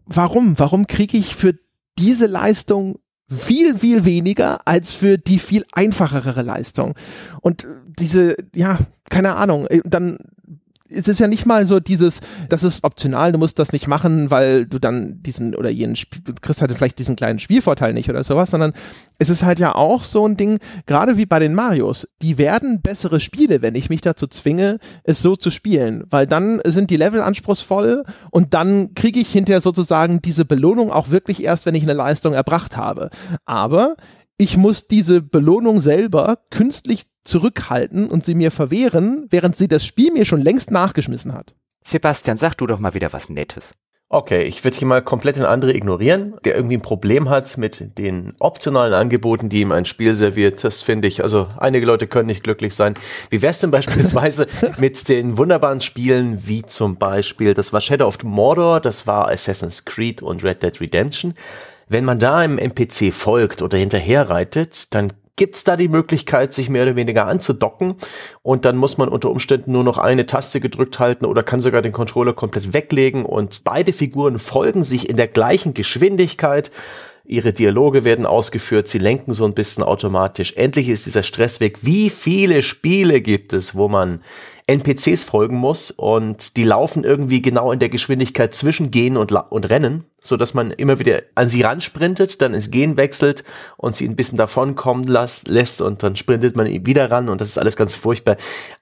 warum, 0.06 0.60
warum 0.60 0.86
kriege 0.86 1.18
ich 1.18 1.36
für 1.36 1.56
diese 1.98 2.28
Leistung 2.28 3.00
viel, 3.28 3.78
viel 3.78 4.06
weniger 4.06 4.60
als 4.66 4.94
für 4.94 5.18
die 5.18 5.40
viel 5.40 5.66
einfachere 5.72 6.42
Leistung. 6.42 6.94
Und 7.42 7.68
diese, 8.00 8.36
ja, 8.54 8.80
keine 9.10 9.36
Ahnung, 9.36 9.68
äh, 9.68 9.82
dann 9.84 10.18
es 10.90 11.08
ist 11.08 11.20
ja 11.20 11.28
nicht 11.28 11.46
mal 11.46 11.66
so 11.66 11.80
dieses, 11.80 12.22
das 12.50 12.64
ist 12.64 12.84
optional, 12.84 13.32
du 13.32 13.40
musst 13.40 13.58
das 13.58 13.74
nicht 13.74 13.88
machen, 13.88 14.30
weil 14.30 14.66
du 14.66 14.78
dann 14.78 15.22
diesen 15.24 15.56
oder 15.56 15.70
jenen, 15.70 15.96
du 16.24 16.34
kriegst 16.40 16.62
halt 16.62 16.72
vielleicht 16.74 17.00
diesen 17.00 17.16
kleinen 17.16 17.40
Spielvorteil 17.40 17.94
nicht 17.94 18.10
oder 18.10 18.24
sowas, 18.24 18.52
sondern 18.52 18.74
es 19.18 19.30
ist 19.30 19.44
halt 19.44 19.58
ja 19.60 19.74
auch 19.74 20.04
so 20.04 20.28
ein 20.28 20.38
Ding, 20.38 20.60
gerade 20.86 21.18
wie 21.18 21.26
bei 21.26 21.40
den 21.40 21.56
Marios, 21.56 22.08
die 22.22 22.38
werden 22.38 22.82
bessere 22.82 23.20
Spiele, 23.20 23.62
wenn 23.62 23.76
ich 23.76 23.90
mich 23.90 24.02
dazu 24.02 24.28
zwinge, 24.28 24.78
es 25.04 25.22
so 25.22 25.36
zu 25.36 25.50
spielen, 25.50 26.04
weil 26.10 26.28
dann 26.28 26.62
sind 26.66 26.92
die 26.92 26.98
Level 26.98 27.22
anspruchsvoll 27.22 28.04
und 28.30 28.54
dann 28.54 28.94
kriege 28.94 29.20
ich 29.20 29.32
hinterher 29.32 29.62
sozusagen 29.62 30.22
diese 30.22 30.46
Belohnung 30.46 30.92
auch 30.92 31.10
wirklich 31.10 31.44
erst, 31.44 31.66
wenn 31.66 31.76
ich 31.76 31.84
eine 31.84 31.94
Leistung 31.94 32.34
erbracht 32.34 32.78
habe. 32.78 33.10
Aber 33.46 33.96
ich 34.38 34.58
muss 34.58 34.88
diese 34.88 35.22
Belohnung 35.22 35.80
selber 35.80 36.40
künstlich 36.52 37.04
zurückhalten 37.24 38.10
und 38.10 38.24
sie 38.24 38.36
mir 38.36 38.52
verwehren, 38.52 39.28
während 39.30 39.56
sie 39.56 39.68
das 39.68 39.86
Spiel 39.86 40.12
mir 40.12 40.26
schon 40.26 40.42
längst 40.42 40.72
nachgeschmissen 40.72 41.34
hat. 41.34 41.56
Sebastian, 41.84 42.38
sag 42.38 42.56
du 42.56 42.68
doch 42.68 42.80
mal 42.80 42.94
wieder 42.94 43.14
was 43.14 43.30
Nettes. 43.30 43.74
Okay, 44.08 44.44
ich 44.44 44.64
würde 44.64 44.78
hier 44.78 44.88
mal 44.88 45.02
komplett 45.02 45.38
den 45.38 45.46
andere 45.46 45.74
ignorieren, 45.74 46.36
der 46.46 46.56
irgendwie 46.56 46.78
ein 46.78 46.82
Problem 46.84 47.28
hat 47.28 47.58
mit 47.58 47.98
den 47.98 48.34
optionalen 48.40 48.94
Angeboten, 48.94 49.50
die 49.50 49.62
ihm 49.62 49.72
ein 49.72 49.86
Spiel 49.86 50.14
serviert. 50.14 50.64
Das 50.64 50.84
finde 50.84 51.08
ich, 51.08 51.24
also 51.24 51.48
einige 51.58 51.88
Leute 51.88 52.06
können 52.06 52.28
nicht 52.28 52.44
glücklich 52.44 52.76
sein. 52.76 52.94
Wie 53.32 53.42
wär's 53.42 53.60
denn 53.60 53.72
beispielsweise 53.72 54.48
mit 54.78 55.10
den 55.10 55.40
wunderbaren 55.40 55.82
Spielen 55.82 56.46
wie 56.46 56.64
zum 56.64 56.98
Beispiel, 56.98 57.56
das 57.56 57.74
war 57.74 57.82
Shadow 57.82 58.06
of 58.06 58.24
Mordor, 58.24 58.80
das 58.80 59.08
war 59.08 59.30
Assassin's 59.30 59.86
Creed 59.86 60.22
und 60.22 60.44
Red 60.44 60.62
Dead 60.62 60.80
Redemption. 60.80 61.34
Wenn 61.88 62.06
man 62.06 62.20
da 62.20 62.44
im 62.44 62.58
NPC 62.58 63.14
folgt 63.14 63.62
oder 63.62 63.78
hinterherreitet, 63.78 64.94
dann 64.96 65.14
gibt's 65.36 65.64
da 65.64 65.76
die 65.76 65.90
Möglichkeit, 65.90 66.54
sich 66.54 66.70
mehr 66.70 66.84
oder 66.84 66.96
weniger 66.96 67.28
anzudocken 67.28 67.96
und 68.42 68.66
dann 68.66 68.78
muss 68.78 68.98
man 68.98 69.10
unter 69.10 69.30
Umständen 69.30 69.72
nur 69.72 69.84
noch 69.84 69.98
eine 69.98 70.26
Taste 70.26 70.62
gedrückt 70.62 71.00
halten 71.00 71.26
oder 71.26 71.44
kann 71.44 71.62
sogar 71.62 71.82
den 71.82 71.92
Controller 71.92 72.34
komplett 72.34 72.74
weglegen 72.74 73.26
und 73.26 73.64
beide 73.64 73.92
Figuren 73.94 74.40
folgen 74.40 74.84
sich 74.84 75.10
in 75.10 75.18
der 75.18 75.28
gleichen 75.28 75.74
Geschwindigkeit. 75.74 76.72
Ihre 77.28 77.54
Dialoge 77.54 78.04
werden 78.04 78.26
ausgeführt, 78.26 78.88
sie 78.88 79.00
lenken 79.00 79.34
so 79.34 79.46
ein 79.46 79.56
bisschen 79.56 79.84
automatisch. 79.84 80.54
Endlich 80.54 80.90
ist 80.90 81.08
dieser 81.08 81.24
Stress 81.24 81.60
weg. 81.60 81.80
Wie 81.82 82.12
viele 82.12 82.62
Spiele 82.62 83.20
gibt 83.20 83.52
es, 83.52 83.74
wo 83.74 83.88
man 83.88 84.22
NPCs 84.68 85.24
folgen 85.24 85.58
muss 85.58 85.90
und 85.90 86.56
die 86.56 86.64
laufen 86.64 87.04
irgendwie 87.04 87.42
genau 87.42 87.72
in 87.72 87.80
der 87.80 87.90
Geschwindigkeit 87.90 88.54
zwischen 88.54 88.92
Gehen 88.92 89.18
und, 89.18 89.32
und 89.32 89.70
Rennen, 89.70 90.06
so 90.26 90.38
dass 90.38 90.54
man 90.54 90.72
immer 90.72 91.00
wieder 91.00 91.22
an 91.36 91.50
sie 91.50 91.62
ransprintet, 91.62 92.42
dann 92.42 92.54
ins 92.54 92.72
Gehen 92.72 92.98
wechselt 92.98 93.44
und 93.78 93.96
sie 93.96 94.08
ein 94.08 94.16
bisschen 94.16 94.38
davonkommen 94.38 95.06
lässt, 95.06 95.48
lässt 95.48 95.82
und 95.82 96.04
dann 96.04 96.16
sprintet 96.16 96.56
man 96.56 96.68
wieder 96.86 97.12
ran 97.12 97.30
und 97.30 97.42
das 97.42 97.50
ist 97.50 97.58
alles 97.58 97.76
ganz 97.76 97.96
furchtbar. 97.96 98.38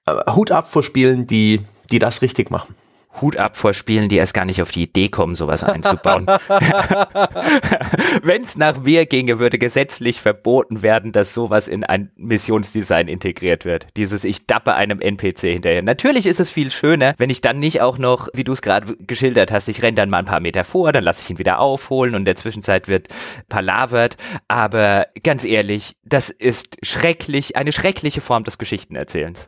Aber 0.06 0.36
Hut 0.36 0.52
ab 0.52 0.68
vor 0.68 0.84
Spielen, 0.84 1.28
die, 1.28 1.62
die 1.92 2.00
das 2.00 2.22
richtig 2.22 2.52
machen. 2.52 2.76
Hut 3.22 3.38
ab 3.38 3.56
vor 3.56 3.74
Spielen, 3.74 4.10
die 4.10 4.18
erst 4.18 4.34
gar 4.34 4.46
nicht 4.46 4.62
auf 4.62 4.72
die 4.72 4.84
Idee 4.84 5.10
kommen, 5.10 5.36
sowas 5.36 5.64
einzubauen. 5.64 6.26
Wenn 8.24 8.44
es 8.44 8.58
nach 8.58 8.82
mir 8.82 9.06
ginge, 9.06 9.40
würde 9.40 9.58
gesetzlich 9.58 10.20
verboten 10.22 10.82
werden, 10.82 11.12
dass 11.12 11.34
sowas 11.34 11.68
in 11.68 11.84
ein 11.84 12.12
Missionsdesign 12.16 13.08
integriert 13.08 13.66
wird. 13.66 13.88
Dieses 13.98 14.24
Ich 14.24 14.48
dappe 14.48 14.74
einem 14.74 15.00
NPC 15.00 15.40
hinterher. 15.42 15.82
Natürlich 15.82 16.26
ist 16.26 16.40
es 16.40 16.50
viel 16.50 16.72
schöner, 16.72 17.14
wenn 17.18 17.30
ich 17.30 17.42
dann 17.42 17.60
nicht 17.60 17.82
auch 17.82 17.98
noch, 17.98 18.30
wie 18.34 18.44
du 18.44 18.54
es 18.54 18.62
gerade 18.62 18.96
geschildert 18.98 19.52
hast, 19.52 19.68
ich 19.68 19.82
renne 19.82 19.96
dann 19.96 20.10
mal 20.10 20.20
ein 20.20 20.26
paar 20.26 20.40
Meter 20.40 20.64
vor, 20.64 20.92
dann 20.92 21.04
lasse 21.04 21.22
ich 21.24 21.30
ihn 21.30 21.38
wieder 21.38 21.60
aufholen 21.60 22.16
und 22.16 22.22
in 22.22 22.26
der 22.26 22.36
Zwischenzeit 22.36 22.88
wird 22.88 23.08
palavert. 23.50 24.18
Aber 24.48 25.08
ganz 25.24 25.46
ehrlich, 25.46 25.96
das 26.04 26.30
ist 26.30 26.78
schrecklich, 26.84 27.56
eine 27.56 27.72
schreckliche 27.72 28.22
Form 28.22 28.44
des 28.44 28.58
Geschichtenerzählens. 28.58 29.48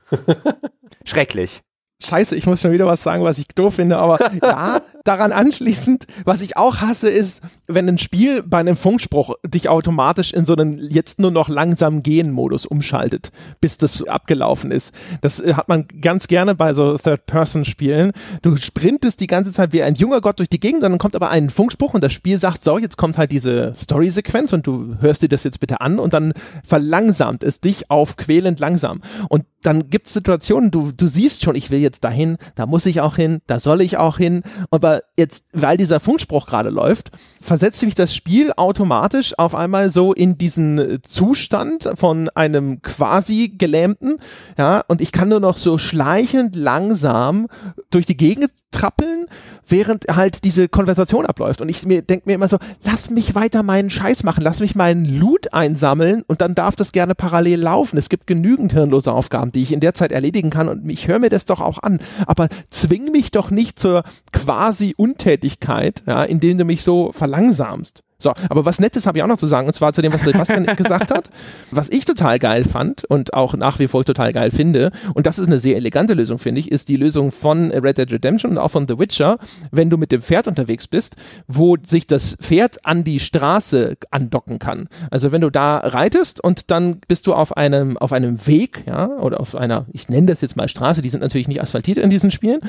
schrecklich. 1.05 1.61
Scheiße, 2.03 2.35
ich 2.35 2.45
muss 2.45 2.61
schon 2.61 2.73
wieder 2.73 2.85
was 2.85 3.03
sagen, 3.03 3.23
was 3.23 3.37
ich 3.37 3.47
doof 3.47 3.75
finde, 3.75 3.97
aber 3.97 4.19
ja, 4.43 4.81
daran 5.05 5.31
anschließend, 5.31 6.07
was 6.25 6.41
ich 6.41 6.57
auch 6.57 6.81
hasse, 6.81 7.07
ist, 7.09 7.41
wenn 7.67 7.87
ein 7.87 7.97
Spiel 7.97 8.43
bei 8.43 8.57
einem 8.57 8.75
Funkspruch 8.75 9.35
dich 9.45 9.69
automatisch 9.69 10.33
in 10.33 10.45
so 10.45 10.55
einen 10.55 10.77
jetzt 10.89 11.19
nur 11.19 11.31
noch 11.31 11.47
langsam 11.47 12.03
gehen 12.03 12.31
Modus 12.31 12.65
umschaltet, 12.65 13.31
bis 13.61 13.77
das 13.77 14.05
abgelaufen 14.07 14.71
ist. 14.71 14.93
Das 15.21 15.39
äh, 15.39 15.53
hat 15.53 15.69
man 15.69 15.87
ganz 16.01 16.27
gerne 16.27 16.53
bei 16.53 16.73
so 16.73 16.97
Third-Person-Spielen. 16.97 18.11
Du 18.41 18.57
sprintest 18.57 19.21
die 19.21 19.27
ganze 19.27 19.53
Zeit 19.53 19.71
wie 19.71 19.83
ein 19.83 19.95
junger 19.95 20.19
Gott 20.19 20.39
durch 20.39 20.49
die 20.49 20.59
Gegend, 20.59 20.83
dann 20.83 20.97
kommt 20.97 21.15
aber 21.15 21.29
ein 21.29 21.49
Funkspruch 21.49 21.93
und 21.93 22.03
das 22.03 22.11
Spiel 22.11 22.37
sagt, 22.37 22.61
so, 22.61 22.77
jetzt 22.77 22.97
kommt 22.97 23.17
halt 23.17 23.31
diese 23.31 23.73
Story-Sequenz 23.79 24.51
und 24.51 24.67
du 24.67 24.97
hörst 24.99 25.21
dir 25.21 25.29
das 25.29 25.45
jetzt 25.45 25.61
bitte 25.61 25.79
an 25.79 25.99
und 25.99 26.13
dann 26.13 26.33
verlangsamt 26.65 27.43
es 27.43 27.61
dich 27.61 27.89
auf 27.89 28.17
quälend 28.17 28.59
langsam. 28.59 29.01
Und 29.29 29.45
dann 29.61 29.89
gibt 29.89 30.07
es 30.07 30.13
Situationen, 30.13 30.71
du, 30.71 30.91
du 30.91 31.07
siehst 31.07 31.43
schon, 31.43 31.55
ich 31.55 31.71
will 31.71 31.79
jetzt 31.85 32.03
dahin, 32.03 32.37
da 32.55 32.65
muss 32.65 32.85
ich 32.85 32.99
auch 32.99 33.15
hin, 33.15 33.39
da 33.47 33.59
soll 33.59 33.79
ich 33.79 33.97
auch 33.97 34.17
hin, 34.17 34.43
aber 34.71 35.03
jetzt, 35.17 35.45
weil 35.53 35.77
dieser 35.77 36.01
Funkspruch 36.01 36.47
gerade 36.47 36.69
läuft, 36.69 37.11
versetzt 37.39 37.83
mich 37.83 37.95
das 37.95 38.13
Spiel 38.13 38.51
automatisch 38.57 39.37
auf 39.37 39.55
einmal 39.55 39.89
so 39.89 40.13
in 40.13 40.37
diesen 40.37 40.99
Zustand 41.03 41.89
von 41.95 42.29
einem 42.29 42.81
quasi 42.81 43.53
Gelähmten, 43.57 44.17
ja, 44.57 44.81
und 44.87 44.99
ich 44.99 45.11
kann 45.11 45.29
nur 45.29 45.39
noch 45.39 45.57
so 45.57 45.77
schleichend 45.77 46.55
langsam 46.55 47.47
durch 47.91 48.05
die 48.05 48.17
Gegend 48.17 48.51
trappeln, 48.71 49.25
während 49.67 50.05
halt 50.15 50.43
diese 50.43 50.67
Konversation 50.67 51.25
abläuft. 51.25 51.61
Und 51.61 51.69
ich 51.69 51.85
mir 51.85 52.01
denke 52.01 52.27
mir 52.27 52.35
immer 52.35 52.47
so, 52.47 52.57
lass 52.83 53.09
mich 53.09 53.35
weiter 53.35 53.63
meinen 53.63 53.89
Scheiß 53.89 54.23
machen, 54.23 54.43
lass 54.43 54.59
mich 54.59 54.75
meinen 54.75 55.05
Loot 55.05 55.53
einsammeln 55.53 56.23
und 56.27 56.41
dann 56.41 56.55
darf 56.55 56.75
das 56.75 56.91
gerne 56.91 57.15
parallel 57.15 57.61
laufen. 57.61 57.97
Es 57.97 58.09
gibt 58.09 58.27
genügend 58.27 58.73
hirnlose 58.73 59.11
Aufgaben, 59.11 59.51
die 59.51 59.63
ich 59.63 59.71
in 59.71 59.79
der 59.79 59.93
Zeit 59.93 60.11
erledigen 60.11 60.49
kann 60.49 60.67
und 60.67 60.89
ich 60.89 61.07
höre 61.07 61.19
mir 61.19 61.29
das 61.29 61.45
doch 61.45 61.61
auch 61.61 61.74
an. 61.79 61.99
Aber 62.27 62.47
zwing 62.69 63.11
mich 63.11 63.31
doch 63.31 63.51
nicht 63.51 63.79
zur 63.79 64.03
quasi 64.31 64.93
Untätigkeit, 64.97 66.03
ja, 66.05 66.23
indem 66.23 66.57
du 66.57 66.65
mich 66.65 66.83
so 66.83 67.11
verlangsamst. 67.11 68.04
So, 68.17 68.33
aber 68.49 68.65
was 68.65 68.79
Nettes 68.79 69.05
habe 69.05 69.17
ich 69.17 69.23
auch 69.23 69.27
noch 69.27 69.37
zu 69.37 69.47
sagen, 69.47 69.67
und 69.67 69.73
zwar 69.73 69.91
zu 69.91 70.01
dem, 70.01 70.13
was 70.13 70.23
Sebastian 70.23 70.65
gesagt 70.77 71.11
hat. 71.11 71.29
Was 71.71 71.89
ich 71.89 72.05
total 72.05 72.39
geil 72.39 72.63
fand 72.63 73.03
und 73.03 73.33
auch 73.33 73.55
nach 73.55 73.79
wie 73.79 73.87
vor 73.87 74.05
total 74.05 74.31
geil 74.31 74.51
finde, 74.51 74.91
und 75.13 75.25
das 75.25 75.37
ist 75.37 75.47
eine 75.47 75.59
sehr 75.59 75.75
elegante 75.75 76.13
Lösung, 76.13 76.39
finde 76.39 76.61
ich, 76.61 76.71
ist 76.71 76.87
die 76.87 76.95
Lösung 76.95 77.31
von 77.31 77.71
Red 77.71 77.97
Dead 77.97 78.11
Redemption 78.11 78.51
und 78.51 78.57
auch 78.57 78.71
von 78.71 78.87
The 78.87 78.97
Witcher, 78.97 79.37
wenn 79.71 79.89
du 79.89 79.97
mit 79.97 80.11
dem 80.11 80.21
Pferd 80.21 80.47
unterwegs 80.47 80.87
bist, 80.87 81.15
wo 81.47 81.75
sich 81.81 82.07
das 82.07 82.37
Pferd 82.39 82.85
an 82.85 83.03
die 83.03 83.19
Straße 83.19 83.95
andocken 84.11 84.59
kann. 84.59 84.87
Also 85.11 85.31
wenn 85.31 85.41
du 85.41 85.49
da 85.49 85.77
reitest 85.79 86.41
und 86.41 86.71
dann 86.71 87.01
bist 87.07 87.27
du 87.27 87.33
auf 87.33 87.57
einem, 87.57 87.97
auf 87.97 88.13
einem 88.13 88.47
Weg, 88.47 88.83
ja, 88.87 89.07
oder 89.07 89.41
auf 89.41 89.55
einer, 89.55 89.87
ich 89.91 90.07
nenne 90.07 90.27
das 90.27 90.41
jetzt 90.41 90.55
mal 90.55 90.69
Straße, 90.69 91.01
die 91.01 91.09
sind 91.09 91.21
natürlich 91.21 91.47
nicht 91.47 91.61
asphaltiert 91.61 91.97
in 91.97 92.09
diesen 92.09 92.31
Spielen, 92.31 92.61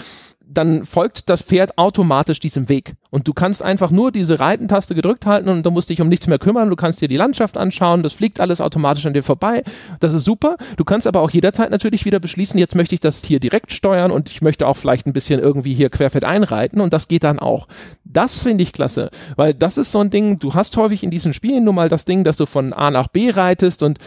dann 0.47 0.85
folgt 0.85 1.29
das 1.29 1.43
Pferd 1.43 1.77
automatisch 1.77 2.41
diesem 2.41 2.69
Weg. 2.69 2.95
Und 3.17 3.27
du 3.27 3.33
kannst 3.33 3.63
einfach 3.63 3.91
nur 3.91 4.13
diese 4.13 4.41
Reitentaste 4.41 4.95
gedrückt 4.95 5.25
halten 5.25 5.49
und 5.49 5.65
du 5.65 5.71
musst 5.71 5.89
dich 5.89 6.03
um 6.03 6.09
nichts 6.11 6.27
mehr 6.27 6.39
kümmern. 6.39 6.69
Du 6.69 6.77
kannst 6.77 7.01
dir 7.01 7.09
die 7.09 7.17
Landschaft 7.17 7.57
anschauen, 7.57 8.03
das 8.03 8.13
fliegt 8.13 8.41
alles 8.41 8.61
automatisch 8.61 9.07
an 9.07 9.15
dir 9.15 9.23
vorbei. 9.23 9.63
Das 10.01 10.13
ist 10.13 10.27
super. 10.27 10.57
Du 10.77 10.85
kannst 10.85 11.07
aber 11.07 11.23
auch 11.23 11.31
jederzeit 11.31 11.71
natürlich 11.71 12.05
wieder 12.05 12.21
beschließen, 12.21 12.61
jetzt 12.61 12.75
möchte 12.75 12.95
ich 12.95 13.01
das 13.01 13.23
Tier 13.23 13.41
direkt 13.41 13.73
steuern 13.73 14.11
und 14.11 14.29
ich 14.29 14.43
möchte 14.43 14.67
auch 14.67 14.77
vielleicht 14.77 15.07
ein 15.07 15.15
bisschen 15.15 15.41
irgendwie 15.41 15.73
hier 15.73 15.89
querfeld 15.89 16.25
einreiten 16.25 16.79
und 16.79 16.93
das 16.93 17.09
geht 17.09 17.25
dann 17.25 17.39
auch. 17.39 17.69
Das 18.05 18.39
finde 18.39 18.63
ich 18.63 18.75
klasse, 18.75 19.09
weil 19.37 19.55
das 19.55 19.79
ist 19.79 19.93
so 19.93 20.01
ein 20.01 20.11
Ding, 20.11 20.37
du 20.37 20.53
hast 20.53 20.77
häufig 20.77 21.03
in 21.03 21.11
diesen 21.11 21.33
Spielen 21.33 21.65
nur 21.65 21.73
mal 21.73 21.89
das 21.89 22.05
Ding, 22.05 22.23
dass 22.23 22.37
du 22.37 22.45
von 22.45 22.75
A 22.75 22.91
nach 22.91 23.09
B 23.09 23.31
reitest 23.31 23.83
und 23.83 23.99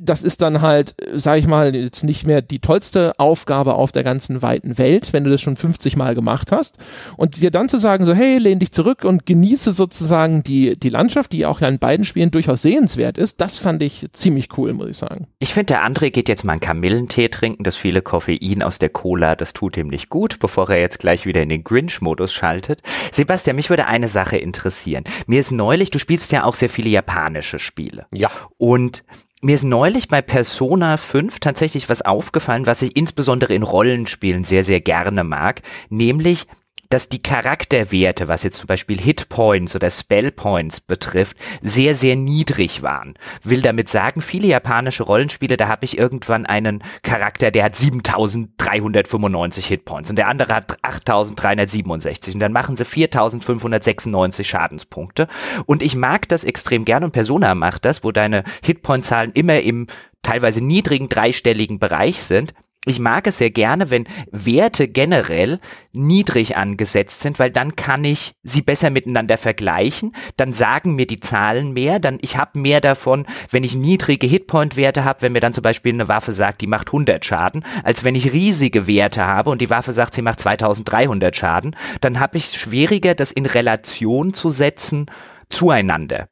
das 0.00 0.22
ist 0.22 0.42
dann 0.42 0.60
halt, 0.60 0.94
sag 1.14 1.38
ich 1.38 1.46
mal, 1.46 1.74
jetzt 1.74 2.04
nicht 2.04 2.26
mehr 2.26 2.42
die 2.42 2.58
tollste 2.58 3.12
Aufgabe 3.18 3.74
auf 3.74 3.92
der 3.92 4.04
ganzen 4.04 4.42
weiten 4.42 4.78
Welt, 4.78 5.12
wenn 5.12 5.24
du 5.24 5.30
das 5.30 5.40
schon 5.40 5.56
50 5.56 5.96
Mal 5.96 6.14
gemacht 6.14 6.52
hast. 6.52 6.78
Und 7.16 7.40
dir 7.40 7.50
dann 7.50 7.68
zu 7.68 7.78
sagen, 7.78 8.04
so, 8.04 8.14
hey, 8.14 8.38
lehn 8.38 8.58
dich 8.58 8.72
zurück 8.72 9.04
und 9.04 9.26
genieße 9.26 9.72
sozusagen 9.72 10.42
die, 10.42 10.78
die 10.78 10.88
Landschaft, 10.88 11.32
die 11.32 11.46
auch 11.46 11.60
ja 11.60 11.68
in 11.68 11.78
beiden 11.78 12.04
Spielen 12.04 12.30
durchaus 12.30 12.62
sehenswert 12.62 13.18
ist, 13.18 13.40
das 13.40 13.58
fand 13.58 13.82
ich 13.82 14.06
ziemlich 14.12 14.56
cool, 14.56 14.72
muss 14.72 14.88
ich 14.88 14.98
sagen. 14.98 15.26
Ich 15.38 15.54
finde, 15.54 15.66
der 15.66 15.86
André 15.86 16.10
geht 16.10 16.28
jetzt 16.28 16.44
mal 16.44 16.52
einen 16.52 16.60
Kamillentee 16.60 17.28
trinken, 17.28 17.64
das 17.64 17.76
viele 17.76 18.02
Koffein 18.02 18.62
aus 18.62 18.78
der 18.78 18.88
Cola, 18.90 19.36
das 19.36 19.52
tut 19.52 19.76
ihm 19.76 19.88
nicht 19.88 20.10
gut, 20.10 20.38
bevor 20.38 20.68
er 20.70 20.80
jetzt 20.80 20.98
gleich 21.00 21.26
wieder 21.26 21.42
in 21.42 21.48
den 21.48 21.64
Grinch-Modus 21.64 22.32
schaltet. 22.32 22.82
Sebastian, 23.12 23.56
mich 23.56 23.70
würde 23.70 23.86
eine 23.86 24.08
Sache 24.08 24.36
interessieren. 24.36 25.04
Mir 25.26 25.40
ist 25.40 25.52
neulich, 25.52 25.90
du 25.90 25.98
spielst 25.98 26.32
ja 26.32 26.44
auch 26.44 26.54
sehr 26.54 26.68
viele 26.68 26.90
japanische 26.90 27.58
Spiele. 27.58 28.06
Ja. 28.12 28.30
Und 28.58 29.02
mir 29.42 29.54
ist 29.54 29.64
neulich 29.64 30.08
bei 30.08 30.20
Persona 30.20 30.96
5 30.96 31.40
tatsächlich 31.40 31.88
was 31.88 32.02
aufgefallen, 32.02 32.66
was 32.66 32.82
ich 32.82 32.96
insbesondere 32.96 33.54
in 33.54 33.62
Rollenspielen 33.62 34.44
sehr, 34.44 34.64
sehr 34.64 34.80
gerne 34.80 35.24
mag, 35.24 35.62
nämlich 35.88 36.46
dass 36.90 37.08
die 37.08 37.22
Charakterwerte, 37.22 38.28
was 38.28 38.42
jetzt 38.42 38.58
zum 38.58 38.66
Beispiel 38.66 39.00
Hitpoints 39.00 39.74
oder 39.76 39.88
Spellpoints 39.88 40.80
betrifft, 40.80 41.36
sehr, 41.62 41.94
sehr 41.94 42.16
niedrig 42.16 42.82
waren. 42.82 43.14
Will 43.42 43.62
damit 43.62 43.88
sagen, 43.88 44.20
viele 44.20 44.48
japanische 44.48 45.04
Rollenspiele, 45.04 45.56
da 45.56 45.68
habe 45.68 45.84
ich 45.84 45.96
irgendwann 45.96 46.46
einen 46.46 46.82
Charakter, 47.02 47.50
der 47.52 47.64
hat 47.64 47.76
7395 47.76 49.66
Hitpoints 49.66 50.10
und 50.10 50.16
der 50.16 50.28
andere 50.28 50.54
hat 50.54 50.76
8367 50.82 52.34
und 52.34 52.40
dann 52.40 52.52
machen 52.52 52.74
sie 52.76 52.84
4596 52.84 54.48
Schadenspunkte. 54.48 55.28
Und 55.66 55.82
ich 55.82 55.94
mag 55.94 56.28
das 56.28 56.42
extrem 56.42 56.84
gern 56.84 57.04
und 57.04 57.12
Persona 57.12 57.54
macht 57.54 57.84
das, 57.84 58.02
wo 58.02 58.10
deine 58.10 58.42
Hitpoint-Zahlen 58.64 59.32
immer 59.32 59.60
im 59.60 59.86
teilweise 60.22 60.62
niedrigen 60.62 61.08
dreistelligen 61.08 61.78
Bereich 61.78 62.20
sind 62.20 62.52
ich 62.86 62.98
mag 62.98 63.26
es 63.26 63.36
sehr 63.36 63.50
gerne, 63.50 63.90
wenn 63.90 64.06
Werte 64.30 64.88
generell 64.88 65.60
niedrig 65.92 66.56
angesetzt 66.56 67.20
sind, 67.20 67.38
weil 67.38 67.50
dann 67.50 67.76
kann 67.76 68.04
ich 68.04 68.32
sie 68.42 68.62
besser 68.62 68.88
miteinander 68.88 69.36
vergleichen, 69.36 70.14
dann 70.38 70.54
sagen 70.54 70.94
mir 70.94 71.06
die 71.06 71.20
Zahlen 71.20 71.74
mehr, 71.74 71.98
dann 71.98 72.18
ich 72.22 72.38
habe 72.38 72.58
mehr 72.58 72.80
davon, 72.80 73.26
wenn 73.50 73.64
ich 73.64 73.76
niedrige 73.76 74.26
Hitpoint-Werte 74.26 75.04
habe, 75.04 75.20
wenn 75.20 75.32
mir 75.32 75.40
dann 75.40 75.52
zum 75.52 75.62
Beispiel 75.62 75.92
eine 75.92 76.08
Waffe 76.08 76.32
sagt, 76.32 76.62
die 76.62 76.66
macht 76.66 76.88
100 76.88 77.22
Schaden, 77.22 77.66
als 77.84 78.02
wenn 78.02 78.14
ich 78.14 78.32
riesige 78.32 78.86
Werte 78.86 79.26
habe 79.26 79.50
und 79.50 79.60
die 79.60 79.70
Waffe 79.70 79.92
sagt, 79.92 80.14
sie 80.14 80.22
macht 80.22 80.40
2300 80.40 81.36
Schaden, 81.36 81.76
dann 82.00 82.18
habe 82.18 82.38
ich 82.38 82.44
es 82.44 82.56
schwieriger, 82.56 83.14
das 83.14 83.30
in 83.30 83.44
Relation 83.44 84.32
zu 84.32 84.48
setzen 84.48 85.04
zueinander. 85.50 86.28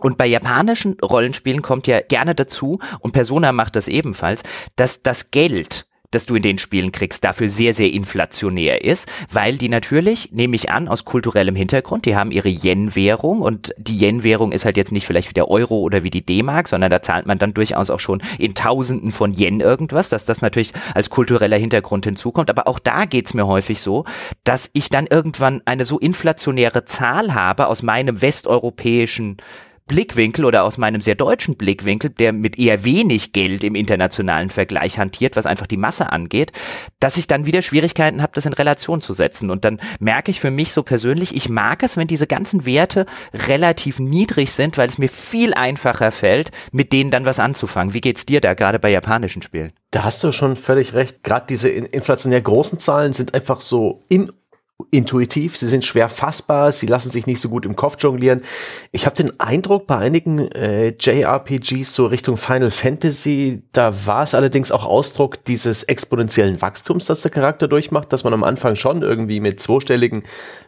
Und 0.00 0.16
bei 0.18 0.26
japanischen 0.26 0.96
Rollenspielen 1.02 1.62
kommt 1.62 1.86
ja 1.86 2.00
gerne 2.00 2.34
dazu, 2.34 2.78
und 3.00 3.12
Persona 3.12 3.52
macht 3.52 3.76
das 3.76 3.88
ebenfalls, 3.88 4.42
dass 4.76 5.02
das 5.02 5.30
Geld 5.30 5.86
das 6.10 6.26
du 6.26 6.34
in 6.34 6.42
den 6.42 6.58
Spielen 6.58 6.92
kriegst, 6.92 7.24
dafür 7.24 7.48
sehr, 7.48 7.74
sehr 7.74 7.92
inflationär 7.92 8.84
ist, 8.84 9.08
weil 9.30 9.58
die 9.58 9.68
natürlich, 9.68 10.32
nehme 10.32 10.56
ich 10.56 10.70
an, 10.70 10.88
aus 10.88 11.04
kulturellem 11.04 11.54
Hintergrund, 11.54 12.06
die 12.06 12.16
haben 12.16 12.30
ihre 12.30 12.48
Yen-Währung 12.48 13.42
und 13.42 13.74
die 13.76 13.98
Yen-Währung 13.98 14.52
ist 14.52 14.64
halt 14.64 14.76
jetzt 14.76 14.92
nicht 14.92 15.06
vielleicht 15.06 15.28
wie 15.28 15.34
der 15.34 15.50
Euro 15.50 15.78
oder 15.80 16.02
wie 16.02 16.10
die 16.10 16.24
D-Mark, 16.24 16.68
sondern 16.68 16.90
da 16.90 17.02
zahlt 17.02 17.26
man 17.26 17.38
dann 17.38 17.54
durchaus 17.54 17.90
auch 17.90 18.00
schon 18.00 18.22
in 18.38 18.54
Tausenden 18.54 19.10
von 19.10 19.34
Yen 19.34 19.60
irgendwas, 19.60 20.08
dass 20.08 20.24
das 20.24 20.42
natürlich 20.42 20.72
als 20.94 21.10
kultureller 21.10 21.58
Hintergrund 21.58 22.06
hinzukommt. 22.06 22.50
Aber 22.50 22.66
auch 22.66 22.78
da 22.78 23.04
geht's 23.04 23.34
mir 23.34 23.46
häufig 23.46 23.80
so, 23.80 24.04
dass 24.44 24.70
ich 24.72 24.88
dann 24.88 25.06
irgendwann 25.06 25.62
eine 25.64 25.84
so 25.84 25.98
inflationäre 25.98 26.84
Zahl 26.84 27.34
habe 27.34 27.66
aus 27.66 27.82
meinem 27.82 28.22
westeuropäischen 28.22 29.36
Blickwinkel 29.86 30.44
oder 30.44 30.64
aus 30.64 30.78
meinem 30.78 31.00
sehr 31.00 31.14
deutschen 31.14 31.56
Blickwinkel, 31.56 32.10
der 32.10 32.32
mit 32.32 32.58
eher 32.58 32.84
wenig 32.84 33.32
Geld 33.32 33.62
im 33.62 33.76
internationalen 33.76 34.50
Vergleich 34.50 34.98
hantiert, 34.98 35.36
was 35.36 35.46
einfach 35.46 35.68
die 35.68 35.76
Masse 35.76 36.10
angeht, 36.10 36.52
dass 36.98 37.16
ich 37.16 37.28
dann 37.28 37.46
wieder 37.46 37.62
Schwierigkeiten 37.62 38.20
habe, 38.20 38.32
das 38.34 38.46
in 38.46 38.52
Relation 38.52 39.00
zu 39.00 39.12
setzen. 39.12 39.50
Und 39.50 39.64
dann 39.64 39.80
merke 40.00 40.30
ich 40.30 40.40
für 40.40 40.50
mich 40.50 40.72
so 40.72 40.82
persönlich, 40.82 41.36
ich 41.36 41.48
mag 41.48 41.82
es, 41.84 41.96
wenn 41.96 42.08
diese 42.08 42.26
ganzen 42.26 42.66
Werte 42.66 43.06
relativ 43.32 44.00
niedrig 44.00 44.50
sind, 44.52 44.76
weil 44.76 44.88
es 44.88 44.98
mir 44.98 45.08
viel 45.08 45.54
einfacher 45.54 46.10
fällt, 46.10 46.50
mit 46.72 46.92
denen 46.92 47.12
dann 47.12 47.24
was 47.24 47.38
anzufangen. 47.38 47.94
Wie 47.94 48.00
geht's 48.00 48.26
dir 48.26 48.40
da 48.40 48.54
gerade 48.54 48.80
bei 48.80 48.90
japanischen 48.90 49.42
Spielen? 49.42 49.72
Da 49.92 50.02
hast 50.02 50.22
du 50.24 50.32
schon 50.32 50.56
völlig 50.56 50.94
recht. 50.94 51.22
Gerade 51.22 51.46
diese 51.48 51.68
inflationär 51.68 52.40
großen 52.40 52.80
Zahlen 52.80 53.12
sind 53.12 53.34
einfach 53.34 53.60
so 53.60 54.02
in 54.08 54.32
intuitiv, 54.90 55.56
sie 55.56 55.68
sind 55.68 55.84
schwer 55.84 56.08
fassbar, 56.08 56.70
sie 56.70 56.86
lassen 56.86 57.08
sich 57.10 57.26
nicht 57.26 57.40
so 57.40 57.48
gut 57.48 57.64
im 57.64 57.76
Kopf 57.76 57.96
jonglieren. 57.98 58.42
Ich 58.92 59.06
habe 59.06 59.16
den 59.16 59.40
Eindruck, 59.40 59.86
bei 59.86 59.96
einigen 59.96 60.50
äh, 60.52 60.88
JRPGs 60.88 61.94
so 61.94 62.06
Richtung 62.06 62.36
Final 62.36 62.70
Fantasy, 62.70 63.62
da 63.72 64.06
war 64.06 64.22
es 64.22 64.34
allerdings 64.34 64.72
auch 64.72 64.84
Ausdruck 64.84 65.44
dieses 65.44 65.82
exponentiellen 65.84 66.60
Wachstums, 66.60 67.06
das 67.06 67.22
der 67.22 67.30
Charakter 67.30 67.68
durchmacht, 67.68 68.12
dass 68.12 68.24
man 68.24 68.34
am 68.34 68.44
Anfang 68.44 68.76
schon 68.76 69.02
irgendwie 69.02 69.40
mit 69.40 69.60
zweistelligen 69.60 70.24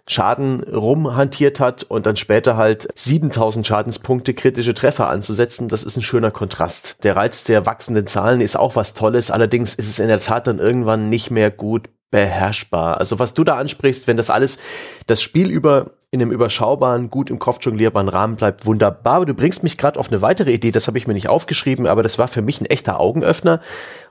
Schaden 0.07 0.63
rumhantiert 0.63 1.61
hat 1.61 1.83
und 1.83 2.07
dann 2.07 2.17
später 2.17 2.57
halt 2.57 2.89
7000 2.95 3.67
Schadenspunkte 3.67 4.33
kritische 4.33 4.73
Treffer 4.73 5.11
anzusetzen. 5.11 5.69
Das 5.69 5.85
ist 5.85 5.97
ein 5.99 6.03
schöner 6.03 6.31
Kontrast. 6.31 7.05
Der 7.05 7.15
Reiz 7.15 7.45
der 7.45 7.67
wachsenden 7.67 8.07
Zahlen 8.07 8.41
ist 8.41 8.57
auch 8.57 8.75
was 8.75 8.95
Tolles, 8.95 9.31
allerdings 9.31 9.75
ist 9.75 9.89
es 9.89 9.99
in 9.99 10.09
der 10.09 10.21
Tat 10.21 10.47
dann 10.47 10.59
irgendwann 10.59 11.11
nicht 11.11 11.31
mehr 11.31 11.51
gut 11.51 11.91
beherrschbar. 12.11 12.99
Also 12.99 13.19
was 13.19 13.35
du 13.35 13.45
da 13.45 13.57
ansprichst, 13.57 14.07
wenn 14.07 14.17
das 14.17 14.31
alles 14.31 14.59
das 15.07 15.23
Spiel 15.23 15.51
über 15.51 15.91
in 16.11 16.23
einem 16.23 16.33
überschaubaren, 16.33 17.11
gut 17.11 17.29
im 17.29 17.39
Kopf 17.39 17.59
jonglierbaren 17.61 18.09
Rahmen 18.09 18.37
bleibt, 18.37 18.65
wunderbar. 18.65 19.17
Aber 19.17 19.27
du 19.27 19.35
bringst 19.35 19.63
mich 19.63 19.77
gerade 19.77 20.01
auf 20.01 20.09
eine 20.09 20.23
weitere 20.23 20.53
Idee, 20.53 20.71
das 20.71 20.87
habe 20.87 20.97
ich 20.97 21.07
mir 21.07 21.13
nicht 21.13 21.29
aufgeschrieben, 21.29 21.87
aber 21.87 22.03
das 22.03 22.19
war 22.19 22.29
für 22.29 22.41
mich 22.41 22.61
ein 22.61 22.67
echter 22.67 22.99
Augenöffner. 22.99 23.61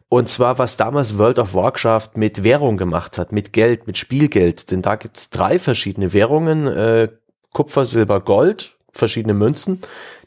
Und 0.09 0.29
zwar, 0.29 0.57
was 0.57 0.77
damals 0.77 1.17
World 1.17 1.39
of 1.39 1.53
Warcraft 1.53 2.11
mit 2.15 2.43
Währung 2.43 2.77
gemacht 2.77 3.17
hat, 3.17 3.31
mit 3.31 3.51
Geld, 3.51 3.87
mit 3.87 3.97
Spielgeld. 3.97 4.71
Denn 4.71 4.81
da 4.81 4.95
gibt's 4.95 5.31
drei 5.31 5.59
verschiedene 5.59 6.13
Währungen, 6.13 6.67
äh, 6.67 7.09
Kupfer, 7.51 7.85
Silber, 7.85 8.21
Gold, 8.21 8.75
verschiedene 8.93 9.33
Münzen, 9.33 9.81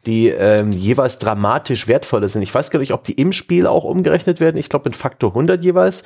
die 0.06 0.28
ähm, 0.28 0.72
jeweils 0.72 1.18
dramatisch 1.18 1.88
wertvoller 1.88 2.28
sind. 2.28 2.42
Ich 2.42 2.54
weiß 2.54 2.70
gar 2.70 2.80
nicht, 2.80 2.92
ob 2.92 3.04
die 3.04 3.14
im 3.14 3.32
Spiel 3.32 3.66
auch 3.66 3.84
umgerechnet 3.84 4.40
werden. 4.40 4.58
Ich 4.58 4.68
glaube 4.68 4.88
in 4.88 4.94
Faktor 4.94 5.30
100 5.30 5.64
jeweils. 5.64 6.04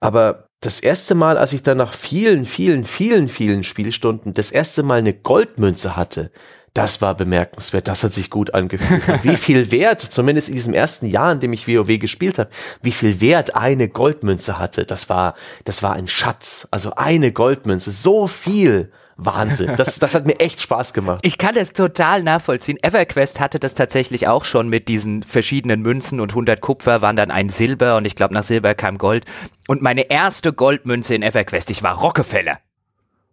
Aber 0.00 0.49
das 0.60 0.80
erste 0.80 1.14
Mal, 1.14 1.38
als 1.38 1.52
ich 1.52 1.62
dann 1.62 1.78
nach 1.78 1.94
vielen, 1.94 2.44
vielen, 2.44 2.84
vielen, 2.84 3.28
vielen 3.28 3.64
Spielstunden 3.64 4.34
das 4.34 4.50
erste 4.50 4.82
Mal 4.82 4.98
eine 4.98 5.14
Goldmünze 5.14 5.96
hatte, 5.96 6.30
das 6.74 7.02
war 7.02 7.16
bemerkenswert, 7.16 7.88
das 7.88 8.04
hat 8.04 8.12
sich 8.12 8.30
gut 8.30 8.54
angefühlt. 8.54 9.08
Und 9.08 9.24
wie 9.24 9.36
viel 9.36 9.70
Wert, 9.72 10.02
zumindest 10.02 10.48
in 10.48 10.54
diesem 10.54 10.74
ersten 10.74 11.06
Jahr, 11.06 11.32
in 11.32 11.40
dem 11.40 11.52
ich 11.52 11.66
WoW 11.66 11.98
gespielt 11.98 12.38
habe, 12.38 12.50
wie 12.82 12.92
viel 12.92 13.20
Wert 13.20 13.56
eine 13.56 13.88
Goldmünze 13.88 14.58
hatte, 14.58 14.84
das 14.84 15.08
war, 15.08 15.34
das 15.64 15.82
war 15.82 15.94
ein 15.94 16.06
Schatz. 16.06 16.68
Also 16.70 16.94
eine 16.94 17.32
Goldmünze, 17.32 17.90
so 17.90 18.26
viel. 18.26 18.92
Wahnsinn. 19.24 19.76
Das, 19.76 19.98
das 19.98 20.14
hat 20.14 20.26
mir 20.26 20.40
echt 20.40 20.60
Spaß 20.60 20.92
gemacht. 20.92 21.20
Ich 21.22 21.38
kann 21.38 21.56
es 21.56 21.72
total 21.72 22.22
nachvollziehen. 22.22 22.78
EverQuest 22.82 23.40
hatte 23.40 23.58
das 23.58 23.74
tatsächlich 23.74 24.28
auch 24.28 24.44
schon 24.44 24.68
mit 24.68 24.88
diesen 24.88 25.22
verschiedenen 25.22 25.82
Münzen 25.82 26.20
und 26.20 26.30
100 26.30 26.60
Kupfer 26.60 27.02
waren 27.02 27.16
dann 27.16 27.30
ein 27.30 27.48
Silber 27.48 27.96
und 27.96 28.04
ich 28.04 28.14
glaube 28.14 28.34
nach 28.34 28.44
Silber 28.44 28.74
kam 28.74 28.98
Gold. 28.98 29.24
Und 29.68 29.82
meine 29.82 30.10
erste 30.10 30.52
Goldmünze 30.52 31.14
in 31.14 31.22
EverQuest, 31.22 31.70
ich 31.70 31.82
war 31.82 31.98
Rockefeller. 31.98 32.58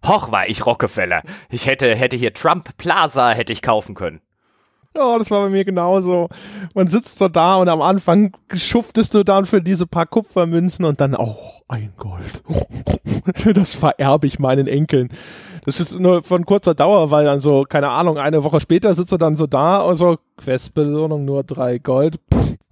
Hoch 0.05 0.31
war 0.31 0.47
ich 0.47 0.65
Rockefeller. 0.65 1.23
Ich 1.49 1.65
hätte, 1.65 1.93
hätte 1.95 2.17
hier 2.17 2.33
Trump 2.33 2.77
Plaza 2.77 3.31
hätte 3.31 3.53
ich 3.53 3.61
kaufen 3.61 3.95
können. 3.95 4.21
Ja, 4.95 5.17
das 5.19 5.29
war 5.29 5.43
bei 5.43 5.49
mir 5.49 5.63
genauso. 5.63 6.27
Man 6.73 6.87
sitzt 6.87 7.19
so 7.19 7.27
da 7.27 7.57
und 7.57 7.69
am 7.69 7.81
Anfang 7.81 8.35
schuftest 8.53 9.13
du 9.13 9.23
dann 9.23 9.45
für 9.45 9.61
diese 9.61 9.85
paar 9.85 10.07
Kupfermünzen 10.07 10.85
und 10.85 10.99
dann, 11.01 11.15
oh, 11.15 11.35
ein 11.67 11.93
Gold. 11.97 12.43
Das 13.53 13.75
vererbe 13.75 14.25
ich 14.25 14.39
meinen 14.39 14.67
Enkeln. 14.67 15.09
Das 15.67 15.81
ist 15.81 15.99
nur 15.99 16.23
von 16.23 16.45
kurzer 16.45 16.75
Dauer, 16.75 17.11
weil 17.11 17.25
dann 17.25 17.41
so, 17.41 17.65
keine 17.65 17.89
Ahnung, 17.89 18.17
eine 18.17 18.41
Woche 18.45 18.61
später 18.61 18.93
sitzt 18.93 19.11
er 19.11 19.17
dann 19.17 19.35
so 19.35 19.47
da 19.47 19.81
und 19.81 19.95
so, 19.95 20.17
Questbelohnung 20.37 21.25
nur 21.25 21.43
drei 21.43 21.77
Gold. 21.77 22.21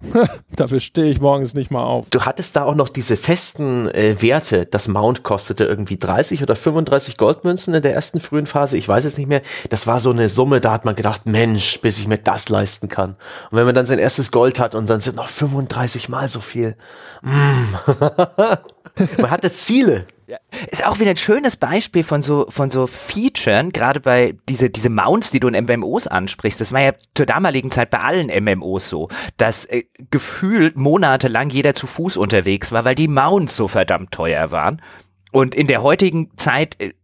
Dafür 0.56 0.80
stehe 0.80 1.10
ich 1.10 1.20
morgens 1.20 1.52
nicht 1.52 1.70
mal 1.70 1.84
auf. 1.84 2.06
Du 2.08 2.22
hattest 2.22 2.56
da 2.56 2.64
auch 2.64 2.74
noch 2.74 2.88
diese 2.88 3.18
festen 3.18 3.86
äh, 3.88 4.22
Werte. 4.22 4.64
Das 4.64 4.88
Mount 4.88 5.24
kostete 5.24 5.66
irgendwie 5.66 5.98
30 5.98 6.42
oder 6.42 6.56
35 6.56 7.18
Goldmünzen 7.18 7.74
in 7.74 7.82
der 7.82 7.92
ersten 7.92 8.18
frühen 8.18 8.46
Phase. 8.46 8.78
Ich 8.78 8.88
weiß 8.88 9.04
es 9.04 9.18
nicht 9.18 9.28
mehr. 9.28 9.42
Das 9.68 9.86
war 9.86 10.00
so 10.00 10.10
eine 10.10 10.30
Summe, 10.30 10.62
da 10.62 10.72
hat 10.72 10.86
man 10.86 10.96
gedacht, 10.96 11.26
Mensch, 11.26 11.78
bis 11.82 11.98
ich 11.98 12.08
mir 12.08 12.16
das 12.16 12.48
leisten 12.48 12.88
kann. 12.88 13.10
Und 13.50 13.58
wenn 13.58 13.66
man 13.66 13.74
dann 13.74 13.84
sein 13.84 13.98
erstes 13.98 14.30
Gold 14.30 14.58
hat 14.58 14.74
und 14.74 14.88
dann 14.88 15.02
sind 15.02 15.16
noch 15.16 15.28
35 15.28 16.08
mal 16.08 16.28
so 16.28 16.40
viel. 16.40 16.78
Mm. 17.20 17.74
man 19.20 19.30
hatte 19.30 19.52
Ziele. 19.52 20.06
Ja. 20.26 20.38
Ist 20.72 20.84
auch 20.84 20.98
wieder 20.98 21.10
ein 21.10 21.16
schönes 21.16 21.56
Beispiel 21.56 22.02
von 22.02 22.20
so, 22.20 22.46
von 22.48 22.68
so 22.68 22.88
Featuren, 22.88 23.70
gerade 23.70 24.00
bei 24.00 24.36
diese, 24.48 24.70
diese 24.70 24.90
Mounts, 24.90 25.30
die 25.30 25.38
du 25.38 25.46
in 25.46 25.64
MMOs 25.64 26.08
ansprichst. 26.08 26.60
Das 26.60 26.72
war 26.72 26.80
ja 26.80 26.94
zur 27.14 27.26
damaligen 27.26 27.70
Zeit 27.70 27.90
bei 27.90 28.00
allen 28.00 28.26
MMOs 28.44 28.88
so, 28.88 29.08
dass 29.36 29.66
äh, 29.66 29.84
gefühlt 30.10 30.76
monatelang 30.76 31.50
jeder 31.50 31.74
zu 31.74 31.86
Fuß 31.86 32.16
unterwegs 32.16 32.72
war, 32.72 32.84
weil 32.84 32.96
die 32.96 33.06
Mounts 33.06 33.56
so 33.56 33.68
verdammt 33.68 34.10
teuer 34.10 34.50
waren. 34.50 34.82
Und 35.30 35.54
in 35.54 35.68
der 35.68 35.82
heutigen 35.82 36.36
Zeit 36.36 36.80
äh, 36.80 36.94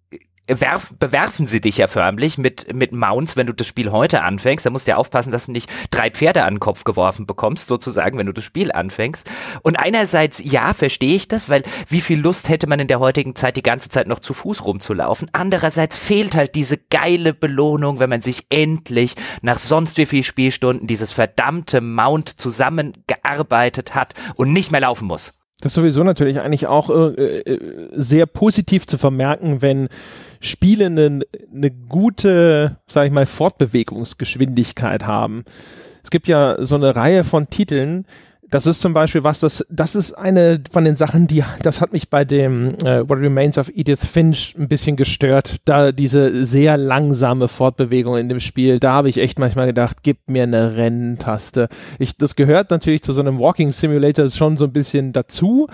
werf, 0.48 0.92
bewerfen 0.98 1.46
sie 1.46 1.60
dich 1.60 1.78
ja 1.78 1.86
förmlich 1.86 2.36
mit, 2.36 2.74
mit 2.74 2.92
Mounts, 2.92 3.36
wenn 3.36 3.46
du 3.46 3.52
das 3.52 3.66
Spiel 3.66 3.92
heute 3.92 4.22
anfängst. 4.22 4.66
Da 4.66 4.70
musst 4.70 4.86
du 4.86 4.90
ja 4.90 4.96
aufpassen, 4.96 5.30
dass 5.30 5.46
du 5.46 5.52
nicht 5.52 5.70
drei 5.90 6.10
Pferde 6.10 6.44
an 6.44 6.54
den 6.54 6.60
Kopf 6.60 6.84
geworfen 6.84 7.26
bekommst, 7.26 7.68
sozusagen, 7.68 8.18
wenn 8.18 8.26
du 8.26 8.32
das 8.32 8.44
Spiel 8.44 8.72
anfängst. 8.72 9.30
Und 9.62 9.76
einerseits, 9.76 10.42
ja, 10.44 10.74
verstehe 10.74 11.14
ich 11.14 11.28
das, 11.28 11.48
weil 11.48 11.62
wie 11.88 12.00
viel 12.00 12.20
Lust 12.20 12.48
hätte 12.48 12.66
man 12.66 12.80
in 12.80 12.88
der 12.88 13.00
heutigen 13.00 13.36
Zeit, 13.36 13.56
die 13.56 13.62
ganze 13.62 13.88
Zeit 13.88 14.08
noch 14.08 14.18
zu 14.18 14.34
Fuß 14.34 14.64
rumzulaufen. 14.64 15.28
Andererseits 15.32 15.96
fehlt 15.96 16.34
halt 16.34 16.54
diese 16.54 16.76
geile 16.76 17.34
Belohnung, 17.34 18.00
wenn 18.00 18.10
man 18.10 18.22
sich 18.22 18.46
endlich 18.50 19.14
nach 19.42 19.58
sonst 19.58 19.96
wie 19.96 20.06
viel 20.06 20.24
Spielstunden 20.24 20.86
dieses 20.86 21.12
verdammte 21.12 21.80
Mount 21.80 22.28
zusammengearbeitet 22.28 23.94
hat 23.94 24.14
und 24.34 24.52
nicht 24.52 24.72
mehr 24.72 24.80
laufen 24.80 25.06
muss. 25.06 25.32
Das 25.62 25.70
ist 25.70 25.76
sowieso 25.76 26.02
natürlich 26.02 26.40
eigentlich 26.40 26.66
auch 26.66 26.90
äh, 26.90 27.38
äh 27.38 27.88
sehr 27.92 28.26
positiv 28.26 28.86
zu 28.86 28.98
vermerken, 28.98 29.62
wenn 29.62 29.88
Spiele 30.40 30.86
eine, 30.86 31.70
gute, 31.88 32.78
sag 32.88 33.06
ich 33.06 33.12
mal, 33.12 33.26
Fortbewegungsgeschwindigkeit 33.26 35.06
haben. 35.06 35.44
Es 36.02 36.10
gibt 36.10 36.26
ja 36.26 36.56
so 36.64 36.74
eine 36.74 36.96
Reihe 36.96 37.22
von 37.22 37.48
Titeln, 37.48 38.06
das 38.52 38.66
ist 38.66 38.82
zum 38.82 38.92
Beispiel 38.92 39.24
was, 39.24 39.40
das, 39.40 39.64
das 39.70 39.96
ist 39.96 40.12
eine 40.12 40.62
von 40.70 40.84
den 40.84 40.94
Sachen, 40.94 41.26
die, 41.26 41.42
das 41.62 41.80
hat 41.80 41.94
mich 41.94 42.10
bei 42.10 42.26
dem 42.26 42.74
äh, 42.84 43.08
What 43.08 43.18
Remains 43.18 43.56
of 43.56 43.70
Edith 43.74 44.04
Finch 44.04 44.54
ein 44.58 44.68
bisschen 44.68 44.96
gestört. 44.96 45.56
Da 45.64 45.90
diese 45.90 46.44
sehr 46.44 46.76
langsame 46.76 47.48
Fortbewegung 47.48 48.18
in 48.18 48.28
dem 48.28 48.40
Spiel, 48.40 48.78
da 48.78 48.92
habe 48.92 49.08
ich 49.08 49.16
echt 49.16 49.38
manchmal 49.38 49.68
gedacht, 49.68 50.02
gib 50.02 50.18
mir 50.28 50.42
eine 50.42 50.76
Renntaste. 50.76 51.70
Ich, 51.98 52.18
das 52.18 52.36
gehört 52.36 52.70
natürlich 52.70 53.02
zu 53.02 53.14
so 53.14 53.22
einem 53.22 53.38
Walking 53.38 53.72
Simulator 53.72 54.28
schon 54.28 54.58
so 54.58 54.66
ein 54.66 54.72
bisschen 54.72 55.14
dazu, 55.14 55.66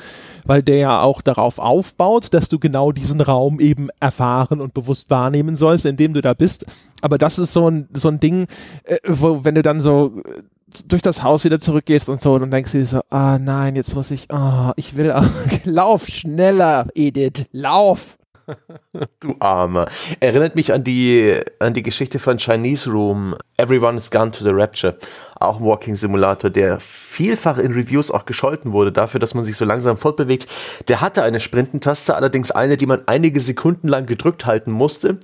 weil 0.46 0.62
der 0.62 0.76
ja 0.76 1.00
auch 1.02 1.20
darauf 1.20 1.58
aufbaut, 1.58 2.32
dass 2.32 2.48
du 2.48 2.60
genau 2.60 2.92
diesen 2.92 3.20
Raum 3.20 3.58
eben 3.58 3.88
erfahren 3.98 4.60
und 4.60 4.72
bewusst 4.72 5.10
wahrnehmen 5.10 5.56
sollst, 5.56 5.84
indem 5.84 6.14
du 6.14 6.20
da 6.20 6.32
bist. 6.32 6.64
Aber 7.00 7.18
das 7.18 7.40
ist 7.40 7.52
so 7.52 7.68
ein, 7.68 7.88
so 7.92 8.08
ein 8.08 8.20
Ding, 8.20 8.46
äh, 8.84 8.98
wo, 9.04 9.44
wenn 9.44 9.56
du 9.56 9.62
dann 9.62 9.80
so 9.80 10.22
durch 10.86 11.02
das 11.02 11.22
Haus 11.22 11.44
wieder 11.44 11.60
zurückgehst 11.60 12.08
und 12.08 12.20
so 12.20 12.34
und 12.34 12.50
denkst 12.50 12.72
dir 12.72 12.86
so, 12.86 13.00
ah 13.10 13.38
nein, 13.38 13.76
jetzt 13.76 13.94
muss 13.94 14.10
ich, 14.10 14.30
ah, 14.30 14.70
oh, 14.70 14.72
ich 14.76 14.96
will, 14.96 15.14
lauf 15.64 16.06
schneller, 16.06 16.86
Edith, 16.94 17.46
lauf. 17.52 18.17
du 19.20 19.34
Armer. 19.40 19.86
Erinnert 20.20 20.54
mich 20.54 20.72
an 20.72 20.84
die, 20.84 21.40
an 21.58 21.74
die 21.74 21.82
Geschichte 21.82 22.18
von 22.18 22.38
Chinese 22.38 22.90
Room, 22.90 23.36
Everyone 23.56 23.96
is 23.96 24.10
Gone 24.10 24.30
to 24.30 24.44
the 24.44 24.50
Rapture. 24.50 24.96
Auch 25.40 25.58
ein 25.58 25.64
Walking 25.64 25.94
Simulator, 25.94 26.50
der 26.50 26.80
vielfach 26.80 27.58
in 27.58 27.72
Reviews 27.72 28.10
auch 28.10 28.26
gescholten 28.26 28.72
wurde 28.72 28.92
dafür, 28.92 29.20
dass 29.20 29.34
man 29.34 29.44
sich 29.44 29.56
so 29.56 29.64
langsam 29.64 29.96
fortbewegt. 29.96 30.48
Der 30.88 31.00
hatte 31.00 31.22
eine 31.22 31.40
Sprintentaste, 31.40 32.14
allerdings 32.14 32.50
eine, 32.50 32.76
die 32.76 32.86
man 32.86 33.02
einige 33.06 33.40
Sekunden 33.40 33.88
lang 33.88 34.06
gedrückt 34.06 34.46
halten 34.46 34.72
musste, 34.72 35.18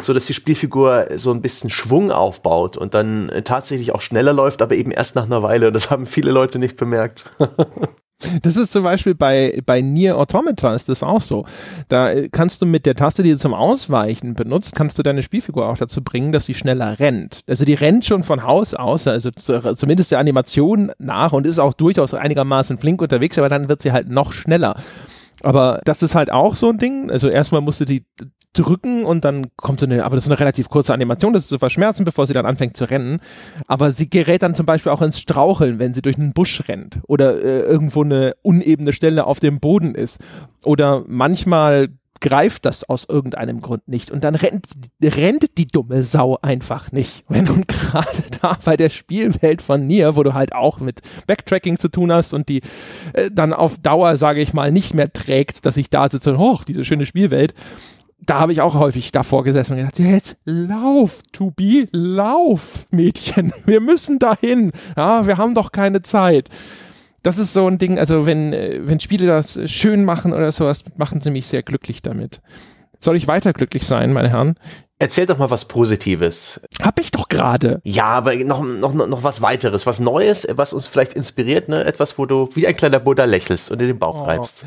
so 0.00 0.14
dass 0.14 0.26
die 0.26 0.34
Spielfigur 0.34 1.08
so 1.16 1.32
ein 1.32 1.42
bisschen 1.42 1.70
Schwung 1.70 2.10
aufbaut 2.10 2.76
und 2.76 2.94
dann 2.94 3.30
tatsächlich 3.44 3.94
auch 3.94 4.02
schneller 4.02 4.32
läuft, 4.32 4.62
aber 4.62 4.74
eben 4.74 4.90
erst 4.90 5.16
nach 5.16 5.24
einer 5.24 5.42
Weile. 5.42 5.68
Und 5.68 5.74
das 5.74 5.90
haben 5.90 6.06
viele 6.06 6.30
Leute 6.30 6.58
nicht 6.58 6.76
bemerkt. 6.76 7.24
Das 8.42 8.56
ist 8.56 8.72
zum 8.72 8.82
Beispiel 8.82 9.14
bei, 9.14 9.58
bei 9.64 9.80
Nier 9.80 10.18
Automata 10.18 10.74
ist 10.74 10.88
das 10.88 11.04
auch 11.04 11.20
so. 11.20 11.46
Da 11.86 12.10
äh, 12.10 12.28
kannst 12.28 12.60
du 12.60 12.66
mit 12.66 12.84
der 12.84 12.96
Taste, 12.96 13.22
die 13.22 13.30
du 13.30 13.38
zum 13.38 13.54
Ausweichen 13.54 14.34
benutzt, 14.34 14.74
kannst 14.74 14.98
du 14.98 15.04
deine 15.04 15.22
Spielfigur 15.22 15.68
auch 15.68 15.78
dazu 15.78 16.02
bringen, 16.02 16.32
dass 16.32 16.44
sie 16.44 16.54
schneller 16.54 16.98
rennt. 16.98 17.40
Also 17.46 17.64
die 17.64 17.74
rennt 17.74 18.04
schon 18.04 18.24
von 18.24 18.42
Haus 18.42 18.74
aus, 18.74 19.06
also 19.06 19.30
zumindest 19.30 20.10
der 20.10 20.18
Animation 20.18 20.90
nach 20.98 21.32
und 21.32 21.46
ist 21.46 21.60
auch 21.60 21.74
durchaus 21.74 22.12
einigermaßen 22.12 22.76
flink 22.78 23.00
unterwegs, 23.00 23.38
aber 23.38 23.48
dann 23.48 23.68
wird 23.68 23.82
sie 23.82 23.92
halt 23.92 24.10
noch 24.10 24.32
schneller. 24.32 24.76
Aber 25.42 25.80
das 25.84 26.02
ist 26.02 26.16
halt 26.16 26.32
auch 26.32 26.56
so 26.56 26.70
ein 26.70 26.78
Ding. 26.78 27.10
Also 27.10 27.28
erstmal 27.28 27.60
musst 27.60 27.80
du 27.80 27.84
die 27.84 28.04
drücken 28.52 29.04
und 29.04 29.24
dann 29.24 29.48
kommt 29.56 29.80
so 29.80 29.86
eine, 29.86 30.04
aber 30.04 30.16
das 30.16 30.24
ist 30.24 30.30
eine 30.30 30.40
relativ 30.40 30.68
kurze 30.68 30.94
Animation, 30.94 31.32
das 31.32 31.44
ist 31.44 31.48
zu 31.48 31.58
verschmerzen, 31.58 32.04
bevor 32.04 32.26
sie 32.26 32.32
dann 32.32 32.46
anfängt 32.46 32.76
zu 32.76 32.84
rennen. 32.84 33.20
Aber 33.66 33.90
sie 33.90 34.10
gerät 34.10 34.42
dann 34.42 34.54
zum 34.54 34.66
Beispiel 34.66 34.92
auch 34.92 35.02
ins 35.02 35.20
Straucheln, 35.20 35.78
wenn 35.78 35.94
sie 35.94 36.02
durch 36.02 36.16
einen 36.16 36.32
Busch 36.32 36.62
rennt 36.68 37.00
oder 37.06 37.42
äh, 37.42 37.60
irgendwo 37.60 38.02
eine 38.02 38.34
unebene 38.42 38.92
Stelle 38.92 39.26
auf 39.26 39.40
dem 39.40 39.60
Boden 39.60 39.94
ist. 39.94 40.18
Oder 40.64 41.04
manchmal 41.06 41.88
greift 42.20 42.64
das 42.64 42.88
aus 42.88 43.06
irgendeinem 43.08 43.60
Grund 43.60 43.86
nicht 43.86 44.10
und 44.10 44.24
dann 44.24 44.34
rennt, 44.34 44.66
rennt 45.02 45.56
die 45.56 45.66
dumme 45.66 46.02
Sau 46.02 46.38
einfach 46.42 46.92
nicht. 46.92 47.24
Wenn 47.28 47.46
du 47.46 47.60
gerade 47.66 48.06
da 48.42 48.56
bei 48.64 48.76
der 48.76 48.88
Spielwelt 48.88 49.62
von 49.62 49.86
Nier, 49.86 50.16
wo 50.16 50.22
du 50.22 50.34
halt 50.34 50.54
auch 50.54 50.80
mit 50.80 51.00
Backtracking 51.26 51.78
zu 51.78 51.88
tun 51.88 52.12
hast 52.12 52.32
und 52.32 52.48
die 52.48 52.62
äh, 53.12 53.30
dann 53.30 53.52
auf 53.52 53.78
Dauer, 53.78 54.16
sage 54.16 54.40
ich 54.40 54.52
mal, 54.52 54.72
nicht 54.72 54.94
mehr 54.94 55.12
trägt, 55.12 55.66
dass 55.66 55.76
ich 55.76 55.90
da 55.90 56.08
sitze 56.08 56.32
und 56.32 56.38
hoch, 56.38 56.64
diese 56.64 56.84
schöne 56.84 57.06
Spielwelt, 57.06 57.54
da 58.20 58.40
habe 58.40 58.52
ich 58.52 58.60
auch 58.60 58.74
häufig 58.74 59.12
davor 59.12 59.42
gesessen 59.44 59.74
und 59.74 59.78
gedacht, 59.78 59.98
jetzt 59.98 60.36
lauf, 60.44 61.22
to 61.32 61.50
be, 61.50 61.88
lauf, 61.92 62.86
Mädchen, 62.90 63.52
wir 63.64 63.80
müssen 63.80 64.18
dahin, 64.18 64.72
ja, 64.96 65.26
wir 65.26 65.38
haben 65.38 65.54
doch 65.54 65.72
keine 65.72 66.02
Zeit. 66.02 66.48
Das 67.22 67.38
ist 67.38 67.52
so 67.52 67.66
ein 67.66 67.78
Ding, 67.78 67.98
also 67.98 68.26
wenn, 68.26 68.52
äh, 68.52 68.80
wenn 68.82 69.00
Spiele 69.00 69.26
das 69.26 69.58
schön 69.70 70.04
machen 70.04 70.32
oder 70.32 70.52
sowas, 70.52 70.84
machen 70.96 71.20
sie 71.20 71.30
mich 71.30 71.46
sehr 71.46 71.62
glücklich 71.62 72.02
damit. 72.02 72.40
Soll 73.00 73.16
ich 73.16 73.28
weiter 73.28 73.52
glücklich 73.52 73.86
sein, 73.86 74.12
meine 74.12 74.30
Herren? 74.30 74.56
Erzähl 75.00 75.26
doch 75.26 75.38
mal 75.38 75.50
was 75.50 75.66
Positives. 75.66 76.60
Hab 76.82 76.98
ich 76.98 77.12
doch 77.12 77.28
gerade. 77.28 77.80
Ja, 77.84 78.06
aber 78.06 78.34
noch, 78.34 78.64
noch, 78.64 78.92
noch 78.92 79.22
was 79.22 79.40
weiteres, 79.42 79.86
was 79.86 80.00
Neues, 80.00 80.48
was 80.50 80.72
uns 80.72 80.88
vielleicht 80.88 81.14
inspiriert, 81.14 81.68
ne? 81.68 81.84
Etwas, 81.84 82.18
wo 82.18 82.26
du 82.26 82.48
wie 82.54 82.66
ein 82.66 82.76
kleiner 82.76 82.98
Buddha 82.98 83.24
lächelst 83.24 83.70
und 83.70 83.80
in 83.80 83.86
den 83.86 83.98
Bauch 84.00 84.22
oh. 84.22 84.24
reibst. 84.24 84.64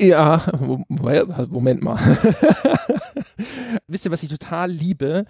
Ja, 0.00 0.40
Moment 0.60 1.82
mal. 1.82 1.98
Wisst 3.86 4.04
ihr, 4.04 4.12
was 4.12 4.22
ich 4.22 4.30
total 4.30 4.70
liebe? 4.70 5.24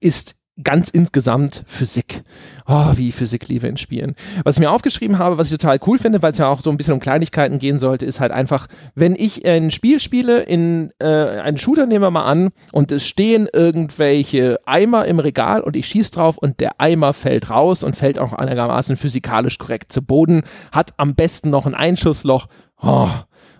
Ist 0.00 0.36
ganz 0.62 0.90
insgesamt 0.90 1.64
Physik. 1.66 2.22
Oh, 2.66 2.92
wie 2.94 3.10
ich 3.10 3.14
Physik 3.14 3.48
liebe 3.48 3.68
in 3.68 3.76
Spielen. 3.76 4.14
Was 4.44 4.56
ich 4.56 4.60
mir 4.60 4.70
aufgeschrieben 4.70 5.18
habe, 5.18 5.38
was 5.38 5.50
ich 5.50 5.58
total 5.58 5.78
cool 5.86 5.98
finde, 5.98 6.20
weil 6.20 6.32
es 6.32 6.38
ja 6.38 6.48
auch 6.48 6.60
so 6.60 6.70
ein 6.70 6.76
bisschen 6.76 6.94
um 6.94 7.00
Kleinigkeiten 7.00 7.58
gehen 7.58 7.78
sollte, 7.78 8.06
ist 8.06 8.20
halt 8.20 8.32
einfach, 8.32 8.66
wenn 8.94 9.14
ich 9.14 9.46
ein 9.46 9.70
Spiel 9.70 10.00
spiele, 10.00 10.42
in 10.42 10.90
äh, 10.98 11.06
einen 11.06 11.58
Shooter 11.58 11.86
nehmen 11.86 12.02
wir 12.02 12.10
mal 12.10 12.24
an 12.24 12.50
und 12.72 12.90
es 12.90 13.06
stehen 13.06 13.48
irgendwelche 13.52 14.58
Eimer 14.66 15.04
im 15.04 15.20
Regal 15.20 15.60
und 15.62 15.76
ich 15.76 15.86
schieße 15.86 16.12
drauf 16.12 16.38
und 16.38 16.60
der 16.60 16.80
Eimer 16.80 17.12
fällt 17.12 17.50
raus 17.50 17.84
und 17.84 17.94
fällt 17.94 18.18
auch 18.18 18.32
einigermaßen 18.32 18.96
physikalisch 18.96 19.58
korrekt 19.58 19.92
zu 19.92 20.02
Boden, 20.02 20.42
hat 20.72 20.92
am 20.96 21.14
besten 21.14 21.50
noch 21.50 21.66
ein 21.66 21.74
Einschussloch. 21.74 22.46
Oh, 22.80 23.08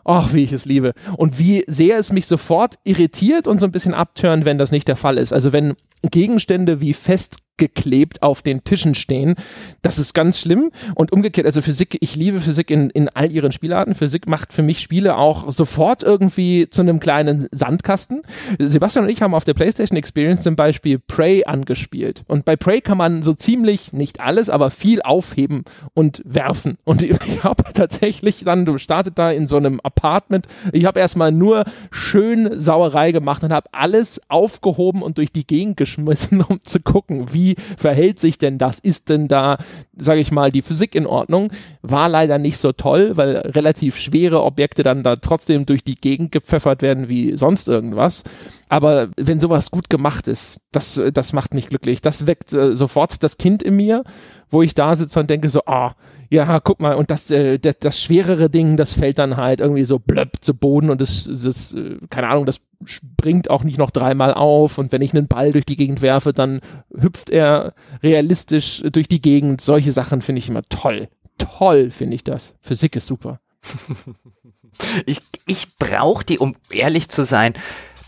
ach, 0.08 0.32
wie 0.32 0.42
ich 0.42 0.52
es 0.52 0.64
liebe. 0.64 0.94
Und 1.16 1.38
wie 1.38 1.64
sehr 1.66 1.98
es 1.98 2.12
mich 2.12 2.26
sofort 2.26 2.76
irritiert 2.84 3.46
und 3.46 3.60
so 3.60 3.66
ein 3.66 3.72
bisschen 3.72 3.94
abtören, 3.94 4.44
wenn 4.44 4.58
das 4.58 4.72
nicht 4.72 4.88
der 4.88 4.96
Fall 4.96 5.18
ist. 5.18 5.32
Also 5.32 5.52
wenn 5.52 5.74
Gegenstände 6.02 6.80
wie 6.80 6.94
fest 6.94 7.36
geklebt 7.58 8.22
auf 8.22 8.42
den 8.42 8.64
Tischen 8.64 8.94
stehen. 8.94 9.34
Das 9.82 9.98
ist 9.98 10.14
ganz 10.14 10.40
schlimm. 10.40 10.70
Und 10.94 11.12
umgekehrt, 11.12 11.46
also 11.46 11.60
Physik, 11.62 11.98
ich 12.00 12.16
liebe 12.16 12.40
Physik 12.40 12.70
in, 12.70 12.90
in 12.90 13.08
all 13.08 13.30
ihren 13.30 13.52
Spielarten. 13.52 13.94
Physik 13.94 14.26
macht 14.26 14.52
für 14.52 14.62
mich 14.62 14.80
Spiele 14.80 15.16
auch 15.16 15.52
sofort 15.52 16.02
irgendwie 16.02 16.70
zu 16.70 16.82
einem 16.82 17.00
kleinen 17.00 17.46
Sandkasten. 17.50 18.22
Sebastian 18.58 19.04
und 19.04 19.10
ich 19.10 19.22
haben 19.22 19.34
auf 19.34 19.44
der 19.44 19.54
PlayStation 19.54 19.96
Experience 19.96 20.42
zum 20.42 20.56
Beispiel 20.56 20.98
Prey 20.98 21.44
angespielt. 21.44 22.24
Und 22.26 22.44
bei 22.44 22.56
Prey 22.56 22.80
kann 22.80 22.98
man 22.98 23.22
so 23.22 23.32
ziemlich, 23.32 23.92
nicht 23.92 24.20
alles, 24.20 24.50
aber 24.50 24.70
viel 24.70 25.02
aufheben 25.02 25.64
und 25.94 26.22
werfen. 26.24 26.78
Und 26.84 27.02
ich 27.02 27.42
habe 27.42 27.64
tatsächlich 27.74 28.44
dann, 28.44 28.64
du 28.64 28.78
startet 28.78 29.18
da 29.18 29.30
in 29.30 29.46
so 29.46 29.56
einem 29.56 29.80
Apartment, 29.80 30.46
ich 30.72 30.84
habe 30.84 31.00
erstmal 31.00 31.32
nur 31.32 31.64
schön 31.90 32.58
Sauerei 32.58 33.12
gemacht 33.12 33.42
und 33.42 33.52
habe 33.52 33.68
alles 33.72 34.20
aufgehoben 34.28 35.02
und 35.02 35.18
durch 35.18 35.32
die 35.32 35.46
Gegend 35.46 35.76
geschmissen, 35.76 36.40
um 36.48 36.60
zu 36.62 36.80
gucken, 36.80 37.32
wie 37.32 37.47
wie 37.48 37.56
verhält 37.76 38.18
sich 38.18 38.38
denn 38.38 38.58
das? 38.58 38.78
Ist 38.78 39.08
denn 39.08 39.28
da, 39.28 39.58
sage 39.96 40.20
ich 40.20 40.30
mal, 40.30 40.50
die 40.50 40.62
Physik 40.62 40.94
in 40.94 41.06
Ordnung? 41.06 41.50
War 41.82 42.08
leider 42.08 42.38
nicht 42.38 42.58
so 42.58 42.72
toll, 42.72 43.16
weil 43.16 43.36
relativ 43.38 43.96
schwere 43.96 44.42
Objekte 44.42 44.82
dann 44.82 45.02
da 45.02 45.16
trotzdem 45.16 45.66
durch 45.66 45.82
die 45.82 45.94
Gegend 45.94 46.32
gepfeffert 46.32 46.82
werden 46.82 47.08
wie 47.08 47.36
sonst 47.36 47.68
irgendwas. 47.68 48.24
Aber 48.68 49.08
wenn 49.16 49.40
sowas 49.40 49.70
gut 49.70 49.88
gemacht 49.88 50.28
ist, 50.28 50.60
das, 50.72 51.00
das 51.12 51.32
macht 51.32 51.54
mich 51.54 51.68
glücklich. 51.68 52.02
Das 52.02 52.26
weckt 52.26 52.52
äh, 52.52 52.76
sofort 52.76 53.22
das 53.22 53.38
Kind 53.38 53.62
in 53.62 53.76
mir, 53.76 54.04
wo 54.50 54.62
ich 54.62 54.74
da 54.74 54.94
sitze 54.94 55.20
und 55.20 55.30
denke 55.30 55.48
so, 55.48 55.62
ah, 55.64 55.88
oh, 55.88 55.92
ja, 56.30 56.60
guck 56.60 56.80
mal, 56.80 56.94
und 56.94 57.10
das, 57.10 57.30
äh, 57.30 57.58
das, 57.58 57.78
das 57.78 58.02
schwerere 58.02 58.50
Ding, 58.50 58.76
das 58.76 58.92
fällt 58.92 59.18
dann 59.18 59.36
halt 59.36 59.60
irgendwie 59.60 59.84
so 59.84 59.98
blöpp 59.98 60.36
zu 60.40 60.54
Boden 60.54 60.90
und 60.90 61.00
das, 61.00 61.24
das, 61.24 61.74
äh, 61.74 61.96
keine 62.10 62.28
Ahnung, 62.28 62.44
das 62.44 62.60
springt 62.84 63.50
auch 63.50 63.64
nicht 63.64 63.78
noch 63.78 63.90
dreimal 63.90 64.34
auf 64.34 64.78
und 64.78 64.92
wenn 64.92 65.02
ich 65.02 65.14
einen 65.14 65.26
Ball 65.26 65.52
durch 65.52 65.64
die 65.64 65.76
Gegend 65.76 66.02
werfe, 66.02 66.32
dann 66.32 66.60
hüpft 66.94 67.30
er 67.30 67.72
realistisch 68.02 68.82
durch 68.92 69.08
die 69.08 69.22
Gegend. 69.22 69.60
Solche 69.60 69.92
Sachen 69.92 70.22
finde 70.22 70.40
ich 70.40 70.48
immer 70.48 70.62
toll. 70.68 71.08
Toll 71.38 71.90
finde 71.90 72.16
ich 72.16 72.24
das. 72.24 72.56
Physik 72.60 72.96
ist 72.96 73.06
super. 73.06 73.40
ich 75.06 75.20
ich 75.46 75.76
brauche 75.78 76.24
die, 76.24 76.38
um 76.38 76.56
ehrlich 76.70 77.08
zu 77.08 77.24
sein, 77.24 77.54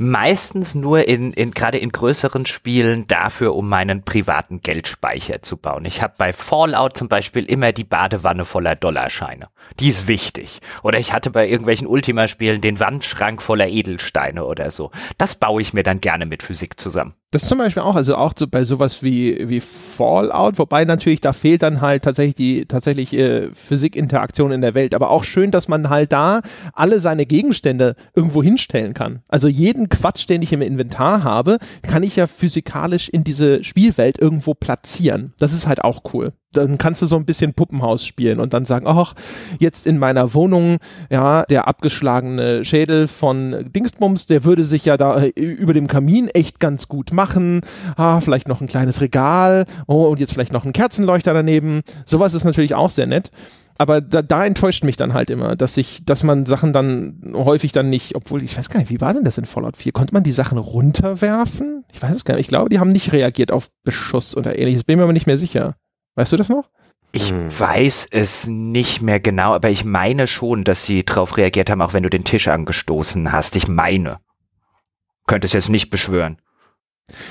meistens 0.01 0.75
nur 0.75 1.07
in, 1.07 1.33
in 1.33 1.53
gerade 1.53 1.79
in 1.79 1.93
größeren 1.93 2.47
Spielen 2.47 3.07
dafür, 3.07 3.55
um 3.55 3.69
meinen 3.69 4.03
privaten 4.03 4.61
Geldspeicher 4.61 5.43
zu 5.43 5.57
bauen. 5.57 5.85
Ich 5.85 6.03
habe 6.03 6.15
bei 6.17 6.33
Fallout 6.33 6.97
zum 6.97 7.09
Beispiel 7.09 7.45
immer 7.45 7.73
die 7.73 7.85
Badewanne 7.85 8.45
voller 8.45 8.75
Dollarscheine. 8.75 9.49
Die 9.79 9.89
ist 9.89 10.09
wichtig. 10.09 10.61
Oder 10.83 10.99
ich 10.99 11.13
hatte 11.13 11.31
bei 11.31 11.47
irgendwelchen 11.47 11.87
Ultima-Spielen 11.87 12.61
den 12.61 12.81
Wandschrank 12.81 13.43
voller 13.43 13.69
Edelsteine 13.69 14.45
oder 14.45 14.71
so. 14.71 14.91
Das 15.19 15.35
baue 15.35 15.63
ich 15.63 15.73
mir 15.73 15.83
dann 15.83 16.01
gerne 16.01 16.27
mit 16.27 16.43
Physik 16.43 16.81
zusammen. 16.81 17.15
Das 17.33 17.47
zum 17.47 17.59
Beispiel 17.59 17.85
auch, 17.85 17.95
also 17.95 18.17
auch 18.17 18.33
so 18.37 18.49
bei 18.49 18.65
sowas 18.65 19.05
wie, 19.05 19.49
wie 19.49 19.61
Fallout, 19.61 20.59
wobei 20.59 20.85
natürlich 20.85 21.21
da 21.21 21.33
fehlt 21.33 21.63
dann 21.63 21.81
halt 21.81 22.03
tatsächlich 22.03 22.35
die 22.35 22.67
tatsächlich 22.67 23.13
äh, 23.13 23.51
Physikinteraktion 23.55 24.51
in 24.51 24.63
der 24.63 24.75
Welt. 24.75 24.97
Aber 24.97 25.11
auch 25.11 25.23
schön, 25.23 25.53
dass 25.53 25.69
man 25.69 25.91
halt 25.91 26.13
da 26.13 26.41
alle 26.73 26.99
seine 26.99 27.27
Gegenstände 27.27 27.95
irgendwo 28.17 28.43
hinstellen 28.43 28.95
kann. 28.95 29.21
Also 29.29 29.47
jeden 29.47 29.89
Quatsch, 29.89 30.29
den 30.29 30.43
ich 30.43 30.53
im 30.53 30.61
Inventar 30.61 31.23
habe, 31.23 31.59
kann 31.83 32.03
ich 32.03 32.17
ja 32.17 32.27
physikalisch 32.27 33.09
in 33.09 33.23
diese 33.23 33.63
Spielwelt 33.63 34.21
irgendwo 34.21 34.55
platzieren. 34.55 35.33
Das 35.39 35.53
ist 35.53 35.69
halt 35.69 35.85
auch 35.85 36.03
cool 36.13 36.33
dann 36.53 36.79
kannst 36.79 37.03
du 37.03 37.07
so 37.07 37.17
ein 37.17 37.25
bisschen 37.25 37.55
Puppenhaus 37.55 38.05
spielen 38.05 38.41
und 38.41 38.53
dann 38.53 38.65
sagen, 38.65 38.87
ach, 38.87 39.15
jetzt 39.59 39.87
in 39.87 39.99
meiner 39.99 40.35
Wohnung, 40.35 40.79
ja, 41.11 41.45
der 41.45 41.69
abgeschlagene 41.69 42.65
Schädel 42.65 43.09
von 43.09 43.71
Dingsbums, 43.75 44.27
der 44.27 44.45
würde 44.45 44.65
sich 44.65 44.85
ja 44.85 44.97
da 44.97 45.23
äh, 45.23 45.29
über 45.29 45.73
dem 45.73 45.87
Kamin 45.87 46.29
echt 46.29 46.61
ganz 46.61 46.89
gut 46.89 47.13
machen. 47.13 47.61
Ah, 47.97 48.21
vielleicht 48.21 48.49
noch 48.49 48.61
ein 48.61 48.67
kleines 48.67 49.01
Regal. 49.01 49.65
Oh, 49.87 50.07
und 50.07 50.21
jetzt 50.21 50.33
vielleicht 50.33 50.53
noch 50.53 50.65
ein 50.65 50.73
Kerzenleuchter 50.73 51.35
daneben. 51.35 51.83
Sowas 52.05 52.35
ist 52.35 52.45
natürlich 52.45 52.75
auch 52.75 52.91
sehr 52.91 53.07
nett 53.07 53.31
aber 53.81 54.03
da, 54.03 54.21
da 54.21 54.45
enttäuscht 54.45 54.85
mich 54.85 54.99
dann 54.99 55.15
halt 55.15 55.31
immer, 55.31 55.57
dass 55.57 55.79
ich, 55.79 56.05
dass 56.05 56.23
man 56.23 56.45
Sachen 56.45 56.75
dann 56.75 57.33
häufig 57.33 57.73
dann 57.73 57.89
nicht, 57.89 58.15
obwohl 58.15 58.43
ich 58.43 58.55
weiß 58.55 58.69
gar 58.69 58.79
nicht, 58.79 58.91
wie 58.91 59.01
war 59.01 59.15
denn 59.15 59.25
das 59.25 59.39
in 59.39 59.47
Fallout 59.47 59.79
4? 59.79 59.93
Konnte 59.93 60.13
man 60.13 60.23
die 60.23 60.33
Sachen 60.33 60.59
runterwerfen? 60.59 61.87
Ich 61.91 62.03
weiß 62.03 62.15
es 62.15 62.27
gar 62.27 62.35
nicht. 62.35 62.43
Ich 62.43 62.49
glaube, 62.49 62.69
die 62.69 62.79
haben 62.79 62.93
nicht 62.93 63.15
reagiert 63.15 63.51
auf 63.51 63.71
Beschuss 63.83 64.37
oder 64.37 64.59
ähnliches. 64.59 64.85
Bin 64.85 64.99
mir 64.99 65.05
aber 65.05 65.15
nicht 65.15 65.27
mehr 65.27 65.39
sicher. 65.39 65.77
Weißt 66.21 66.33
du 66.33 66.37
das 66.37 66.51
noch? 66.51 66.69
Ich 67.13 67.31
hm. 67.31 67.49
weiß 67.59 68.09
es 68.11 68.47
nicht 68.47 69.01
mehr 69.01 69.21
genau, 69.21 69.55
aber 69.55 69.71
ich 69.71 69.87
meine 69.87 70.27
schon, 70.27 70.65
dass 70.65 70.85
sie 70.85 71.03
darauf 71.03 71.39
reagiert 71.39 71.71
haben, 71.71 71.81
auch 71.81 71.95
wenn 71.95 72.03
du 72.03 72.11
den 72.11 72.25
Tisch 72.25 72.47
angestoßen 72.47 73.33
hast. 73.33 73.57
Ich 73.57 73.69
meine. 73.69 74.19
Könnte 75.27 75.47
es 75.47 75.55
jetzt 75.55 75.71
nicht 75.71 75.89
beschwören. 75.89 76.37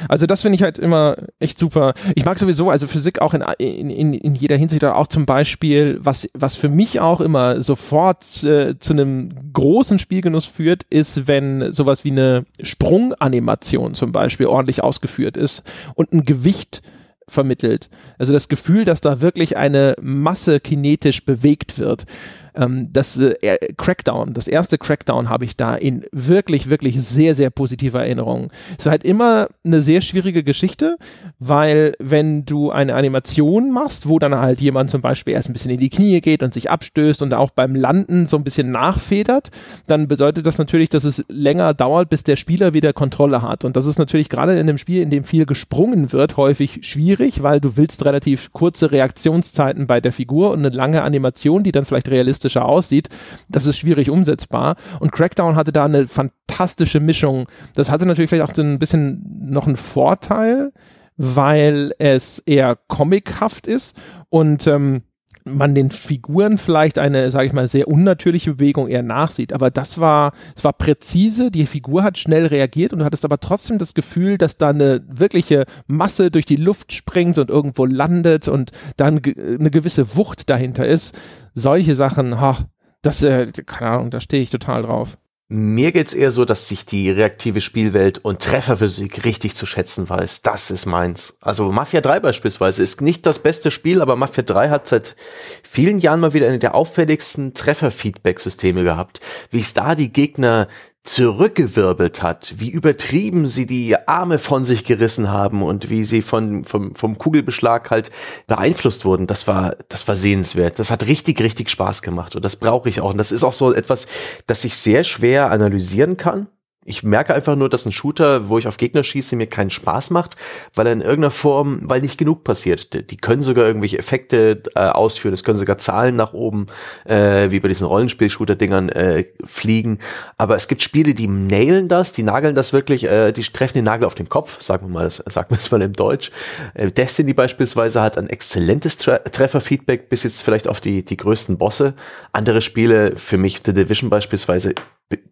Also 0.07 0.25
das 0.25 0.41
finde 0.41 0.55
ich 0.55 0.63
halt 0.63 0.79
immer 0.79 1.17
echt 1.37 1.59
super. 1.59 1.93
Ich 2.15 2.25
mag 2.25 2.39
sowieso, 2.39 2.71
also 2.71 2.87
Physik 2.87 3.21
auch 3.21 3.35
in, 3.35 3.43
in, 3.91 4.13
in 4.15 4.33
jeder 4.33 4.57
Hinsicht, 4.57 4.83
auch 4.83 5.05
zum 5.05 5.27
Beispiel, 5.27 5.99
was, 6.01 6.27
was 6.33 6.55
für 6.55 6.69
mich 6.69 6.99
auch 6.99 7.21
immer 7.21 7.61
sofort 7.61 8.43
äh, 8.43 8.79
zu 8.79 8.93
einem 8.93 9.29
großen 9.53 9.99
Spielgenuss 9.99 10.47
führt, 10.47 10.81
ist, 10.89 11.27
wenn 11.27 11.71
sowas 11.71 12.03
wie 12.03 12.11
eine 12.11 12.43
Sprunganimation 12.59 13.93
zum 13.93 14.11
Beispiel 14.11 14.47
ordentlich 14.47 14.83
ausgeführt 14.83 15.37
ist 15.37 15.61
und 15.93 16.11
ein 16.11 16.23
Gewicht 16.23 16.81
vermittelt. 17.29 17.89
Also 18.17 18.33
das 18.33 18.47
Gefühl, 18.47 18.85
dass 18.85 19.01
da 19.01 19.21
wirklich 19.21 19.57
eine 19.57 19.95
Masse 20.01 20.59
kinetisch 20.59 21.25
bewegt 21.25 21.79
wird. 21.79 22.05
Ähm, 22.55 22.89
das 22.91 23.17
äh, 23.17 23.57
Crackdown, 23.77 24.33
das 24.33 24.47
erste 24.47 24.77
Crackdown 24.77 25.29
habe 25.29 25.45
ich 25.45 25.55
da 25.55 25.75
in 25.75 26.05
wirklich, 26.11 26.69
wirklich 26.69 27.01
sehr, 27.01 27.35
sehr 27.35 27.49
positiver 27.49 28.01
Erinnerung. 28.01 28.51
Es 28.77 28.85
ist 28.85 28.91
halt 28.91 29.03
immer 29.03 29.47
eine 29.65 29.81
sehr 29.81 30.01
schwierige 30.01 30.43
Geschichte, 30.43 30.97
weil 31.39 31.93
wenn 31.99 32.45
du 32.45 32.71
eine 32.71 32.95
Animation 32.95 33.71
machst, 33.71 34.07
wo 34.09 34.19
dann 34.19 34.35
halt 34.35 34.61
jemand 34.61 34.89
zum 34.89 35.01
Beispiel 35.01 35.33
erst 35.33 35.49
ein 35.49 35.53
bisschen 35.53 35.71
in 35.71 35.79
die 35.79 35.89
Knie 35.89 36.21
geht 36.21 36.43
und 36.43 36.53
sich 36.53 36.69
abstößt 36.69 37.21
und 37.21 37.33
auch 37.33 37.51
beim 37.51 37.75
Landen 37.75 38.27
so 38.27 38.37
ein 38.37 38.43
bisschen 38.43 38.71
nachfedert, 38.71 39.49
dann 39.87 40.07
bedeutet 40.07 40.45
das 40.45 40.57
natürlich, 40.57 40.89
dass 40.89 41.03
es 41.03 41.23
länger 41.29 41.73
dauert, 41.73 42.09
bis 42.09 42.23
der 42.23 42.35
Spieler 42.35 42.73
wieder 42.73 42.93
Kontrolle 42.93 43.41
hat. 43.41 43.65
Und 43.65 43.75
das 43.75 43.85
ist 43.85 43.99
natürlich 43.99 44.29
gerade 44.29 44.53
in 44.53 44.59
einem 44.59 44.77
Spiel, 44.77 45.01
in 45.01 45.09
dem 45.09 45.23
viel 45.23 45.45
gesprungen 45.45 46.11
wird, 46.11 46.37
häufig 46.37 46.79
schwierig, 46.81 47.43
weil 47.43 47.59
du 47.59 47.77
willst 47.77 48.05
relativ 48.05 48.51
kurze 48.53 48.91
Reaktionszeiten 48.91 49.87
bei 49.87 50.01
der 50.01 50.11
Figur 50.11 50.51
und 50.51 50.59
eine 50.59 50.75
lange 50.75 51.03
Animation, 51.03 51.63
die 51.63 51.71
dann 51.71 51.85
vielleicht 51.85 52.09
realistisch 52.09 52.38
realistischer 52.39 52.65
aussieht, 52.65 53.09
das 53.49 53.67
ist 53.67 53.77
schwierig 53.77 54.09
umsetzbar. 54.09 54.75
Und 54.99 55.11
Crackdown 55.11 55.55
hatte 55.55 55.71
da 55.71 55.85
eine 55.85 56.07
fantastische 56.07 56.99
Mischung. 56.99 57.47
Das 57.75 57.91
hatte 57.91 58.05
natürlich 58.05 58.29
vielleicht 58.29 58.49
auch 58.49 58.55
so 58.55 58.61
ein 58.61 58.79
bisschen 58.79 59.23
noch 59.41 59.67
einen 59.67 59.75
Vorteil, 59.75 60.71
weil 61.17 61.93
es 61.99 62.39
eher 62.39 62.77
comichaft 62.87 63.67
ist 63.67 63.95
und 64.29 64.67
ähm, 64.67 65.03
man 65.45 65.75
den 65.75 65.91
Figuren 65.91 66.57
vielleicht 66.57 66.97
eine, 66.97 67.31
sage 67.31 67.47
ich 67.47 67.53
mal, 67.53 67.67
sehr 67.67 67.87
unnatürliche 67.87 68.53
Bewegung 68.53 68.87
eher 68.87 69.03
nachsieht. 69.03 69.53
Aber 69.53 69.71
das 69.71 69.99
war, 69.99 70.33
es 70.55 70.63
war 70.63 70.73
präzise, 70.73 71.51
die 71.51 71.65
Figur 71.65 72.03
hat 72.03 72.17
schnell 72.17 72.45
reagiert 72.47 72.93
und 72.93 72.99
du 72.99 73.05
hattest 73.05 73.25
aber 73.25 73.39
trotzdem 73.39 73.77
das 73.77 73.93
Gefühl, 73.93 74.37
dass 74.37 74.57
da 74.57 74.69
eine 74.69 75.01
wirkliche 75.07 75.65
Masse 75.87 76.31
durch 76.31 76.45
die 76.45 76.55
Luft 76.55 76.93
springt 76.93 77.37
und 77.37 77.49
irgendwo 77.49 77.85
landet 77.85 78.47
und 78.47 78.71
dann 78.97 79.21
eine 79.25 79.71
gewisse 79.71 80.15
Wucht 80.15 80.49
dahinter 80.49 80.85
ist. 80.85 81.17
Solche 81.59 81.93
Sachen, 81.93 82.39
ha, 82.39 82.57
das, 83.01 83.21
äh, 83.21 83.51
keine 83.65 83.91
Ahnung, 83.91 84.11
da 84.11 84.21
stehe 84.21 84.41
ich 84.41 84.49
total 84.49 84.83
drauf. 84.83 85.17
Mir 85.49 85.91
geht's 85.91 86.13
eher 86.13 86.31
so, 86.31 86.45
dass 86.45 86.69
sich 86.69 86.85
die 86.85 87.09
reaktive 87.09 87.59
Spielwelt 87.59 88.19
und 88.19 88.39
Trefferphysik 88.39 89.25
richtig 89.25 89.55
zu 89.55 89.65
schätzen 89.65 90.07
weiß. 90.07 90.43
Das 90.43 90.71
ist 90.71 90.85
meins. 90.85 91.37
Also 91.41 91.71
Mafia 91.71 91.99
3 92.01 92.21
beispielsweise 92.21 92.81
ist 92.81 93.01
nicht 93.01 93.25
das 93.25 93.39
beste 93.39 93.71
Spiel, 93.71 94.01
aber 94.01 94.15
Mafia 94.15 94.43
3 94.43 94.69
hat 94.69 94.87
seit 94.87 95.15
vielen 95.63 95.97
Jahren 95.97 96.21
mal 96.21 96.33
wieder 96.33 96.47
eine 96.47 96.59
der 96.59 96.75
auffälligsten 96.75 97.53
Trefferfeedback-Systeme 97.55 98.83
gehabt. 98.83 99.19
Wie 99.49 99.59
es 99.59 99.73
da 99.73 99.95
die 99.95 100.13
Gegner 100.13 100.69
zurückgewirbelt 101.03 102.21
hat, 102.21 102.53
wie 102.57 102.69
übertrieben 102.69 103.47
sie 103.47 103.65
die 103.65 103.95
Arme 104.07 104.37
von 104.37 104.65
sich 104.65 104.83
gerissen 104.83 105.29
haben 105.29 105.63
und 105.63 105.89
wie 105.89 106.03
sie 106.03 106.21
von, 106.21 106.65
vom, 106.65 106.93
vom 106.93 107.17
Kugelbeschlag 107.17 107.89
halt 107.89 108.11
beeinflusst 108.47 109.05
wurden, 109.05 109.25
das 109.25 109.47
war, 109.47 109.75
das 109.87 110.07
war 110.07 110.15
sehenswert. 110.15 110.77
Das 110.77 110.91
hat 110.91 111.05
richtig, 111.05 111.41
richtig 111.41 111.69
Spaß 111.69 112.01
gemacht 112.01 112.35
und 112.35 112.43
das 112.43 112.57
brauche 112.57 112.89
ich 112.89 113.01
auch. 113.01 113.11
Und 113.11 113.17
das 113.17 113.31
ist 113.31 113.43
auch 113.43 113.53
so 113.53 113.73
etwas, 113.73 114.07
das 114.45 114.65
ich 114.65 114.75
sehr 114.75 115.03
schwer 115.03 115.51
analysieren 115.51 116.17
kann 116.17 116.47
ich 116.89 117.03
merke 117.03 117.35
einfach 117.35 117.55
nur, 117.55 117.69
dass 117.69 117.85
ein 117.85 117.91
Shooter, 117.91 118.49
wo 118.49 118.57
ich 118.57 118.67
auf 118.67 118.77
Gegner 118.77 119.03
schieße, 119.03 119.35
mir 119.35 119.45
keinen 119.45 119.69
Spaß 119.69 120.09
macht, 120.09 120.35
weil 120.73 120.87
er 120.87 120.93
in 120.93 121.01
irgendeiner 121.01 121.29
Form, 121.31 121.81
weil 121.83 122.01
nicht 122.01 122.17
genug 122.17 122.43
passiert. 122.43 123.11
Die 123.11 123.17
können 123.17 123.43
sogar 123.43 123.67
irgendwelche 123.67 123.99
Effekte 123.99 124.63
äh, 124.73 124.79
ausführen, 124.79 125.33
es 125.33 125.43
können 125.43 125.57
sogar 125.57 125.77
Zahlen 125.77 126.15
nach 126.15 126.33
oben, 126.33 126.65
äh, 127.05 127.51
wie 127.51 127.59
bei 127.59 127.67
diesen 127.67 127.85
Rollenspiel-Shooter-Dingern, 127.85 128.89
äh, 128.89 129.25
fliegen. 129.45 129.99
Aber 130.37 130.55
es 130.55 130.67
gibt 130.67 130.81
Spiele, 130.81 131.13
die 131.13 131.27
nailen 131.27 131.87
das, 131.87 132.11
die 132.11 132.23
nageln 132.23 132.55
das 132.55 132.73
wirklich, 132.73 133.03
äh, 133.03 133.31
die 133.33 133.43
treffen 133.43 133.75
den 133.75 133.85
Nagel 133.85 134.05
auf 134.05 134.15
den 134.15 134.27
Kopf, 134.27 134.59
sagen 134.59 134.87
wir 134.87 134.93
mal, 134.93 135.11
sagen 135.11 135.51
wir 135.51 135.57
es 135.57 135.69
mal 135.69 135.83
im 135.83 135.93
Deutsch. 135.93 136.31
Äh, 136.73 136.91
Destiny 136.91 137.33
beispielsweise 137.33 138.01
hat 138.01 138.17
ein 138.17 138.29
exzellentes 138.29 138.97
Tre 138.97 139.21
Trefferfeedback 139.23 140.09
bis 140.09 140.23
jetzt 140.23 140.41
vielleicht 140.41 140.67
auf 140.67 140.81
die, 140.81 141.05
die 141.05 141.17
größten 141.17 141.59
Bosse. 141.59 141.93
Andere 142.33 142.61
Spiele, 142.61 143.15
für 143.15 143.37
mich 143.37 143.61
The 143.63 143.73
Division 143.73 144.09
beispielsweise, 144.09 144.73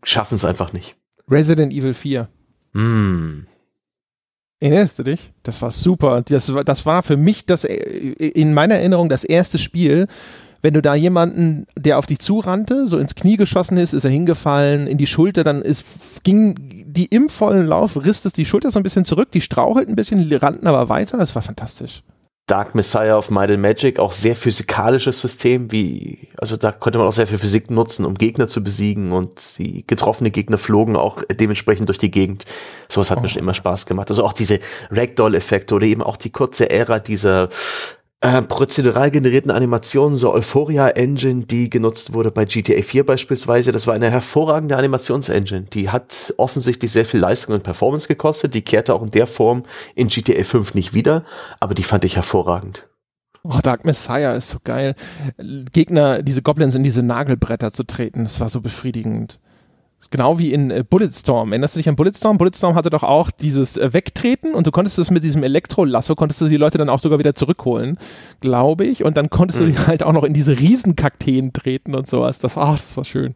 schaffen 0.04 0.36
es 0.36 0.46
einfach 0.46 0.72
nicht. 0.72 0.96
Resident 1.30 1.74
Evil 1.74 1.94
4. 1.94 2.28
Mm. 2.74 3.46
Erinnerst 4.60 4.98
du 4.98 5.04
dich? 5.04 5.34
Das 5.44 5.62
war 5.62 5.72
super. 5.72 6.24
Das 6.24 6.54
war, 6.54 6.64
das 6.64 6.86
war 6.86 7.04
für 7.04 7.18
mich 7.18 7.46
das, 7.46 7.64
äh, 7.64 7.76
in 7.76 8.54
meiner 8.54 8.76
Erinnerung 8.76 9.10
das 9.10 9.24
erste 9.24 9.60
Spiel, 9.60 10.08
wenn 10.62 10.74
du 10.74 10.82
da 10.82 10.96
jemanden, 10.96 11.68
der 11.78 12.00
auf 12.00 12.08
dich 12.08 12.20
zurannte, 12.20 12.88
so 12.88 12.98
ins 12.98 13.14
Knie 13.14 13.38
geschossen 13.38 13.78
ist, 13.78 13.94
ist 13.94 14.06
er 14.06 14.12
hingefallen, 14.12 14.88
in 14.88 14.98
die 14.98 15.06
Schulter, 15.06 15.44
dann 15.44 15.62
ist, 15.62 16.24
ging 16.24 16.56
die 16.88 17.06
im 17.06 17.30
vollen 17.30 17.68
Lauf, 17.68 18.04
riss 18.04 18.26
es 18.26 18.34
die 18.34 18.46
Schulter 18.46 18.72
so 18.72 18.80
ein 18.80 18.84
bisschen 18.84 19.06
zurück, 19.06 19.30
die 19.32 19.42
strauchelten 19.42 19.94
ein 19.94 19.96
bisschen, 19.96 20.32
rannten 20.34 20.68
aber 20.68 20.90
weiter. 20.90 21.18
Das 21.18 21.36
war 21.36 21.44
fantastisch. 21.44 22.02
Dark 22.48 22.76
Messiah 22.76 23.18
of 23.18 23.30
Might 23.30 23.52
and 23.52 23.62
Magic 23.62 24.00
auch 24.00 24.14
sehr 24.14 24.34
physikalisches 24.34 25.20
System, 25.20 25.70
wie, 25.70 26.30
also 26.40 26.56
da 26.56 26.72
konnte 26.72 26.98
man 26.98 27.06
auch 27.06 27.14
sehr 27.14 27.28
viel 27.28 27.38
Physik 27.38 27.70
nutzen, 27.70 28.06
um 28.06 28.16
Gegner 28.16 28.48
zu 28.48 28.64
besiegen 28.64 29.12
und 29.12 29.60
die 29.60 29.86
getroffene 29.86 30.32
Gegner 30.32 30.58
flogen 30.58 30.96
auch 30.96 31.22
dementsprechend 31.30 31.90
durch 31.90 31.98
die 31.98 32.10
Gegend. 32.10 32.46
Sowas 32.88 33.12
hat 33.12 33.18
oh. 33.18 33.22
mir 33.22 33.28
schon 33.28 33.42
immer 33.42 33.54
Spaß 33.54 33.86
gemacht. 33.86 34.10
Also 34.10 34.24
auch 34.24 34.32
diese 34.32 34.62
Ragdoll-Effekte 34.92 35.76
oder 35.76 35.86
eben 35.86 36.02
auch 36.02 36.16
die 36.16 36.30
kurze 36.30 36.70
Ära 36.70 37.00
dieser 37.00 37.50
äh, 38.22 38.42
prozedural 38.42 39.12
generierten 39.12 39.52
Animationen, 39.52 40.16
so 40.16 40.34
Euphoria 40.34 40.90
Engine, 40.90 41.46
die 41.46 41.70
genutzt 41.70 42.14
wurde 42.14 42.32
bei 42.32 42.46
GTA 42.46 42.82
4 42.82 43.06
beispielsweise. 43.06 43.72
Das 43.72 43.86
war 43.86 43.94
eine 43.94 44.10
hervorragende 44.10 44.76
Animationsengine. 44.76 45.68
Die 45.74 45.90
hat 45.90 46.34
offensichtlich 46.38 46.92
sehr 46.92 47.06
viel 47.06 47.20
Leistung 47.20 47.54
und 47.54 47.64
Performance 47.64 48.08
gekostet. 48.08 48.56
Die 48.56 48.64
kehrte 48.64 48.96
auch 48.96 49.04
in 49.04 49.12
der 49.12 49.28
Form 49.28 49.64
in 49.94 50.08
GTA 50.08 50.44
5 50.44 50.74
nicht 50.74 50.94
wieder, 50.94 51.26
aber 51.60 51.76
die 51.76 51.84
fand 51.84 52.06
ich 52.06 52.16
hervorragend. 52.16 52.88
Oh, 53.44 53.60
Dark 53.62 53.86
Messiah 53.86 54.34
ist 54.34 54.50
so 54.50 54.58
geil. 54.64 54.96
Gegner, 55.72 56.24
diese 56.24 56.42
Goblins 56.42 56.76
in 56.76 56.84
diese 56.84 57.04
Nagelbretter 57.04 57.72
zu 57.72 57.84
treten, 57.84 58.24
das 58.24 58.40
war 58.40 58.50
so 58.50 58.62
befriedigend. 58.62 59.40
Genau 60.12 60.38
wie 60.38 60.54
in 60.54 60.70
äh, 60.70 60.84
Bulletstorm. 60.88 61.52
Erinnerst 61.52 61.76
du 61.76 61.80
dich 61.80 61.90
an 61.90 61.96
Bulletstorm? 61.96 62.38
Bulletstorm 62.38 62.76
hatte 62.76 62.90
doch 62.90 63.04
auch 63.04 63.32
dieses 63.32 63.78
äh, 63.78 63.94
Wegtreten 63.94 64.54
und 64.54 64.68
du 64.68 64.72
konntest 64.72 65.00
es 65.00 65.10
mit 65.12 65.24
diesem 65.24 65.44
Elektrolasso, 65.44 66.16
konntest 66.16 66.40
du 66.42 66.46
die 66.46 66.58
Leute 66.58 66.78
dann 66.78 66.90
auch 66.90 67.00
sogar 67.00 67.20
wieder 67.20 67.34
zurückholen, 67.34 67.98
glaube 68.40 68.86
ich. 68.86 69.04
Und 69.04 69.18
dann 69.18 69.30
konntest 69.30 69.60
mhm. 69.60 69.66
du 69.66 69.72
die 69.72 69.80
halt 69.80 70.04
auch 70.04 70.14
noch 70.14 70.24
in 70.24 70.34
diese 70.34 70.60
Riesenkakteen 70.60 71.52
treten 71.52 71.96
und 71.96 72.08
sowas. 72.08 72.40
Das, 72.40 72.58
oh, 72.58 72.72
das 72.72 72.96
war 72.96 73.06
schön. 73.06 73.36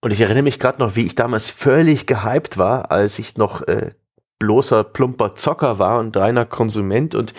Und 0.00 0.12
ich 0.12 0.20
erinnere 0.20 0.44
mich 0.44 0.60
gerade 0.60 0.78
noch, 0.78 0.94
wie 0.94 1.02
ich 1.02 1.16
damals 1.16 1.50
völlig 1.50 2.06
gehypt 2.06 2.56
war, 2.56 2.92
als 2.92 3.18
ich 3.18 3.36
noch 3.36 3.62
äh, 3.62 3.90
bloßer 4.38 4.84
plumper 4.84 5.34
Zocker 5.34 5.78
war 5.78 5.98
und 5.98 6.16
reiner 6.16 6.44
Konsument. 6.44 7.14
Und 7.14 7.32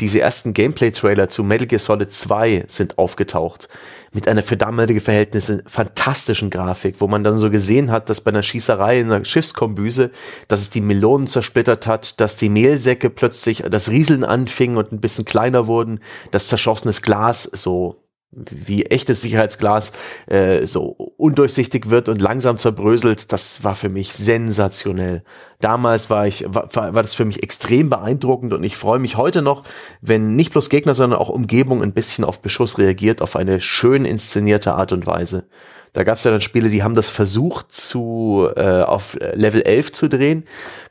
diese 0.00 0.20
ersten 0.20 0.54
Gameplay-Trailer 0.54 1.28
zu 1.28 1.42
Metal 1.42 1.66
Gear 1.66 1.78
Solid 1.78 2.12
2 2.12 2.64
sind 2.68 2.98
aufgetaucht. 2.98 3.68
Mit 4.12 4.28
einer 4.28 4.42
für 4.42 4.56
damalige 4.56 5.00
Verhältnisse 5.00 5.64
fantastischen 5.66 6.50
Grafik, 6.50 7.00
wo 7.00 7.08
man 7.08 7.24
dann 7.24 7.36
so 7.36 7.50
gesehen 7.50 7.90
hat, 7.90 8.08
dass 8.08 8.20
bei 8.20 8.30
einer 8.30 8.44
Schießerei 8.44 9.00
in 9.00 9.10
einer 9.10 9.24
Schiffskombüse, 9.24 10.10
dass 10.46 10.60
es 10.60 10.70
die 10.70 10.80
Melonen 10.80 11.26
zersplittert 11.26 11.88
hat, 11.88 12.20
dass 12.20 12.36
die 12.36 12.48
Mehlsäcke 12.48 13.10
plötzlich 13.10 13.64
das 13.68 13.90
Rieseln 13.90 14.22
anfingen 14.22 14.76
und 14.76 14.92
ein 14.92 15.00
bisschen 15.00 15.24
kleiner 15.24 15.66
wurden, 15.66 15.98
dass 16.30 16.46
zerschossenes 16.46 17.02
Glas 17.02 17.42
so 17.52 18.03
wie 18.36 18.84
echtes 18.86 19.22
Sicherheitsglas 19.22 19.92
äh, 20.26 20.66
so 20.66 20.88
undurchsichtig 21.16 21.90
wird 21.90 22.08
und 22.08 22.20
langsam 22.20 22.58
zerbröselt, 22.58 23.32
das 23.32 23.64
war 23.64 23.74
für 23.74 23.88
mich 23.88 24.12
sensationell. 24.12 25.22
Damals 25.60 26.10
war 26.10 26.26
ich 26.26 26.44
war, 26.48 26.68
war 26.74 27.02
das 27.02 27.14
für 27.14 27.24
mich 27.24 27.42
extrem 27.42 27.90
beeindruckend 27.90 28.52
und 28.52 28.64
ich 28.64 28.76
freue 28.76 28.98
mich 28.98 29.16
heute 29.16 29.42
noch, 29.42 29.64
wenn 30.00 30.36
nicht 30.36 30.52
bloß 30.52 30.68
Gegner, 30.68 30.94
sondern 30.94 31.18
auch 31.18 31.28
Umgebung 31.28 31.82
ein 31.82 31.92
bisschen 31.92 32.24
auf 32.24 32.40
Beschuss 32.40 32.78
reagiert 32.78 33.22
auf 33.22 33.36
eine 33.36 33.60
schön 33.60 34.04
inszenierte 34.04 34.74
Art 34.74 34.92
und 34.92 35.06
Weise. 35.06 35.44
Da 35.92 36.02
gab 36.02 36.18
es 36.18 36.24
ja 36.24 36.32
dann 36.32 36.40
Spiele, 36.40 36.68
die 36.70 36.82
haben 36.82 36.96
das 36.96 37.08
versucht 37.08 37.72
zu 37.72 38.48
äh, 38.56 38.82
auf 38.82 39.16
Level 39.34 39.62
11 39.62 39.92
zu 39.92 40.08
drehen. 40.08 40.44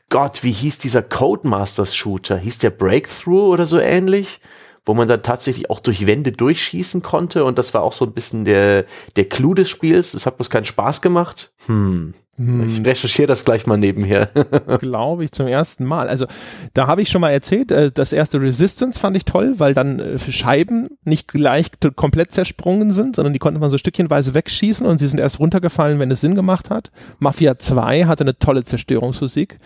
Gott, 0.09 0.43
wie 0.43 0.51
hieß 0.51 0.77
dieser 0.77 1.01
Codemasters 1.01 1.95
Shooter? 1.95 2.37
Hieß 2.37 2.59
der 2.59 2.69
Breakthrough 2.69 3.51
oder 3.51 3.65
so 3.65 3.79
ähnlich? 3.79 4.39
Wo 4.85 4.93
man 4.93 5.07
dann 5.07 5.23
tatsächlich 5.23 5.69
auch 5.69 5.79
durch 5.79 6.05
Wände 6.05 6.31
durchschießen 6.31 7.01
konnte 7.01 7.45
und 7.45 7.57
das 7.57 7.73
war 7.73 7.83
auch 7.83 7.93
so 7.93 8.05
ein 8.05 8.13
bisschen 8.13 8.45
der, 8.45 8.85
der 9.15 9.25
Clou 9.25 9.53
des 9.53 9.69
Spiels. 9.69 10.13
Es 10.13 10.25
hat 10.25 10.37
bloß 10.37 10.49
keinen 10.49 10.65
Spaß 10.65 11.01
gemacht. 11.01 11.51
Hm. 11.67 12.13
Hm. 12.37 12.65
Ich 12.65 12.83
recherchiere 12.83 13.27
das 13.27 13.45
gleich 13.45 13.67
mal 13.67 13.77
nebenher. 13.77 14.27
Glaube 14.79 15.23
ich 15.23 15.31
zum 15.31 15.45
ersten 15.45 15.85
Mal. 15.85 16.07
Also 16.07 16.25
da 16.73 16.87
habe 16.87 17.03
ich 17.03 17.09
schon 17.09 17.21
mal 17.21 17.29
erzählt, 17.29 17.71
äh, 17.71 17.91
das 17.91 18.11
erste 18.11 18.41
Resistance 18.41 18.99
fand 18.99 19.15
ich 19.15 19.25
toll, 19.25 19.53
weil 19.59 19.75
dann 19.75 19.99
äh, 19.99 20.17
Scheiben 20.17 20.89
nicht 21.03 21.27
gleich 21.27 21.67
komplett 21.95 22.31
zersprungen 22.31 22.91
sind, 22.91 23.15
sondern 23.15 23.33
die 23.33 23.39
konnte 23.39 23.59
man 23.59 23.69
so 23.69 23.77
stückchenweise 23.77 24.33
wegschießen 24.33 24.85
und 24.85 24.97
sie 24.97 25.07
sind 25.07 25.19
erst 25.19 25.39
runtergefallen, 25.39 25.99
wenn 25.99 26.09
es 26.09 26.21
Sinn 26.21 26.33
gemacht 26.33 26.71
hat. 26.71 26.91
Mafia 27.19 27.59
2 27.59 28.05
hatte 28.05 28.23
eine 28.23 28.37
tolle 28.39 28.63
Zerstörungsphysik 28.63 29.59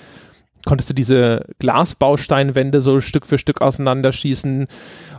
konntest 0.68 0.90
du 0.90 0.94
diese 0.94 1.46
Glasbausteinwände 1.60 2.82
so 2.82 3.00
Stück 3.00 3.26
für 3.26 3.38
Stück 3.38 3.62
auseinanderschießen. 3.62 4.68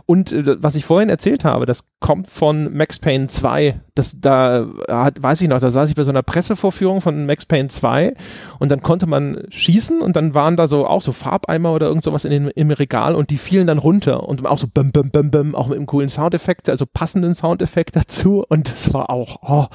Und 0.05 0.31
äh, 0.31 0.63
was 0.63 0.75
ich 0.75 0.85
vorhin 0.85 1.09
erzählt 1.09 1.43
habe, 1.43 1.65
das 1.65 1.85
kommt 1.99 2.27
von 2.27 2.71
Max 2.73 2.99
Payne 2.99 3.27
2. 3.27 3.81
Das, 3.99 4.15
da 4.17 4.65
hat, 4.87 5.21
weiß 5.21 5.41
ich 5.41 5.49
noch, 5.49 5.59
da 5.59 5.71
saß 5.71 5.89
ich 5.89 5.95
bei 5.97 6.05
so 6.05 6.09
einer 6.09 6.23
Pressevorführung 6.23 7.01
von 7.01 7.25
Max 7.25 7.45
Payne 7.45 7.67
2 7.67 8.13
und 8.57 8.69
dann 8.69 8.81
konnte 8.81 9.07
man 9.07 9.43
schießen 9.49 9.99
und 9.99 10.15
dann 10.15 10.33
waren 10.33 10.55
da 10.55 10.69
so 10.69 10.87
auch 10.87 11.01
so 11.01 11.11
Farbeimer 11.11 11.73
oder 11.73 11.87
irgend 11.87 12.05
sowas 12.05 12.23
in 12.23 12.31
den, 12.31 12.47
im 12.47 12.71
Regal 12.71 13.13
und 13.13 13.29
die 13.29 13.37
fielen 13.37 13.67
dann 13.67 13.77
runter 13.77 14.23
und 14.23 14.45
auch 14.45 14.57
so 14.57 14.67
bim, 14.67 14.93
bim, 14.93 15.11
bim, 15.11 15.31
bim, 15.31 15.53
auch 15.53 15.67
mit 15.67 15.75
einem 15.75 15.85
coolen 15.85 16.07
Soundeffekt, 16.07 16.69
also 16.69 16.85
passenden 16.85 17.35
Soundeffekt 17.35 17.97
dazu 17.97 18.45
und 18.47 18.71
das 18.71 18.93
war 18.93 19.09
auch, 19.09 19.39
oh, 19.41 19.67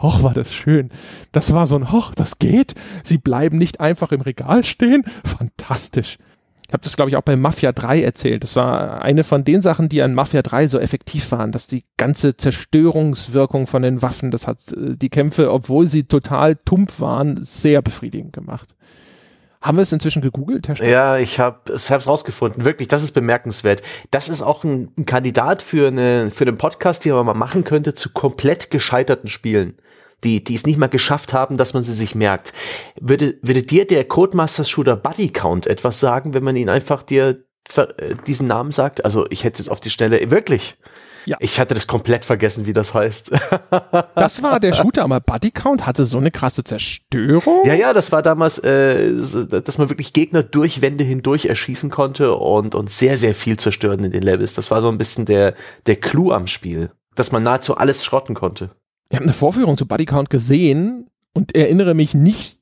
hoch 0.00 0.22
war 0.22 0.32
das 0.32 0.54
schön. 0.54 0.90
Das 1.32 1.52
war 1.52 1.66
so 1.66 1.74
ein, 1.74 1.90
hoch, 1.90 2.14
das 2.14 2.38
geht. 2.38 2.74
Sie 3.02 3.18
bleiben 3.18 3.58
nicht 3.58 3.80
einfach 3.80 4.12
im 4.12 4.20
Regal 4.20 4.62
stehen. 4.62 5.02
Fantastisch. 5.24 6.18
Ich 6.72 6.74
habe 6.74 6.84
das, 6.84 6.96
glaube 6.96 7.10
ich, 7.10 7.16
auch 7.16 7.22
bei 7.22 7.36
Mafia 7.36 7.70
3 7.70 8.02
erzählt. 8.02 8.44
Das 8.44 8.56
war 8.56 9.02
eine 9.02 9.24
von 9.24 9.44
den 9.44 9.60
Sachen, 9.60 9.90
die 9.90 10.00
an 10.00 10.14
Mafia 10.14 10.40
3 10.40 10.68
so 10.68 10.78
effektiv 10.78 11.30
waren, 11.30 11.52
dass 11.52 11.66
die 11.66 11.84
ganze 11.98 12.38
Zerstörungswirkung 12.38 13.66
von 13.66 13.82
den 13.82 14.00
Waffen, 14.00 14.30
das 14.30 14.46
hat 14.46 14.56
äh, 14.72 14.96
die 14.96 15.10
Kämpfe, 15.10 15.52
obwohl 15.52 15.86
sie 15.86 16.04
total 16.04 16.56
tumpf 16.56 16.98
waren, 17.00 17.42
sehr 17.42 17.82
befriedigend 17.82 18.32
gemacht. 18.32 18.74
Haben 19.60 19.76
wir 19.76 19.82
es 19.82 19.92
inzwischen 19.92 20.22
gegoogelt, 20.22 20.66
Herr 20.66 20.76
Stein? 20.76 20.88
Ja, 20.88 21.18
ich 21.18 21.38
habe 21.38 21.74
es 21.74 21.90
hab's 21.90 22.08
rausgefunden. 22.08 22.64
Wirklich, 22.64 22.88
das 22.88 23.02
ist 23.02 23.12
bemerkenswert. 23.12 23.82
Das 24.10 24.30
ist 24.30 24.40
auch 24.40 24.64
ein, 24.64 24.92
ein 24.96 25.04
Kandidat 25.04 25.60
für, 25.60 25.88
eine, 25.88 26.30
für 26.30 26.46
einen 26.46 26.56
Podcast, 26.56 27.04
den 27.04 27.12
man 27.12 27.26
mal 27.26 27.34
machen 27.34 27.64
könnte 27.64 27.92
zu 27.92 28.14
komplett 28.14 28.70
gescheiterten 28.70 29.28
Spielen 29.28 29.74
die, 30.24 30.42
die 30.42 30.54
es 30.54 30.66
nicht 30.66 30.78
mal 30.78 30.88
geschafft 30.88 31.32
haben, 31.32 31.56
dass 31.56 31.74
man 31.74 31.82
sie 31.82 31.92
sich 31.92 32.14
merkt. 32.14 32.52
Würde, 33.00 33.38
würde 33.42 33.62
dir 33.62 33.86
der 33.86 34.04
Codemasters 34.04 34.68
Shooter 34.68 34.96
Buddy 34.96 35.30
Count 35.30 35.66
etwas 35.66 36.00
sagen, 36.00 36.34
wenn 36.34 36.44
man 36.44 36.56
ihn 36.56 36.68
einfach 36.68 37.02
dir 37.02 37.44
äh, 37.76 38.14
diesen 38.26 38.46
Namen 38.48 38.72
sagt? 38.72 39.04
Also 39.04 39.26
ich 39.30 39.44
hätte 39.44 39.62
es 39.62 39.68
auf 39.68 39.80
die 39.80 39.90
Schnelle, 39.90 40.30
wirklich. 40.30 40.76
Ja. 41.24 41.36
Ich 41.38 41.60
hatte 41.60 41.74
das 41.74 41.86
komplett 41.86 42.24
vergessen, 42.24 42.66
wie 42.66 42.72
das 42.72 42.94
heißt. 42.94 43.30
Das 44.14 44.42
war 44.42 44.60
der 44.60 44.72
Shooter, 44.72 45.02
aber 45.02 45.20
Buddy 45.20 45.50
Count 45.50 45.86
hatte 45.86 46.04
so 46.04 46.18
eine 46.18 46.30
krasse 46.30 46.64
Zerstörung. 46.64 47.60
Ja, 47.64 47.74
ja, 47.74 47.92
das 47.92 48.12
war 48.12 48.22
damals, 48.22 48.58
äh, 48.58 49.12
dass 49.12 49.78
man 49.78 49.88
wirklich 49.88 50.12
Gegner 50.12 50.42
durch 50.42 50.80
Wände 50.80 51.04
hindurch 51.04 51.46
erschießen 51.46 51.90
konnte 51.90 52.34
und, 52.34 52.74
und 52.74 52.90
sehr, 52.90 53.18
sehr 53.18 53.34
viel 53.34 53.58
zerstören 53.58 54.04
in 54.04 54.12
den 54.12 54.22
Levels. 54.22 54.54
Das 54.54 54.70
war 54.70 54.80
so 54.80 54.88
ein 54.88 54.98
bisschen 54.98 55.24
der, 55.24 55.54
der 55.86 55.96
Clou 55.96 56.32
am 56.32 56.46
Spiel, 56.46 56.90
dass 57.14 57.32
man 57.32 57.42
nahezu 57.42 57.76
alles 57.76 58.04
schrotten 58.04 58.34
konnte. 58.34 58.70
Ich 59.12 59.16
habe 59.16 59.24
eine 59.24 59.34
Vorführung 59.34 59.76
zu 59.76 59.84
Bodycount 59.84 60.30
gesehen 60.30 61.06
und 61.34 61.54
erinnere 61.54 61.92
mich 61.92 62.14
nicht, 62.14 62.58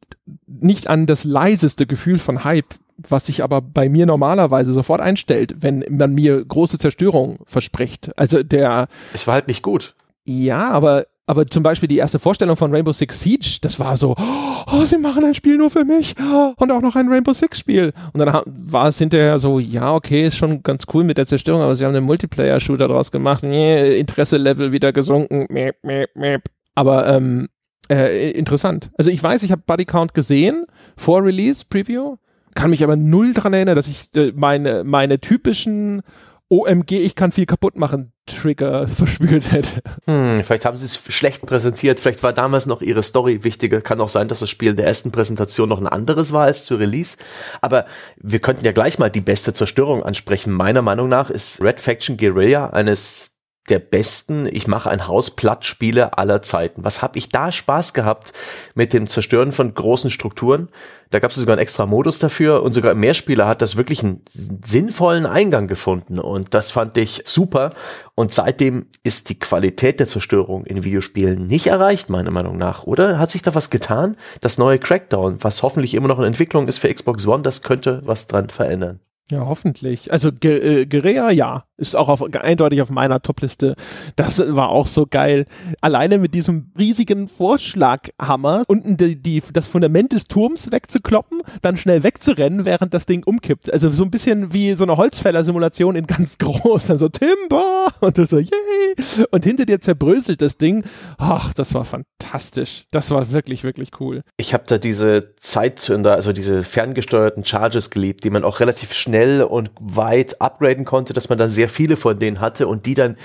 nicht 0.49 0.89
an 0.89 1.07
das 1.07 1.23
leiseste 1.23 1.87
Gefühl 1.87 2.19
von 2.19 2.43
Hype, 2.43 2.75
was 2.97 3.27
sich 3.27 3.45
aber 3.45 3.61
bei 3.61 3.89
mir 3.89 4.05
normalerweise 4.05 4.73
sofort 4.73 5.01
einstellt, 5.01 5.55
wenn 5.61 5.85
man 5.89 6.13
mir 6.13 6.45
große 6.45 6.79
Zerstörung 6.79 7.39
verspricht. 7.45 8.11
Also 8.19 8.43
der. 8.43 8.89
Es 9.15 9.29
war 9.29 9.35
halt 9.35 9.47
nicht 9.47 9.63
gut. 9.63 9.95
Ja, 10.25 10.71
aber 10.71 11.07
aber 11.31 11.47
zum 11.47 11.63
Beispiel 11.63 11.89
die 11.89 11.99
erste 11.99 12.19
Vorstellung 12.19 12.57
von 12.57 12.75
Rainbow 12.75 12.93
Six 12.93 13.21
Siege, 13.21 13.59
das 13.61 13.79
war 13.79 13.97
so, 13.97 14.17
oh, 14.19 14.85
sie 14.85 14.99
machen 14.99 15.25
ein 15.25 15.33
Spiel 15.33 15.59
nur 15.59 15.71
für 15.71 15.85
mich 15.85 16.17
und 16.57 16.73
auch 16.73 16.83
noch 16.83 16.97
ein 16.97 17.07
Rainbow 17.07 17.33
Six 17.33 17.61
Spiel. 17.61 17.93
Und 18.13 18.19
dann 18.19 18.41
war 18.45 18.89
es 18.89 18.99
hinterher 18.99 19.39
so, 19.39 19.61
ja, 19.61 19.95
okay, 19.95 20.25
ist 20.25 20.37
schon 20.37 20.65
ganz 20.65 20.87
cool 20.93 21.05
mit 21.05 21.19
der 21.19 21.27
Zerstörung, 21.27 21.63
aber 21.63 21.77
sie 21.77 21.85
haben 21.85 21.95
einen 21.95 22.05
Multiplayer-Shooter 22.05 22.89
draus 22.89 23.13
gemacht, 23.13 23.45
nee, 23.45 23.97
Interesse-Level 23.97 24.73
wieder 24.73 24.93
gesunken, 24.93 25.47
mäp, 25.51 25.77
mäp, 25.85 26.11
mäp. 26.17 26.43
aber 26.75 27.07
ähm, 27.07 27.49
äh, 27.89 28.33
interessant. 28.33 28.91
Also 28.99 29.13
ich 29.13 29.23
weiß, 29.23 29.45
ich 29.45 29.53
habe 29.53 29.63
Buddy 29.65 29.85
Count 29.85 30.15
gesehen 30.15 30.67
vor 30.97 31.23
Release, 31.23 31.65
Preview, 31.65 32.17
kann 32.57 32.71
mich 32.71 32.83
aber 32.83 32.97
null 32.97 33.35
dran 33.35 33.53
erinnern, 33.53 33.77
dass 33.77 33.87
ich 33.87 34.09
äh, 34.17 34.33
meine, 34.35 34.83
meine 34.83 35.21
typischen 35.21 36.03
OMG, 36.49 36.91
ich 36.95 37.15
kann 37.15 37.31
viel 37.31 37.47
kaputt 37.47 37.77
machen, 37.77 38.13
Trigger 38.35 38.89
verspürt 38.89 39.53
hätte. 39.53 39.81
Hm, 40.07 40.43
vielleicht 40.45 40.65
haben 40.65 40.77
sie 40.77 40.87
es 40.87 41.01
schlecht 41.09 41.47
präsentiert, 41.47 42.01
vielleicht 42.01 42.23
war 42.23 42.33
damals 42.33 42.67
noch 42.67 42.83
ihre 42.83 43.03
Story 43.03 43.45
wichtiger. 43.45 43.81
Kann 43.81 44.01
auch 44.01 44.09
sein, 44.09 44.29
dass 44.29 44.41
das 44.41 44.51
Spiel 44.51 44.71
in 44.71 44.77
der 44.77 44.87
ersten 44.87 45.13
Präsentation 45.13 45.69
noch 45.69 45.81
ein 45.81 45.87
anderes 45.87 46.33
war 46.33 46.45
als 46.45 46.65
zu 46.65 46.77
Release. 46.77 47.17
Aber 47.61 47.85
wir 48.17 48.41
könnten 48.41 48.65
ja 48.65 48.73
gleich 48.73 48.99
mal 48.99 49.11
die 49.11 49.21
beste 49.21 49.53
Zerstörung 49.53 50.03
ansprechen. 50.03 50.53
Meiner 50.53 50.83
Meinung 50.83 51.09
nach 51.09 51.31
ist 51.31 51.63
Red 51.63 51.81
Faction 51.81 52.17
Guerilla 52.17 52.71
eines 52.71 53.40
der 53.69 53.79
besten 53.79 54.47
Ich 54.51 54.67
mache 54.67 54.91
ein 54.91 55.07
Haus 55.07 55.31
platt 55.31 55.65
Spiele 55.65 56.19
aller 56.19 56.43
Zeiten. 56.43 56.83
Was 56.85 57.03
habe 57.03 57.19
ich 57.19 57.29
da 57.29 57.53
Spaß 57.53 57.95
gehabt 57.95 58.33
mit 58.75 58.93
dem 58.93 59.09
Zerstören 59.09 59.53
von 59.53 59.73
großen 59.75 60.11
Strukturen? 60.11 60.69
Da 61.11 61.19
gab 61.19 61.31
es 61.31 61.37
sogar 61.37 61.55
einen 61.55 61.63
extra 61.63 61.87
Modus 61.87 62.19
dafür 62.19 62.63
und 62.63 62.73
sogar 62.73 62.95
Mehrspieler 62.95 63.47
hat 63.47 63.63
das 63.63 63.77
wirklich 63.77 64.03
einen 64.03 64.23
sinnvollen 64.65 65.27
Eingang 65.27 65.67
gefunden 65.67 66.19
und 66.19 66.55
das 66.55 66.71
fand 66.71 66.97
ich 66.97 67.23
super. 67.25 67.71
Und 68.15 68.33
seitdem 68.33 68.87
ist 69.03 69.29
die 69.29 69.39
Qualität 69.39 70.01
der 70.01 70.09
Zerstörung 70.09 70.65
in 70.67 70.85
Videospielen 70.85 71.47
nicht 71.47 71.67
erreicht, 71.67 72.11
meiner 72.11 72.31
Meinung 72.31 72.57
nach, 72.59 72.85
oder? 72.85 73.19
Hat 73.19 73.31
sich 73.31 73.43
da 73.43 73.55
was 73.55 73.71
getan? 73.71 74.17
Das 74.41 74.59
neue 74.59 74.79
Crackdown, 74.79 75.39
was 75.43 75.63
hoffentlich 75.63 75.95
immer 75.95 76.09
noch 76.09 76.19
in 76.19 76.25
Entwicklung 76.25 76.69
ist 76.69 76.79
für 76.79 76.93
Xbox 76.93 77.27
One, 77.27 77.43
das 77.43 77.63
könnte 77.63 78.03
was 78.05 78.27
dran 78.27 78.49
verändern. 78.51 79.01
Ja, 79.31 79.47
hoffentlich. 79.47 80.13
Also 80.13 80.33
Ge 80.33 80.83
äh, 80.83 80.87
Guerilla, 80.87 81.31
ja, 81.31 81.65
ist 81.77 81.95
auch 81.95 82.09
auf, 82.09 82.23
eindeutig 82.35 82.83
auf 82.83 82.91
meiner 82.91 83.23
Topliste. 83.23 83.77
Das 84.17 84.55
war 84.55 84.71
auch 84.71 84.89
so 84.89 85.07
geil. 85.09 85.47
Alleine 85.81 86.19
mit 86.19 86.35
diesem 86.35 86.73
riesigen 86.77 87.29
Vorschlaghammer 87.29 88.65
unten 88.67 88.97
die, 88.97 89.15
die, 89.21 89.41
das 89.53 89.69
Fundament 89.69 90.13
des 90.13 90.25
Turms 90.25 90.73
wegzukloppen, 90.73 91.43
dann 91.63 91.77
schnell 91.77 92.03
wegzurennen, 92.03 92.65
während 92.65 92.93
das 92.93 93.07
Ding 93.07 93.23
umkippt. 93.25 93.73
Also 93.73 93.91
so 93.91 94.03
ein 94.03 94.11
bisschen 94.11 94.53
wie 94.53 94.75
so 94.75 94.85
eine 94.85 94.97
Holzfäller-Simulation 94.97 95.95
in 95.95 96.07
ganz 96.07 96.39
groß. 96.39 96.89
Dann 96.89 96.99
so 96.99 97.09
Timber 97.09 97.87
und 98.01 98.19
das 98.19 98.31
so 98.31 98.39
yay 98.39 98.51
und 99.31 99.45
hinter 99.45 99.67
dir 99.67 99.81
zerbröselt 99.81 100.43
das 100.43 100.59
Ding. 100.59 100.85
Ach, 101.19 101.53
das 101.55 101.75
war 101.75 101.85
fantastisch. 101.85 102.85
Das 102.91 103.11
war 103.11 103.33
wirklich, 103.33 103.65
wirklich 103.65 103.91
cool. 104.01 104.23
Ich 104.37 104.55
habe 104.55 104.65
da 104.67 104.79
diese 104.79 105.35
Zeitzünder, 105.41 106.15
also 106.15 106.33
diese 106.33 106.63
ferngesteuerten 106.63 107.45
Charges 107.45 107.91
geliebt, 107.91 108.25
die 108.25 108.31
man 108.31 108.45
auch 108.45 108.61
relativ 108.61 108.93
schnell 108.93 109.43
und 109.43 109.71
weit 109.81 110.41
upgraden 110.41 110.85
konnte, 110.85 111.13
dass 111.13 111.29
man 111.29 111.39
dann 111.39 111.51
sehr 111.51 111.69
viele 111.69 111.97
von 111.97 112.19
denen 112.19 112.41
hatte 112.41 112.67
und 112.67 112.87
die 112.87 112.95
dann 112.95 113.17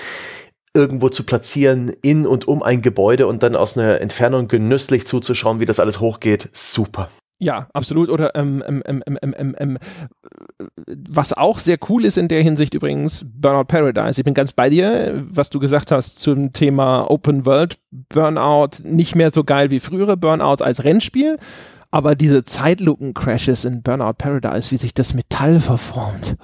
irgendwo 0.74 1.10
zu 1.10 1.24
platzieren 1.24 1.96
in 2.02 2.28
und 2.28 2.48
um 2.48 2.62
ein 2.62 2.82
Gebäude 2.82 3.28
und 3.28 3.44
dann 3.44 3.56
aus 3.56 3.78
einer 3.78 4.02
Entfernung 4.02 4.48
genüsslich 4.48 5.08
zuzuschauen, 5.08 5.60
wie 5.60 5.66
das 5.66 5.80
alles 5.80 6.00
hochgeht. 6.00 6.50
Super. 6.52 7.10
Ja, 7.38 7.68
absolut. 7.74 8.10
Oder 8.10 8.34
ähm, 8.36 8.64
ähm, 8.66 9.04
ähm, 9.06 9.56
ähm, 9.58 9.78
was 10.88 11.34
auch 11.34 11.60
sehr 11.60 11.78
cool 11.90 12.06
ist 12.06 12.18
in 12.18 12.30
der 12.30 12.42
Hinsicht 12.42 12.74
übrigens, 12.74 13.26
Burnout 13.28 13.66
Paradise. 13.66 14.22
Ich 14.22 14.26
bin 14.26 14.34
ganz 14.34 14.54
bei 14.54 14.70
dir, 14.70 15.24
was 15.30 15.50
du 15.50 15.60
gesagt 15.60 15.92
hast 15.92 16.20
zum 16.20 16.54
Thema 16.54 17.10
Open 17.12 17.46
World 17.46 17.78
Burnout. 17.92 18.84
Nicht 18.84 19.16
mehr 19.16 19.32
so 19.32 19.44
geil 19.44 19.70
wie 19.70 19.82
frühere 19.82 20.16
Burnout 20.16 20.64
als 20.64 20.86
Rennspiel, 20.86 21.38
aber 21.92 22.16
diese 22.16 22.46
Zeitlupen-Crashes 22.46 23.66
in 23.66 23.82
Burnout 23.82 24.14
Paradise, 24.18 24.72
wie 24.72 24.78
sich 24.78 24.94
das 24.94 25.14
Metall 25.14 25.60
verformt, 25.60 26.38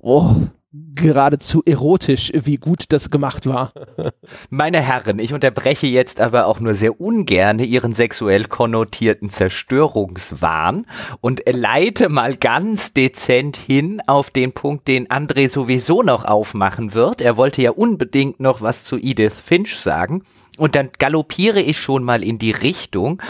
oh, 0.00 0.34
geradezu 0.72 1.62
erotisch, 1.66 2.32
wie 2.34 2.56
gut 2.56 2.84
das 2.88 3.10
gemacht 3.10 3.46
war. 3.46 3.68
Meine 4.50 4.80
Herren, 4.80 5.18
ich 5.18 5.34
unterbreche 5.34 5.86
jetzt 5.86 6.20
aber 6.20 6.46
auch 6.46 6.60
nur 6.60 6.74
sehr 6.74 6.98
ungern 6.98 7.58
Ihren 7.58 7.94
sexuell 7.94 8.46
konnotierten 8.46 9.28
Zerstörungswahn 9.28 10.86
und 11.20 11.42
leite 11.46 12.08
mal 12.08 12.36
ganz 12.36 12.94
dezent 12.94 13.58
hin 13.58 14.00
auf 14.06 14.30
den 14.30 14.52
Punkt, 14.52 14.88
den 14.88 15.08
André 15.08 15.50
sowieso 15.50 16.02
noch 16.02 16.24
aufmachen 16.24 16.94
wird. 16.94 17.20
Er 17.20 17.36
wollte 17.36 17.60
ja 17.60 17.72
unbedingt 17.72 18.40
noch 18.40 18.62
was 18.62 18.84
zu 18.84 18.96
Edith 18.96 19.34
Finch 19.34 19.78
sagen. 19.78 20.24
Und 20.58 20.74
dann 20.74 20.90
galoppiere 20.98 21.60
ich 21.60 21.78
schon 21.78 22.04
mal 22.04 22.22
in 22.22 22.38
die 22.38 22.50
Richtung. 22.50 23.22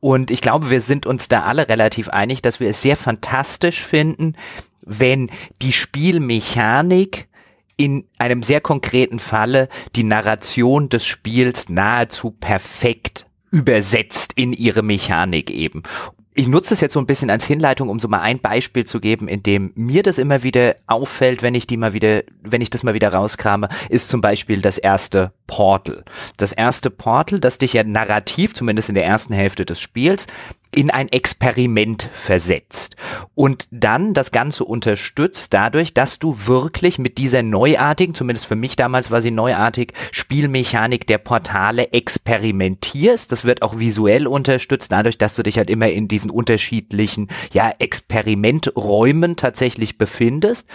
Und 0.00 0.30
ich 0.30 0.40
glaube, 0.40 0.70
wir 0.70 0.80
sind 0.80 1.04
uns 1.06 1.28
da 1.28 1.42
alle 1.42 1.68
relativ 1.68 2.08
einig, 2.08 2.40
dass 2.40 2.58
wir 2.58 2.70
es 2.70 2.80
sehr 2.80 2.96
fantastisch 2.96 3.82
finden, 3.82 4.34
wenn 4.90 5.30
die 5.62 5.72
Spielmechanik 5.72 7.28
in 7.76 8.04
einem 8.18 8.42
sehr 8.42 8.60
konkreten 8.60 9.18
Falle 9.18 9.68
die 9.96 10.04
Narration 10.04 10.88
des 10.88 11.06
Spiels 11.06 11.68
nahezu 11.68 12.32
perfekt 12.32 13.26
übersetzt 13.52 14.32
in 14.34 14.52
ihre 14.52 14.82
Mechanik 14.82 15.50
eben 15.50 15.82
ich 16.40 16.46
nutze 16.46 16.74
es 16.74 16.80
jetzt 16.80 16.94
so 16.94 17.00
ein 17.00 17.06
bisschen 17.06 17.28
als 17.28 17.44
Hinleitung, 17.44 17.88
um 17.88 17.98
so 17.98 18.06
mal 18.06 18.20
ein 18.20 18.38
Beispiel 18.38 18.84
zu 18.84 19.00
geben, 19.00 19.26
in 19.26 19.42
dem 19.42 19.72
mir 19.74 20.02
das 20.02 20.16
immer 20.16 20.42
wieder 20.42 20.76
auffällt, 20.86 21.42
wenn 21.42 21.54
ich 21.54 21.66
die 21.66 21.76
mal 21.76 21.92
wieder, 21.92 22.22
wenn 22.42 22.60
ich 22.60 22.70
das 22.70 22.82
mal 22.82 22.94
wieder 22.94 23.12
rauskrame, 23.12 23.68
ist 23.88 24.08
zum 24.08 24.20
Beispiel 24.20 24.62
das 24.62 24.78
erste 24.78 25.32
Portal. 25.46 26.04
Das 26.36 26.52
erste 26.52 26.88
Portal, 26.88 27.40
das 27.40 27.58
dich 27.58 27.72
ja 27.72 27.82
narrativ, 27.82 28.54
zumindest 28.54 28.88
in 28.88 28.94
der 28.94 29.04
ersten 29.04 29.34
Hälfte 29.34 29.66
des 29.66 29.80
Spiels, 29.80 30.28
in 30.74 30.90
ein 30.90 31.08
Experiment 31.08 32.08
versetzt 32.12 32.96
und 33.34 33.66
dann 33.70 34.14
das 34.14 34.30
Ganze 34.30 34.64
unterstützt 34.64 35.52
dadurch, 35.52 35.94
dass 35.94 36.18
du 36.18 36.46
wirklich 36.46 36.98
mit 36.98 37.18
dieser 37.18 37.42
neuartigen, 37.42 38.14
zumindest 38.14 38.46
für 38.46 38.56
mich 38.56 38.76
damals 38.76 39.10
war 39.10 39.20
sie 39.20 39.30
neuartig, 39.30 39.92
Spielmechanik 40.12 41.06
der 41.06 41.18
Portale 41.18 41.92
experimentierst. 41.92 43.32
Das 43.32 43.44
wird 43.44 43.62
auch 43.62 43.78
visuell 43.78 44.26
unterstützt 44.26 44.92
dadurch, 44.92 45.18
dass 45.18 45.34
du 45.34 45.42
dich 45.42 45.58
halt 45.58 45.70
immer 45.70 45.88
in 45.88 46.08
diesen 46.08 46.30
unterschiedlichen, 46.30 47.28
ja, 47.52 47.72
Experimenträumen 47.78 49.36
tatsächlich 49.36 49.98
befindest. 49.98 50.66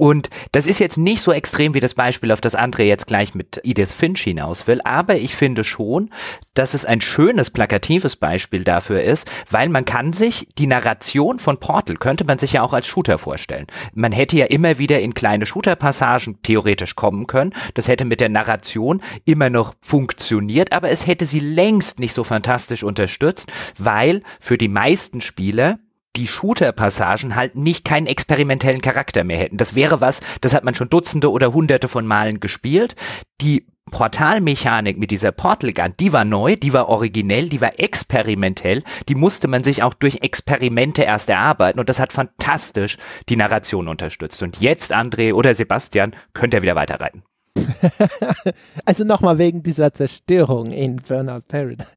Und 0.00 0.30
das 0.52 0.66
ist 0.66 0.78
jetzt 0.78 0.96
nicht 0.96 1.20
so 1.20 1.30
extrem 1.30 1.74
wie 1.74 1.80
das 1.80 1.92
Beispiel, 1.92 2.32
auf 2.32 2.40
das 2.40 2.56
André 2.56 2.84
jetzt 2.84 3.06
gleich 3.06 3.34
mit 3.34 3.60
Edith 3.64 3.92
Finch 3.92 4.22
hinaus 4.22 4.66
will, 4.66 4.80
aber 4.82 5.16
ich 5.16 5.36
finde 5.36 5.62
schon, 5.62 6.08
dass 6.54 6.72
es 6.72 6.86
ein 6.86 7.02
schönes, 7.02 7.50
plakatives 7.50 8.16
Beispiel 8.16 8.64
dafür 8.64 9.02
ist, 9.02 9.30
weil 9.50 9.68
man 9.68 9.84
kann 9.84 10.14
sich 10.14 10.48
die 10.56 10.66
Narration 10.66 11.38
von 11.38 11.60
Portal, 11.60 11.96
könnte 11.96 12.24
man 12.24 12.38
sich 12.38 12.54
ja 12.54 12.62
auch 12.62 12.72
als 12.72 12.86
Shooter 12.86 13.18
vorstellen. 13.18 13.66
Man 13.92 14.12
hätte 14.12 14.38
ja 14.38 14.46
immer 14.46 14.78
wieder 14.78 15.02
in 15.02 15.12
kleine 15.12 15.44
Shooter-Passagen 15.44 16.38
theoretisch 16.42 16.96
kommen 16.96 17.26
können. 17.26 17.52
Das 17.74 17.86
hätte 17.86 18.06
mit 18.06 18.22
der 18.22 18.30
Narration 18.30 19.02
immer 19.26 19.50
noch 19.50 19.74
funktioniert, 19.82 20.72
aber 20.72 20.88
es 20.88 21.06
hätte 21.06 21.26
sie 21.26 21.40
längst 21.40 21.98
nicht 21.98 22.14
so 22.14 22.24
fantastisch 22.24 22.84
unterstützt, 22.84 23.52
weil 23.76 24.22
für 24.40 24.56
die 24.56 24.68
meisten 24.68 25.20
Spieler 25.20 25.78
die 26.16 26.26
Shooter-Passagen 26.26 27.36
halt 27.36 27.56
nicht 27.56 27.84
keinen 27.84 28.06
experimentellen 28.06 28.80
Charakter 28.80 29.24
mehr 29.24 29.38
hätten. 29.38 29.56
Das 29.56 29.74
wäre 29.74 30.00
was, 30.00 30.20
das 30.40 30.54
hat 30.54 30.64
man 30.64 30.74
schon 30.74 30.90
Dutzende 30.90 31.30
oder 31.30 31.52
Hunderte 31.52 31.88
von 31.88 32.06
Malen 32.06 32.40
gespielt. 32.40 32.96
Die 33.40 33.66
Portalmechanik 33.90 34.98
mit 34.98 35.10
dieser 35.10 35.32
Portal 35.32 35.72
Gun, 35.72 35.94
die 35.98 36.12
war 36.12 36.24
neu, 36.24 36.56
die 36.56 36.72
war 36.72 36.88
originell, 36.88 37.48
die 37.48 37.60
war 37.60 37.78
experimentell, 37.78 38.82
die 39.08 39.14
musste 39.14 39.48
man 39.48 39.64
sich 39.64 39.82
auch 39.82 39.94
durch 39.94 40.18
Experimente 40.22 41.02
erst 41.02 41.28
erarbeiten 41.28 41.80
und 41.80 41.88
das 41.88 41.98
hat 41.98 42.12
fantastisch 42.12 42.98
die 43.28 43.36
Narration 43.36 43.88
unterstützt. 43.88 44.42
Und 44.42 44.60
jetzt, 44.60 44.92
André 44.92 45.32
oder 45.32 45.54
Sebastian, 45.54 46.12
könnt 46.34 46.54
ihr 46.54 46.62
wieder 46.62 46.76
weiterreiten. 46.76 47.22
also 48.84 49.04
nochmal 49.04 49.38
wegen 49.38 49.62
dieser 49.62 49.92
Zerstörung 49.92 50.66
in 50.66 50.96
Burnout 50.96 51.46
Paradise. 51.48 51.92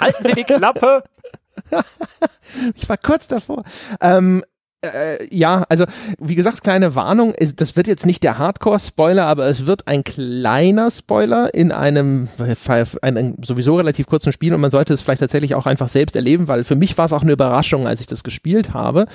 Halten 0.00 0.24
Sie 0.24 0.32
die 0.32 0.44
Klappe! 0.44 1.02
ich 2.74 2.88
war 2.88 2.96
kurz 2.96 3.28
davor. 3.28 3.62
Ähm, 4.00 4.44
äh, 4.82 5.34
ja, 5.34 5.64
also 5.68 5.84
wie 6.20 6.36
gesagt, 6.36 6.62
kleine 6.62 6.94
Warnung, 6.94 7.34
das 7.56 7.74
wird 7.74 7.88
jetzt 7.88 8.06
nicht 8.06 8.22
der 8.22 8.38
Hardcore-Spoiler, 8.38 9.26
aber 9.26 9.46
es 9.46 9.66
wird 9.66 9.88
ein 9.88 10.04
kleiner 10.04 10.90
Spoiler 10.92 11.52
in 11.52 11.72
einem, 11.72 12.28
einem 13.02 13.36
sowieso 13.42 13.76
relativ 13.76 14.06
kurzen 14.06 14.32
Spiel 14.32 14.54
und 14.54 14.60
man 14.60 14.70
sollte 14.70 14.94
es 14.94 15.02
vielleicht 15.02 15.20
tatsächlich 15.20 15.56
auch 15.56 15.66
einfach 15.66 15.88
selbst 15.88 16.14
erleben, 16.14 16.46
weil 16.46 16.62
für 16.62 16.76
mich 16.76 16.96
war 16.96 17.06
es 17.06 17.12
auch 17.12 17.22
eine 17.22 17.32
Überraschung, 17.32 17.88
als 17.88 18.00
ich 18.00 18.06
das 18.06 18.22
gespielt 18.22 18.72
habe. 18.72 19.06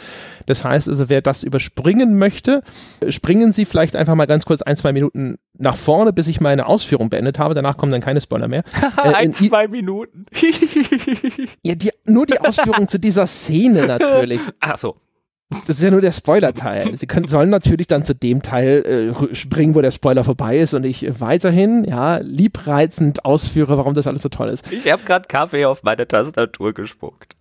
Das 0.47 0.65
heißt 0.65 0.89
also, 0.89 1.07
wer 1.07 1.21
das 1.21 1.43
überspringen 1.43 2.17
möchte, 2.17 2.61
springen 3.07 3.53
Sie 3.53 3.63
vielleicht 3.63 3.95
einfach 3.95 4.15
mal 4.15 4.25
ganz 4.25 4.45
kurz 4.45 4.61
ein, 4.61 4.75
zwei 4.75 4.91
Minuten 4.91 5.37
nach 5.57 5.77
vorne, 5.77 6.11
bis 6.11 6.27
ich 6.27 6.41
meine 6.41 6.65
Ausführung 6.65 7.09
beendet 7.09 7.39
habe. 7.39 7.53
Danach 7.53 7.77
kommen 7.77 7.91
dann 7.91 8.01
keine 8.01 8.19
Spoiler 8.19 8.49
mehr. 8.49 8.63
äh, 8.97 9.13
ein, 9.13 9.31
zwei 9.31 9.69
Minuten. 9.69 10.25
ja, 11.61 11.75
die, 11.75 11.91
nur 12.05 12.25
die 12.25 12.39
Ausführung 12.39 12.89
zu 12.89 12.99
dieser 12.99 13.27
Szene 13.27 13.87
natürlich. 13.87 14.41
Ach 14.59 14.77
so. 14.77 14.97
Das 15.65 15.77
ist 15.77 15.83
ja 15.83 15.91
nur 15.91 16.01
der 16.01 16.11
Spoiler-Teil. 16.11 16.95
Sie 16.95 17.07
können, 17.07 17.27
sollen 17.27 17.49
natürlich 17.49 17.87
dann 17.87 18.03
zu 18.05 18.15
dem 18.15 18.41
Teil 18.41 19.13
äh, 19.13 19.35
springen, 19.35 19.75
wo 19.75 19.81
der 19.81 19.91
Spoiler 19.91 20.23
vorbei 20.23 20.57
ist 20.57 20.73
und 20.73 20.83
ich 20.83 21.19
weiterhin, 21.19 21.85
ja, 21.85 22.17
liebreizend 22.17 23.25
ausführe, 23.25 23.77
warum 23.77 23.93
das 23.93 24.07
alles 24.07 24.21
so 24.21 24.29
toll 24.29 24.49
ist. 24.49 24.71
Ich 24.71 24.91
habe 24.91 25.03
gerade 25.03 25.27
Kaffee 25.27 25.65
auf 25.65 25.83
meine 25.83 26.07
Tastatur 26.07 26.73
gespuckt. 26.73 27.35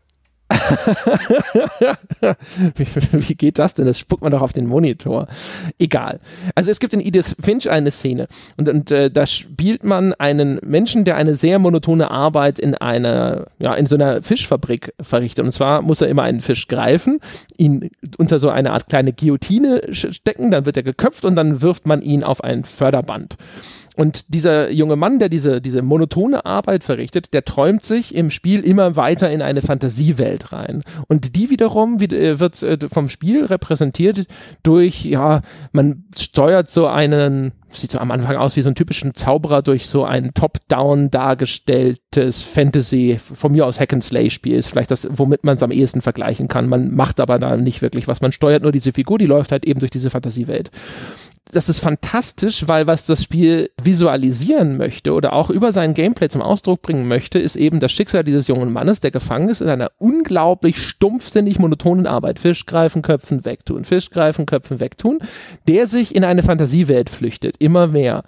wie, 2.76 2.86
wie, 3.12 3.34
geht 3.34 3.58
das 3.58 3.74
denn? 3.74 3.86
Das 3.86 3.98
spuckt 3.98 4.22
man 4.22 4.32
doch 4.32 4.42
auf 4.42 4.52
den 4.52 4.66
Monitor. 4.66 5.26
Egal. 5.78 6.18
Also 6.54 6.70
es 6.70 6.80
gibt 6.80 6.94
in 6.94 7.00
Edith 7.00 7.34
Finch 7.40 7.70
eine 7.70 7.90
Szene 7.90 8.26
und, 8.56 8.68
und 8.68 8.90
äh, 8.90 9.10
da 9.10 9.26
spielt 9.26 9.84
man 9.84 10.14
einen 10.14 10.60
Menschen, 10.64 11.04
der 11.04 11.16
eine 11.16 11.34
sehr 11.34 11.58
monotone 11.58 12.10
Arbeit 12.10 12.58
in 12.58 12.74
einer, 12.74 13.46
ja, 13.58 13.74
in 13.74 13.86
so 13.86 13.96
einer 13.96 14.22
Fischfabrik 14.22 14.94
verrichtet. 15.00 15.44
Und 15.44 15.52
zwar 15.52 15.82
muss 15.82 16.00
er 16.00 16.08
immer 16.08 16.22
einen 16.22 16.40
Fisch 16.40 16.68
greifen, 16.68 17.20
ihn 17.56 17.90
unter 18.18 18.38
so 18.38 18.50
eine 18.50 18.72
Art 18.72 18.88
kleine 18.88 19.12
Guillotine 19.12 19.80
stecken, 19.92 20.50
dann 20.50 20.66
wird 20.66 20.76
er 20.76 20.82
geköpft 20.82 21.24
und 21.24 21.36
dann 21.36 21.62
wirft 21.62 21.86
man 21.86 22.02
ihn 22.02 22.24
auf 22.24 22.44
ein 22.44 22.64
Förderband. 22.64 23.36
Und 23.94 24.32
dieser 24.32 24.70
junge 24.70 24.96
Mann, 24.96 25.18
der 25.18 25.28
diese, 25.28 25.60
diese 25.60 25.82
monotone 25.82 26.46
Arbeit 26.46 26.82
verrichtet, 26.82 27.34
der 27.34 27.44
träumt 27.44 27.84
sich 27.84 28.14
im 28.14 28.30
Spiel 28.30 28.60
immer 28.60 28.96
weiter 28.96 29.30
in 29.30 29.42
eine 29.42 29.60
Fantasiewelt 29.60 30.52
rein. 30.52 30.82
Und 31.08 31.36
die 31.36 31.50
wiederum 31.50 31.98
äh, 32.00 32.40
wird 32.40 32.62
äh, 32.62 32.78
vom 32.88 33.08
Spiel 33.08 33.44
repräsentiert 33.44 34.24
durch, 34.62 35.04
ja, 35.04 35.42
man 35.72 36.04
steuert 36.16 36.70
so 36.70 36.86
einen, 36.86 37.52
sieht 37.68 37.90
so 37.90 37.98
am 37.98 38.10
Anfang 38.10 38.36
aus 38.36 38.56
wie 38.56 38.62
so 38.62 38.70
einen 38.70 38.76
typischen 38.76 39.14
Zauberer 39.14 39.60
durch 39.60 39.86
so 39.86 40.04
ein 40.04 40.32
top-down 40.32 41.10
dargestelltes 41.10 42.42
Fantasy, 42.42 43.18
von 43.18 43.52
mir 43.52 43.66
aus 43.66 43.78
Hack-and-Slay-Spiel 43.78 44.56
ist 44.56 44.70
vielleicht 44.70 44.90
das, 44.90 45.06
womit 45.12 45.44
man 45.44 45.56
es 45.56 45.62
am 45.62 45.70
ehesten 45.70 46.00
vergleichen 46.00 46.48
kann. 46.48 46.66
Man 46.66 46.94
macht 46.94 47.20
aber 47.20 47.38
da 47.38 47.58
nicht 47.58 47.82
wirklich 47.82 48.08
was. 48.08 48.22
Man 48.22 48.32
steuert 48.32 48.62
nur 48.62 48.72
diese 48.72 48.92
Figur, 48.92 49.18
die 49.18 49.26
läuft 49.26 49.52
halt 49.52 49.66
eben 49.66 49.80
durch 49.80 49.90
diese 49.90 50.08
Fantasiewelt. 50.08 50.70
Das 51.50 51.68
ist 51.68 51.80
fantastisch, 51.80 52.66
weil 52.68 52.86
was 52.86 53.04
das 53.04 53.22
Spiel 53.22 53.70
visualisieren 53.82 54.76
möchte 54.76 55.12
oder 55.12 55.32
auch 55.32 55.50
über 55.50 55.72
sein 55.72 55.92
Gameplay 55.92 56.28
zum 56.28 56.40
Ausdruck 56.40 56.82
bringen 56.82 57.08
möchte, 57.08 57.38
ist 57.38 57.56
eben 57.56 57.80
das 57.80 57.92
Schicksal 57.92 58.24
dieses 58.24 58.48
jungen 58.48 58.72
Mannes, 58.72 59.00
der 59.00 59.10
gefangen 59.10 59.48
ist 59.48 59.60
in 59.60 59.68
einer 59.68 59.90
unglaublich 59.98 60.80
stumpfsinnig 60.80 61.58
monotonen 61.58 62.06
Arbeit. 62.06 62.38
Fisch 62.38 62.64
greifen, 62.64 63.02
Köpfen 63.02 63.44
wegtun, 63.44 63.84
Fisch 63.84 64.10
greifen, 64.10 64.46
Köpfen 64.46 64.80
wegtun, 64.80 65.18
der 65.68 65.86
sich 65.86 66.14
in 66.14 66.24
eine 66.24 66.42
Fantasiewelt 66.42 67.10
flüchtet, 67.10 67.56
immer 67.58 67.86
mehr. 67.86 68.22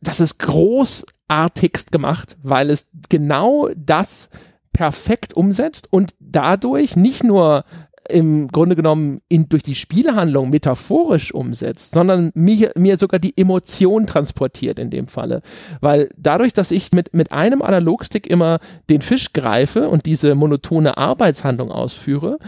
Das 0.00 0.20
ist 0.20 0.38
großartigst 0.38 1.90
gemacht, 1.90 2.36
weil 2.42 2.70
es 2.70 2.88
genau 3.08 3.68
das 3.74 4.28
perfekt 4.72 5.34
umsetzt 5.34 5.88
und 5.90 6.14
dadurch 6.20 6.94
nicht 6.94 7.24
nur 7.24 7.64
im 8.08 8.48
Grunde 8.48 8.76
genommen 8.76 9.20
in, 9.28 9.48
durch 9.48 9.62
die 9.62 9.74
Spielhandlung 9.74 10.50
metaphorisch 10.50 11.32
umsetzt, 11.32 11.92
sondern 11.92 12.30
mir, 12.34 12.72
mir 12.76 12.98
sogar 12.98 13.20
die 13.20 13.36
Emotion 13.36 14.06
transportiert 14.06 14.78
in 14.78 14.90
dem 14.90 15.08
Falle. 15.08 15.42
Weil 15.80 16.10
dadurch, 16.16 16.52
dass 16.52 16.70
ich 16.70 16.92
mit, 16.92 17.14
mit 17.14 17.32
einem 17.32 17.62
Analogstick 17.62 18.26
immer 18.26 18.58
den 18.88 19.02
Fisch 19.02 19.32
greife 19.32 19.88
und 19.88 20.06
diese 20.06 20.34
monotone 20.34 20.96
Arbeitshandlung 20.96 21.70
ausführe, 21.70 22.38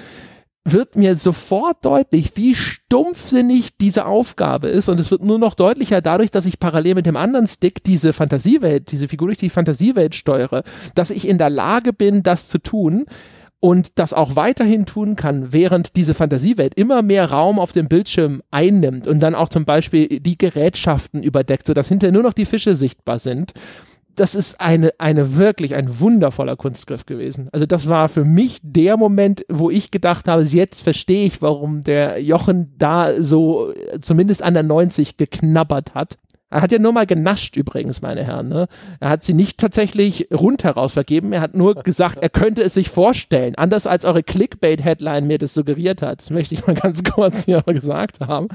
wird 0.64 0.94
mir 0.94 1.16
sofort 1.16 1.84
deutlich, 1.84 2.32
wie 2.36 2.54
stumpfsinnig 2.54 3.78
diese 3.78 4.04
Aufgabe 4.04 4.68
ist. 4.68 4.88
Und 4.88 5.00
es 5.00 5.10
wird 5.10 5.22
nur 5.22 5.38
noch 5.38 5.54
deutlicher 5.54 6.00
dadurch, 6.00 6.30
dass 6.30 6.44
ich 6.44 6.60
parallel 6.60 6.96
mit 6.96 7.06
dem 7.06 7.16
anderen 7.16 7.46
Stick 7.46 7.82
diese 7.82 8.12
Fantasiewelt, 8.12 8.92
diese 8.92 9.08
Figur 9.08 9.28
durch 9.28 9.38
die 9.38 9.50
Fantasiewelt 9.50 10.14
steuere, 10.14 10.62
dass 10.94 11.10
ich 11.10 11.26
in 11.26 11.38
der 11.38 11.50
Lage 11.50 11.92
bin, 11.92 12.22
das 12.22 12.48
zu 12.48 12.58
tun 12.58 13.06
und 13.60 13.98
das 13.98 14.14
auch 14.14 14.36
weiterhin 14.36 14.86
tun 14.86 15.16
kann, 15.16 15.52
während 15.52 15.96
diese 15.96 16.14
Fantasiewelt 16.14 16.74
immer 16.74 17.02
mehr 17.02 17.30
Raum 17.30 17.58
auf 17.58 17.72
dem 17.72 17.88
Bildschirm 17.88 18.42
einnimmt 18.50 19.06
und 19.06 19.20
dann 19.20 19.34
auch 19.34 19.50
zum 19.50 19.66
Beispiel 19.66 20.20
die 20.20 20.38
Gerätschaften 20.38 21.22
überdeckt, 21.22 21.66
sodass 21.66 21.88
hinterher 21.88 22.12
nur 22.12 22.22
noch 22.22 22.32
die 22.32 22.46
Fische 22.46 22.74
sichtbar 22.74 23.18
sind. 23.18 23.52
Das 24.16 24.34
ist 24.34 24.60
eine, 24.60 24.92
eine 24.98 25.36
wirklich 25.36 25.74
ein 25.74 26.00
wundervoller 26.00 26.56
Kunstgriff 26.56 27.06
gewesen. 27.06 27.48
Also 27.52 27.64
das 27.64 27.88
war 27.88 28.08
für 28.08 28.24
mich 28.24 28.58
der 28.62 28.96
Moment, 28.96 29.44
wo 29.48 29.70
ich 29.70 29.90
gedacht 29.90 30.26
habe, 30.26 30.42
jetzt 30.42 30.82
verstehe 30.82 31.26
ich, 31.26 31.40
warum 31.42 31.82
der 31.82 32.20
Jochen 32.22 32.74
da 32.76 33.22
so 33.22 33.72
zumindest 34.00 34.42
an 34.42 34.54
der 34.54 34.62
90 34.62 35.16
geknabbert 35.16 35.94
hat. 35.94 36.18
Er 36.50 36.62
hat 36.62 36.72
ja 36.72 36.78
nur 36.78 36.92
mal 36.92 37.06
genascht 37.06 37.56
übrigens, 37.56 38.02
meine 38.02 38.24
Herren. 38.24 38.48
Ne? 38.48 38.66
Er 38.98 39.10
hat 39.10 39.22
sie 39.22 39.34
nicht 39.34 39.58
tatsächlich 39.58 40.28
rundheraus 40.32 40.94
vergeben. 40.94 41.32
Er 41.32 41.40
hat 41.40 41.54
nur 41.54 41.74
gesagt, 41.82 42.18
er 42.20 42.28
könnte 42.28 42.62
es 42.62 42.74
sich 42.74 42.90
vorstellen. 42.90 43.54
Anders 43.54 43.86
als 43.86 44.04
eure 44.04 44.22
Clickbait-Headline 44.22 45.26
mir 45.26 45.38
das 45.38 45.54
suggeriert 45.54 46.02
hat. 46.02 46.20
Das 46.20 46.30
möchte 46.30 46.54
ich 46.54 46.66
mal 46.66 46.74
ganz 46.80 47.04
kurz 47.04 47.44
hier 47.44 47.62
gesagt 47.62 48.20
haben. 48.20 48.48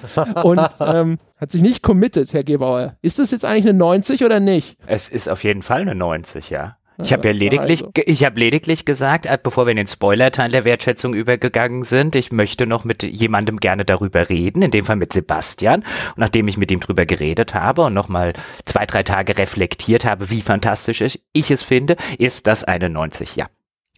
Und 0.44 0.62
ähm, 0.82 1.18
hat 1.38 1.52
sich 1.52 1.62
nicht 1.62 1.82
committed, 1.82 2.34
Herr 2.34 2.44
Gebauer. 2.44 2.96
Ist 3.02 3.20
das 3.20 3.32
jetzt 3.32 3.46
eigentlich 3.46 3.66
eine 3.66 3.78
90 3.78 4.24
oder 4.26 4.40
nicht? 4.40 4.78
Es 4.88 5.08
ist 5.08 5.30
auf 5.30 5.44
jeden 5.44 5.62
Fall 5.62 5.82
eine 5.82 5.96
90, 5.96 6.50
ja. 6.50 6.78
Ich 6.98 7.12
habe 7.12 7.28
ja 7.28 7.34
lediglich, 7.34 7.82
also. 7.82 7.92
ich 8.06 8.24
habe 8.24 8.40
lediglich 8.40 8.86
gesagt, 8.86 9.26
äh, 9.26 9.38
bevor 9.42 9.66
wir 9.66 9.72
in 9.72 9.78
den 9.78 9.88
Spoiler-Teil 9.88 10.52
der 10.52 10.66
Wertschätzung 10.66 11.14
übergegangen 11.14 11.84
sind, 11.84 12.16
ich 12.16 12.32
möchte 12.32 12.66
noch 12.66 12.84
mit 12.84 13.04
jemandem 13.04 13.58
gerne 13.58 13.84
darüber 13.84 14.30
reden, 14.30 14.62
in 14.62 14.72
dem 14.72 14.86
Fall 14.86 14.96
mit 14.96 15.12
Sebastian. 15.12 15.82
Und 15.82 16.18
nachdem 16.18 16.48
ich 16.48 16.58
mit 16.58 16.72
ihm 16.72 16.80
drüber 16.80 17.06
geredet 17.06 17.54
habe 17.54 17.84
und 17.84 17.94
nochmal 17.94 18.34
zwei, 18.64 18.86
drei 18.86 19.04
Tage 19.04 19.38
reflektiert 19.38 20.06
habe, 20.06 20.30
wie 20.30 20.42
fantastisch 20.42 21.20
ich 21.34 21.52
es 21.52 21.62
finde, 21.62 21.98
ist 22.18 22.48
das 22.48 22.64
eine 22.64 22.90
90, 22.90 23.36
ja. 23.36 23.48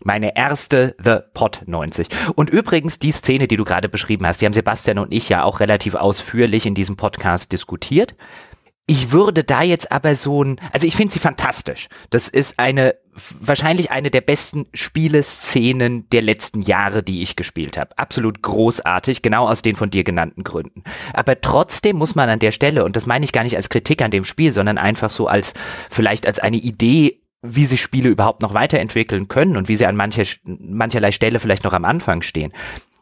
Meine 0.03 0.36
erste 0.36 0.95
The 1.03 1.18
Pot 1.34 1.64
90. 1.65 2.07
Und 2.36 2.52
übrigens, 2.52 2.99
die 2.99 3.11
Szene, 3.11 3.48
die 3.48 3.57
du 3.57 3.65
gerade 3.65 3.90
beschrieben 3.90 4.28
hast, 4.28 4.41
die 4.41 4.45
haben 4.45 4.53
Sebastian 4.53 4.99
und 4.99 5.11
ich 5.11 5.28
ja 5.28 5.44
auch 5.44 5.60
relativ 5.60 5.95
ausführlich 5.95 6.68
in 6.68 6.76
diesem 6.76 6.98
Podcast 6.98 7.52
diskutiert. 7.52 8.15
Ich 8.90 9.12
würde 9.12 9.44
da 9.44 9.64
jetzt 9.64 9.92
aber 9.92 10.16
so 10.16 10.42
ein, 10.42 10.62
also 10.72 10.88
ich 10.88 10.96
finde 10.96 11.14
sie 11.14 11.20
fantastisch. 11.20 11.90
Das 12.10 12.30
ist 12.30 12.58
eine, 12.58 12.96
wahrscheinlich 13.38 13.92
eine 13.92 14.10
der 14.10 14.22
besten 14.22 14.66
Spieleszenen 14.74 16.10
der 16.10 16.22
letzten 16.22 16.62
Jahre, 16.62 17.04
die 17.04 17.22
ich 17.22 17.36
gespielt 17.36 17.78
habe. 17.78 17.98
Absolut 17.98 18.42
großartig, 18.42 19.22
genau 19.22 19.50
aus 19.50 19.62
den 19.62 19.76
von 19.76 19.90
dir 19.90 20.06
genannten 20.06 20.46
Gründen. 20.46 20.84
Aber 21.14 21.42
trotzdem 21.42 21.98
muss 21.98 22.16
man 22.16 22.30
an 22.30 22.40
der 22.40 22.54
Stelle, 22.54 22.86
und 22.86 22.96
das 22.96 23.06
meine 23.06 23.26
ich 23.26 23.34
gar 23.34 23.44
nicht 23.44 23.58
als 23.58 23.68
Kritik 23.68 24.02
an 24.02 24.12
dem 24.12 24.24
Spiel, 24.24 24.54
sondern 24.54 24.78
einfach 24.78 25.10
so 25.10 25.28
als, 25.28 25.52
vielleicht 25.90 26.26
als 26.26 26.40
eine 26.40 26.58
Idee, 26.58 27.22
wie 27.42 27.66
sich 27.66 27.82
Spiele 27.82 28.08
überhaupt 28.08 28.42
noch 28.42 28.54
weiterentwickeln 28.54 29.28
können 29.28 29.58
und 29.58 29.68
wie 29.68 29.76
sie 29.76 29.86
an 29.86 29.98
mancher, 29.98 30.24
mancherlei 30.46 31.12
Stelle 31.12 31.40
vielleicht 31.40 31.66
noch 31.66 31.74
am 31.74 31.84
Anfang 31.84 32.22
stehen 32.22 32.54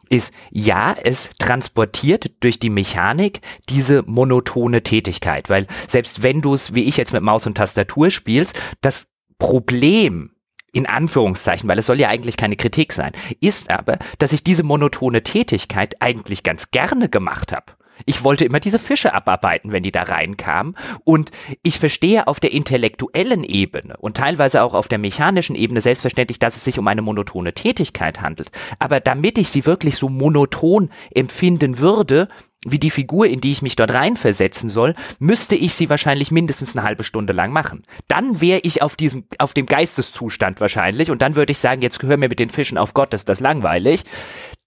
ist, 0.08 0.32
ja, 0.50 0.94
es 1.02 1.30
transportiert 1.38 2.32
durch 2.40 2.58
die 2.58 2.70
Mechanik 2.70 3.40
diese 3.68 4.02
monotone 4.06 4.82
Tätigkeit, 4.82 5.48
weil 5.48 5.66
selbst 5.88 6.22
wenn 6.22 6.40
du 6.40 6.54
es, 6.54 6.74
wie 6.74 6.84
ich 6.84 6.96
jetzt 6.96 7.12
mit 7.12 7.22
Maus 7.22 7.46
und 7.46 7.56
Tastatur 7.56 8.10
spielst, 8.10 8.54
das 8.80 9.06
Problem 9.38 10.30
in 10.72 10.86
Anführungszeichen, 10.86 11.68
weil 11.68 11.78
es 11.78 11.86
soll 11.86 11.98
ja 11.98 12.08
eigentlich 12.08 12.36
keine 12.36 12.56
Kritik 12.56 12.92
sein, 12.92 13.12
ist 13.40 13.70
aber, 13.70 13.98
dass 14.18 14.34
ich 14.34 14.44
diese 14.44 14.62
monotone 14.62 15.22
Tätigkeit 15.22 15.94
eigentlich 16.00 16.42
ganz 16.42 16.70
gerne 16.70 17.08
gemacht 17.08 17.52
habe. 17.52 17.72
Ich 18.04 18.22
wollte 18.22 18.44
immer 18.44 18.60
diese 18.60 18.78
Fische 18.78 19.14
abarbeiten, 19.14 19.72
wenn 19.72 19.82
die 19.82 19.92
da 19.92 20.02
reinkamen. 20.02 20.76
Und 21.04 21.30
ich 21.62 21.78
verstehe 21.78 22.26
auf 22.26 22.40
der 22.40 22.52
intellektuellen 22.52 23.44
Ebene 23.44 23.96
und 23.98 24.16
teilweise 24.16 24.62
auch 24.62 24.74
auf 24.74 24.88
der 24.88 24.98
mechanischen 24.98 25.56
Ebene 25.56 25.80
selbstverständlich, 25.80 26.38
dass 26.38 26.56
es 26.56 26.64
sich 26.64 26.78
um 26.78 26.86
eine 26.88 27.02
monotone 27.02 27.54
Tätigkeit 27.54 28.20
handelt. 28.20 28.50
Aber 28.78 29.00
damit 29.00 29.38
ich 29.38 29.48
sie 29.48 29.66
wirklich 29.66 29.96
so 29.96 30.08
monoton 30.08 30.90
empfinden 31.14 31.78
würde, 31.78 32.28
wie 32.64 32.78
die 32.78 32.90
Figur, 32.90 33.26
in 33.26 33.40
die 33.40 33.52
ich 33.52 33.62
mich 33.62 33.76
dort 33.76 33.92
reinversetzen 33.92 34.68
soll, 34.68 34.94
müsste 35.18 35.54
ich 35.54 35.74
sie 35.74 35.88
wahrscheinlich 35.88 36.30
mindestens 36.30 36.76
eine 36.76 36.84
halbe 36.84 37.04
Stunde 37.04 37.32
lang 37.32 37.52
machen. 37.52 37.86
Dann 38.08 38.40
wäre 38.40 38.60
ich 38.62 38.82
auf 38.82 38.96
diesem, 38.96 39.24
auf 39.38 39.54
dem 39.54 39.66
Geisteszustand 39.66 40.60
wahrscheinlich 40.60 41.10
und 41.10 41.22
dann 41.22 41.36
würde 41.36 41.52
ich 41.52 41.58
sagen, 41.58 41.82
jetzt 41.82 42.00
gehör 42.00 42.16
mir 42.16 42.28
mit 42.28 42.40
den 42.40 42.50
Fischen 42.50 42.78
auf 42.78 42.92
Gott, 42.92 43.14
ist 43.14 43.28
das 43.28 43.40
langweilig. 43.40 44.02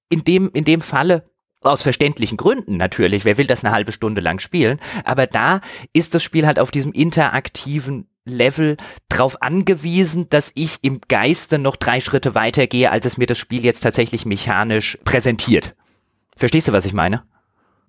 In 0.10 0.23
dem, 0.23 0.49
in 0.53 0.64
dem 0.64 0.81
Falle 0.81 1.30
aus 1.61 1.81
verständlichen 1.81 2.38
Gründen 2.38 2.77
natürlich. 2.77 3.26
Wer 3.26 3.38
will 3.38 3.48
das 3.48 3.64
eine 3.64 3.73
halbe 3.73 3.91
Stunde 3.91 4.22
lang 4.22 4.40
spielen? 4.40 4.80
Aber 5.03 5.27
da 5.27 5.61
ist 5.94 6.14
das 6.14 6.23
Spiel 6.23 6.45
halt 6.45 6.60
auf 6.60 6.72
diesem 6.72 6.91
interaktiven 6.91 8.07
Level 8.26 8.77
drauf 9.10 9.41
angewiesen, 9.41 10.30
dass 10.30 10.52
ich 10.53 10.77
im 10.81 11.02
Geiste 11.07 11.57
noch 11.57 11.76
drei 11.76 11.99
Schritte 11.99 12.36
weitergehe, 12.36 12.91
als 12.91 13.06
es 13.06 13.18
mir 13.18 13.26
das 13.26 13.38
Spiel 13.38 13.64
jetzt 13.65 13.81
tatsächlich 13.81 14.26
mechanisch 14.26 14.98
präsentiert. 15.03 15.76
Verstehst 16.36 16.68
du, 16.68 16.73
was 16.73 16.86
ich 16.86 16.94
meine? 16.94 17.23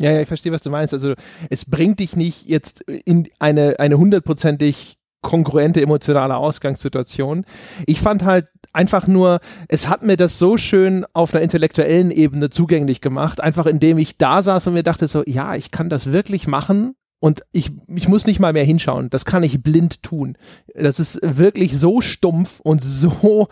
Ja, 0.00 0.12
ja, 0.12 0.22
ich 0.22 0.28
verstehe, 0.28 0.50
was 0.50 0.62
du 0.62 0.70
meinst. 0.70 0.94
Also 0.94 1.14
es 1.50 1.66
bringt 1.66 2.00
dich 2.00 2.16
nicht 2.16 2.48
jetzt 2.48 2.80
in 2.82 3.28
eine 3.38 3.78
eine 3.78 3.98
hundertprozentig 3.98 4.96
kongruente 5.20 5.82
emotionale 5.82 6.36
Ausgangssituation. 6.36 7.44
Ich 7.86 8.00
fand 8.00 8.24
halt 8.24 8.48
einfach 8.72 9.06
nur, 9.06 9.40
es 9.68 9.88
hat 9.88 10.02
mir 10.02 10.16
das 10.16 10.38
so 10.38 10.56
schön 10.56 11.04
auf 11.12 11.34
einer 11.34 11.42
intellektuellen 11.42 12.10
Ebene 12.10 12.50
zugänglich 12.50 13.00
gemacht, 13.00 13.40
einfach 13.40 13.66
indem 13.66 13.98
ich 13.98 14.18
da 14.18 14.42
saß 14.42 14.66
und 14.68 14.74
mir 14.74 14.82
dachte 14.82 15.08
so, 15.08 15.22
ja, 15.26 15.54
ich 15.54 15.70
kann 15.70 15.88
das 15.88 16.12
wirklich 16.12 16.46
machen. 16.46 16.94
Und 17.22 17.42
ich, 17.52 17.70
ich 17.86 18.08
muss 18.08 18.26
nicht 18.26 18.40
mal 18.40 18.54
mehr 18.54 18.64
hinschauen. 18.64 19.10
Das 19.10 19.26
kann 19.26 19.42
ich 19.42 19.62
blind 19.62 20.02
tun. 20.02 20.38
Das 20.74 20.98
ist 20.98 21.20
wirklich 21.22 21.78
so 21.78 22.00
stumpf 22.00 22.60
und 22.60 22.82
so 22.82 23.46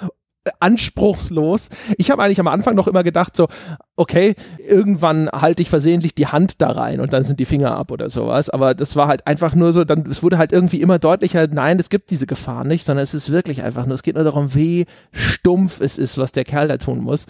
anspruchslos. 0.61 1.69
Ich 1.97 2.11
habe 2.11 2.23
eigentlich 2.23 2.41
am 2.41 2.49
Anfang 2.49 2.75
noch 2.75 2.87
immer 2.87 3.03
gedacht, 3.03 3.37
so, 3.37 3.49
okay, 3.97 4.35
irgendwann 4.69 5.29
halte 5.31 5.63
ich 5.63 5.71
versehentlich 5.71 6.15
die 6.15 6.27
Hand 6.27 6.61
da 6.61 6.71
rein 6.71 7.01
und 7.01 7.13
dann 7.13 7.25
sind 7.25 7.41
die 7.41 7.45
Finger 7.45 7.77
ab 7.77 7.91
oder 7.91 8.11
sowas. 8.11 8.51
Aber 8.51 8.75
das 8.75 8.97
war 8.97 9.09
halt 9.09 9.27
einfach 9.27 9.55
nur 9.55 9.73
so, 9.73 9.85
dann, 9.85 10.07
es 10.09 10.23
wurde 10.23 10.39
halt 10.39 10.53
irgendwie 10.53 10.81
immer 10.81 10.99
deutlicher, 10.99 11.47
nein, 11.49 11.79
es 11.81 11.89
gibt 11.91 12.11
diese 12.11 12.27
Gefahr 12.27 12.65
nicht, 12.65 12.85
sondern 12.85 13.03
es 13.03 13.15
ist 13.15 13.31
wirklich 13.31 13.63
einfach 13.63 13.87
nur, 13.87 13.95
es 13.95 14.03
geht 14.03 14.15
nur 14.15 14.25
darum, 14.25 14.55
wie 14.55 14.87
stumpf 15.13 15.81
es 15.81 15.99
ist, 15.99 16.19
was 16.19 16.33
der 16.33 16.45
Kerl 16.45 16.69
da 16.69 16.77
tun 16.77 17.01
muss. 17.01 17.27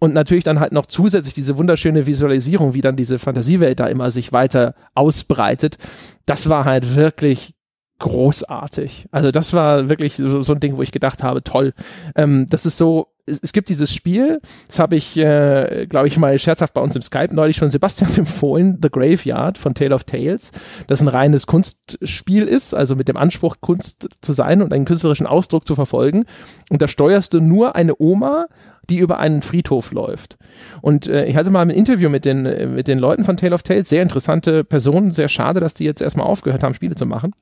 Und 0.00 0.14
natürlich 0.14 0.44
dann 0.44 0.60
halt 0.60 0.72
noch 0.72 0.86
zusätzlich 0.86 1.34
diese 1.34 1.58
wunderschöne 1.58 2.06
Visualisierung, 2.06 2.74
wie 2.74 2.80
dann 2.80 2.96
diese 2.96 3.18
Fantasiewelt 3.18 3.80
da 3.80 3.86
immer 3.86 4.10
sich 4.10 4.32
weiter 4.32 4.74
ausbreitet. 4.94 5.76
Das 6.26 6.48
war 6.48 6.64
halt 6.64 6.94
wirklich 6.94 7.54
großartig. 7.98 9.06
Also 9.10 9.30
das 9.30 9.52
war 9.52 9.88
wirklich 9.88 10.16
so, 10.16 10.42
so 10.42 10.52
ein 10.52 10.60
Ding, 10.60 10.76
wo 10.76 10.82
ich 10.82 10.92
gedacht 10.92 11.22
habe, 11.22 11.42
toll. 11.42 11.72
Ähm, 12.16 12.46
das 12.48 12.64
ist 12.64 12.78
so, 12.78 13.08
es, 13.26 13.40
es 13.42 13.52
gibt 13.52 13.68
dieses 13.68 13.92
Spiel, 13.92 14.40
das 14.66 14.78
habe 14.78 14.96
ich, 14.96 15.16
äh, 15.16 15.86
glaube 15.88 16.08
ich, 16.08 16.16
mal 16.16 16.38
scherzhaft 16.38 16.74
bei 16.74 16.80
uns 16.80 16.96
im 16.96 17.02
Skype 17.02 17.34
neulich 17.34 17.56
schon 17.56 17.70
Sebastian 17.70 18.14
empfohlen, 18.16 18.78
The 18.80 18.88
Graveyard 18.88 19.58
von 19.58 19.74
Tale 19.74 19.94
of 19.94 20.04
Tales, 20.04 20.52
das 20.86 21.00
ein 21.00 21.08
reines 21.08 21.46
Kunstspiel 21.46 22.44
ist, 22.44 22.74
also 22.74 22.96
mit 22.96 23.08
dem 23.08 23.16
Anspruch, 23.16 23.56
Kunst 23.60 24.08
zu 24.20 24.32
sein 24.32 24.62
und 24.62 24.72
einen 24.72 24.84
künstlerischen 24.84 25.26
Ausdruck 25.26 25.66
zu 25.66 25.74
verfolgen. 25.74 26.24
Und 26.70 26.82
da 26.82 26.88
steuerst 26.88 27.34
du 27.34 27.40
nur 27.40 27.76
eine 27.76 27.94
Oma, 27.98 28.46
die 28.88 28.98
über 28.98 29.18
einen 29.18 29.42
Friedhof 29.42 29.92
läuft. 29.92 30.38
Und 30.80 31.08
äh, 31.08 31.26
ich 31.26 31.36
hatte 31.36 31.50
mal 31.50 31.60
ein 31.60 31.70
Interview 31.70 32.08
mit 32.08 32.24
den, 32.24 32.46
äh, 32.46 32.66
mit 32.66 32.88
den 32.88 32.98
Leuten 32.98 33.24
von 33.24 33.36
Tale 33.36 33.54
of 33.54 33.62
Tales, 33.62 33.88
sehr 33.88 34.02
interessante 34.02 34.64
Personen, 34.64 35.10
sehr 35.10 35.28
schade, 35.28 35.60
dass 35.60 35.74
die 35.74 35.84
jetzt 35.84 36.00
erstmal 36.00 36.26
aufgehört 36.26 36.62
haben, 36.62 36.74
Spiele 36.74 36.94
zu 36.94 37.04
machen. 37.04 37.32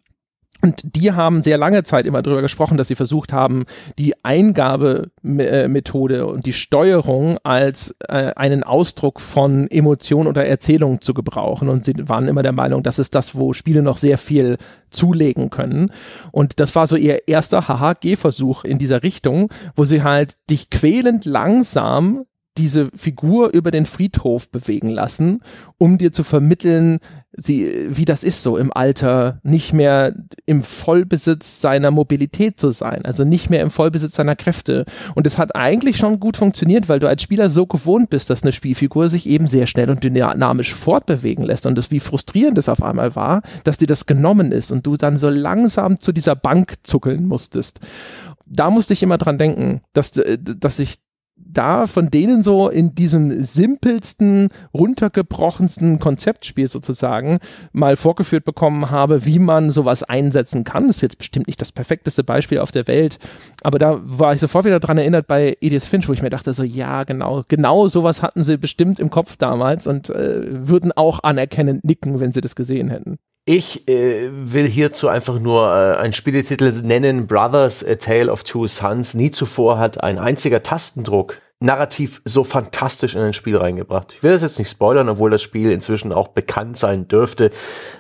Und 0.62 0.97
die 0.97 1.12
haben 1.12 1.43
sehr 1.43 1.59
lange 1.59 1.83
Zeit 1.83 2.07
immer 2.07 2.23
darüber 2.23 2.43
gesprochen, 2.43 2.77
dass 2.77 2.89
sie 2.89 2.95
versucht 2.95 3.33
haben, 3.33 3.65
die 3.99 4.15
Eingabemethode 4.24 6.27
und 6.27 6.47
die 6.47 6.53
Steuerung 6.53 7.39
als 7.43 7.95
äh, 8.09 8.33
einen 8.37 8.62
Ausdruck 8.62 9.20
von 9.20 9.69
Emotion 9.70 10.27
oder 10.27 10.47
Erzählung 10.47 11.01
zu 11.01 11.15
gebrauchen. 11.15 11.69
Und 11.69 11.85
sie 11.85 11.95
waren 12.09 12.28
immer 12.28 12.43
der 12.43 12.53
Meinung, 12.53 12.83
das 12.83 12.99
ist 12.99 13.15
das, 13.15 13.37
wo 13.37 13.53
Spiele 13.53 13.83
noch 13.83 13.99
sehr 13.99 14.19
viel 14.19 14.57
zulegen 14.91 15.51
können. 15.51 15.93
Und 16.33 16.59
das 16.59 16.74
war 16.74 16.87
so 16.87 16.97
ihr 16.97 17.28
erster 17.28 17.69
HHG-Versuch 17.69 18.65
in 18.65 18.78
dieser 18.78 19.03
Richtung, 19.03 19.51
wo 19.74 19.85
sie 19.85 20.03
halt 20.03 20.35
dich 20.49 20.70
quälend 20.70 21.24
langsam 21.24 22.24
diese 22.59 22.91
Figur 22.95 23.53
über 23.53 23.70
den 23.70 23.87
Friedhof 23.87 24.51
bewegen 24.51 24.91
lassen, 24.91 25.41
um 25.78 25.99
dir 25.99 26.12
zu 26.12 26.24
vermitteln, 26.24 26.99
sie, 27.33 27.87
wie 27.89 28.05
das 28.05 28.23
ist 28.23 28.43
so 28.43 28.57
im 28.57 28.73
Alter, 28.73 29.41
nicht 29.43 29.73
mehr 29.73 30.15
im 30.47 30.62
Vollbesitz 30.62 31.61
seiner 31.61 31.91
Mobilität 31.91 32.59
zu 32.59 32.73
sein, 32.73 33.05
also 33.05 33.24
nicht 33.24 33.51
mehr 33.51 33.61
im 33.61 33.70
Vollbesitz 33.70 34.15
seiner 34.15 34.37
Kräfte. 34.37 34.85
Und 35.15 35.27
es 35.27 35.37
hat 35.37 35.55
eigentlich 35.55 35.99
schon 35.99 36.19
gut 36.19 36.37
funktioniert, 36.37 36.89
weil 36.89 36.99
du 36.99 37.09
als 37.09 37.23
Spieler 37.23 37.51
so 37.51 37.66
gewohnt 37.66 38.11
bist, 38.11 38.31
dass 38.31 38.43
eine 38.43 38.53
Spielfigur 38.53 39.09
sich 39.09 39.28
eben 39.28 39.47
sehr 39.47 39.66
schnell 39.66 39.91
und 39.91 40.03
dynamisch 40.03 40.74
fortbewegen 40.74 41.45
lässt 41.45 41.66
und 41.66 41.77
das 41.77 41.91
wie 41.91 42.01
frustrierend 42.01 42.59
es 42.59 42.69
auf 42.69 42.83
einmal 42.83 43.15
war, 43.16 43.43
dass 43.65 43.77
dir 43.77 43.87
das 43.87 44.07
genommen 44.07 44.53
ist 44.53 44.73
und 44.73 44.87
du 44.87 44.97
dann 44.97 45.16
so 45.16 45.28
langsam 45.28 46.01
zu 46.01 46.12
dieser 46.12 46.37
Bank 46.37 46.74
zuckeln 46.83 47.27
musstest 47.27 47.81
da 48.47 48.70
musste 48.70 48.93
ich 48.93 49.03
immer 49.03 49.19
dran 49.19 49.39
denken, 49.39 49.81
dass, 49.93 50.12
dass 50.39 50.78
ich 50.78 50.99
da 51.36 51.86
von 51.86 52.10
denen 52.10 52.42
so 52.42 52.68
in 52.68 52.94
diesem 52.94 53.44
simpelsten, 53.44 54.48
runtergebrochensten 54.74 55.98
Konzeptspiel 55.98 56.66
sozusagen 56.66 57.38
mal 57.72 57.96
vorgeführt 57.96 58.44
bekommen 58.44 58.90
habe, 58.90 59.24
wie 59.24 59.38
man 59.38 59.70
sowas 59.70 60.02
einsetzen 60.02 60.64
kann. 60.64 60.86
Das 60.86 60.96
ist 60.96 61.02
jetzt 61.02 61.18
bestimmt 61.18 61.46
nicht 61.46 61.60
das 61.60 61.72
perfekteste 61.72 62.24
Beispiel 62.24 62.58
auf 62.58 62.72
der 62.72 62.86
Welt, 62.88 63.18
aber 63.62 63.78
da 63.78 64.00
war 64.02 64.34
ich 64.34 64.40
sofort 64.40 64.64
wieder 64.64 64.80
dran 64.80 64.98
erinnert 64.98 65.26
bei 65.26 65.56
Edith 65.60 65.86
Finch, 65.86 66.08
wo 66.08 66.12
ich 66.12 66.22
mir 66.22 66.30
dachte 66.30 66.52
so, 66.52 66.62
ja, 66.62 67.04
genau, 67.04 67.42
genau 67.48 67.88
sowas 67.88 68.22
hatten 68.22 68.42
sie 68.42 68.58
bestimmt 68.58 68.98
im 68.98 69.10
Kopf 69.10 69.36
damals 69.36 69.86
und 69.86 70.10
äh, 70.10 70.68
würden 70.68 70.92
auch 70.92 71.20
anerkennend 71.22 71.84
nicken, 71.84 72.20
wenn 72.20 72.32
sie 72.32 72.40
das 72.40 72.56
gesehen 72.56 72.88
hätten. 72.88 73.18
Ich 73.48 73.86
äh, 73.89 74.28
will 74.32 74.66
hierzu 74.66 75.06
einfach 75.06 75.39
nur 75.39 75.68
äh, 75.68 75.98
einen 75.98 76.12
Spieletitel 76.12 76.82
nennen, 76.82 77.28
Brothers, 77.28 77.85
A 77.85 77.94
Tale 77.94 78.32
of 78.32 78.43
Two 78.43 78.66
Sons. 78.66 79.14
Nie 79.14 79.31
zuvor 79.31 79.78
hat 79.78 80.02
ein 80.02 80.18
einziger 80.18 80.64
Tastendruck 80.64 81.40
narrativ 81.60 82.20
so 82.24 82.43
fantastisch 82.43 83.14
in 83.14 83.20
ein 83.20 83.32
Spiel 83.32 83.56
reingebracht. 83.56 84.14
Ich 84.14 84.24
will 84.24 84.32
das 84.32 84.43
jetzt 84.43 84.59
nicht 84.59 84.68
spoilern, 84.68 85.09
obwohl 85.09 85.31
das 85.31 85.43
Spiel 85.43 85.70
inzwischen 85.70 86.12
auch 86.12 86.27
bekannt 86.27 86.77
sein 86.77 87.06
dürfte. 87.06 87.51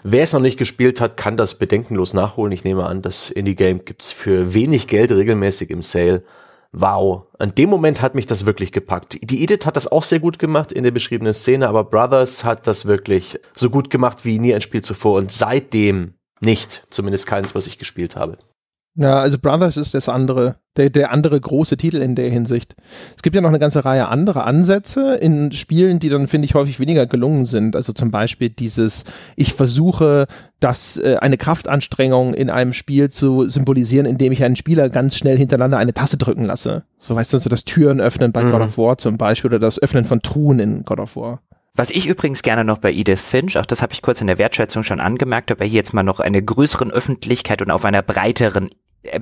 Wer 0.02 0.24
es 0.24 0.32
noch 0.32 0.40
nicht 0.40 0.58
gespielt 0.58 1.00
hat, 1.00 1.16
kann 1.16 1.36
das 1.36 1.54
bedenkenlos 1.54 2.12
nachholen. 2.12 2.50
Ich 2.50 2.64
nehme 2.64 2.84
an, 2.84 3.00
das 3.00 3.30
Indie-Game 3.30 3.84
gibt's 3.84 4.10
für 4.10 4.52
wenig 4.52 4.88
Geld 4.88 5.12
regelmäßig 5.12 5.70
im 5.70 5.82
Sale. 5.82 6.24
Wow. 6.72 7.26
An 7.38 7.54
dem 7.54 7.70
Moment 7.70 8.02
hat 8.02 8.14
mich 8.14 8.26
das 8.26 8.46
wirklich 8.46 8.72
gepackt. 8.72 9.18
Die 9.22 9.42
Edith 9.42 9.66
hat 9.66 9.76
das 9.76 9.90
auch 9.90 10.02
sehr 10.02 10.20
gut 10.20 10.38
gemacht 10.38 10.72
in 10.72 10.84
der 10.84 10.90
beschriebenen 10.90 11.34
Szene, 11.34 11.68
aber 11.68 11.84
Brothers 11.84 12.44
hat 12.44 12.66
das 12.66 12.86
wirklich 12.86 13.38
so 13.54 13.70
gut 13.70 13.90
gemacht 13.90 14.24
wie 14.24 14.38
nie 14.38 14.54
ein 14.54 14.60
Spiel 14.60 14.82
zuvor 14.82 15.18
und 15.18 15.32
seitdem 15.32 16.14
nicht. 16.40 16.86
Zumindest 16.90 17.26
keins, 17.26 17.54
was 17.54 17.66
ich 17.66 17.78
gespielt 17.78 18.16
habe. 18.16 18.38
Ja, 18.98 19.18
also 19.18 19.38
Brothers 19.38 19.76
ist 19.76 19.92
das 19.92 20.08
andere, 20.08 20.56
der, 20.78 20.88
der 20.88 21.12
andere 21.12 21.38
große 21.38 21.76
Titel 21.76 21.98
in 21.98 22.14
der 22.14 22.30
Hinsicht. 22.30 22.74
Es 23.14 23.22
gibt 23.22 23.36
ja 23.36 23.42
noch 23.42 23.50
eine 23.50 23.58
ganze 23.58 23.84
Reihe 23.84 24.08
anderer 24.08 24.46
Ansätze 24.46 25.16
in 25.16 25.52
Spielen, 25.52 25.98
die 25.98 26.08
dann, 26.08 26.26
finde 26.28 26.46
ich, 26.46 26.54
häufig 26.54 26.80
weniger 26.80 27.06
gelungen 27.06 27.44
sind. 27.44 27.76
Also 27.76 27.92
zum 27.92 28.10
Beispiel 28.10 28.48
dieses, 28.48 29.04
ich 29.36 29.52
versuche, 29.52 30.26
das, 30.60 30.96
äh, 30.96 31.16
eine 31.20 31.36
Kraftanstrengung 31.36 32.32
in 32.32 32.48
einem 32.48 32.72
Spiel 32.72 33.10
zu 33.10 33.46
symbolisieren, 33.48 34.06
indem 34.06 34.32
ich 34.32 34.42
einen 34.42 34.56
Spieler 34.56 34.88
ganz 34.88 35.16
schnell 35.16 35.36
hintereinander 35.36 35.76
eine 35.76 35.92
Tasse 35.92 36.16
drücken 36.16 36.46
lasse. 36.46 36.84
So 36.98 37.14
weißt 37.14 37.34
du, 37.34 37.38
so 37.38 37.50
das 37.50 37.64
Türen 37.64 38.00
öffnen 38.00 38.32
bei 38.32 38.44
mhm. 38.44 38.50
God 38.50 38.62
of 38.62 38.78
War 38.78 38.96
zum 38.96 39.18
Beispiel 39.18 39.50
oder 39.50 39.58
das 39.58 39.78
Öffnen 39.78 40.06
von 40.06 40.22
Truhen 40.22 40.58
in 40.58 40.84
God 40.84 41.00
of 41.00 41.16
War. 41.16 41.42
Was 41.74 41.90
ich 41.90 42.06
übrigens 42.06 42.40
gerne 42.40 42.64
noch 42.64 42.78
bei 42.78 42.90
Edith 42.90 43.20
Finch, 43.20 43.58
auch 43.58 43.66
das 43.66 43.82
habe 43.82 43.92
ich 43.92 44.00
kurz 44.00 44.22
in 44.22 44.26
der 44.28 44.38
Wertschätzung 44.38 44.82
schon 44.82 44.98
angemerkt, 44.98 45.52
aber 45.52 45.66
hier 45.66 45.74
jetzt 45.74 45.92
mal 45.92 46.02
noch 46.02 46.20
eine 46.20 46.42
größeren 46.42 46.90
Öffentlichkeit 46.90 47.60
und 47.60 47.70
auf 47.70 47.84
einer 47.84 48.00
breiteren 48.00 48.70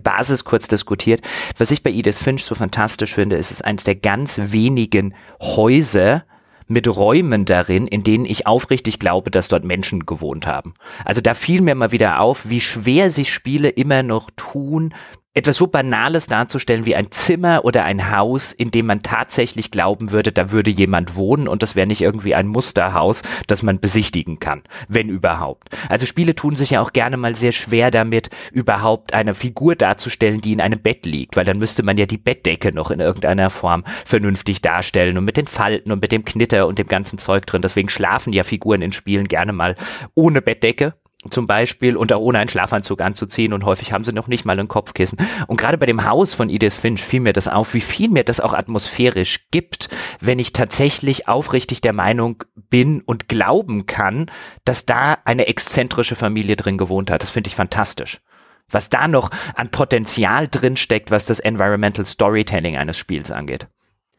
Basis 0.02 0.44
kurz 0.44 0.68
diskutiert. 0.68 1.20
Was 1.58 1.70
ich 1.70 1.82
bei 1.82 1.90
Edith 1.90 2.18
Finch 2.18 2.44
so 2.44 2.54
fantastisch 2.54 3.14
finde, 3.14 3.36
ist 3.36 3.50
es 3.50 3.62
eines 3.62 3.84
der 3.84 3.94
ganz 3.94 4.40
wenigen 4.42 5.14
Häuser, 5.40 6.24
mit 6.66 6.88
Räumen 6.88 7.44
darin, 7.44 7.86
in 7.86 8.04
denen 8.04 8.24
ich 8.24 8.46
aufrichtig 8.46 8.98
glaube, 8.98 9.30
dass 9.30 9.48
dort 9.48 9.64
Menschen 9.64 10.06
gewohnt 10.06 10.46
haben. 10.46 10.74
Also 11.04 11.20
da 11.20 11.34
fiel 11.34 11.60
mir 11.60 11.74
mal 11.74 11.92
wieder 11.92 12.20
auf, 12.20 12.48
wie 12.48 12.60
schwer 12.60 13.10
sich 13.10 13.32
Spiele 13.32 13.68
immer 13.68 14.02
noch 14.02 14.30
tun, 14.36 14.94
etwas 15.34 15.56
so 15.56 15.66
Banales 15.66 16.28
darzustellen 16.28 16.86
wie 16.86 16.94
ein 16.94 17.10
Zimmer 17.10 17.64
oder 17.64 17.84
ein 17.84 18.16
Haus, 18.16 18.52
in 18.52 18.70
dem 18.70 18.86
man 18.86 19.02
tatsächlich 19.02 19.72
glauben 19.72 20.12
würde, 20.12 20.30
da 20.30 20.52
würde 20.52 20.70
jemand 20.70 21.16
wohnen 21.16 21.48
und 21.48 21.62
das 21.62 21.74
wäre 21.74 21.88
nicht 21.88 22.02
irgendwie 22.02 22.36
ein 22.36 22.46
Musterhaus, 22.46 23.22
das 23.48 23.62
man 23.62 23.80
besichtigen 23.80 24.38
kann, 24.38 24.62
wenn 24.88 25.08
überhaupt. 25.08 25.68
Also 25.88 26.06
Spiele 26.06 26.36
tun 26.36 26.54
sich 26.54 26.70
ja 26.70 26.80
auch 26.80 26.92
gerne 26.92 27.16
mal 27.16 27.34
sehr 27.34 27.50
schwer 27.50 27.90
damit, 27.90 28.30
überhaupt 28.52 29.12
eine 29.12 29.34
Figur 29.34 29.74
darzustellen, 29.74 30.40
die 30.40 30.52
in 30.52 30.60
einem 30.60 30.80
Bett 30.80 31.04
liegt, 31.04 31.34
weil 31.36 31.44
dann 31.44 31.58
müsste 31.58 31.82
man 31.82 31.96
ja 31.96 32.06
die 32.06 32.18
Bettdecke 32.18 32.72
noch 32.72 32.92
in 32.92 33.00
irgendeiner 33.00 33.50
Form 33.50 33.82
vernünftig 34.04 34.62
darstellen 34.62 35.18
und 35.18 35.24
mit 35.24 35.36
den 35.36 35.48
Falten 35.48 35.90
und 35.90 36.00
mit 36.00 36.12
dem 36.12 36.24
Knitter 36.24 36.68
und 36.68 36.78
dem 36.78 36.86
ganzen 36.86 37.18
Zeug 37.18 37.44
drin. 37.46 37.62
Deswegen 37.62 37.88
schlafen 37.88 38.32
ja 38.32 38.44
Figuren 38.44 38.82
in 38.82 38.92
Spielen 38.92 39.26
gerne 39.26 39.52
mal 39.52 39.74
ohne 40.14 40.40
Bettdecke, 40.40 40.94
zum 41.30 41.46
Beispiel 41.46 41.96
und 41.96 42.12
auch 42.12 42.20
ohne 42.20 42.38
einen 42.38 42.48
Schlafanzug 42.48 43.00
anzuziehen 43.00 43.52
und 43.52 43.64
häufig 43.64 43.92
haben 43.92 44.04
sie 44.04 44.12
noch 44.12 44.26
nicht 44.26 44.44
mal 44.44 44.58
ein 44.58 44.68
Kopfkissen. 44.68 45.18
Und 45.46 45.56
gerade 45.56 45.78
bei 45.78 45.86
dem 45.86 46.04
Haus 46.04 46.34
von 46.34 46.50
Edith 46.50 46.76
Finch 46.76 47.02
fiel 47.02 47.20
mir 47.20 47.32
das 47.32 47.48
auf, 47.48 47.74
wie 47.74 47.80
viel 47.80 48.08
mir 48.08 48.24
das 48.24 48.40
auch 48.40 48.52
atmosphärisch 48.52 49.46
gibt, 49.50 49.88
wenn 50.20 50.38
ich 50.38 50.52
tatsächlich 50.52 51.28
aufrichtig 51.28 51.80
der 51.80 51.92
Meinung 51.92 52.42
bin 52.54 53.00
und 53.00 53.28
glauben 53.28 53.86
kann, 53.86 54.30
dass 54.64 54.86
da 54.86 55.18
eine 55.24 55.46
exzentrische 55.46 56.16
Familie 56.16 56.56
drin 56.56 56.78
gewohnt 56.78 57.10
hat. 57.10 57.22
Das 57.22 57.30
finde 57.30 57.48
ich 57.48 57.56
fantastisch. 57.56 58.20
Was 58.70 58.88
da 58.88 59.08
noch 59.08 59.30
an 59.54 59.70
Potenzial 59.70 60.48
drin 60.48 60.76
steckt, 60.76 61.10
was 61.10 61.26
das 61.26 61.40
Environmental 61.40 62.06
Storytelling 62.06 62.76
eines 62.76 62.96
Spiels 62.96 63.30
angeht. 63.30 63.68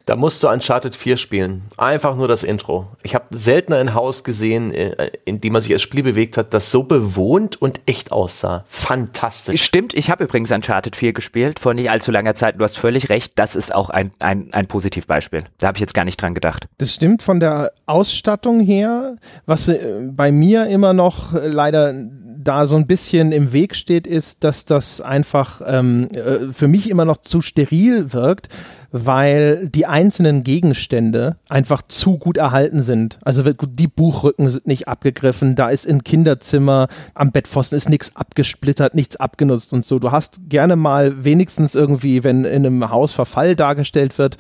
Da 0.06 0.16
musst 0.16 0.44
du 0.44 0.50
Uncharted 0.50 0.96
4 0.96 1.18
spielen. 1.18 1.64
Einfach 1.78 2.16
nur 2.16 2.28
das 2.28 2.44
Intro. 2.44 2.86
Ich 3.02 3.16
habe 3.16 3.26
selten 3.32 3.74
ein 3.74 3.96
Haus 3.96 4.24
gesehen, 4.24 4.72
äh, 4.72 5.10
in 5.26 5.42
dem 5.42 5.54
man 5.54 5.64
sich 5.64 5.74
als 5.74 5.82
Spiel 5.82 6.04
bewegt 6.04 6.38
hat, 6.38 6.54
das 6.54 6.70
so 6.70 6.84
bewohnt 6.84 7.60
und 7.60 7.82
echt 7.88 8.12
aussah. 8.12 8.64
Fantastisch. 8.68 9.64
Stimmt, 9.64 9.96
ich 9.96 10.12
habe 10.12 10.26
übrigens 10.26 10.52
Uncharted 10.52 10.96
4 10.96 11.14
gespielt 11.14 11.60
vor 11.60 11.74
nicht 11.74 11.90
allzu 11.90 12.12
langer 12.12 12.36
Zeit. 12.36 12.60
Du 12.60 12.64
hast 12.64 12.78
völlig 12.78 13.10
recht, 13.10 13.34
das 13.40 13.56
ist 13.56 13.74
auch 13.74 13.90
ein, 13.90 14.12
ein, 14.20 14.54
ein 14.54 14.68
Positivbeispiel. 14.68 15.46
Da 15.58 15.68
habe 15.68 15.78
ich 15.78 15.82
jetzt 15.82 15.96
gar 15.96 16.06
nicht 16.06 16.22
dran 16.22 16.36
gedacht. 16.36 16.68
Das 16.78 16.94
stimmt 16.94 17.24
von 17.24 17.40
der 17.40 17.72
Ausstattung 17.88 18.60
her. 18.60 19.16
Was 19.48 19.68
äh, 19.70 20.08
bei 20.12 20.32
mir 20.32 20.68
immer 20.68 20.94
noch 20.94 21.34
äh, 21.34 21.48
leider 21.48 21.96
da 21.96 22.68
so 22.68 22.76
ein 22.76 22.86
bisschen 22.86 23.32
im 23.32 23.54
Weg 23.54 23.76
steht, 23.76 24.06
ist, 24.06 24.44
dass 24.44 24.66
das 24.66 25.02
einfach 25.02 25.62
ähm, 25.66 26.10
für 26.52 26.68
mich 26.68 26.92
immer 26.92 27.04
noch 27.04 27.18
zu 27.18 27.42
steril 27.42 28.14
wirkt 28.14 28.50
weil 28.98 29.68
die 29.68 29.86
einzelnen 29.86 30.44
Gegenstände 30.44 31.36
einfach 31.50 31.82
zu 31.82 32.18
gut 32.18 32.38
erhalten 32.38 32.80
sind. 32.80 33.20
Also 33.26 33.44
die 33.44 33.90
Buchrücken 33.90 34.50
sind 34.50 34.68
nicht 34.68 34.88
abgegriffen, 34.88 35.56
da 35.56 35.68
ist 35.68 35.86
im 35.86 36.06
Kinderzimmer 36.06 36.88
am 37.14 37.34
Bettpfosten 37.34 37.78
ist 37.78 37.90
nichts 37.90 38.16
abgesplittert, 38.16 38.96
nichts 38.96 39.18
abgenutzt 39.18 39.74
und 39.74 39.84
so. 39.84 40.00
Du 40.00 40.14
hast 40.14 40.48
gerne 40.48 40.78
mal 40.78 41.26
wenigstens 41.26 41.76
irgendwie, 41.76 42.24
wenn 42.24 42.46
in 42.46 42.66
einem 42.66 42.90
Haus 42.90 43.12
Verfall 43.12 43.58
dargestellt 43.58 44.18
wird, 44.18 44.38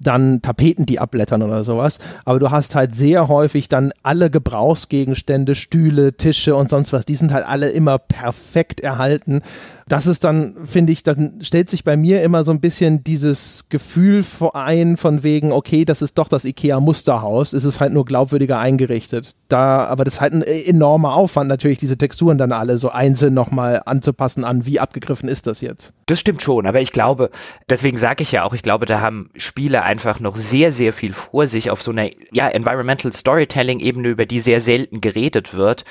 dann 0.00 0.40
Tapeten, 0.40 0.86
die 0.86 1.00
abblättern 1.00 1.42
oder 1.42 1.62
sowas. 1.62 1.98
Aber 2.24 2.38
du 2.38 2.50
hast 2.50 2.74
halt 2.74 2.94
sehr 2.94 3.28
häufig 3.28 3.68
dann 3.68 3.92
alle 4.02 4.30
Gebrauchsgegenstände, 4.30 5.54
Stühle, 5.54 6.14
Tische 6.14 6.56
und 6.56 6.70
sonst 6.70 6.94
was, 6.94 7.04
die 7.04 7.16
sind 7.16 7.30
halt 7.30 7.46
alle 7.46 7.68
immer 7.68 7.98
perfekt 7.98 8.80
erhalten 8.80 9.42
das 9.88 10.06
ist 10.06 10.24
dann, 10.24 10.54
finde 10.64 10.92
ich, 10.92 11.02
dann 11.02 11.38
stellt 11.40 11.70
sich 11.70 11.84
bei 11.84 11.96
mir 11.96 12.22
immer 12.22 12.44
so 12.44 12.52
ein 12.52 12.60
bisschen 12.60 13.02
dieses 13.04 13.68
Gefühl 13.68 14.24
ein 14.52 14.96
von 14.96 15.22
wegen, 15.22 15.52
okay, 15.52 15.84
das 15.84 16.02
ist 16.02 16.18
doch 16.18 16.28
das 16.28 16.44
IKEA-Musterhaus, 16.44 17.52
es 17.52 17.64
ist 17.64 17.80
halt 17.80 17.92
nur 17.92 18.04
glaubwürdiger 18.04 18.58
eingerichtet. 18.58 19.32
Da, 19.48 19.84
aber 19.84 20.04
das 20.04 20.14
ist 20.14 20.20
halt 20.20 20.34
ein 20.34 20.42
enormer 20.42 21.14
Aufwand, 21.14 21.48
natürlich 21.48 21.78
diese 21.78 21.96
Texturen 21.96 22.38
dann 22.38 22.52
alle 22.52 22.78
so 22.78 22.90
einzeln 22.90 23.34
nochmal 23.34 23.82
anzupassen 23.86 24.44
an, 24.44 24.66
wie 24.66 24.78
abgegriffen 24.78 25.28
ist 25.28 25.46
das 25.46 25.60
jetzt. 25.60 25.94
Das 26.06 26.20
stimmt 26.20 26.42
schon, 26.42 26.66
aber 26.66 26.80
ich 26.80 26.92
glaube, 26.92 27.30
deswegen 27.68 27.96
sage 27.96 28.22
ich 28.22 28.32
ja 28.32 28.44
auch, 28.44 28.54
ich 28.54 28.62
glaube, 28.62 28.86
da 28.86 29.00
haben 29.00 29.30
Spiele 29.36 29.82
einfach 29.82 30.20
noch 30.20 30.36
sehr, 30.36 30.72
sehr 30.72 30.92
viel 30.92 31.14
vor 31.14 31.46
sich 31.46 31.70
auf 31.70 31.82
so 31.82 31.90
einer, 31.90 32.10
ja, 32.32 32.48
Environmental 32.48 33.12
Storytelling-Ebene, 33.12 34.08
über 34.08 34.26
die 34.26 34.40
sehr 34.40 34.60
selten 34.60 35.00
geredet 35.00 35.54
wird. 35.54 35.84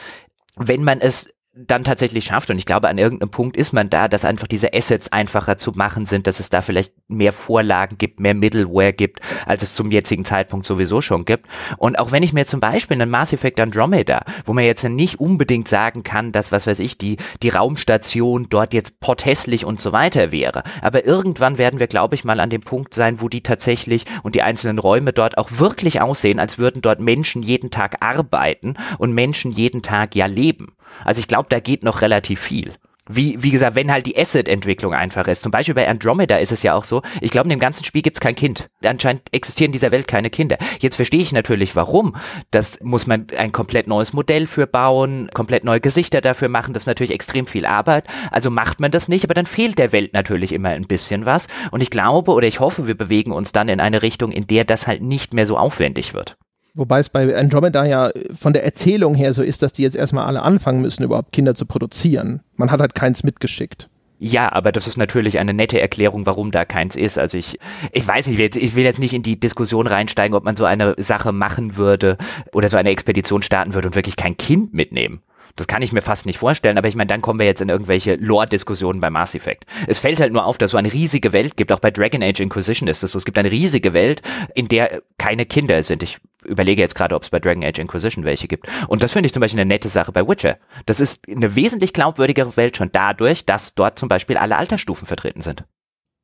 Wenn 0.56 0.84
man 0.84 1.02
es 1.02 1.30
dann 1.66 1.84
tatsächlich 1.84 2.26
schafft, 2.26 2.50
und 2.50 2.58
ich 2.58 2.66
glaube, 2.66 2.88
an 2.88 2.98
irgendeinem 2.98 3.30
Punkt 3.30 3.58
ist 3.58 3.74
man 3.74 3.90
da, 3.90 4.08
dass 4.08 4.26
einfach 4.26 4.48
diese 4.48 4.74
Assets 4.74 5.12
einfacher 5.12 5.58
zu 5.58 5.72
machen 5.72 6.06
sind, 6.06 6.28
dass 6.28 6.40
es 6.40 6.50
da 6.50 6.62
vielleicht 6.62 6.94
mehr 7.08 7.34
Vorlagen 7.34 7.98
gibt, 7.98 8.20
mehr 8.20 8.34
Middleware 8.34 8.94
gibt, 8.94 9.22
als 9.46 9.64
es 9.64 9.74
zum 9.74 9.92
jetzigen 9.92 10.26
Zeitpunkt 10.26 10.66
sowieso 10.66 11.02
schon 11.02 11.26
gibt. 11.26 11.48
Und 11.78 11.98
auch 11.98 12.12
wenn 12.12 12.24
ich 12.24 12.34
mir 12.34 12.46
zum 12.46 12.60
Beispiel 12.60 13.02
einen 13.02 13.10
Mass 13.10 13.34
Effect 13.34 13.60
Andromeda, 13.60 14.24
wo 14.46 14.54
man 14.54 14.66
jetzt 14.66 14.84
nicht 14.84 15.20
unbedingt 15.20 15.68
sagen 15.68 16.04
kann, 16.04 16.32
dass, 16.32 16.52
was 16.52 16.68
weiß 16.68 16.80
ich, 16.80 16.98
die, 16.98 17.18
die 17.42 17.50
Raumstation 17.50 18.48
dort 18.50 18.74
jetzt 18.74 19.00
porthässlich 19.00 19.66
und 19.66 19.80
so 19.80 19.92
weiter 19.94 20.32
wäre. 20.32 20.64
Aber 20.82 21.06
irgendwann 21.06 21.58
werden 21.58 21.80
wir, 21.80 21.88
glaube 21.88 22.16
ich, 22.16 22.24
mal 22.24 22.40
an 22.40 22.50
dem 22.50 22.62
Punkt 22.62 22.94
sein, 22.94 23.22
wo 23.22 23.30
die 23.30 23.42
tatsächlich 23.42 24.06
und 24.24 24.36
die 24.36 24.42
einzelnen 24.42 24.80
Räume 24.80 25.14
dort 25.14 25.38
auch 25.38 25.50
wirklich 25.60 26.02
aussehen, 26.02 26.40
als 26.40 26.58
würden 26.58 26.82
dort 26.82 27.00
Menschen 27.00 27.42
jeden 27.42 27.72
Tag 27.72 27.98
arbeiten 28.02 28.76
und 28.98 29.14
Menschen 29.14 29.52
jeden 29.52 29.82
Tag 29.82 30.16
ja 30.16 30.26
leben. 30.26 30.74
Also 31.04 31.20
ich 31.20 31.28
glaube, 31.28 31.47
da 31.50 31.60
geht 31.60 31.84
noch 31.84 32.02
relativ 32.02 32.40
viel 32.40 32.74
wie, 33.10 33.42
wie 33.42 33.52
gesagt, 33.52 33.76
wenn 33.76 33.92
halt 33.92 34.06
die 34.06 34.18
Asset-Entwicklung 34.18 34.94
einfach 34.94 35.28
ist. 35.28 35.42
Zum 35.42 35.52
Beispiel 35.52 35.76
bei 35.76 35.88
Andromeda 35.88 36.38
ist 36.38 36.52
es 36.52 36.64
ja 36.64 36.74
auch 36.74 36.84
so, 36.84 37.02
ich 37.22 37.32
glaube, 37.32 37.46
in 37.46 37.52
dem 37.52 37.60
ganzen 37.60 37.84
Spiel 37.84 38.02
gibt 38.02 38.18
es 38.18 38.22
kein 38.22 38.36
Kind. 38.36 38.70
Anscheinend 38.84 39.22
existieren 39.32 39.70
in 39.70 39.74
dieser 39.74 39.92
Welt 39.92 40.08
keine 40.08 40.30
Kinder. 40.30 40.58
Jetzt 40.80 40.96
verstehe 40.96 41.22
ich 41.22 41.32
natürlich, 41.32 41.76
warum. 41.76 42.16
Das 42.52 42.80
muss 42.82 43.08
man 43.08 43.28
ein 43.38 43.52
komplett 43.52 43.88
neues 43.88 44.14
Modell 44.14 44.48
für 44.48 44.68
bauen, 44.68 45.30
komplett 45.34 45.64
neue 45.64 45.80
Gesichter 45.80 46.22
dafür 46.22 46.50
machen. 46.50 46.74
Das 46.74 46.84
ist 46.84 46.88
natürlich 46.88 47.14
extrem 47.14 47.48
viel 47.48 47.66
Arbeit. 47.66 48.06
Also 48.32 48.50
macht 48.50 48.80
man 48.80 48.92
das 48.92 49.08
nicht, 49.08 49.24
aber 49.24 49.34
dann 49.34 49.46
fehlt 49.46 49.80
der 49.80 49.92
Welt 49.92 50.14
natürlich 50.14 50.52
immer 50.52 50.70
ein 50.70 50.88
bisschen 50.88 51.26
was. 51.26 51.48
Und 51.72 51.82
ich 51.82 51.90
glaube 51.90 52.32
oder 52.32 52.48
ich 52.48 52.60
hoffe, 52.60 52.88
wir 52.88 52.98
bewegen 52.98 53.32
uns 53.32 53.52
dann 53.52 53.70
in 53.70 53.80
eine 53.80 54.02
Richtung, 54.02 54.32
in 54.32 54.48
der 54.48 54.66
das 54.66 54.88
halt 54.88 55.02
nicht 55.02 55.34
mehr 55.34 55.46
so 55.46 55.58
aufwendig 55.58 56.14
wird. 56.14 56.38
Wobei 56.78 57.00
es 57.00 57.10
bei 57.10 57.36
Andromeda 57.36 57.86
ja 57.86 58.12
von 58.32 58.54
der 58.54 58.64
Erzählung 58.64 59.16
her 59.16 59.34
so 59.34 59.42
ist, 59.42 59.64
dass 59.64 59.74
die 59.74 59.82
jetzt 59.82 59.96
erstmal 59.96 60.26
alle 60.26 60.44
anfangen 60.44 60.82
müssen, 60.82 61.04
überhaupt 61.04 61.32
Kinder 61.32 61.56
zu 61.56 61.66
produzieren. 61.66 62.42
Man 62.56 62.70
hat 62.70 62.80
halt 62.80 62.94
keins 62.94 63.24
mitgeschickt. 63.24 63.90
Ja, 64.20 64.52
aber 64.52 64.72
das 64.72 64.88
ist 64.88 64.98
natürlich 64.98 65.40
eine 65.40 65.54
nette 65.54 65.80
Erklärung, 65.80 66.26
warum 66.26 66.52
da 66.52 66.66
keins 66.66 66.96
ist. 66.96 67.18
Also 67.18 67.38
ich, 67.38 67.60
ich 67.92 68.08
weiß 68.08 68.28
nicht, 68.28 68.56
ich 68.56 68.76
will 68.76 68.84
jetzt 68.84 69.00
nicht 69.00 69.14
in 69.14 69.24
die 69.24 69.40
Diskussion 69.40 69.88
reinsteigen, 69.88 70.36
ob 70.36 70.44
man 70.44 70.56
so 70.56 70.66
eine 70.66 70.96
Sache 70.98 71.32
machen 71.32 71.78
würde 71.78 72.18
oder 72.54 72.70
so 72.70 72.78
eine 72.78 72.90
Expedition 72.90 73.42
starten 73.42 73.74
würde 73.74 73.90
und 73.90 73.96
wirklich 73.96 74.16
kein 74.16 74.38
Kind 74.38 74.74
mitnehmen. 74.74 75.22
Das 75.58 75.68
kann 75.68 75.82
ich 75.82 75.92
mir 75.92 76.02
fast 76.02 76.26
nicht 76.26 76.38
vorstellen, 76.38 76.78
aber 76.78 76.88
ich 76.88 76.96
meine, 76.96 77.08
dann 77.08 77.22
kommen 77.22 77.40
wir 77.40 77.46
jetzt 77.46 77.62
in 77.62 77.70
irgendwelche 77.70 78.16
Lore-Diskussionen 78.16 79.02
bei 79.02 79.10
Mass 79.10 79.36
Effect. 79.36 79.66
Es 79.88 80.00
fällt 80.00 80.20
halt 80.20 80.32
nur 80.32 80.46
auf, 80.46 80.58
dass 80.58 80.72
so 80.72 80.78
eine 80.78 80.94
riesige 80.94 81.34
Welt 81.34 81.58
gibt, 81.58 81.72
auch 81.72 81.80
bei 81.80 81.92
Dragon 81.92 82.24
Age 82.24 82.40
Inquisition 82.40 82.88
ist 82.88 83.04
es 83.04 83.12
so, 83.12 83.18
es 83.18 83.26
gibt 83.26 83.38
eine 83.38 83.52
riesige 83.52 83.92
Welt, 83.94 84.22
in 84.54 84.68
der 84.68 85.02
keine 85.18 85.46
Kinder 85.46 85.82
sind. 85.82 86.04
Ich 86.04 86.20
überlege 86.46 86.82
jetzt 86.82 86.96
gerade, 86.96 87.16
ob 87.16 87.24
es 87.24 87.30
bei 87.30 87.40
Dragon 87.40 87.64
Age 87.64 87.80
Inquisition 87.80 88.24
welche 88.24 88.48
gibt. 88.48 88.68
Und 88.88 89.02
das 89.02 89.12
finde 89.12 89.26
ich 89.26 89.34
zum 89.34 89.42
Beispiel 89.42 89.60
eine 89.60 89.68
nette 89.68 89.90
Sache 89.90 90.12
bei 90.12 90.28
Witcher. 90.28 90.58
Das 90.86 91.00
ist 91.00 91.22
eine 91.28 91.56
wesentlich 91.56 91.92
glaubwürdigere 91.92 92.56
Welt 92.56 92.78
schon 92.78 92.92
dadurch, 92.92 93.46
dass 93.46 93.74
dort 93.74 93.98
zum 93.98 94.10
Beispiel 94.10 94.38
alle 94.38 94.58
Altersstufen 94.58 95.08
vertreten 95.08 95.42
sind. 95.42 95.66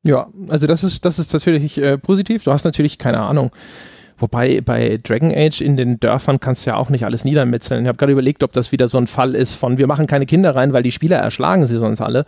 Ja, 0.06 0.28
also 0.50 0.68
das 0.68 0.84
ist, 0.84 1.06
das 1.06 1.18
ist 1.18 1.34
natürlich 1.34 1.78
äh, 1.78 1.98
positiv. 1.98 2.44
Du 2.44 2.52
hast 2.52 2.66
natürlich 2.66 2.98
keine 2.98 3.22
Ahnung. 3.22 3.52
Wobei 4.18 4.62
bei 4.62 5.00
Dragon 5.02 5.32
Age 5.36 5.62
in 5.62 5.78
den 5.78 6.00
Dörfern 6.00 6.40
kannst 6.40 6.66
du 6.66 6.72
ja 6.72 6.78
auch 6.78 6.90
nicht 6.90 7.06
alles 7.06 7.26
niedermetzeln. 7.26 7.84
Ich 7.84 7.88
habe 7.88 7.98
gerade 7.98 8.12
überlegt, 8.12 8.44
ob 8.44 8.52
das 8.52 8.72
wieder 8.72 8.88
so 8.88 8.98
ein 8.98 9.08
Fall 9.08 9.36
ist 9.36 9.54
von 9.56 9.78
wir 9.78 9.88
machen 9.88 10.08
keine 10.08 10.26
Kinder 10.26 10.56
rein, 10.56 10.74
weil 10.74 10.84
die 10.84 10.92
Spieler 10.92 11.18
erschlagen 11.18 11.66
sie 11.66 11.78
sonst 11.78 12.02
alle 12.02 12.26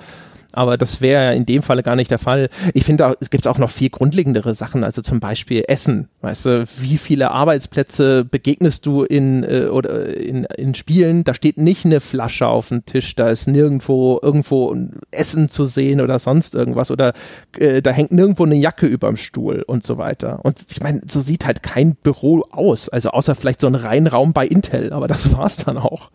aber 0.56 0.78
das 0.78 1.02
wäre 1.02 1.36
in 1.36 1.46
dem 1.46 1.62
Falle 1.62 1.84
gar 1.84 1.96
nicht 1.96 2.12
der 2.12 2.20
Fall. 2.20 2.50
Ich 2.74 2.86
finde, 2.86 3.16
es 3.20 3.30
gibt 3.30 3.48
auch 3.48 3.58
noch 3.58 3.70
viel 3.70 3.90
grundlegendere 3.90 4.56
Sachen, 4.56 4.84
also 4.84 5.02
zum 5.02 5.20
Beispiel 5.20 5.64
Essen. 5.68 6.10
Weißt 6.22 6.46
du, 6.46 6.66
wie 6.80 6.98
viele 6.98 7.32
Arbeitsplätze 7.32 8.26
begegnest 8.26 8.86
du 8.86 9.04
in, 9.04 9.44
äh, 9.44 9.68
oder 9.68 10.16
in, 10.16 10.46
in 10.46 10.74
Spielen? 10.76 11.24
Da 11.24 11.34
steht 11.34 11.58
nicht 11.58 11.86
eine 11.86 12.00
Flasche 12.00 12.48
auf 12.48 12.70
dem 12.70 12.86
Tisch, 12.86 13.16
da 13.16 13.30
ist 13.30 13.48
nirgendwo 13.48 14.20
irgendwo 14.22 14.76
Essen 15.12 15.50
zu 15.50 15.66
sehen 15.66 16.02
oder 16.02 16.20
sonst 16.20 16.56
irgendwas 16.56 16.92
oder 16.92 17.14
äh, 17.58 17.82
da 17.82 17.92
hängt 17.92 18.12
nirgendwo 18.12 18.46
eine 18.46 18.56
Jacke 18.56 18.86
überm 18.86 19.18
Stuhl 19.18 19.64
und 19.66 19.84
so 19.84 19.98
weiter. 19.98 20.40
Und 20.44 20.58
ich 20.70 20.82
meine, 20.82 21.02
so 21.08 21.20
sieht 21.20 21.46
halt 21.46 21.64
kein 21.64 21.96
Büro 21.96 22.44
aus, 22.52 22.90
also 22.90 23.10
außer 23.10 23.36
vielleicht 23.36 23.62
so 23.62 23.68
ein 23.68 23.76
Reinraum 23.76 24.34
bei 24.34 24.48
Intel, 24.48 24.94
aber 24.94 25.08
das 25.08 25.36
war's 25.36 25.58
dann 25.66 25.78
auch. 25.78 26.12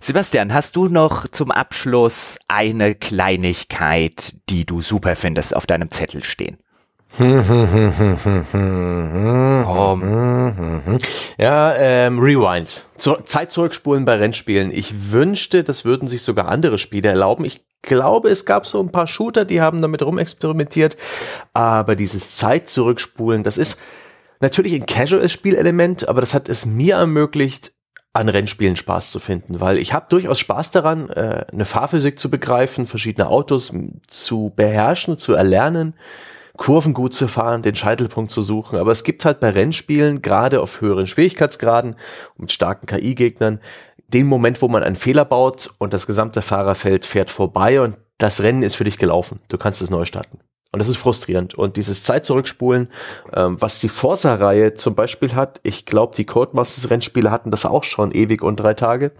Sebastian, 0.00 0.54
hast 0.54 0.74
du 0.74 0.88
noch 0.88 1.28
zum 1.28 1.50
Abschluss 1.50 2.38
eine 2.48 2.94
Kleinigkeit, 2.94 4.36
die 4.48 4.64
du 4.64 4.80
super 4.80 5.16
findest, 5.16 5.54
auf 5.54 5.66
deinem 5.66 5.90
Zettel 5.90 6.24
stehen? 6.24 6.56
Ja, 11.38 11.74
ähm, 11.76 12.18
Rewind. 12.18 12.86
Zur 12.96 13.24
Zeit 13.24 13.50
zurückspulen 13.50 14.04
bei 14.04 14.16
Rennspielen. 14.16 14.70
Ich 14.70 15.10
wünschte, 15.12 15.64
das 15.64 15.84
würden 15.84 16.06
sich 16.08 16.22
sogar 16.22 16.48
andere 16.48 16.78
Spiele 16.78 17.08
erlauben. 17.08 17.44
Ich 17.44 17.60
glaube, 17.82 18.30
es 18.30 18.46
gab 18.46 18.66
so 18.66 18.80
ein 18.80 18.90
paar 18.90 19.06
Shooter, 19.06 19.44
die 19.44 19.60
haben 19.60 19.82
damit 19.82 20.02
rumexperimentiert. 20.02 20.96
Aber 21.52 21.96
dieses 21.96 22.36
Zeit 22.36 22.68
zurückspulen, 22.68 23.42
das 23.42 23.58
ist 23.58 23.78
natürlich 24.40 24.74
ein 24.74 24.86
Casual-Spielelement, 24.86 26.08
aber 26.08 26.20
das 26.20 26.34
hat 26.34 26.48
es 26.48 26.66
mir 26.66 26.96
ermöglicht, 26.96 27.72
an 28.18 28.28
Rennspielen 28.28 28.74
Spaß 28.74 29.12
zu 29.12 29.20
finden, 29.20 29.60
weil 29.60 29.78
ich 29.78 29.92
habe 29.92 30.06
durchaus 30.08 30.40
Spaß 30.40 30.72
daran, 30.72 31.08
äh, 31.10 31.44
eine 31.52 31.64
Fahrphysik 31.64 32.18
zu 32.18 32.30
begreifen, 32.30 32.88
verschiedene 32.88 33.28
Autos 33.28 33.72
zu 34.08 34.52
beherrschen, 34.56 35.18
zu 35.18 35.34
erlernen, 35.34 35.94
Kurven 36.56 36.94
gut 36.94 37.14
zu 37.14 37.28
fahren, 37.28 37.62
den 37.62 37.76
Scheitelpunkt 37.76 38.32
zu 38.32 38.42
suchen. 38.42 38.76
Aber 38.80 38.90
es 38.90 39.04
gibt 39.04 39.24
halt 39.24 39.38
bei 39.38 39.50
Rennspielen, 39.50 40.20
gerade 40.20 40.60
auf 40.60 40.80
höheren 40.80 41.06
Schwierigkeitsgraden 41.06 41.92
und 41.92 42.40
mit 42.40 42.52
starken 42.52 42.86
KI-Gegnern, 42.86 43.60
den 44.08 44.26
Moment, 44.26 44.60
wo 44.62 44.68
man 44.68 44.82
einen 44.82 44.96
Fehler 44.96 45.24
baut 45.24 45.70
und 45.78 45.92
das 45.92 46.08
gesamte 46.08 46.42
Fahrerfeld 46.42 47.06
fährt 47.06 47.30
vorbei 47.30 47.80
und 47.80 47.98
das 48.18 48.42
Rennen 48.42 48.64
ist 48.64 48.74
für 48.74 48.84
dich 48.84 48.98
gelaufen. 48.98 49.38
Du 49.46 49.58
kannst 49.58 49.80
es 49.80 49.90
neu 49.90 50.04
starten. 50.04 50.40
Und 50.70 50.80
das 50.80 50.88
ist 50.88 50.98
frustrierend. 50.98 51.54
Und 51.54 51.76
dieses 51.76 52.02
Zeit 52.02 52.26
zurückspulen, 52.26 52.88
ähm, 53.32 53.56
was 53.60 53.80
die 53.80 53.88
Forza-Reihe 53.88 54.74
zum 54.74 54.94
Beispiel 54.94 55.34
hat, 55.34 55.60
ich 55.62 55.86
glaube, 55.86 56.14
die 56.14 56.26
Codemasters-Rennspiele 56.26 57.30
hatten 57.30 57.50
das 57.50 57.64
auch 57.64 57.84
schon 57.84 58.12
ewig 58.12 58.42
und 58.42 58.56
drei 58.56 58.74
Tage 58.74 59.12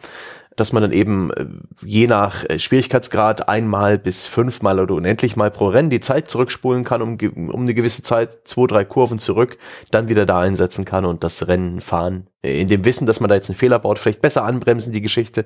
dass 0.61 0.73
man 0.73 0.83
dann 0.83 0.93
eben 0.93 1.31
äh, 1.33 1.47
je 1.85 2.07
nach 2.07 2.45
äh, 2.45 2.59
Schwierigkeitsgrad 2.59 3.49
einmal 3.49 3.99
bis 3.99 4.27
fünfmal 4.27 4.81
oder 4.81 4.95
unendlich 4.95 5.37
mal 5.37 5.51
pro 5.51 5.69
Rennen 5.69 5.91
die 5.91 6.01
Zeit 6.01 6.29
zurückspulen 6.29 6.85
kann, 6.85 7.01
um, 7.01 7.17
um 7.53 7.63
eine 7.63 7.75
gewisse 7.75 8.03
Zeit, 8.03 8.49
zwei, 8.49 8.67
drei 8.67 8.85
Kurven 8.85 9.19
zurück, 9.19 9.59
dann 9.91 10.09
wieder 10.09 10.27
da 10.27 10.41
einsetzen 10.41 10.85
kann 10.85 11.05
und 11.05 11.23
das 11.23 11.47
Rennen 11.47 11.81
fahren. 11.81 12.27
Äh, 12.43 12.61
in 12.61 12.69
dem 12.69 12.85
Wissen, 12.85 13.07
dass 13.07 13.21
man 13.21 13.29
da 13.29 13.37
jetzt 13.37 13.49
einen 13.49 13.57
Fehler 13.57 13.79
baut, 13.79 13.99
vielleicht 13.99 14.21
besser 14.21 14.45
anbremsen, 14.45 14.93
die 14.93 15.03
Geschichte. 15.03 15.45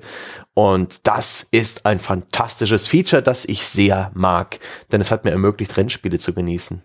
Und 0.53 1.07
das 1.07 1.47
ist 1.51 1.85
ein 1.85 1.99
fantastisches 1.99 2.87
Feature, 2.87 3.21
das 3.21 3.45
ich 3.45 3.67
sehr 3.67 4.11
mag, 4.13 4.59
denn 4.91 5.01
es 5.01 5.11
hat 5.11 5.25
mir 5.25 5.31
ermöglicht, 5.31 5.77
Rennspiele 5.77 6.19
zu 6.19 6.33
genießen. 6.33 6.81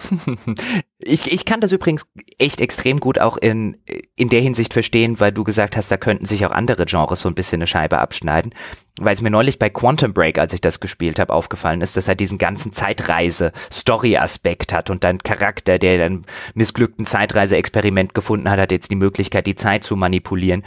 Ich, 1.02 1.32
ich 1.32 1.46
kann 1.46 1.62
das 1.62 1.72
übrigens 1.72 2.04
echt 2.36 2.60
extrem 2.60 3.00
gut 3.00 3.18
auch 3.18 3.38
in, 3.38 3.78
in 4.16 4.28
der 4.28 4.42
Hinsicht 4.42 4.74
verstehen, 4.74 5.18
weil 5.18 5.32
du 5.32 5.44
gesagt 5.44 5.74
hast, 5.74 5.90
da 5.90 5.96
könnten 5.96 6.26
sich 6.26 6.44
auch 6.44 6.50
andere 6.50 6.84
Genres 6.84 7.20
so 7.20 7.28
ein 7.28 7.34
bisschen 7.34 7.60
eine 7.60 7.66
Scheibe 7.66 7.98
abschneiden. 7.98 8.54
Weil 8.98 9.14
es 9.14 9.22
mir 9.22 9.30
neulich 9.30 9.58
bei 9.58 9.70
Quantum 9.70 10.12
Break, 10.12 10.38
als 10.38 10.52
ich 10.52 10.60
das 10.60 10.78
gespielt 10.78 11.18
habe, 11.18 11.32
aufgefallen 11.32 11.80
ist, 11.80 11.96
dass 11.96 12.06
er 12.06 12.16
diesen 12.16 12.36
ganzen 12.36 12.74
Zeitreise-Story-Aspekt 12.74 14.74
hat 14.74 14.90
und 14.90 15.02
dein 15.02 15.18
Charakter, 15.18 15.78
der 15.78 16.04
einen 16.04 16.26
missglückten 16.52 17.06
Zeitreise-Experiment 17.06 18.14
gefunden 18.14 18.50
hat, 18.50 18.60
hat 18.60 18.72
jetzt 18.72 18.90
die 18.90 18.96
Möglichkeit, 18.96 19.46
die 19.46 19.56
Zeit 19.56 19.84
zu 19.84 19.96
manipulieren. 19.96 20.64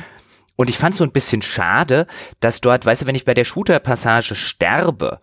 Und 0.55 0.69
ich 0.69 0.77
fand 0.77 0.95
so 0.95 1.03
ein 1.03 1.11
bisschen 1.11 1.43
schade, 1.43 2.07
dass 2.39 2.61
dort, 2.61 2.85
weißt 2.85 3.03
du, 3.03 3.05
wenn 3.05 3.15
ich 3.15 3.25
bei 3.25 3.33
der 3.33 3.43
Shooter-Passage 3.43 4.33
sterbe, 4.33 5.19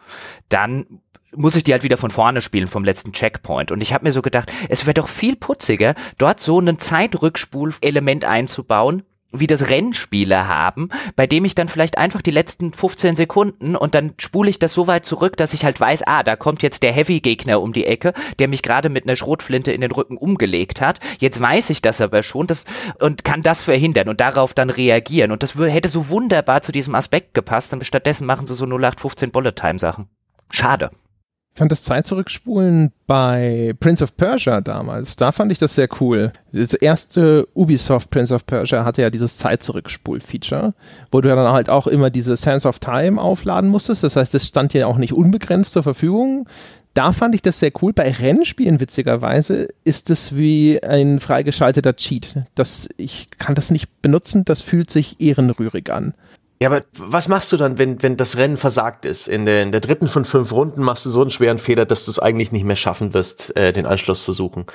dann 0.48 1.00
muss 1.34 1.56
ich 1.56 1.62
die 1.62 1.72
halt 1.72 1.82
wieder 1.82 1.96
von 1.96 2.10
vorne 2.10 2.40
spielen 2.40 2.68
vom 2.68 2.84
letzten 2.84 3.12
Checkpoint. 3.12 3.70
Und 3.70 3.80
ich 3.80 3.92
habe 3.92 4.04
mir 4.04 4.12
so 4.12 4.22
gedacht, 4.22 4.52
es 4.68 4.86
wäre 4.86 4.94
doch 4.94 5.08
viel 5.08 5.36
putziger, 5.36 5.94
dort 6.18 6.40
so 6.40 6.60
ein 6.60 6.78
Zeitrückspul-Element 6.78 8.24
einzubauen, 8.24 9.02
wie 9.32 9.46
das 9.46 9.68
Rennspiele 9.68 10.48
haben, 10.48 10.88
bei 11.14 11.26
dem 11.26 11.44
ich 11.44 11.54
dann 11.54 11.68
vielleicht 11.68 11.98
einfach 11.98 12.22
die 12.22 12.30
letzten 12.30 12.72
15 12.72 13.16
Sekunden 13.16 13.76
und 13.76 13.94
dann 13.94 14.14
spule 14.18 14.50
ich 14.50 14.58
das 14.58 14.74
so 14.74 14.86
weit 14.86 15.04
zurück, 15.04 15.36
dass 15.36 15.54
ich 15.54 15.64
halt 15.64 15.78
weiß, 15.78 16.02
ah, 16.06 16.22
da 16.22 16.36
kommt 16.36 16.62
jetzt 16.62 16.82
der 16.82 16.92
Heavy-Gegner 16.92 17.60
um 17.60 17.72
die 17.72 17.86
Ecke, 17.86 18.12
der 18.38 18.48
mich 18.48 18.62
gerade 18.62 18.88
mit 18.88 19.04
einer 19.04 19.16
Schrotflinte 19.16 19.72
in 19.72 19.80
den 19.80 19.92
Rücken 19.92 20.16
umgelegt 20.16 20.80
hat. 20.80 20.98
Jetzt 21.18 21.40
weiß 21.40 21.70
ich 21.70 21.80
das 21.82 22.00
aber 22.00 22.22
schon 22.22 22.48
das, 22.48 22.64
und 22.98 23.24
kann 23.24 23.42
das 23.42 23.62
verhindern 23.62 24.08
und 24.08 24.20
darauf 24.20 24.52
dann 24.52 24.70
reagieren. 24.70 25.30
Und 25.30 25.42
das 25.42 25.54
hätte 25.54 25.88
so 25.88 26.08
wunderbar 26.08 26.62
zu 26.62 26.72
diesem 26.72 26.94
Aspekt 26.94 27.34
gepasst, 27.34 27.72
und 27.72 27.86
stattdessen 27.86 28.26
machen 28.26 28.46
sie 28.46 28.54
so 28.54 28.64
0815 28.64 29.30
Bullet-Time-Sachen. 29.30 30.08
Schade. 30.50 30.90
Ich 31.52 31.58
fand 31.58 31.72
das 31.72 31.82
Zeitzurückspulen 31.82 32.92
bei 33.06 33.74
Prince 33.80 34.04
of 34.04 34.16
Persia 34.16 34.60
damals, 34.60 35.16
da 35.16 35.32
fand 35.32 35.52
ich 35.52 35.58
das 35.58 35.74
sehr 35.74 35.88
cool. 36.00 36.32
Das 36.52 36.74
erste 36.74 37.46
Ubisoft 37.54 38.08
Prince 38.10 38.32
of 38.32 38.46
Persia 38.46 38.84
hatte 38.84 39.02
ja 39.02 39.10
dieses 39.10 39.36
Zeitzurückspul-Feature, 39.36 40.74
wo 41.10 41.20
du 41.20 41.28
ja 41.28 41.34
dann 41.34 41.52
halt 41.52 41.68
auch 41.68 41.86
immer 41.86 42.08
diese 42.08 42.36
Sense 42.36 42.66
of 42.66 42.78
Time 42.78 43.20
aufladen 43.20 43.68
musstest. 43.68 44.04
Das 44.04 44.16
heißt, 44.16 44.34
es 44.36 44.46
stand 44.46 44.72
ja 44.74 44.86
auch 44.86 44.96
nicht 44.96 45.12
unbegrenzt 45.12 45.72
zur 45.72 45.82
Verfügung. 45.82 46.48
Da 46.94 47.12
fand 47.12 47.34
ich 47.34 47.42
das 47.42 47.60
sehr 47.60 47.70
cool. 47.82 47.92
Bei 47.92 48.10
Rennspielen, 48.10 48.80
witzigerweise, 48.80 49.68
ist 49.84 50.10
es 50.10 50.36
wie 50.36 50.82
ein 50.82 51.20
freigeschalteter 51.20 51.94
Cheat. 51.94 52.36
Das, 52.54 52.88
ich 52.96 53.28
kann 53.38 53.54
das 53.54 53.70
nicht 53.70 54.02
benutzen, 54.02 54.44
das 54.44 54.60
fühlt 54.60 54.90
sich 54.90 55.20
ehrenrührig 55.20 55.92
an. 55.92 56.14
Ja, 56.62 56.68
aber 56.68 56.84
was 56.92 57.28
machst 57.28 57.50
du 57.52 57.56
dann, 57.56 57.78
wenn, 57.78 58.02
wenn 58.02 58.18
das 58.18 58.36
Rennen 58.36 58.58
versagt 58.58 59.06
ist? 59.06 59.28
In 59.28 59.46
der, 59.46 59.62
in 59.62 59.72
der 59.72 59.80
dritten 59.80 60.08
von 60.08 60.26
fünf 60.26 60.52
Runden 60.52 60.82
machst 60.82 61.06
du 61.06 61.10
so 61.10 61.22
einen 61.22 61.30
schweren 61.30 61.58
Fehler, 61.58 61.86
dass 61.86 62.04
du 62.04 62.10
es 62.10 62.18
eigentlich 62.18 62.52
nicht 62.52 62.64
mehr 62.64 62.76
schaffen 62.76 63.14
wirst, 63.14 63.56
äh, 63.56 63.72
den 63.72 63.86
Anschluss 63.86 64.24
zu 64.24 64.32
suchen 64.32 64.66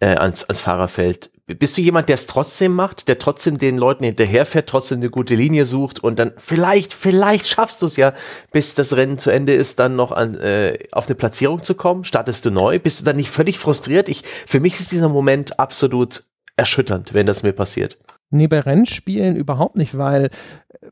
äh, 0.00 0.16
ans, 0.16 0.44
ans 0.44 0.60
Fahrerfeld. 0.60 1.30
Bist 1.46 1.78
du 1.78 1.80
jemand, 1.80 2.10
der 2.10 2.14
es 2.14 2.26
trotzdem 2.26 2.74
macht, 2.74 3.08
der 3.08 3.18
trotzdem 3.18 3.56
den 3.56 3.78
Leuten 3.78 4.04
hinterherfährt, 4.04 4.68
trotzdem 4.68 4.98
eine 4.98 5.08
gute 5.08 5.34
Linie 5.34 5.64
sucht 5.64 5.98
und 6.04 6.18
dann 6.18 6.32
vielleicht, 6.36 6.92
vielleicht 6.92 7.48
schaffst 7.48 7.80
du 7.80 7.86
es 7.86 7.96
ja, 7.96 8.12
bis 8.52 8.74
das 8.74 8.94
Rennen 8.94 9.18
zu 9.18 9.30
Ende 9.30 9.54
ist, 9.54 9.78
dann 9.78 9.96
noch 9.96 10.12
an, 10.12 10.34
äh, 10.34 10.78
auf 10.92 11.06
eine 11.06 11.14
Platzierung 11.14 11.62
zu 11.62 11.74
kommen? 11.74 12.04
Startest 12.04 12.44
du 12.44 12.50
neu? 12.50 12.78
Bist 12.78 13.00
du 13.00 13.04
dann 13.06 13.16
nicht 13.16 13.30
völlig 13.30 13.58
frustriert? 13.58 14.10
Ich, 14.10 14.24
für 14.46 14.60
mich 14.60 14.74
ist 14.74 14.92
dieser 14.92 15.08
Moment 15.08 15.58
absolut 15.58 16.22
erschütternd, 16.56 17.14
wenn 17.14 17.24
das 17.24 17.42
mir 17.42 17.52
passiert. 17.52 17.96
Nee, 18.32 18.46
bei 18.46 18.60
Rennspielen 18.60 19.34
überhaupt 19.34 19.76
nicht, 19.76 19.98
weil 19.98 20.30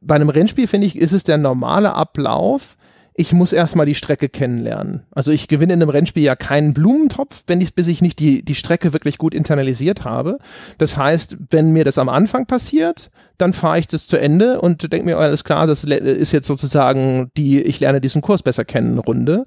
bei 0.01 0.15
einem 0.15 0.29
Rennspiel, 0.29 0.67
finde 0.67 0.87
ich, 0.87 0.97
ist 0.97 1.13
es 1.13 1.25
der 1.25 1.39
normale 1.39 1.95
Ablauf. 1.95 2.77
Ich 3.15 3.33
muss 3.33 3.53
erstmal 3.53 3.87
die 3.87 3.97
Strecke 3.97 4.29
kennenlernen. 4.29 5.03
Also 5.11 5.33
ich 5.33 5.49
gewinne 5.49 5.73
in 5.73 5.83
einem 5.83 5.91
Rennspiel 5.91 6.23
ja 6.23 6.37
keinen 6.37 6.73
Blumentopf, 6.73 7.43
wenn 7.49 7.61
ich, 7.61 7.75
bis 7.75 7.89
ich 7.89 8.01
nicht 8.01 8.21
die, 8.21 8.45
die 8.45 8.55
Strecke 8.55 8.93
wirklich 8.93 9.19
gut 9.19 9.35
internalisiert 9.35 10.05
habe. 10.05 10.39
Das 10.79 10.97
heißt, 10.97 11.37
wenn 11.51 11.73
mir 11.73 11.85
das 11.85 11.99
am 11.99 12.09
Anfang 12.09 12.47
passiert, 12.47 13.11
dann 13.37 13.53
fahre 13.53 13.81
ich 13.81 13.89
das 13.89 14.07
zu 14.07 14.19
Ende 14.19 14.61
und 14.61 14.93
denke 14.93 15.07
mir, 15.07 15.19
alles 15.19 15.43
klar, 15.43 15.67
das 15.67 15.83
ist 15.83 16.31
jetzt 16.31 16.47
sozusagen 16.47 17.33
die, 17.37 17.61
ich 17.61 17.81
lerne 17.81 18.01
diesen 18.01 18.23
Kurs 18.23 18.45
besser 18.45 18.65
kennen 18.65 18.99
Runde. 18.99 19.47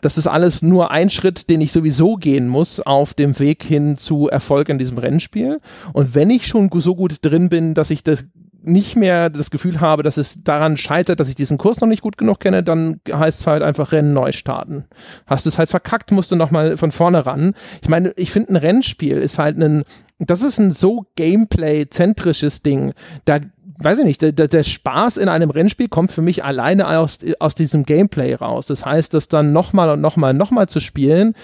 Das 0.00 0.18
ist 0.18 0.26
alles 0.26 0.62
nur 0.62 0.90
ein 0.90 1.10
Schritt, 1.10 1.50
den 1.50 1.60
ich 1.60 1.70
sowieso 1.70 2.16
gehen 2.16 2.48
muss 2.48 2.80
auf 2.80 3.14
dem 3.14 3.38
Weg 3.38 3.62
hin 3.62 3.96
zu 3.96 4.28
Erfolg 4.28 4.68
in 4.68 4.78
diesem 4.78 4.98
Rennspiel. 4.98 5.60
Und 5.92 6.14
wenn 6.14 6.30
ich 6.30 6.46
schon 6.46 6.70
so 6.72 6.96
gut 6.96 7.18
drin 7.22 7.48
bin, 7.50 7.74
dass 7.74 7.90
ich 7.90 8.02
das 8.02 8.24
nicht 8.64 8.96
mehr 8.96 9.30
das 9.30 9.50
Gefühl 9.50 9.80
habe, 9.80 10.02
dass 10.02 10.16
es 10.16 10.42
daran 10.44 10.76
scheitert, 10.76 11.20
dass 11.20 11.28
ich 11.28 11.34
diesen 11.34 11.58
Kurs 11.58 11.80
noch 11.80 11.88
nicht 11.88 12.02
gut 12.02 12.16
genug 12.16 12.40
kenne, 12.40 12.62
dann 12.62 13.00
heißt 13.10 13.40
es 13.40 13.46
halt 13.46 13.62
einfach 13.62 13.92
Rennen 13.92 14.12
neu 14.12 14.32
starten. 14.32 14.84
Hast 15.26 15.46
du 15.46 15.48
es 15.48 15.58
halt 15.58 15.68
verkackt, 15.68 16.12
musst 16.12 16.30
du 16.30 16.36
nochmal 16.36 16.76
von 16.76 16.92
vorne 16.92 17.26
ran. 17.26 17.54
Ich 17.82 17.88
meine, 17.88 18.12
ich 18.16 18.30
finde 18.30 18.52
ein 18.52 18.56
Rennspiel 18.56 19.18
ist 19.18 19.38
halt 19.38 19.58
ein, 19.58 19.84
das 20.18 20.42
ist 20.42 20.58
ein 20.58 20.70
so 20.70 21.06
Gameplay-zentrisches 21.16 22.62
Ding. 22.62 22.92
Da 23.24 23.40
weiß 23.78 23.98
ich 23.98 24.04
nicht, 24.04 24.22
der, 24.22 24.32
der, 24.32 24.62
Spaß 24.62 25.16
in 25.16 25.28
einem 25.28 25.50
Rennspiel 25.50 25.88
kommt 25.88 26.12
für 26.12 26.22
mich 26.22 26.44
alleine 26.44 26.88
aus, 26.88 27.18
aus 27.40 27.54
diesem 27.54 27.84
Gameplay 27.84 28.34
raus. 28.34 28.66
Das 28.66 28.84
heißt, 28.84 29.14
das 29.14 29.28
dann 29.28 29.52
nochmal 29.52 29.90
und 29.90 30.00
nochmal, 30.00 30.34
nochmal 30.34 30.68
zu 30.68 30.80
spielen, 30.80 31.34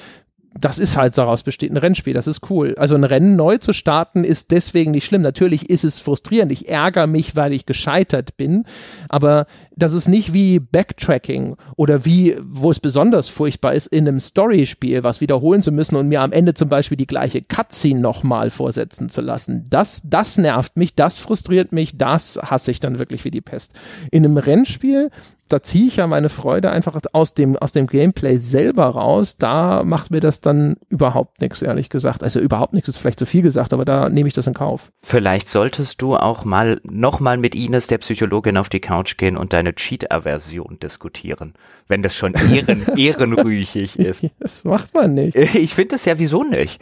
das 0.54 0.78
ist 0.78 0.96
halt 0.96 1.16
daraus 1.16 1.42
besteht 1.42 1.70
ein 1.70 1.76
Rennspiel, 1.76 2.14
das 2.14 2.26
ist 2.26 2.50
cool. 2.50 2.74
Also 2.76 2.94
ein 2.94 3.04
Rennen 3.04 3.36
neu 3.36 3.58
zu 3.58 3.72
starten 3.72 4.24
ist 4.24 4.50
deswegen 4.50 4.90
nicht 4.92 5.06
schlimm. 5.06 5.22
Natürlich 5.22 5.70
ist 5.70 5.84
es 5.84 5.98
frustrierend. 6.00 6.52
Ich 6.52 6.68
ärgere 6.68 7.06
mich, 7.06 7.36
weil 7.36 7.52
ich 7.52 7.66
gescheitert 7.66 8.36
bin, 8.36 8.64
aber 9.08 9.46
das 9.76 9.92
ist 9.92 10.08
nicht 10.08 10.32
wie 10.32 10.58
Backtracking 10.58 11.56
oder 11.76 12.04
wie, 12.04 12.36
wo 12.42 12.70
es 12.70 12.80
besonders 12.80 13.28
furchtbar 13.28 13.74
ist, 13.74 13.86
in 13.86 14.08
einem 14.08 14.20
Storyspiel 14.20 15.04
was 15.04 15.20
wiederholen 15.20 15.62
zu 15.62 15.70
müssen 15.70 15.96
und 15.96 16.08
mir 16.08 16.22
am 16.22 16.32
Ende 16.32 16.54
zum 16.54 16.68
Beispiel 16.68 16.96
die 16.96 17.06
gleiche 17.06 17.42
Cutscene 17.42 18.00
nochmal 18.00 18.50
vorsetzen 18.50 19.08
zu 19.08 19.20
lassen. 19.20 19.66
Das, 19.70 20.02
das 20.04 20.38
nervt 20.38 20.76
mich, 20.76 20.94
das 20.94 21.18
frustriert 21.18 21.72
mich, 21.72 21.96
das 21.96 22.38
hasse 22.42 22.70
ich 22.70 22.80
dann 22.80 22.98
wirklich 22.98 23.24
wie 23.24 23.30
die 23.30 23.40
Pest. 23.40 23.74
In 24.10 24.24
einem 24.24 24.36
Rennspiel 24.36 25.10
da 25.48 25.62
ziehe 25.62 25.86
ich 25.86 25.96
ja 25.96 26.06
meine 26.06 26.28
Freude 26.28 26.70
einfach 26.70 26.98
aus 27.12 27.34
dem, 27.34 27.56
aus 27.56 27.72
dem 27.72 27.86
Gameplay 27.86 28.36
selber 28.36 28.86
raus. 28.86 29.36
Da 29.36 29.82
macht 29.84 30.10
mir 30.10 30.20
das 30.20 30.40
dann 30.40 30.76
überhaupt 30.88 31.40
nichts, 31.40 31.62
ehrlich 31.62 31.88
gesagt. 31.88 32.22
Also 32.22 32.40
überhaupt 32.40 32.74
nichts 32.74 32.88
ist 32.88 32.98
vielleicht 32.98 33.18
zu 33.18 33.26
viel 33.26 33.42
gesagt, 33.42 33.72
aber 33.72 33.84
da 33.84 34.08
nehme 34.08 34.28
ich 34.28 34.34
das 34.34 34.46
in 34.46 34.54
Kauf. 34.54 34.90
Vielleicht 35.02 35.48
solltest 35.48 36.02
du 36.02 36.16
auch 36.16 36.44
mal 36.44 36.80
nochmal 36.84 37.36
mit 37.36 37.54
Ines, 37.54 37.86
der 37.86 37.98
Psychologin, 37.98 38.56
auf 38.56 38.68
die 38.68 38.80
Couch 38.80 39.16
gehen 39.16 39.36
und 39.36 39.52
deine 39.52 39.74
Cheat-Aversion 39.74 40.78
diskutieren. 40.80 41.54
Wenn 41.86 42.02
das 42.02 42.14
schon 42.14 42.34
ehren, 42.34 42.84
ehrenrüchig 42.96 43.98
ist. 43.98 44.24
Das 44.40 44.64
macht 44.64 44.94
man 44.94 45.14
nicht. 45.14 45.36
Ich 45.36 45.74
finde 45.74 45.96
das 45.96 46.04
ja 46.04 46.18
wieso 46.18 46.42
nicht. 46.42 46.80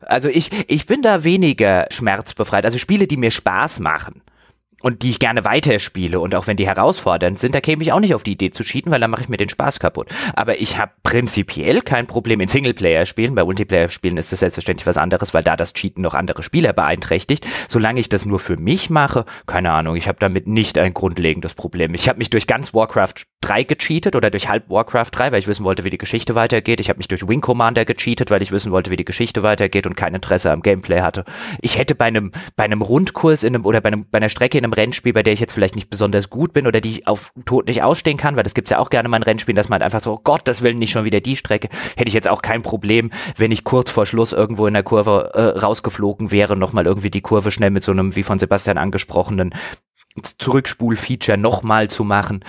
Also 0.00 0.28
ich, 0.28 0.50
ich 0.68 0.86
bin 0.86 1.02
da 1.02 1.24
weniger 1.24 1.86
schmerzbefreit. 1.90 2.64
Also 2.64 2.78
Spiele, 2.78 3.06
die 3.06 3.16
mir 3.16 3.30
Spaß 3.30 3.80
machen 3.80 4.22
und 4.82 5.02
die 5.02 5.10
ich 5.10 5.18
gerne 5.18 5.44
weiterspiele 5.44 6.20
und 6.20 6.34
auch 6.34 6.46
wenn 6.46 6.56
die 6.56 6.66
herausfordernd 6.66 7.38
sind, 7.38 7.54
da 7.54 7.60
käme 7.60 7.82
ich 7.82 7.92
auch 7.92 8.00
nicht 8.00 8.14
auf 8.14 8.22
die 8.22 8.32
Idee 8.32 8.50
zu 8.50 8.62
cheaten, 8.62 8.92
weil 8.92 9.00
dann 9.00 9.10
mache 9.10 9.22
ich 9.22 9.28
mir 9.28 9.36
den 9.36 9.48
Spaß 9.48 9.80
kaputt. 9.80 10.08
Aber 10.34 10.60
ich 10.60 10.78
habe 10.78 10.92
prinzipiell 11.02 11.82
kein 11.82 12.06
Problem 12.06 12.40
in 12.40 12.48
Singleplayer-Spielen. 12.48 13.34
Bei 13.34 13.44
Multiplayer-Spielen 13.44 14.16
ist 14.16 14.32
das 14.32 14.40
selbstverständlich 14.40 14.86
was 14.86 14.96
anderes, 14.96 15.34
weil 15.34 15.42
da 15.42 15.56
das 15.56 15.72
Cheaten 15.72 16.02
noch 16.02 16.14
andere 16.14 16.42
Spieler 16.42 16.72
beeinträchtigt. 16.72 17.46
Solange 17.68 18.00
ich 18.00 18.08
das 18.08 18.24
nur 18.24 18.38
für 18.38 18.56
mich 18.56 18.90
mache, 18.90 19.24
keine 19.46 19.72
Ahnung, 19.72 19.96
ich 19.96 20.06
habe 20.06 20.18
damit 20.20 20.46
nicht 20.46 20.78
ein 20.78 20.94
grundlegendes 20.94 21.54
Problem. 21.54 21.94
Ich 21.94 22.08
habe 22.08 22.18
mich 22.18 22.30
durch 22.30 22.46
ganz 22.46 22.72
Warcraft 22.72 23.26
3 23.40 23.64
gecheatet 23.64 24.16
oder 24.16 24.30
durch 24.30 24.48
halb 24.48 24.68
Warcraft 24.70 25.10
3, 25.12 25.32
weil 25.32 25.38
ich 25.38 25.46
wissen 25.46 25.64
wollte, 25.64 25.84
wie 25.84 25.90
die 25.90 25.98
Geschichte 25.98 26.34
weitergeht. 26.34 26.80
Ich 26.80 26.88
habe 26.88 26.98
mich 26.98 27.08
durch 27.08 27.26
Wing 27.26 27.40
Commander 27.40 27.84
gecheatet, 27.84 28.30
weil 28.30 28.42
ich 28.42 28.52
wissen 28.52 28.72
wollte, 28.72 28.90
wie 28.90 28.96
die 28.96 29.04
Geschichte 29.04 29.42
weitergeht 29.42 29.86
und 29.86 29.96
kein 29.96 30.14
Interesse 30.14 30.50
am 30.50 30.62
Gameplay 30.62 31.00
hatte. 31.00 31.24
Ich 31.60 31.78
hätte 31.78 31.94
bei 31.94 32.06
einem 32.06 32.32
bei 32.56 32.64
einem 32.64 32.82
Rundkurs 32.82 33.42
in 33.42 33.54
einem 33.54 33.64
oder 33.64 33.80
bei 33.80 33.88
einem 33.88 34.06
bei 34.10 34.18
einer 34.18 34.28
Strecke 34.28 34.58
in 34.58 34.64
einem 34.64 34.67
Rennspiel, 34.72 35.12
bei 35.12 35.22
der 35.22 35.32
ich 35.32 35.40
jetzt 35.40 35.52
vielleicht 35.52 35.74
nicht 35.74 35.90
besonders 35.90 36.30
gut 36.30 36.52
bin 36.52 36.66
oder 36.66 36.80
die 36.80 36.90
ich 36.90 37.06
auf 37.06 37.32
Tod 37.44 37.66
nicht 37.66 37.82
ausstehen 37.82 38.16
kann, 38.16 38.36
weil 38.36 38.42
das 38.42 38.54
gibt's 38.54 38.70
ja 38.70 38.78
auch 38.78 38.90
gerne 38.90 39.08
mal 39.08 39.18
in 39.18 39.22
Rennspielen, 39.22 39.56
dass 39.56 39.68
man 39.68 39.82
einfach 39.82 40.02
so, 40.02 40.12
oh 40.14 40.20
Gott, 40.22 40.42
das 40.44 40.62
will 40.62 40.74
nicht 40.74 40.90
schon 40.90 41.04
wieder 41.04 41.20
die 41.20 41.36
Strecke, 41.36 41.68
hätte 41.96 42.08
ich 42.08 42.14
jetzt 42.14 42.28
auch 42.28 42.42
kein 42.42 42.62
Problem, 42.62 43.10
wenn 43.36 43.52
ich 43.52 43.64
kurz 43.64 43.90
vor 43.90 44.06
Schluss 44.06 44.32
irgendwo 44.32 44.66
in 44.66 44.74
der 44.74 44.82
Kurve 44.82 45.30
äh, 45.34 45.58
rausgeflogen 45.58 46.30
wäre, 46.30 46.56
nochmal 46.56 46.86
irgendwie 46.86 47.10
die 47.10 47.20
Kurve 47.20 47.50
schnell 47.50 47.70
mit 47.70 47.82
so 47.82 47.92
einem, 47.92 48.16
wie 48.16 48.22
von 48.22 48.38
Sebastian 48.38 48.78
angesprochenen, 48.78 49.54
Zurückspul-Feature 50.38 51.38
nochmal 51.38 51.88
zu 51.88 52.04
machen. 52.04 52.44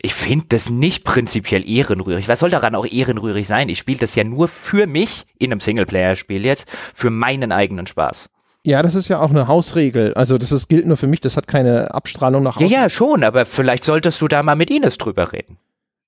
Ich 0.00 0.14
finde 0.14 0.46
das 0.50 0.70
nicht 0.70 1.02
prinzipiell 1.02 1.68
ehrenrührig. 1.68 2.28
Was 2.28 2.38
soll 2.38 2.50
daran 2.50 2.76
auch 2.76 2.86
ehrenrührig 2.86 3.48
sein? 3.48 3.68
Ich 3.68 3.78
spiele 3.78 3.98
das 3.98 4.14
ja 4.14 4.22
nur 4.22 4.46
für 4.46 4.86
mich 4.86 5.26
in 5.38 5.50
einem 5.50 5.60
Singleplayer-Spiel 5.60 6.44
jetzt, 6.44 6.68
für 6.94 7.10
meinen 7.10 7.50
eigenen 7.50 7.88
Spaß. 7.88 8.30
Ja, 8.68 8.82
das 8.82 8.94
ist 8.94 9.08
ja 9.08 9.18
auch 9.20 9.30
eine 9.30 9.48
Hausregel. 9.48 10.12
Also 10.12 10.36
das 10.36 10.52
ist, 10.52 10.68
gilt 10.68 10.86
nur 10.86 10.98
für 10.98 11.06
mich, 11.06 11.20
das 11.20 11.38
hat 11.38 11.48
keine 11.48 11.94
Abstrahlung 11.94 12.42
nach 12.42 12.56
außen. 12.56 12.68
Ja, 12.68 12.82
ja, 12.82 12.90
schon, 12.90 13.24
aber 13.24 13.46
vielleicht 13.46 13.82
solltest 13.82 14.20
du 14.20 14.28
da 14.28 14.42
mal 14.42 14.56
mit 14.56 14.70
Ines 14.70 14.98
drüber 14.98 15.32
reden. 15.32 15.56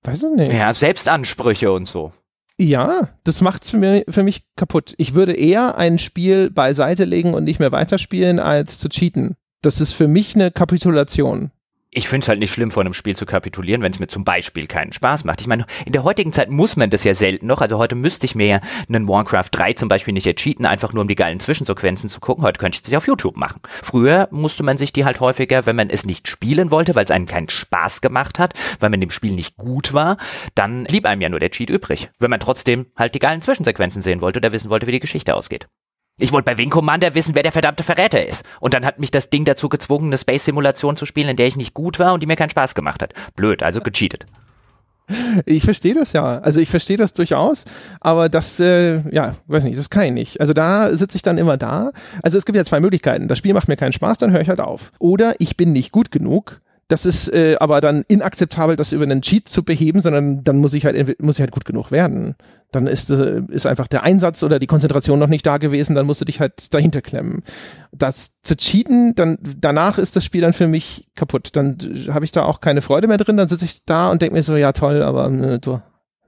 Weiß 0.02 0.24
ich 0.24 0.30
nicht. 0.36 0.52
Ja, 0.52 0.74
Selbstansprüche 0.74 1.72
und 1.72 1.88
so. 1.88 2.12
Ja, 2.58 3.08
das 3.24 3.40
macht's 3.40 3.70
für 3.70 3.78
mich, 3.78 4.04
für 4.10 4.22
mich 4.22 4.42
kaputt. 4.56 4.92
Ich 4.98 5.14
würde 5.14 5.32
eher 5.32 5.78
ein 5.78 5.98
Spiel 5.98 6.50
beiseite 6.50 7.06
legen 7.06 7.32
und 7.32 7.44
nicht 7.44 7.60
mehr 7.60 7.72
weiterspielen, 7.72 8.38
als 8.38 8.78
zu 8.78 8.90
cheaten. 8.90 9.36
Das 9.62 9.80
ist 9.80 9.94
für 9.94 10.06
mich 10.06 10.34
eine 10.34 10.50
Kapitulation 10.50 11.52
ich 11.92 12.08
finde 12.08 12.24
es 12.24 12.28
halt 12.28 12.38
nicht 12.38 12.52
schlimm, 12.52 12.70
vor 12.70 12.82
einem 12.82 12.92
Spiel 12.92 13.16
zu 13.16 13.26
kapitulieren, 13.26 13.82
wenn 13.82 13.92
es 13.92 13.98
mir 13.98 14.06
zum 14.06 14.22
Beispiel 14.22 14.68
keinen 14.68 14.92
Spaß 14.92 15.24
macht. 15.24 15.40
Ich 15.40 15.48
meine, 15.48 15.66
in 15.84 15.92
der 15.92 16.04
heutigen 16.04 16.32
Zeit 16.32 16.48
muss 16.48 16.76
man 16.76 16.90
das 16.90 17.02
ja 17.02 17.14
selten 17.14 17.46
noch. 17.46 17.60
Also 17.60 17.78
heute 17.78 17.96
müsste 17.96 18.26
ich 18.26 18.36
mir 18.36 18.46
ja 18.46 18.60
einen 18.88 19.08
Warcraft 19.08 19.48
3 19.50 19.72
zum 19.72 19.88
Beispiel 19.88 20.14
nicht 20.14 20.30
cheaten, 20.36 20.66
einfach 20.66 20.92
nur 20.92 21.02
um 21.02 21.08
die 21.08 21.16
geilen 21.16 21.40
Zwischensequenzen 21.40 22.08
zu 22.08 22.20
gucken. 22.20 22.44
Heute 22.44 22.60
könnte 22.60 22.76
ich 22.76 22.82
das 22.82 22.92
ja 22.92 22.98
auf 22.98 23.08
YouTube 23.08 23.36
machen. 23.36 23.60
Früher 23.82 24.28
musste 24.30 24.62
man 24.62 24.78
sich 24.78 24.92
die 24.92 25.04
halt 25.04 25.18
häufiger, 25.18 25.66
wenn 25.66 25.76
man 25.76 25.90
es 25.90 26.06
nicht 26.06 26.28
spielen 26.28 26.70
wollte, 26.70 26.94
weil 26.94 27.04
es 27.04 27.10
einem 27.10 27.26
keinen 27.26 27.48
Spaß 27.48 28.00
gemacht 28.02 28.38
hat, 28.38 28.54
weil 28.78 28.90
man 28.90 29.00
dem 29.00 29.10
Spiel 29.10 29.32
nicht 29.32 29.56
gut 29.56 29.92
war, 29.92 30.16
dann 30.54 30.84
blieb 30.84 31.06
einem 31.06 31.22
ja 31.22 31.28
nur 31.28 31.40
der 31.40 31.50
Cheat 31.50 31.70
übrig. 31.70 32.10
Wenn 32.20 32.30
man 32.30 32.40
trotzdem 32.40 32.86
halt 32.96 33.16
die 33.16 33.18
geilen 33.18 33.42
Zwischensequenzen 33.42 34.00
sehen 34.00 34.20
wollte 34.20 34.38
oder 34.38 34.52
wissen 34.52 34.70
wollte, 34.70 34.86
wie 34.86 34.92
die 34.92 35.00
Geschichte 35.00 35.34
ausgeht. 35.34 35.66
Ich 36.20 36.32
wollte 36.32 36.44
bei 36.44 36.58
Wing 36.58 36.68
Commander 36.68 37.14
wissen, 37.14 37.34
wer 37.34 37.42
der 37.42 37.50
verdammte 37.50 37.82
Verräter 37.82 38.26
ist. 38.26 38.44
Und 38.60 38.74
dann 38.74 38.84
hat 38.84 38.98
mich 38.98 39.10
das 39.10 39.30
Ding 39.30 39.46
dazu 39.46 39.70
gezwungen, 39.70 40.06
eine 40.06 40.18
Space-Simulation 40.18 40.96
zu 40.96 41.06
spielen, 41.06 41.30
in 41.30 41.36
der 41.36 41.46
ich 41.46 41.56
nicht 41.56 41.72
gut 41.72 41.98
war 41.98 42.12
und 42.12 42.22
die 42.22 42.26
mir 42.26 42.36
keinen 42.36 42.50
Spaß 42.50 42.74
gemacht 42.74 43.02
hat. 43.02 43.14
Blöd, 43.36 43.62
also 43.62 43.80
gecheatet. 43.80 44.26
Ich 45.46 45.64
verstehe 45.64 45.94
das 45.94 46.12
ja. 46.12 46.38
Also 46.38 46.60
ich 46.60 46.68
verstehe 46.68 46.98
das 46.98 47.14
durchaus, 47.14 47.64
aber 48.00 48.28
das, 48.28 48.60
äh, 48.60 49.02
ja, 49.10 49.34
weiß 49.48 49.64
nicht, 49.64 49.78
das 49.78 49.90
kann 49.90 50.04
ich 50.04 50.12
nicht. 50.12 50.40
Also 50.40 50.52
da 50.52 50.94
sitze 50.94 51.16
ich 51.16 51.22
dann 51.22 51.38
immer 51.38 51.56
da. 51.56 51.90
Also 52.22 52.38
es 52.38 52.44
gibt 52.44 52.56
ja 52.56 52.64
zwei 52.64 52.80
Möglichkeiten. 52.80 53.26
Das 53.26 53.38
Spiel 53.38 53.54
macht 53.54 53.66
mir 53.66 53.76
keinen 53.76 53.92
Spaß, 53.92 54.18
dann 54.18 54.30
höre 54.30 54.42
ich 54.42 54.48
halt 54.48 54.60
auf. 54.60 54.92
Oder 54.98 55.34
ich 55.38 55.56
bin 55.56 55.72
nicht 55.72 55.90
gut 55.90 56.10
genug 56.10 56.60
das 56.90 57.06
ist 57.06 57.32
äh, 57.32 57.56
aber 57.60 57.80
dann 57.80 58.04
inakzeptabel, 58.08 58.74
das 58.74 58.90
über 58.90 59.04
einen 59.04 59.22
Cheat 59.22 59.48
zu 59.48 59.62
beheben, 59.62 60.02
sondern 60.02 60.42
dann 60.42 60.58
muss 60.58 60.74
ich 60.74 60.84
halt 60.84 61.22
muss 61.22 61.36
ich 61.36 61.40
halt 61.40 61.52
gut 61.52 61.64
genug 61.64 61.92
werden. 61.92 62.34
Dann 62.72 62.88
ist 62.88 63.10
äh, 63.10 63.42
ist 63.48 63.64
einfach 63.64 63.86
der 63.86 64.02
Einsatz 64.02 64.42
oder 64.42 64.58
die 64.58 64.66
Konzentration 64.66 65.20
noch 65.20 65.28
nicht 65.28 65.46
da 65.46 65.58
gewesen, 65.58 65.94
dann 65.94 66.06
musst 66.06 66.20
du 66.20 66.24
dich 66.24 66.40
halt 66.40 66.74
dahinter 66.74 67.00
klemmen. 67.00 67.44
Das 67.92 68.40
zu 68.42 68.56
cheaten, 68.56 69.14
dann 69.14 69.38
danach 69.40 69.98
ist 69.98 70.16
das 70.16 70.24
Spiel 70.24 70.40
dann 70.40 70.52
für 70.52 70.66
mich 70.66 71.06
kaputt. 71.14 71.50
Dann 71.52 71.78
habe 72.08 72.24
ich 72.24 72.32
da 72.32 72.44
auch 72.44 72.60
keine 72.60 72.82
Freude 72.82 73.06
mehr 73.06 73.18
drin, 73.18 73.36
dann 73.36 73.46
sitze 73.46 73.66
ich 73.66 73.84
da 73.84 74.10
und 74.10 74.20
denke 74.20 74.34
mir 74.34 74.42
so, 74.42 74.56
ja 74.56 74.72
toll, 74.72 75.02
aber 75.02 75.30
äh, 75.30 75.58
du 75.60 75.80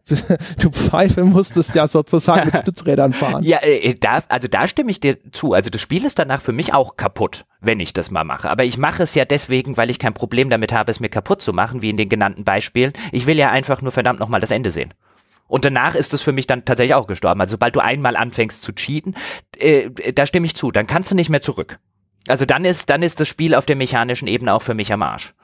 du 0.61 0.71
Pfeife 0.71 1.25
musstest 1.25 1.75
ja 1.75 1.87
sozusagen 1.87 2.47
mit 2.47 2.57
Stützrädern 2.63 3.13
fahren. 3.13 3.45
Ja, 3.45 3.59
äh, 3.63 3.95
da, 3.95 4.23
also 4.29 4.49
da 4.49 4.67
stimme 4.67 4.91
ich 4.91 5.01
dir 5.01 5.19
zu. 5.33 5.53
Also 5.53 5.71
das 5.71 5.81
Spiel 5.81 6.05
ist 6.05 6.19
danach 6.19 6.43
für 6.43 6.53
mich 6.53 6.75
auch 6.75 6.97
kaputt, 6.97 7.45
wenn 7.61 7.81
ich 7.81 7.93
das 7.93 8.11
mal 8.11 8.25
mache. 8.25 8.51
Aber 8.51 8.65
ich 8.65 8.79
mache 8.79 9.03
es 9.03 9.15
ja 9.15 9.25
deswegen, 9.25 9.77
weil 9.77 9.91
ich 9.91 9.99
kein 9.99 10.15
Problem 10.15 10.51
damit 10.51 10.73
habe, 10.73 10.91
es 10.91 11.01
mir 11.01 11.09
kaputt 11.09 11.43
zu 11.43 11.53
machen, 11.53 11.83
wie 11.83 11.91
in 11.91 11.97
den 11.97 12.09
genannten 12.09 12.45
Beispielen. 12.45 12.93
Ich 13.13 13.27
will 13.27 13.37
ja 13.37 13.51
einfach 13.51 13.81
nur 13.83 13.93
verdammt 13.93 14.21
nochmal 14.21 14.41
das 14.41 14.51
Ende 14.51 14.71
sehen. 14.71 14.93
Und 15.47 15.65
danach 15.65 15.95
ist 15.95 16.15
es 16.15 16.23
für 16.23 16.33
mich 16.33 16.47
dann 16.47 16.65
tatsächlich 16.65 16.95
auch 16.95 17.07
gestorben. 17.07 17.41
Also 17.41 17.53
sobald 17.53 17.77
du 17.77 17.81
einmal 17.81 18.17
anfängst 18.17 18.63
zu 18.63 18.73
cheaten, 18.73 19.15
äh, 19.59 19.91
da 20.13 20.27
stimme 20.27 20.47
ich 20.47 20.57
zu, 20.57 20.71
dann 20.71 20.87
kannst 20.87 21.11
du 21.11 21.15
nicht 21.15 21.31
mehr 21.31 21.43
zurück. 21.43 21.79
Also 22.27 22.45
dann 22.45 22.65
ist, 22.65 22.89
dann 22.91 23.03
ist 23.03 23.21
das 23.21 23.29
Spiel 23.29 23.55
auf 23.55 23.67
der 23.67 23.77
mechanischen 23.77 24.29
Ebene 24.29 24.55
auch 24.55 24.63
für 24.63 24.75
mich 24.75 24.93
am 24.93 25.03
Arsch. 25.03 25.35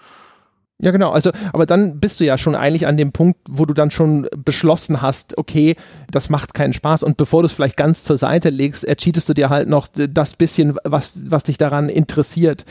Ja, 0.80 0.92
genau. 0.92 1.10
Also, 1.10 1.32
aber 1.52 1.66
dann 1.66 1.98
bist 1.98 2.20
du 2.20 2.24
ja 2.24 2.38
schon 2.38 2.54
eigentlich 2.54 2.86
an 2.86 2.96
dem 2.96 3.10
Punkt, 3.10 3.40
wo 3.50 3.66
du 3.66 3.74
dann 3.74 3.90
schon 3.90 4.28
beschlossen 4.36 5.02
hast, 5.02 5.36
okay, 5.36 5.74
das 6.08 6.30
macht 6.30 6.54
keinen 6.54 6.72
Spaß. 6.72 7.02
Und 7.02 7.16
bevor 7.16 7.42
du 7.42 7.46
es 7.46 7.52
vielleicht 7.52 7.76
ganz 7.76 8.04
zur 8.04 8.16
Seite 8.16 8.50
legst, 8.50 8.84
ercheatest 8.84 9.28
du 9.28 9.34
dir 9.34 9.50
halt 9.50 9.68
noch 9.68 9.88
das 9.88 10.34
bisschen, 10.36 10.76
was, 10.84 11.24
was 11.26 11.42
dich 11.42 11.58
daran 11.58 11.88
interessiert. 11.88 12.64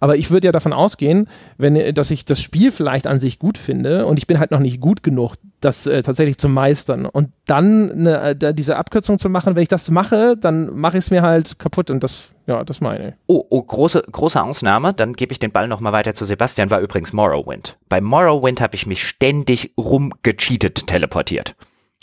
Aber 0.00 0.16
ich 0.16 0.32
würde 0.32 0.48
ja 0.48 0.52
davon 0.52 0.72
ausgehen, 0.72 1.28
wenn, 1.56 1.94
dass 1.94 2.10
ich 2.10 2.24
das 2.24 2.42
Spiel 2.42 2.72
vielleicht 2.72 3.06
an 3.06 3.20
sich 3.20 3.38
gut 3.38 3.58
finde 3.58 4.06
und 4.06 4.18
ich 4.18 4.26
bin 4.26 4.40
halt 4.40 4.50
noch 4.50 4.58
nicht 4.58 4.80
gut 4.80 5.04
genug, 5.04 5.36
das 5.60 5.86
äh, 5.86 6.02
tatsächlich 6.02 6.38
zu 6.38 6.48
meistern. 6.48 7.06
Und 7.06 7.28
dann 7.46 7.92
eine, 7.92 8.36
äh, 8.40 8.54
diese 8.54 8.76
Abkürzung 8.76 9.20
zu 9.20 9.28
machen, 9.28 9.54
wenn 9.54 9.62
ich 9.62 9.68
das 9.68 9.88
mache, 9.88 10.36
dann 10.36 10.74
mache 10.76 10.98
ich 10.98 11.04
es 11.04 11.10
mir 11.12 11.22
halt 11.22 11.60
kaputt 11.60 11.92
und 11.92 12.02
das, 12.02 12.30
ja, 12.46 12.64
das 12.64 12.80
meine 12.80 13.08
ich. 13.08 13.14
Oh, 13.26 13.44
oh, 13.48 13.62
große, 13.62 14.04
große 14.10 14.42
Ausnahme, 14.42 14.92
dann 14.94 15.14
gebe 15.14 15.32
ich 15.32 15.38
den 15.38 15.52
Ball 15.52 15.68
nochmal 15.68 15.92
weiter 15.92 16.14
zu 16.14 16.24
Sebastian, 16.24 16.70
war 16.70 16.80
übrigens 16.80 17.12
Morrowind. 17.12 17.78
Bei 17.88 18.00
Morrowind 18.00 18.60
habe 18.60 18.74
ich 18.74 18.86
mich 18.86 19.06
ständig 19.06 19.72
rumgecheatet 19.76 20.86
teleportiert 20.86 21.54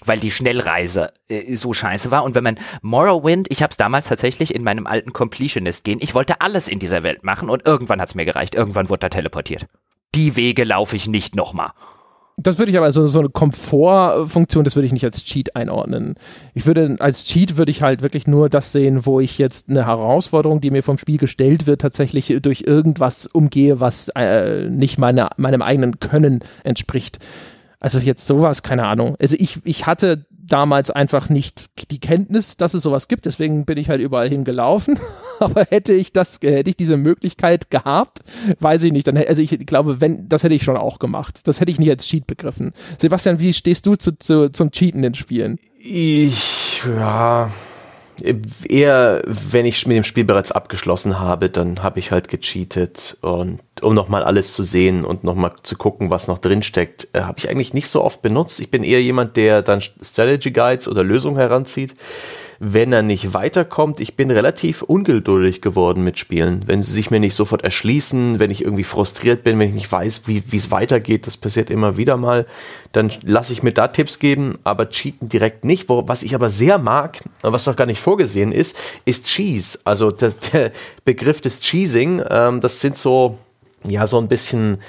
weil 0.05 0.19
die 0.19 0.31
Schnellreise 0.31 1.11
äh, 1.27 1.55
so 1.55 1.73
scheiße 1.73 2.11
war. 2.11 2.23
Und 2.23 2.35
wenn 2.35 2.43
man 2.43 2.59
Morrowind, 2.81 3.47
ich 3.49 3.61
habe 3.61 3.71
es 3.71 3.77
damals 3.77 4.07
tatsächlich 4.07 4.53
in 4.55 4.63
meinem 4.63 4.87
alten 4.87 5.13
Completionist 5.13 5.83
gehen, 5.83 5.99
ich 6.01 6.15
wollte 6.15 6.41
alles 6.41 6.67
in 6.67 6.79
dieser 6.79 7.03
Welt 7.03 7.23
machen 7.23 7.49
und 7.49 7.65
irgendwann 7.67 8.01
hat's 8.01 8.15
mir 8.15 8.25
gereicht. 8.25 8.55
Irgendwann 8.55 8.89
wurde 8.89 8.99
da 8.99 9.09
teleportiert. 9.09 9.65
Die 10.15 10.35
Wege 10.35 10.63
laufe 10.63 10.95
ich 10.95 11.07
nicht 11.07 11.35
nochmal. 11.35 11.71
Das 12.41 12.57
würde 12.57 12.71
ich 12.71 12.77
aber 12.77 12.91
so, 12.91 13.05
so 13.07 13.19
eine 13.19 13.29
Komfortfunktion, 13.29 14.63
das 14.63 14.75
würde 14.75 14.85
ich 14.85 14.93
nicht 14.93 15.03
als 15.03 15.23
Cheat 15.25 15.55
einordnen. 15.55 16.15
Ich 16.53 16.65
würde, 16.65 16.95
als 16.99 17.25
Cheat 17.25 17.57
würde 17.57 17.71
ich 17.71 17.81
halt 17.81 18.01
wirklich 18.01 18.27
nur 18.27 18.47
das 18.49 18.71
sehen, 18.71 19.05
wo 19.05 19.19
ich 19.19 19.37
jetzt 19.37 19.69
eine 19.69 19.85
Herausforderung, 19.85 20.61
die 20.61 20.71
mir 20.71 20.83
vom 20.83 20.97
Spiel 20.97 21.17
gestellt 21.17 21.67
wird, 21.67 21.81
tatsächlich 21.81 22.37
durch 22.41 22.63
irgendwas 22.65 23.27
umgehe, 23.27 23.79
was 23.81 24.09
äh, 24.15 24.69
nicht 24.69 24.97
meine, 24.97 25.29
meinem 25.37 25.61
eigenen 25.61 25.99
Können 25.99 26.39
entspricht. 26.63 27.19
Also 27.81 27.99
jetzt 27.99 28.25
sowas, 28.25 28.63
keine 28.63 28.85
Ahnung. 28.85 29.15
Also 29.19 29.35
ich, 29.39 29.59
ich 29.63 29.85
hatte 29.85 30.25
damals 30.49 30.91
einfach 30.91 31.29
nicht 31.29 31.65
die 31.91 31.99
Kenntnis, 31.99 32.57
dass 32.57 32.73
es 32.73 32.83
sowas 32.83 33.07
gibt, 33.07 33.25
deswegen 33.25 33.65
bin 33.65 33.77
ich 33.77 33.89
halt 33.89 34.01
überall 34.01 34.29
hingelaufen. 34.29 34.99
Aber 35.39 35.65
hätte 35.69 35.93
ich 35.93 36.11
das, 36.11 36.39
hätte 36.41 36.69
ich 36.69 36.75
diese 36.75 36.97
Möglichkeit 36.97 37.69
gehabt, 37.69 38.19
weiß 38.59 38.83
ich 38.83 38.91
nicht. 38.91 39.07
Dann, 39.07 39.17
also 39.17 39.41
ich 39.41 39.57
glaube, 39.65 40.01
wenn, 40.01 40.27
das 40.27 40.43
hätte 40.43 40.55
ich 40.55 40.63
schon 40.63 40.77
auch 40.77 40.99
gemacht. 40.99 41.47
Das 41.47 41.61
hätte 41.61 41.71
ich 41.71 41.79
nicht 41.79 41.89
als 41.89 42.05
Cheat 42.05 42.27
begriffen. 42.27 42.73
Sebastian, 42.97 43.39
wie 43.39 43.53
stehst 43.53 43.85
du 43.85 43.95
zu, 43.95 44.17
zu, 44.17 44.51
zum 44.51 44.71
Cheaten 44.71 45.03
in 45.03 45.13
Spielen? 45.13 45.59
Ich, 45.79 46.81
ja, 46.85 47.49
eher, 48.67 49.21
wenn 49.25 49.65
ich 49.65 49.85
mit 49.87 49.97
dem 49.97 50.03
Spiel 50.03 50.23
bereits 50.23 50.51
abgeschlossen 50.51 51.19
habe, 51.19 51.49
dann 51.49 51.83
habe 51.83 51.99
ich 51.99 52.11
halt 52.11 52.27
gecheatet 52.27 53.17
und 53.21 53.59
um 53.81 53.93
nochmal 53.93 54.23
alles 54.23 54.53
zu 54.53 54.63
sehen 54.63 55.05
und 55.05 55.23
nochmal 55.23 55.53
zu 55.63 55.77
gucken, 55.77 56.09
was 56.09 56.27
noch 56.27 56.39
drin 56.39 56.63
steckt, 56.63 57.07
äh, 57.13 57.21
habe 57.21 57.39
ich 57.39 57.49
eigentlich 57.49 57.73
nicht 57.73 57.87
so 57.87 58.03
oft 58.03 58.21
benutzt. 58.21 58.59
Ich 58.59 58.71
bin 58.71 58.83
eher 58.83 59.01
jemand, 59.01 59.37
der 59.37 59.61
dann 59.61 59.81
Strategy 59.81 60.51
Guides 60.51 60.87
oder 60.87 61.03
Lösungen 61.03 61.37
heranzieht 61.37 61.95
wenn 62.59 62.91
er 62.91 63.01
nicht 63.01 63.33
weiterkommt. 63.33 64.01
Ich 64.01 64.15
bin 64.17 64.31
relativ 64.31 64.81
ungeduldig 64.81 65.61
geworden 65.61 66.03
mit 66.03 66.19
Spielen. 66.19 66.63
Wenn 66.65 66.81
sie 66.81 66.91
sich 66.91 67.09
mir 67.09 67.21
nicht 67.21 67.33
sofort 67.33 67.63
erschließen, 67.63 68.39
wenn 68.39 68.51
ich 68.51 68.61
irgendwie 68.61 68.83
frustriert 68.83 69.43
bin, 69.43 69.57
wenn 69.57 69.69
ich 69.69 69.73
nicht 69.73 69.91
weiß, 69.91 70.23
wie 70.27 70.43
es 70.51 70.69
weitergeht, 70.69 71.25
das 71.25 71.37
passiert 71.37 71.69
immer 71.69 71.95
wieder 71.95 72.17
mal, 72.17 72.45
dann 72.91 73.11
lasse 73.23 73.53
ich 73.53 73.63
mir 73.63 73.71
da 73.71 73.87
Tipps 73.87 74.19
geben, 74.19 74.59
aber 74.65 74.89
cheaten 74.89 75.29
direkt 75.29 75.63
nicht. 75.63 75.87
Wo, 75.87 76.07
was 76.07 76.21
ich 76.21 76.35
aber 76.35 76.49
sehr 76.49 76.77
mag, 76.77 77.23
was 77.41 77.65
noch 77.65 77.77
gar 77.77 77.85
nicht 77.85 78.01
vorgesehen 78.01 78.51
ist, 78.51 78.75
ist 79.05 79.25
Cheese. 79.25 79.79
Also 79.85 80.11
der, 80.11 80.33
der 80.53 80.71
Begriff 81.05 81.39
des 81.39 81.61
Cheesing, 81.61 82.21
ähm, 82.29 82.59
das 82.59 82.81
sind 82.81 82.97
so, 82.97 83.37
ja, 83.85 84.05
so 84.05 84.17
ein 84.19 84.27
bisschen 84.27 84.79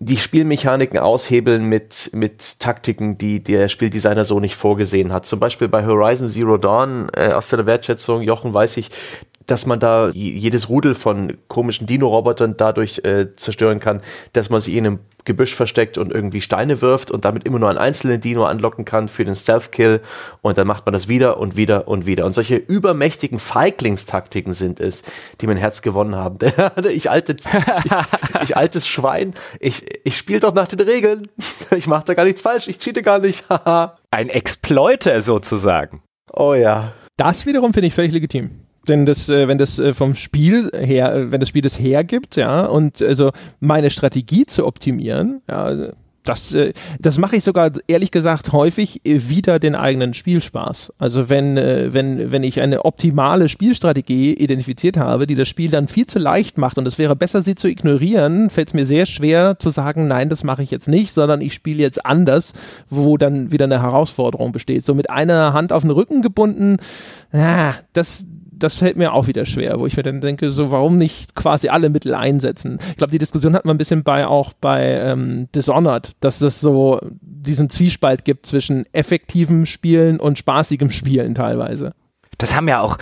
die 0.00 0.16
Spielmechaniken 0.16 0.98
aushebeln 0.98 1.64
mit, 1.68 2.10
mit 2.12 2.60
Taktiken, 2.60 3.18
die 3.18 3.42
der 3.42 3.68
Spieldesigner 3.68 4.24
so 4.24 4.38
nicht 4.38 4.54
vorgesehen 4.54 5.12
hat. 5.12 5.26
Zum 5.26 5.40
Beispiel 5.40 5.68
bei 5.68 5.84
Horizon 5.84 6.28
Zero 6.28 6.56
Dawn 6.56 7.08
äh, 7.16 7.32
aus 7.32 7.48
der 7.48 7.66
Wertschätzung, 7.66 8.22
Jochen, 8.22 8.54
weiß 8.54 8.76
ich, 8.76 8.90
dass 9.48 9.64
man 9.64 9.80
da 9.80 10.10
jedes 10.10 10.68
Rudel 10.68 10.94
von 10.94 11.38
komischen 11.48 11.86
Dino-Robotern 11.86 12.56
dadurch 12.56 13.00
äh, 13.04 13.34
zerstören 13.34 13.80
kann, 13.80 14.02
dass 14.34 14.50
man 14.50 14.60
sie 14.60 14.76
in 14.76 14.86
einem 14.86 14.98
Gebüsch 15.24 15.54
versteckt 15.54 15.98
und 15.98 16.12
irgendwie 16.12 16.40
Steine 16.40 16.80
wirft 16.80 17.10
und 17.10 17.24
damit 17.24 17.44
immer 17.44 17.58
nur 17.58 17.68
einen 17.70 17.78
einzelnen 17.78 18.20
Dino 18.20 18.44
anlocken 18.44 18.84
kann 18.84 19.08
für 19.08 19.24
den 19.24 19.34
Stealth-Kill 19.34 20.00
und 20.42 20.58
dann 20.58 20.66
macht 20.66 20.84
man 20.84 20.92
das 20.92 21.08
wieder 21.08 21.38
und 21.38 21.56
wieder 21.56 21.88
und 21.88 22.06
wieder. 22.06 22.26
Und 22.26 22.34
solche 22.34 22.56
übermächtigen 22.56 23.38
Feiglingstaktiken 23.38 24.52
sind 24.52 24.80
es, 24.80 25.02
die 25.40 25.46
mein 25.46 25.56
Herz 25.56 25.80
gewonnen 25.80 26.14
haben. 26.14 26.38
ich, 26.90 27.10
alte, 27.10 27.36
ich, 27.84 27.92
ich 28.42 28.56
altes 28.56 28.86
Schwein, 28.86 29.34
ich, 29.60 29.84
ich 30.04 30.16
spiele 30.16 30.40
doch 30.40 30.54
nach 30.54 30.68
den 30.68 30.80
Regeln. 30.80 31.28
Ich 31.74 31.86
mache 31.86 32.04
da 32.04 32.14
gar 32.14 32.24
nichts 32.24 32.42
falsch, 32.42 32.68
ich 32.68 32.78
cheate 32.78 33.02
gar 33.02 33.18
nicht. 33.18 33.44
Ein 34.10 34.28
Exploiter 34.28 35.20
sozusagen. 35.22 36.02
Oh 36.32 36.54
ja. 36.54 36.92
Das 37.16 37.46
wiederum 37.46 37.72
finde 37.72 37.88
ich 37.88 37.94
völlig 37.94 38.12
legitim 38.12 38.67
denn 38.88 39.06
das, 39.06 39.28
äh, 39.28 39.48
wenn 39.48 39.58
das 39.58 39.78
äh, 39.78 39.94
vom 39.94 40.14
Spiel 40.14 40.70
her, 40.74 41.14
äh, 41.14 41.32
wenn 41.32 41.40
das 41.40 41.48
Spiel 41.48 41.62
das 41.62 41.78
hergibt, 41.78 42.36
ja, 42.36 42.64
und 42.64 43.02
also 43.02 43.30
meine 43.60 43.90
Strategie 43.90 44.46
zu 44.46 44.66
optimieren, 44.66 45.42
ja, 45.48 45.92
das, 46.24 46.54
das 47.00 47.16
mache 47.16 47.36
ich 47.36 47.44
sogar 47.44 47.70
ehrlich 47.86 48.10
gesagt 48.10 48.52
häufig 48.52 49.00
wieder 49.02 49.58
den 49.58 49.74
eigenen 49.74 50.12
Spielspaß. 50.12 50.92
Also 50.98 51.30
wenn, 51.30 51.56
wenn, 51.56 52.30
wenn 52.30 52.42
ich 52.42 52.60
eine 52.60 52.84
optimale 52.84 53.48
Spielstrategie 53.48 54.34
identifiziert 54.34 54.98
habe, 54.98 55.26
die 55.26 55.36
das 55.36 55.48
Spiel 55.48 55.70
dann 55.70 55.88
viel 55.88 56.04
zu 56.04 56.18
leicht 56.18 56.58
macht 56.58 56.76
und 56.76 56.86
es 56.86 56.98
wäre 56.98 57.16
besser, 57.16 57.40
sie 57.40 57.54
zu 57.54 57.66
ignorieren, 57.66 58.50
fällt 58.50 58.68
es 58.68 58.74
mir 58.74 58.84
sehr 58.84 59.06
schwer 59.06 59.58
zu 59.58 59.70
sagen, 59.70 60.06
nein, 60.06 60.28
das 60.28 60.44
mache 60.44 60.62
ich 60.62 60.70
jetzt 60.70 60.86
nicht, 60.86 61.14
sondern 61.14 61.40
ich 61.40 61.54
spiele 61.54 61.80
jetzt 61.80 62.04
anders, 62.04 62.52
wo 62.90 63.16
dann 63.16 63.50
wieder 63.50 63.64
eine 63.64 63.80
Herausforderung 63.80 64.52
besteht. 64.52 64.84
So 64.84 64.92
mit 64.92 65.08
einer 65.08 65.54
Hand 65.54 65.72
auf 65.72 65.80
den 65.80 65.92
Rücken 65.92 66.20
gebunden, 66.20 66.76
ja, 67.32 67.74
das, 67.94 68.26
das 68.58 68.74
fällt 68.74 68.96
mir 68.96 69.12
auch 69.12 69.26
wieder 69.26 69.44
schwer, 69.44 69.78
wo 69.78 69.86
ich 69.86 69.96
mir 69.96 70.02
dann 70.02 70.20
denke, 70.20 70.50
so 70.50 70.70
warum 70.70 70.98
nicht 70.98 71.34
quasi 71.34 71.68
alle 71.68 71.88
Mittel 71.88 72.14
einsetzen? 72.14 72.78
Ich 72.90 72.96
glaube, 72.96 73.10
die 73.10 73.18
Diskussion 73.18 73.54
hat 73.54 73.64
man 73.64 73.74
ein 73.74 73.78
bisschen 73.78 74.02
bei 74.02 74.26
auch 74.26 74.52
bei 74.52 75.00
ähm, 75.00 75.48
Dishonored, 75.54 76.12
dass 76.20 76.40
es 76.40 76.60
so 76.60 77.00
diesen 77.02 77.70
Zwiespalt 77.70 78.24
gibt 78.24 78.46
zwischen 78.46 78.84
effektivem 78.92 79.66
Spielen 79.66 80.20
und 80.20 80.38
spaßigem 80.38 80.90
Spielen 80.90 81.34
teilweise. 81.34 81.94
Das 82.38 82.54
haben 82.54 82.68
ja 82.68 82.80
auch, 82.80 82.98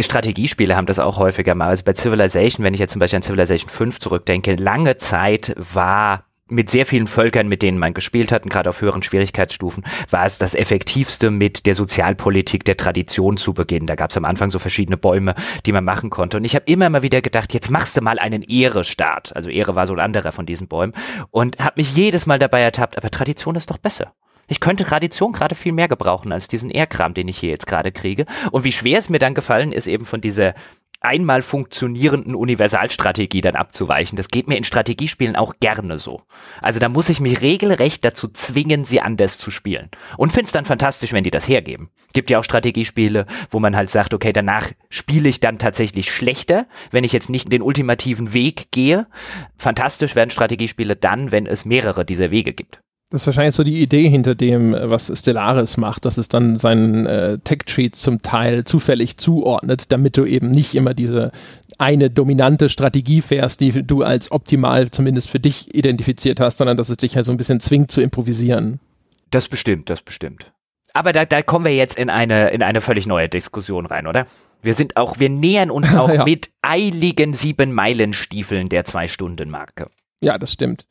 Strategiespiele 0.00 0.76
haben 0.76 0.86
das 0.86 0.98
auch 0.98 1.16
häufiger 1.16 1.54
mal. 1.54 1.68
Also 1.68 1.82
bei 1.82 1.94
Civilization, 1.94 2.62
wenn 2.62 2.74
ich 2.74 2.80
jetzt 2.80 2.92
zum 2.92 3.00
Beispiel 3.00 3.16
an 3.16 3.22
Civilization 3.22 3.70
5 3.70 4.00
zurückdenke, 4.00 4.54
lange 4.56 4.98
Zeit 4.98 5.54
war 5.56 6.25
mit 6.48 6.70
sehr 6.70 6.86
vielen 6.86 7.06
Völkern, 7.06 7.48
mit 7.48 7.62
denen 7.62 7.78
man 7.78 7.94
gespielt 7.94 8.30
hat, 8.30 8.44
und 8.44 8.50
gerade 8.50 8.70
auf 8.70 8.80
höheren 8.80 9.02
Schwierigkeitsstufen, 9.02 9.84
war 10.10 10.26
es 10.26 10.38
das 10.38 10.54
effektivste, 10.54 11.30
mit 11.30 11.66
der 11.66 11.74
Sozialpolitik 11.74 12.64
der 12.64 12.76
Tradition 12.76 13.36
zu 13.36 13.52
beginnen. 13.52 13.86
Da 13.86 13.96
gab 13.96 14.10
es 14.10 14.16
am 14.16 14.24
Anfang 14.24 14.50
so 14.50 14.58
verschiedene 14.58 14.96
Bäume, 14.96 15.34
die 15.66 15.72
man 15.72 15.84
machen 15.84 16.10
konnte. 16.10 16.36
Und 16.36 16.44
ich 16.44 16.54
habe 16.54 16.66
immer 16.66 16.88
mal 16.88 17.02
wieder 17.02 17.20
gedacht, 17.20 17.52
jetzt 17.52 17.70
machst 17.70 17.96
du 17.96 18.00
mal 18.00 18.18
einen 18.18 18.42
Ehre-Staat. 18.42 19.34
Also 19.34 19.48
Ehre 19.48 19.74
war 19.74 19.86
so 19.86 19.94
ein 19.94 20.00
anderer 20.00 20.32
von 20.32 20.46
diesen 20.46 20.68
Bäumen. 20.68 20.92
Und 21.30 21.58
habe 21.58 21.74
mich 21.76 21.96
jedes 21.96 22.26
Mal 22.26 22.38
dabei 22.38 22.60
ertappt, 22.60 22.96
aber 22.96 23.10
Tradition 23.10 23.56
ist 23.56 23.70
doch 23.70 23.78
besser. 23.78 24.12
Ich 24.48 24.60
könnte 24.60 24.84
Tradition 24.84 25.32
gerade 25.32 25.56
viel 25.56 25.72
mehr 25.72 25.88
gebrauchen 25.88 26.30
als 26.30 26.46
diesen 26.46 26.70
Ehrkram, 26.70 27.14
den 27.14 27.26
ich 27.26 27.38
hier 27.38 27.50
jetzt 27.50 27.66
gerade 27.66 27.90
kriege. 27.90 28.26
Und 28.52 28.62
wie 28.62 28.70
schwer 28.70 28.98
es 28.98 29.08
mir 29.08 29.18
dann 29.18 29.34
gefallen 29.34 29.72
ist, 29.72 29.88
eben 29.88 30.04
von 30.04 30.20
dieser 30.20 30.54
einmal 31.00 31.42
funktionierenden 31.42 32.34
Universalstrategie 32.34 33.40
dann 33.40 33.54
abzuweichen. 33.54 34.16
Das 34.16 34.28
geht 34.28 34.48
mir 34.48 34.56
in 34.56 34.64
Strategiespielen 34.64 35.36
auch 35.36 35.54
gerne 35.60 35.98
so. 35.98 36.22
Also 36.60 36.80
da 36.80 36.88
muss 36.88 37.08
ich 37.08 37.20
mich 37.20 37.40
regelrecht 37.40 38.04
dazu 38.04 38.28
zwingen, 38.28 38.84
sie 38.84 39.00
anders 39.00 39.38
zu 39.38 39.50
spielen. 39.50 39.90
Und 40.16 40.32
find's 40.32 40.52
dann 40.52 40.64
fantastisch, 40.64 41.12
wenn 41.12 41.24
die 41.24 41.30
das 41.30 41.48
hergeben. 41.48 41.90
Gibt 42.12 42.30
ja 42.30 42.38
auch 42.38 42.44
Strategiespiele, 42.44 43.26
wo 43.50 43.58
man 43.58 43.76
halt 43.76 43.90
sagt, 43.90 44.14
okay, 44.14 44.32
danach 44.32 44.70
spiele 44.88 45.28
ich 45.28 45.40
dann 45.40 45.58
tatsächlich 45.58 46.10
schlechter, 46.10 46.66
wenn 46.90 47.04
ich 47.04 47.12
jetzt 47.12 47.30
nicht 47.30 47.50
den 47.52 47.62
ultimativen 47.62 48.32
Weg 48.32 48.70
gehe. 48.70 49.06
Fantastisch 49.58 50.14
werden 50.14 50.30
Strategiespiele 50.30 50.96
dann, 50.96 51.32
wenn 51.32 51.46
es 51.46 51.64
mehrere 51.64 52.04
dieser 52.04 52.30
Wege 52.30 52.52
gibt. 52.52 52.80
Das 53.10 53.22
ist 53.22 53.26
wahrscheinlich 53.26 53.54
so 53.54 53.62
die 53.62 53.80
Idee 53.80 54.08
hinter 54.08 54.34
dem, 54.34 54.72
was 54.72 55.12
Stellaris 55.16 55.76
macht, 55.76 56.04
dass 56.04 56.18
es 56.18 56.26
dann 56.26 56.56
seinen 56.56 57.06
äh, 57.06 57.38
Tech-Treat 57.38 57.94
zum 57.94 58.20
Teil 58.20 58.64
zufällig 58.64 59.16
zuordnet, 59.16 59.92
damit 59.92 60.16
du 60.16 60.24
eben 60.24 60.50
nicht 60.50 60.74
immer 60.74 60.92
diese 60.92 61.30
eine 61.78 62.10
dominante 62.10 62.68
Strategie 62.68 63.20
fährst, 63.20 63.60
die 63.60 63.86
du 63.86 64.02
als 64.02 64.32
optimal 64.32 64.90
zumindest 64.90 65.30
für 65.30 65.38
dich 65.38 65.72
identifiziert 65.72 66.40
hast, 66.40 66.58
sondern 66.58 66.76
dass 66.76 66.88
es 66.88 66.96
dich 66.96 67.14
ja 67.14 67.22
so 67.22 67.30
ein 67.30 67.36
bisschen 67.36 67.60
zwingt 67.60 67.92
zu 67.92 68.00
improvisieren. 68.00 68.80
Das 69.30 69.46
bestimmt, 69.46 69.88
das 69.88 70.02
bestimmt. 70.02 70.52
Aber 70.92 71.12
da, 71.12 71.24
da 71.24 71.42
kommen 71.42 71.66
wir 71.66 71.76
jetzt 71.76 71.98
in 71.98 72.10
eine, 72.10 72.48
in 72.50 72.62
eine 72.62 72.80
völlig 72.80 73.06
neue 73.06 73.28
Diskussion 73.28 73.86
rein, 73.86 74.06
oder? 74.06 74.26
Wir 74.62 74.74
sind 74.74 74.96
auch, 74.96 75.20
wir 75.20 75.28
nähern 75.28 75.70
uns 75.70 75.94
auch 75.94 76.10
ja. 76.10 76.24
mit 76.24 76.50
eiligen 76.62 77.34
sieben 77.34 77.72
Meilenstiefeln 77.72 78.68
der 78.68 78.84
Zwei-Stunden-Marke. 78.84 79.90
Ja, 80.22 80.38
das 80.38 80.52
stimmt. 80.52 80.86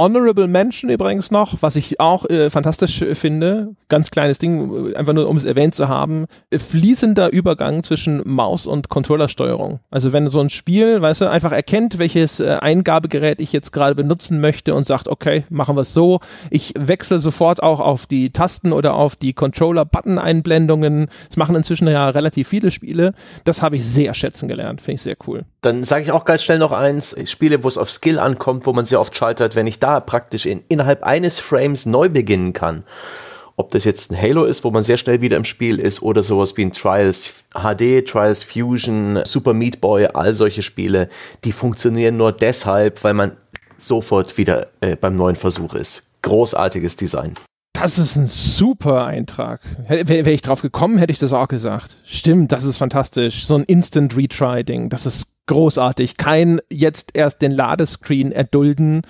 Honorable 0.00 0.46
Mention 0.46 0.88
übrigens 0.88 1.30
noch, 1.30 1.58
was 1.60 1.76
ich 1.76 2.00
auch 2.00 2.24
äh, 2.30 2.48
fantastisch 2.48 3.04
finde, 3.12 3.74
ganz 3.90 4.10
kleines 4.10 4.38
Ding, 4.38 4.94
einfach 4.96 5.12
nur 5.12 5.28
um 5.28 5.36
es 5.36 5.44
erwähnt 5.44 5.74
zu 5.74 5.88
haben, 5.88 6.24
fließender 6.56 7.30
Übergang 7.34 7.82
zwischen 7.82 8.22
Maus- 8.24 8.66
und 8.66 8.88
Controllersteuerung. 8.88 9.80
Also 9.90 10.14
wenn 10.14 10.26
so 10.30 10.40
ein 10.40 10.48
Spiel, 10.48 11.02
weißt 11.02 11.20
du, 11.20 11.30
einfach 11.30 11.52
erkennt, 11.52 11.98
welches 11.98 12.40
äh, 12.40 12.56
Eingabegerät 12.62 13.42
ich 13.42 13.52
jetzt 13.52 13.72
gerade 13.72 13.94
benutzen 13.94 14.40
möchte 14.40 14.74
und 14.74 14.86
sagt, 14.86 15.06
okay, 15.06 15.44
machen 15.50 15.76
wir 15.76 15.82
es 15.82 15.92
so. 15.92 16.20
Ich 16.48 16.72
wechsle 16.78 17.20
sofort 17.20 17.62
auch 17.62 17.80
auf 17.80 18.06
die 18.06 18.30
Tasten 18.30 18.72
oder 18.72 18.94
auf 18.94 19.16
die 19.16 19.34
Controller-Button-Einblendungen. 19.34 21.08
Das 21.28 21.36
machen 21.36 21.54
inzwischen 21.54 21.86
ja 21.88 22.08
relativ 22.08 22.48
viele 22.48 22.70
Spiele. 22.70 23.12
Das 23.44 23.60
habe 23.60 23.76
ich 23.76 23.86
sehr 23.86 24.14
schätzen 24.14 24.48
gelernt, 24.48 24.80
finde 24.80 24.94
ich 24.94 25.02
sehr 25.02 25.16
cool. 25.26 25.42
Dann 25.60 25.84
sage 25.84 26.04
ich 26.04 26.12
auch 26.12 26.24
ganz 26.24 26.42
schnell 26.42 26.58
noch 26.58 26.72
eins, 26.72 27.14
Spiele, 27.26 27.62
wo 27.62 27.68
es 27.68 27.76
auf 27.76 27.90
Skill 27.90 28.18
ankommt, 28.18 28.64
wo 28.64 28.72
man 28.72 28.86
sehr 28.86 28.98
oft 28.98 29.14
scheitert, 29.14 29.56
wenn 29.56 29.66
ich 29.66 29.78
da 29.78 29.89
praktisch 29.98 30.46
in, 30.46 30.62
innerhalb 30.68 31.02
eines 31.02 31.40
Frames 31.40 31.86
neu 31.86 32.08
beginnen 32.08 32.52
kann. 32.52 32.84
Ob 33.56 33.72
das 33.72 33.84
jetzt 33.84 34.10
ein 34.10 34.20
Halo 34.20 34.44
ist, 34.44 34.64
wo 34.64 34.70
man 34.70 34.82
sehr 34.82 34.96
schnell 34.96 35.20
wieder 35.20 35.36
im 35.36 35.44
Spiel 35.44 35.78
ist, 35.78 36.00
oder 36.00 36.22
sowas 36.22 36.56
wie 36.56 36.64
ein 36.64 36.72
Trials 36.72 37.30
HD, 37.52 38.06
Trials 38.06 38.42
Fusion, 38.42 39.20
Super 39.24 39.52
Meat 39.52 39.80
Boy, 39.80 40.06
all 40.06 40.32
solche 40.32 40.62
Spiele, 40.62 41.08
die 41.44 41.52
funktionieren 41.52 42.16
nur 42.16 42.32
deshalb, 42.32 43.02
weil 43.04 43.14
man 43.14 43.36
sofort 43.76 44.38
wieder 44.38 44.68
äh, 44.80 44.96
beim 44.96 45.16
neuen 45.16 45.36
Versuch 45.36 45.74
ist. 45.74 46.04
Großartiges 46.22 46.96
Design. 46.96 47.34
Das 47.72 47.98
ist 47.98 48.16
ein 48.16 48.26
super 48.26 49.06
Eintrag. 49.06 49.60
Wäre 49.88 50.30
ich 50.30 50.42
drauf 50.42 50.60
gekommen, 50.60 50.98
hätte 50.98 51.12
ich 51.12 51.18
das 51.18 51.32
auch 51.32 51.48
gesagt. 51.48 51.96
Stimmt, 52.04 52.52
das 52.52 52.64
ist 52.64 52.76
fantastisch. 52.76 53.46
So 53.46 53.56
ein 53.56 53.64
Instant 53.64 54.16
Retry-Ding, 54.16 54.90
das 54.90 55.06
ist 55.06 55.28
großartig. 55.46 56.16
Kein 56.16 56.60
jetzt 56.70 57.16
erst 57.16 57.42
den 57.42 57.52
Ladescreen 57.52 58.32
erdulden 58.32 59.02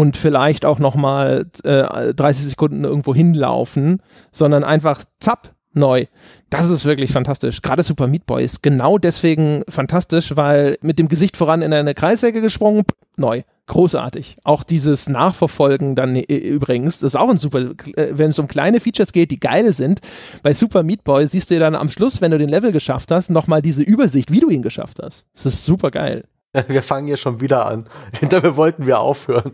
und 0.00 0.16
vielleicht 0.16 0.64
auch 0.64 0.78
nochmal 0.78 1.44
äh, 1.62 2.14
30 2.14 2.46
Sekunden 2.46 2.84
irgendwo 2.84 3.14
hinlaufen, 3.14 4.00
sondern 4.32 4.64
einfach 4.64 5.04
zapp, 5.18 5.54
neu. 5.74 6.06
Das 6.48 6.70
ist 6.70 6.86
wirklich 6.86 7.12
fantastisch. 7.12 7.60
Gerade 7.60 7.82
Super 7.82 8.06
Meat 8.06 8.24
Boy 8.24 8.42
ist 8.42 8.62
genau 8.62 8.96
deswegen 8.96 9.62
fantastisch, 9.68 10.34
weil 10.36 10.78
mit 10.80 10.98
dem 10.98 11.08
Gesicht 11.08 11.36
voran 11.36 11.60
in 11.60 11.74
eine 11.74 11.92
Kreissäge 11.92 12.40
gesprungen, 12.40 12.84
neu. 13.18 13.42
Großartig. 13.66 14.38
Auch 14.42 14.64
dieses 14.64 15.10
Nachverfolgen 15.10 15.94
dann 15.96 16.16
äh, 16.16 16.22
übrigens, 16.22 17.00
das 17.00 17.12
ist 17.12 17.20
auch 17.20 17.28
ein 17.28 17.38
super, 17.38 17.60
äh, 17.96 18.08
wenn 18.12 18.30
es 18.30 18.38
um 18.38 18.48
kleine 18.48 18.80
Features 18.80 19.12
geht, 19.12 19.30
die 19.30 19.38
geil 19.38 19.70
sind. 19.74 20.00
Bei 20.42 20.54
Super 20.54 20.82
Meat 20.82 21.04
Boy 21.04 21.26
siehst 21.26 21.50
du 21.50 21.58
dann 21.58 21.74
am 21.74 21.90
Schluss, 21.90 22.22
wenn 22.22 22.30
du 22.30 22.38
den 22.38 22.48
Level 22.48 22.72
geschafft 22.72 23.10
hast, 23.10 23.28
nochmal 23.28 23.60
diese 23.60 23.82
Übersicht, 23.82 24.32
wie 24.32 24.40
du 24.40 24.48
ihn 24.48 24.62
geschafft 24.62 24.98
hast. 25.02 25.26
Das 25.34 25.44
ist 25.44 25.66
super 25.66 25.90
geil. 25.90 26.24
Wir 26.68 26.82
fangen 26.82 27.06
hier 27.06 27.16
schon 27.16 27.40
wieder 27.40 27.66
an. 27.66 27.86
Dabei 28.28 28.56
wollten 28.56 28.86
wir 28.86 29.00
aufhören. 29.00 29.52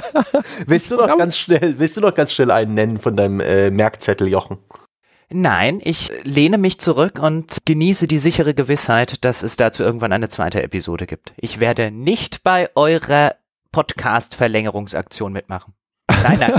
willst 0.66 0.90
du 0.90 0.96
noch 0.96 1.16
ganz 1.16 1.38
schnell, 1.38 1.78
willst 1.78 1.96
du 1.96 2.00
noch 2.00 2.14
ganz 2.14 2.32
schnell 2.32 2.50
einen 2.50 2.74
nennen 2.74 2.98
von 2.98 3.16
deinem 3.16 3.40
äh, 3.40 3.70
Merkzettel, 3.70 4.28
Jochen? 4.28 4.58
Nein, 5.30 5.80
ich 5.82 6.12
lehne 6.22 6.58
mich 6.58 6.78
zurück 6.78 7.18
und 7.20 7.58
genieße 7.64 8.06
die 8.06 8.18
sichere 8.18 8.54
Gewissheit, 8.54 9.24
dass 9.24 9.42
es 9.42 9.56
dazu 9.56 9.82
irgendwann 9.82 10.12
eine 10.12 10.28
zweite 10.28 10.62
Episode 10.62 11.06
gibt. 11.06 11.32
Ich 11.36 11.60
werde 11.60 11.90
nicht 11.90 12.42
bei 12.42 12.68
eurer 12.74 13.34
Podcast-Verlängerungsaktion 13.72 15.32
mitmachen. 15.32 15.74
Nein, 16.22 16.38
nein. 16.40 16.52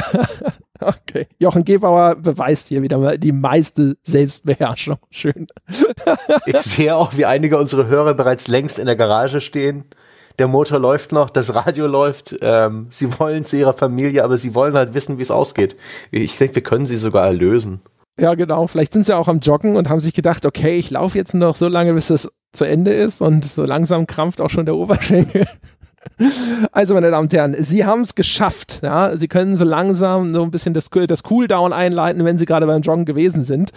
Okay. 0.87 1.27
Jochen 1.39 1.63
Gebauer 1.63 2.15
beweist 2.15 2.69
hier 2.69 2.81
wieder 2.81 2.97
mal 2.97 3.17
die 3.17 3.31
meiste 3.31 3.97
Selbstbeherrschung. 4.03 4.97
Schön. 5.09 5.47
ich 6.45 6.57
sehe 6.59 6.95
auch, 6.95 7.15
wie 7.17 7.25
einige 7.25 7.57
unserer 7.57 7.87
Hörer 7.87 8.13
bereits 8.13 8.47
längst 8.47 8.79
in 8.79 8.85
der 8.85 8.95
Garage 8.95 9.41
stehen. 9.41 9.85
Der 10.37 10.47
Motor 10.47 10.79
läuft 10.79 11.11
noch, 11.11 11.29
das 11.29 11.55
Radio 11.55 11.87
läuft. 11.87 12.35
Ähm, 12.41 12.87
sie 12.89 13.19
wollen 13.19 13.45
zu 13.45 13.57
ihrer 13.57 13.73
Familie, 13.73 14.23
aber 14.23 14.37
sie 14.37 14.53
wollen 14.53 14.73
halt 14.73 14.93
wissen, 14.93 15.17
wie 15.17 15.21
es 15.21 15.31
ausgeht. 15.31 15.77
Ich 16.11 16.37
denke, 16.37 16.55
wir 16.55 16.63
können 16.63 16.85
sie 16.85 16.97
sogar 16.97 17.25
erlösen. 17.25 17.81
Ja, 18.19 18.35
genau. 18.35 18.67
Vielleicht 18.67 18.93
sind 18.93 19.05
sie 19.05 19.15
auch 19.15 19.27
am 19.27 19.39
Joggen 19.39 19.75
und 19.75 19.89
haben 19.89 19.99
sich 19.99 20.13
gedacht, 20.13 20.45
okay, 20.45 20.77
ich 20.77 20.89
laufe 20.91 21.17
jetzt 21.17 21.33
noch 21.33 21.55
so 21.55 21.67
lange, 21.67 21.93
bis 21.93 22.07
das 22.07 22.31
zu 22.53 22.65
Ende 22.65 22.91
ist 22.91 23.21
und 23.21 23.45
so 23.45 23.65
langsam 23.65 24.07
krampft 24.07 24.41
auch 24.41 24.49
schon 24.49 24.65
der 24.65 24.75
Oberschenkel. 24.75 25.45
Also, 26.71 26.93
meine 26.93 27.11
Damen 27.11 27.25
und 27.25 27.33
Herren, 27.33 27.55
Sie 27.57 27.85
haben 27.85 28.01
es 28.01 28.15
geschafft. 28.15 28.79
Ja? 28.83 29.15
Sie 29.17 29.27
können 29.27 29.55
so 29.55 29.65
langsam 29.65 30.33
so 30.33 30.43
ein 30.43 30.51
bisschen 30.51 30.73
das, 30.73 30.89
das 30.89 31.23
Cooldown 31.23 31.73
einleiten, 31.73 32.23
wenn 32.25 32.37
Sie 32.37 32.45
gerade 32.45 32.67
beim 32.67 32.81
Joggen 32.81 33.05
gewesen 33.05 33.43
sind. 33.43 33.71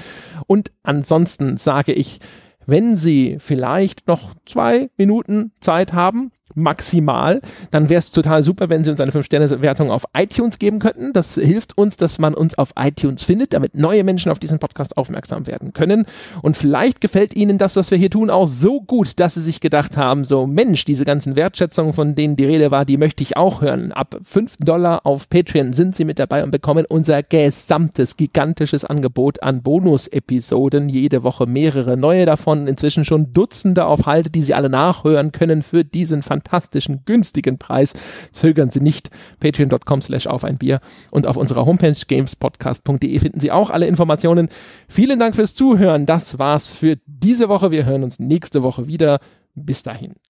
Und 0.47 0.71
ansonsten 0.83 1.57
sage 1.57 1.93
ich, 1.93 2.19
wenn 2.65 2.97
Sie 2.97 3.37
vielleicht 3.39 4.07
noch 4.07 4.33
zwei 4.45 4.89
Minuten 4.97 5.51
Zeit 5.61 5.93
haben, 5.93 6.31
maximal, 6.55 7.41
dann 7.71 7.89
wäre 7.89 7.99
es 7.99 8.11
total 8.11 8.43
super, 8.43 8.69
wenn 8.69 8.83
Sie 8.83 8.91
uns 8.91 9.01
eine 9.01 9.11
5-Sterne-Wertung 9.11 9.91
auf 9.91 10.05
iTunes 10.13 10.59
geben 10.59 10.79
könnten. 10.79 11.13
Das 11.13 11.35
hilft 11.35 11.77
uns, 11.77 11.97
dass 11.97 12.19
man 12.19 12.33
uns 12.33 12.57
auf 12.57 12.71
iTunes 12.77 13.23
findet, 13.23 13.53
damit 13.53 13.75
neue 13.75 14.03
Menschen 14.03 14.31
auf 14.31 14.39
diesen 14.39 14.59
Podcast 14.59 14.97
aufmerksam 14.97 15.47
werden 15.47 15.73
können. 15.73 16.05
Und 16.41 16.57
vielleicht 16.57 17.01
gefällt 17.01 17.35
Ihnen 17.35 17.57
das, 17.57 17.75
was 17.75 17.91
wir 17.91 17.97
hier 17.97 18.09
tun, 18.09 18.29
auch 18.29 18.47
so 18.47 18.81
gut, 18.81 19.19
dass 19.19 19.35
Sie 19.35 19.41
sich 19.41 19.59
gedacht 19.59 19.97
haben, 19.97 20.25
so 20.25 20.47
Mensch, 20.47 20.85
diese 20.85 21.05
ganzen 21.05 21.35
Wertschätzungen, 21.35 21.93
von 21.93 22.15
denen 22.15 22.35
die 22.35 22.45
Rede 22.45 22.71
war, 22.71 22.85
die 22.85 22.97
möchte 22.97 23.23
ich 23.23 23.37
auch 23.37 23.61
hören. 23.61 23.91
Ab 23.91 24.17
5 24.21 24.57
Dollar 24.57 25.05
auf 25.05 25.29
Patreon 25.29 25.73
sind 25.73 25.95
Sie 25.95 26.05
mit 26.05 26.19
dabei 26.19 26.43
und 26.43 26.51
bekommen 26.51 26.85
unser 26.87 27.23
gesamtes, 27.23 28.17
gigantisches 28.17 28.85
Angebot 28.85 29.41
an 29.43 29.61
Bonus-Episoden. 29.63 30.89
Jede 30.89 31.23
Woche 31.23 31.45
mehrere 31.45 31.97
neue 31.97 32.25
davon, 32.25 32.67
inzwischen 32.67 33.05
schon 33.05 33.33
Dutzende 33.33 33.85
auf 33.85 34.05
Halte, 34.05 34.29
die 34.29 34.41
Sie 34.41 34.53
alle 34.53 34.69
nachhören 34.69 35.31
können 35.31 35.61
für 35.61 35.83
diesen 35.83 36.21
fantastischen 36.21 36.40
fantastischen, 36.41 37.01
günstigen 37.05 37.57
Preis. 37.57 37.93
Zögern 38.31 38.69
Sie 38.69 38.81
nicht. 38.81 39.09
Patreon.com 39.39 40.01
slash 40.01 40.27
auf 40.27 40.43
ein 40.43 40.57
Bier. 40.57 40.79
Und 41.11 41.27
auf 41.27 41.37
unserer 41.37 41.65
Homepage 41.65 41.95
gamespodcast.de 42.07 43.19
finden 43.19 43.39
Sie 43.39 43.51
auch 43.51 43.69
alle 43.69 43.87
Informationen. 43.87 44.49
Vielen 44.87 45.19
Dank 45.19 45.35
fürs 45.35 45.53
Zuhören. 45.53 46.05
Das 46.05 46.39
war's 46.39 46.67
für 46.67 46.97
diese 47.05 47.49
Woche. 47.49 47.71
Wir 47.71 47.85
hören 47.85 48.03
uns 48.03 48.19
nächste 48.19 48.63
Woche 48.63 48.87
wieder. 48.87 49.19
Bis 49.53 49.83
dahin. 49.83 50.15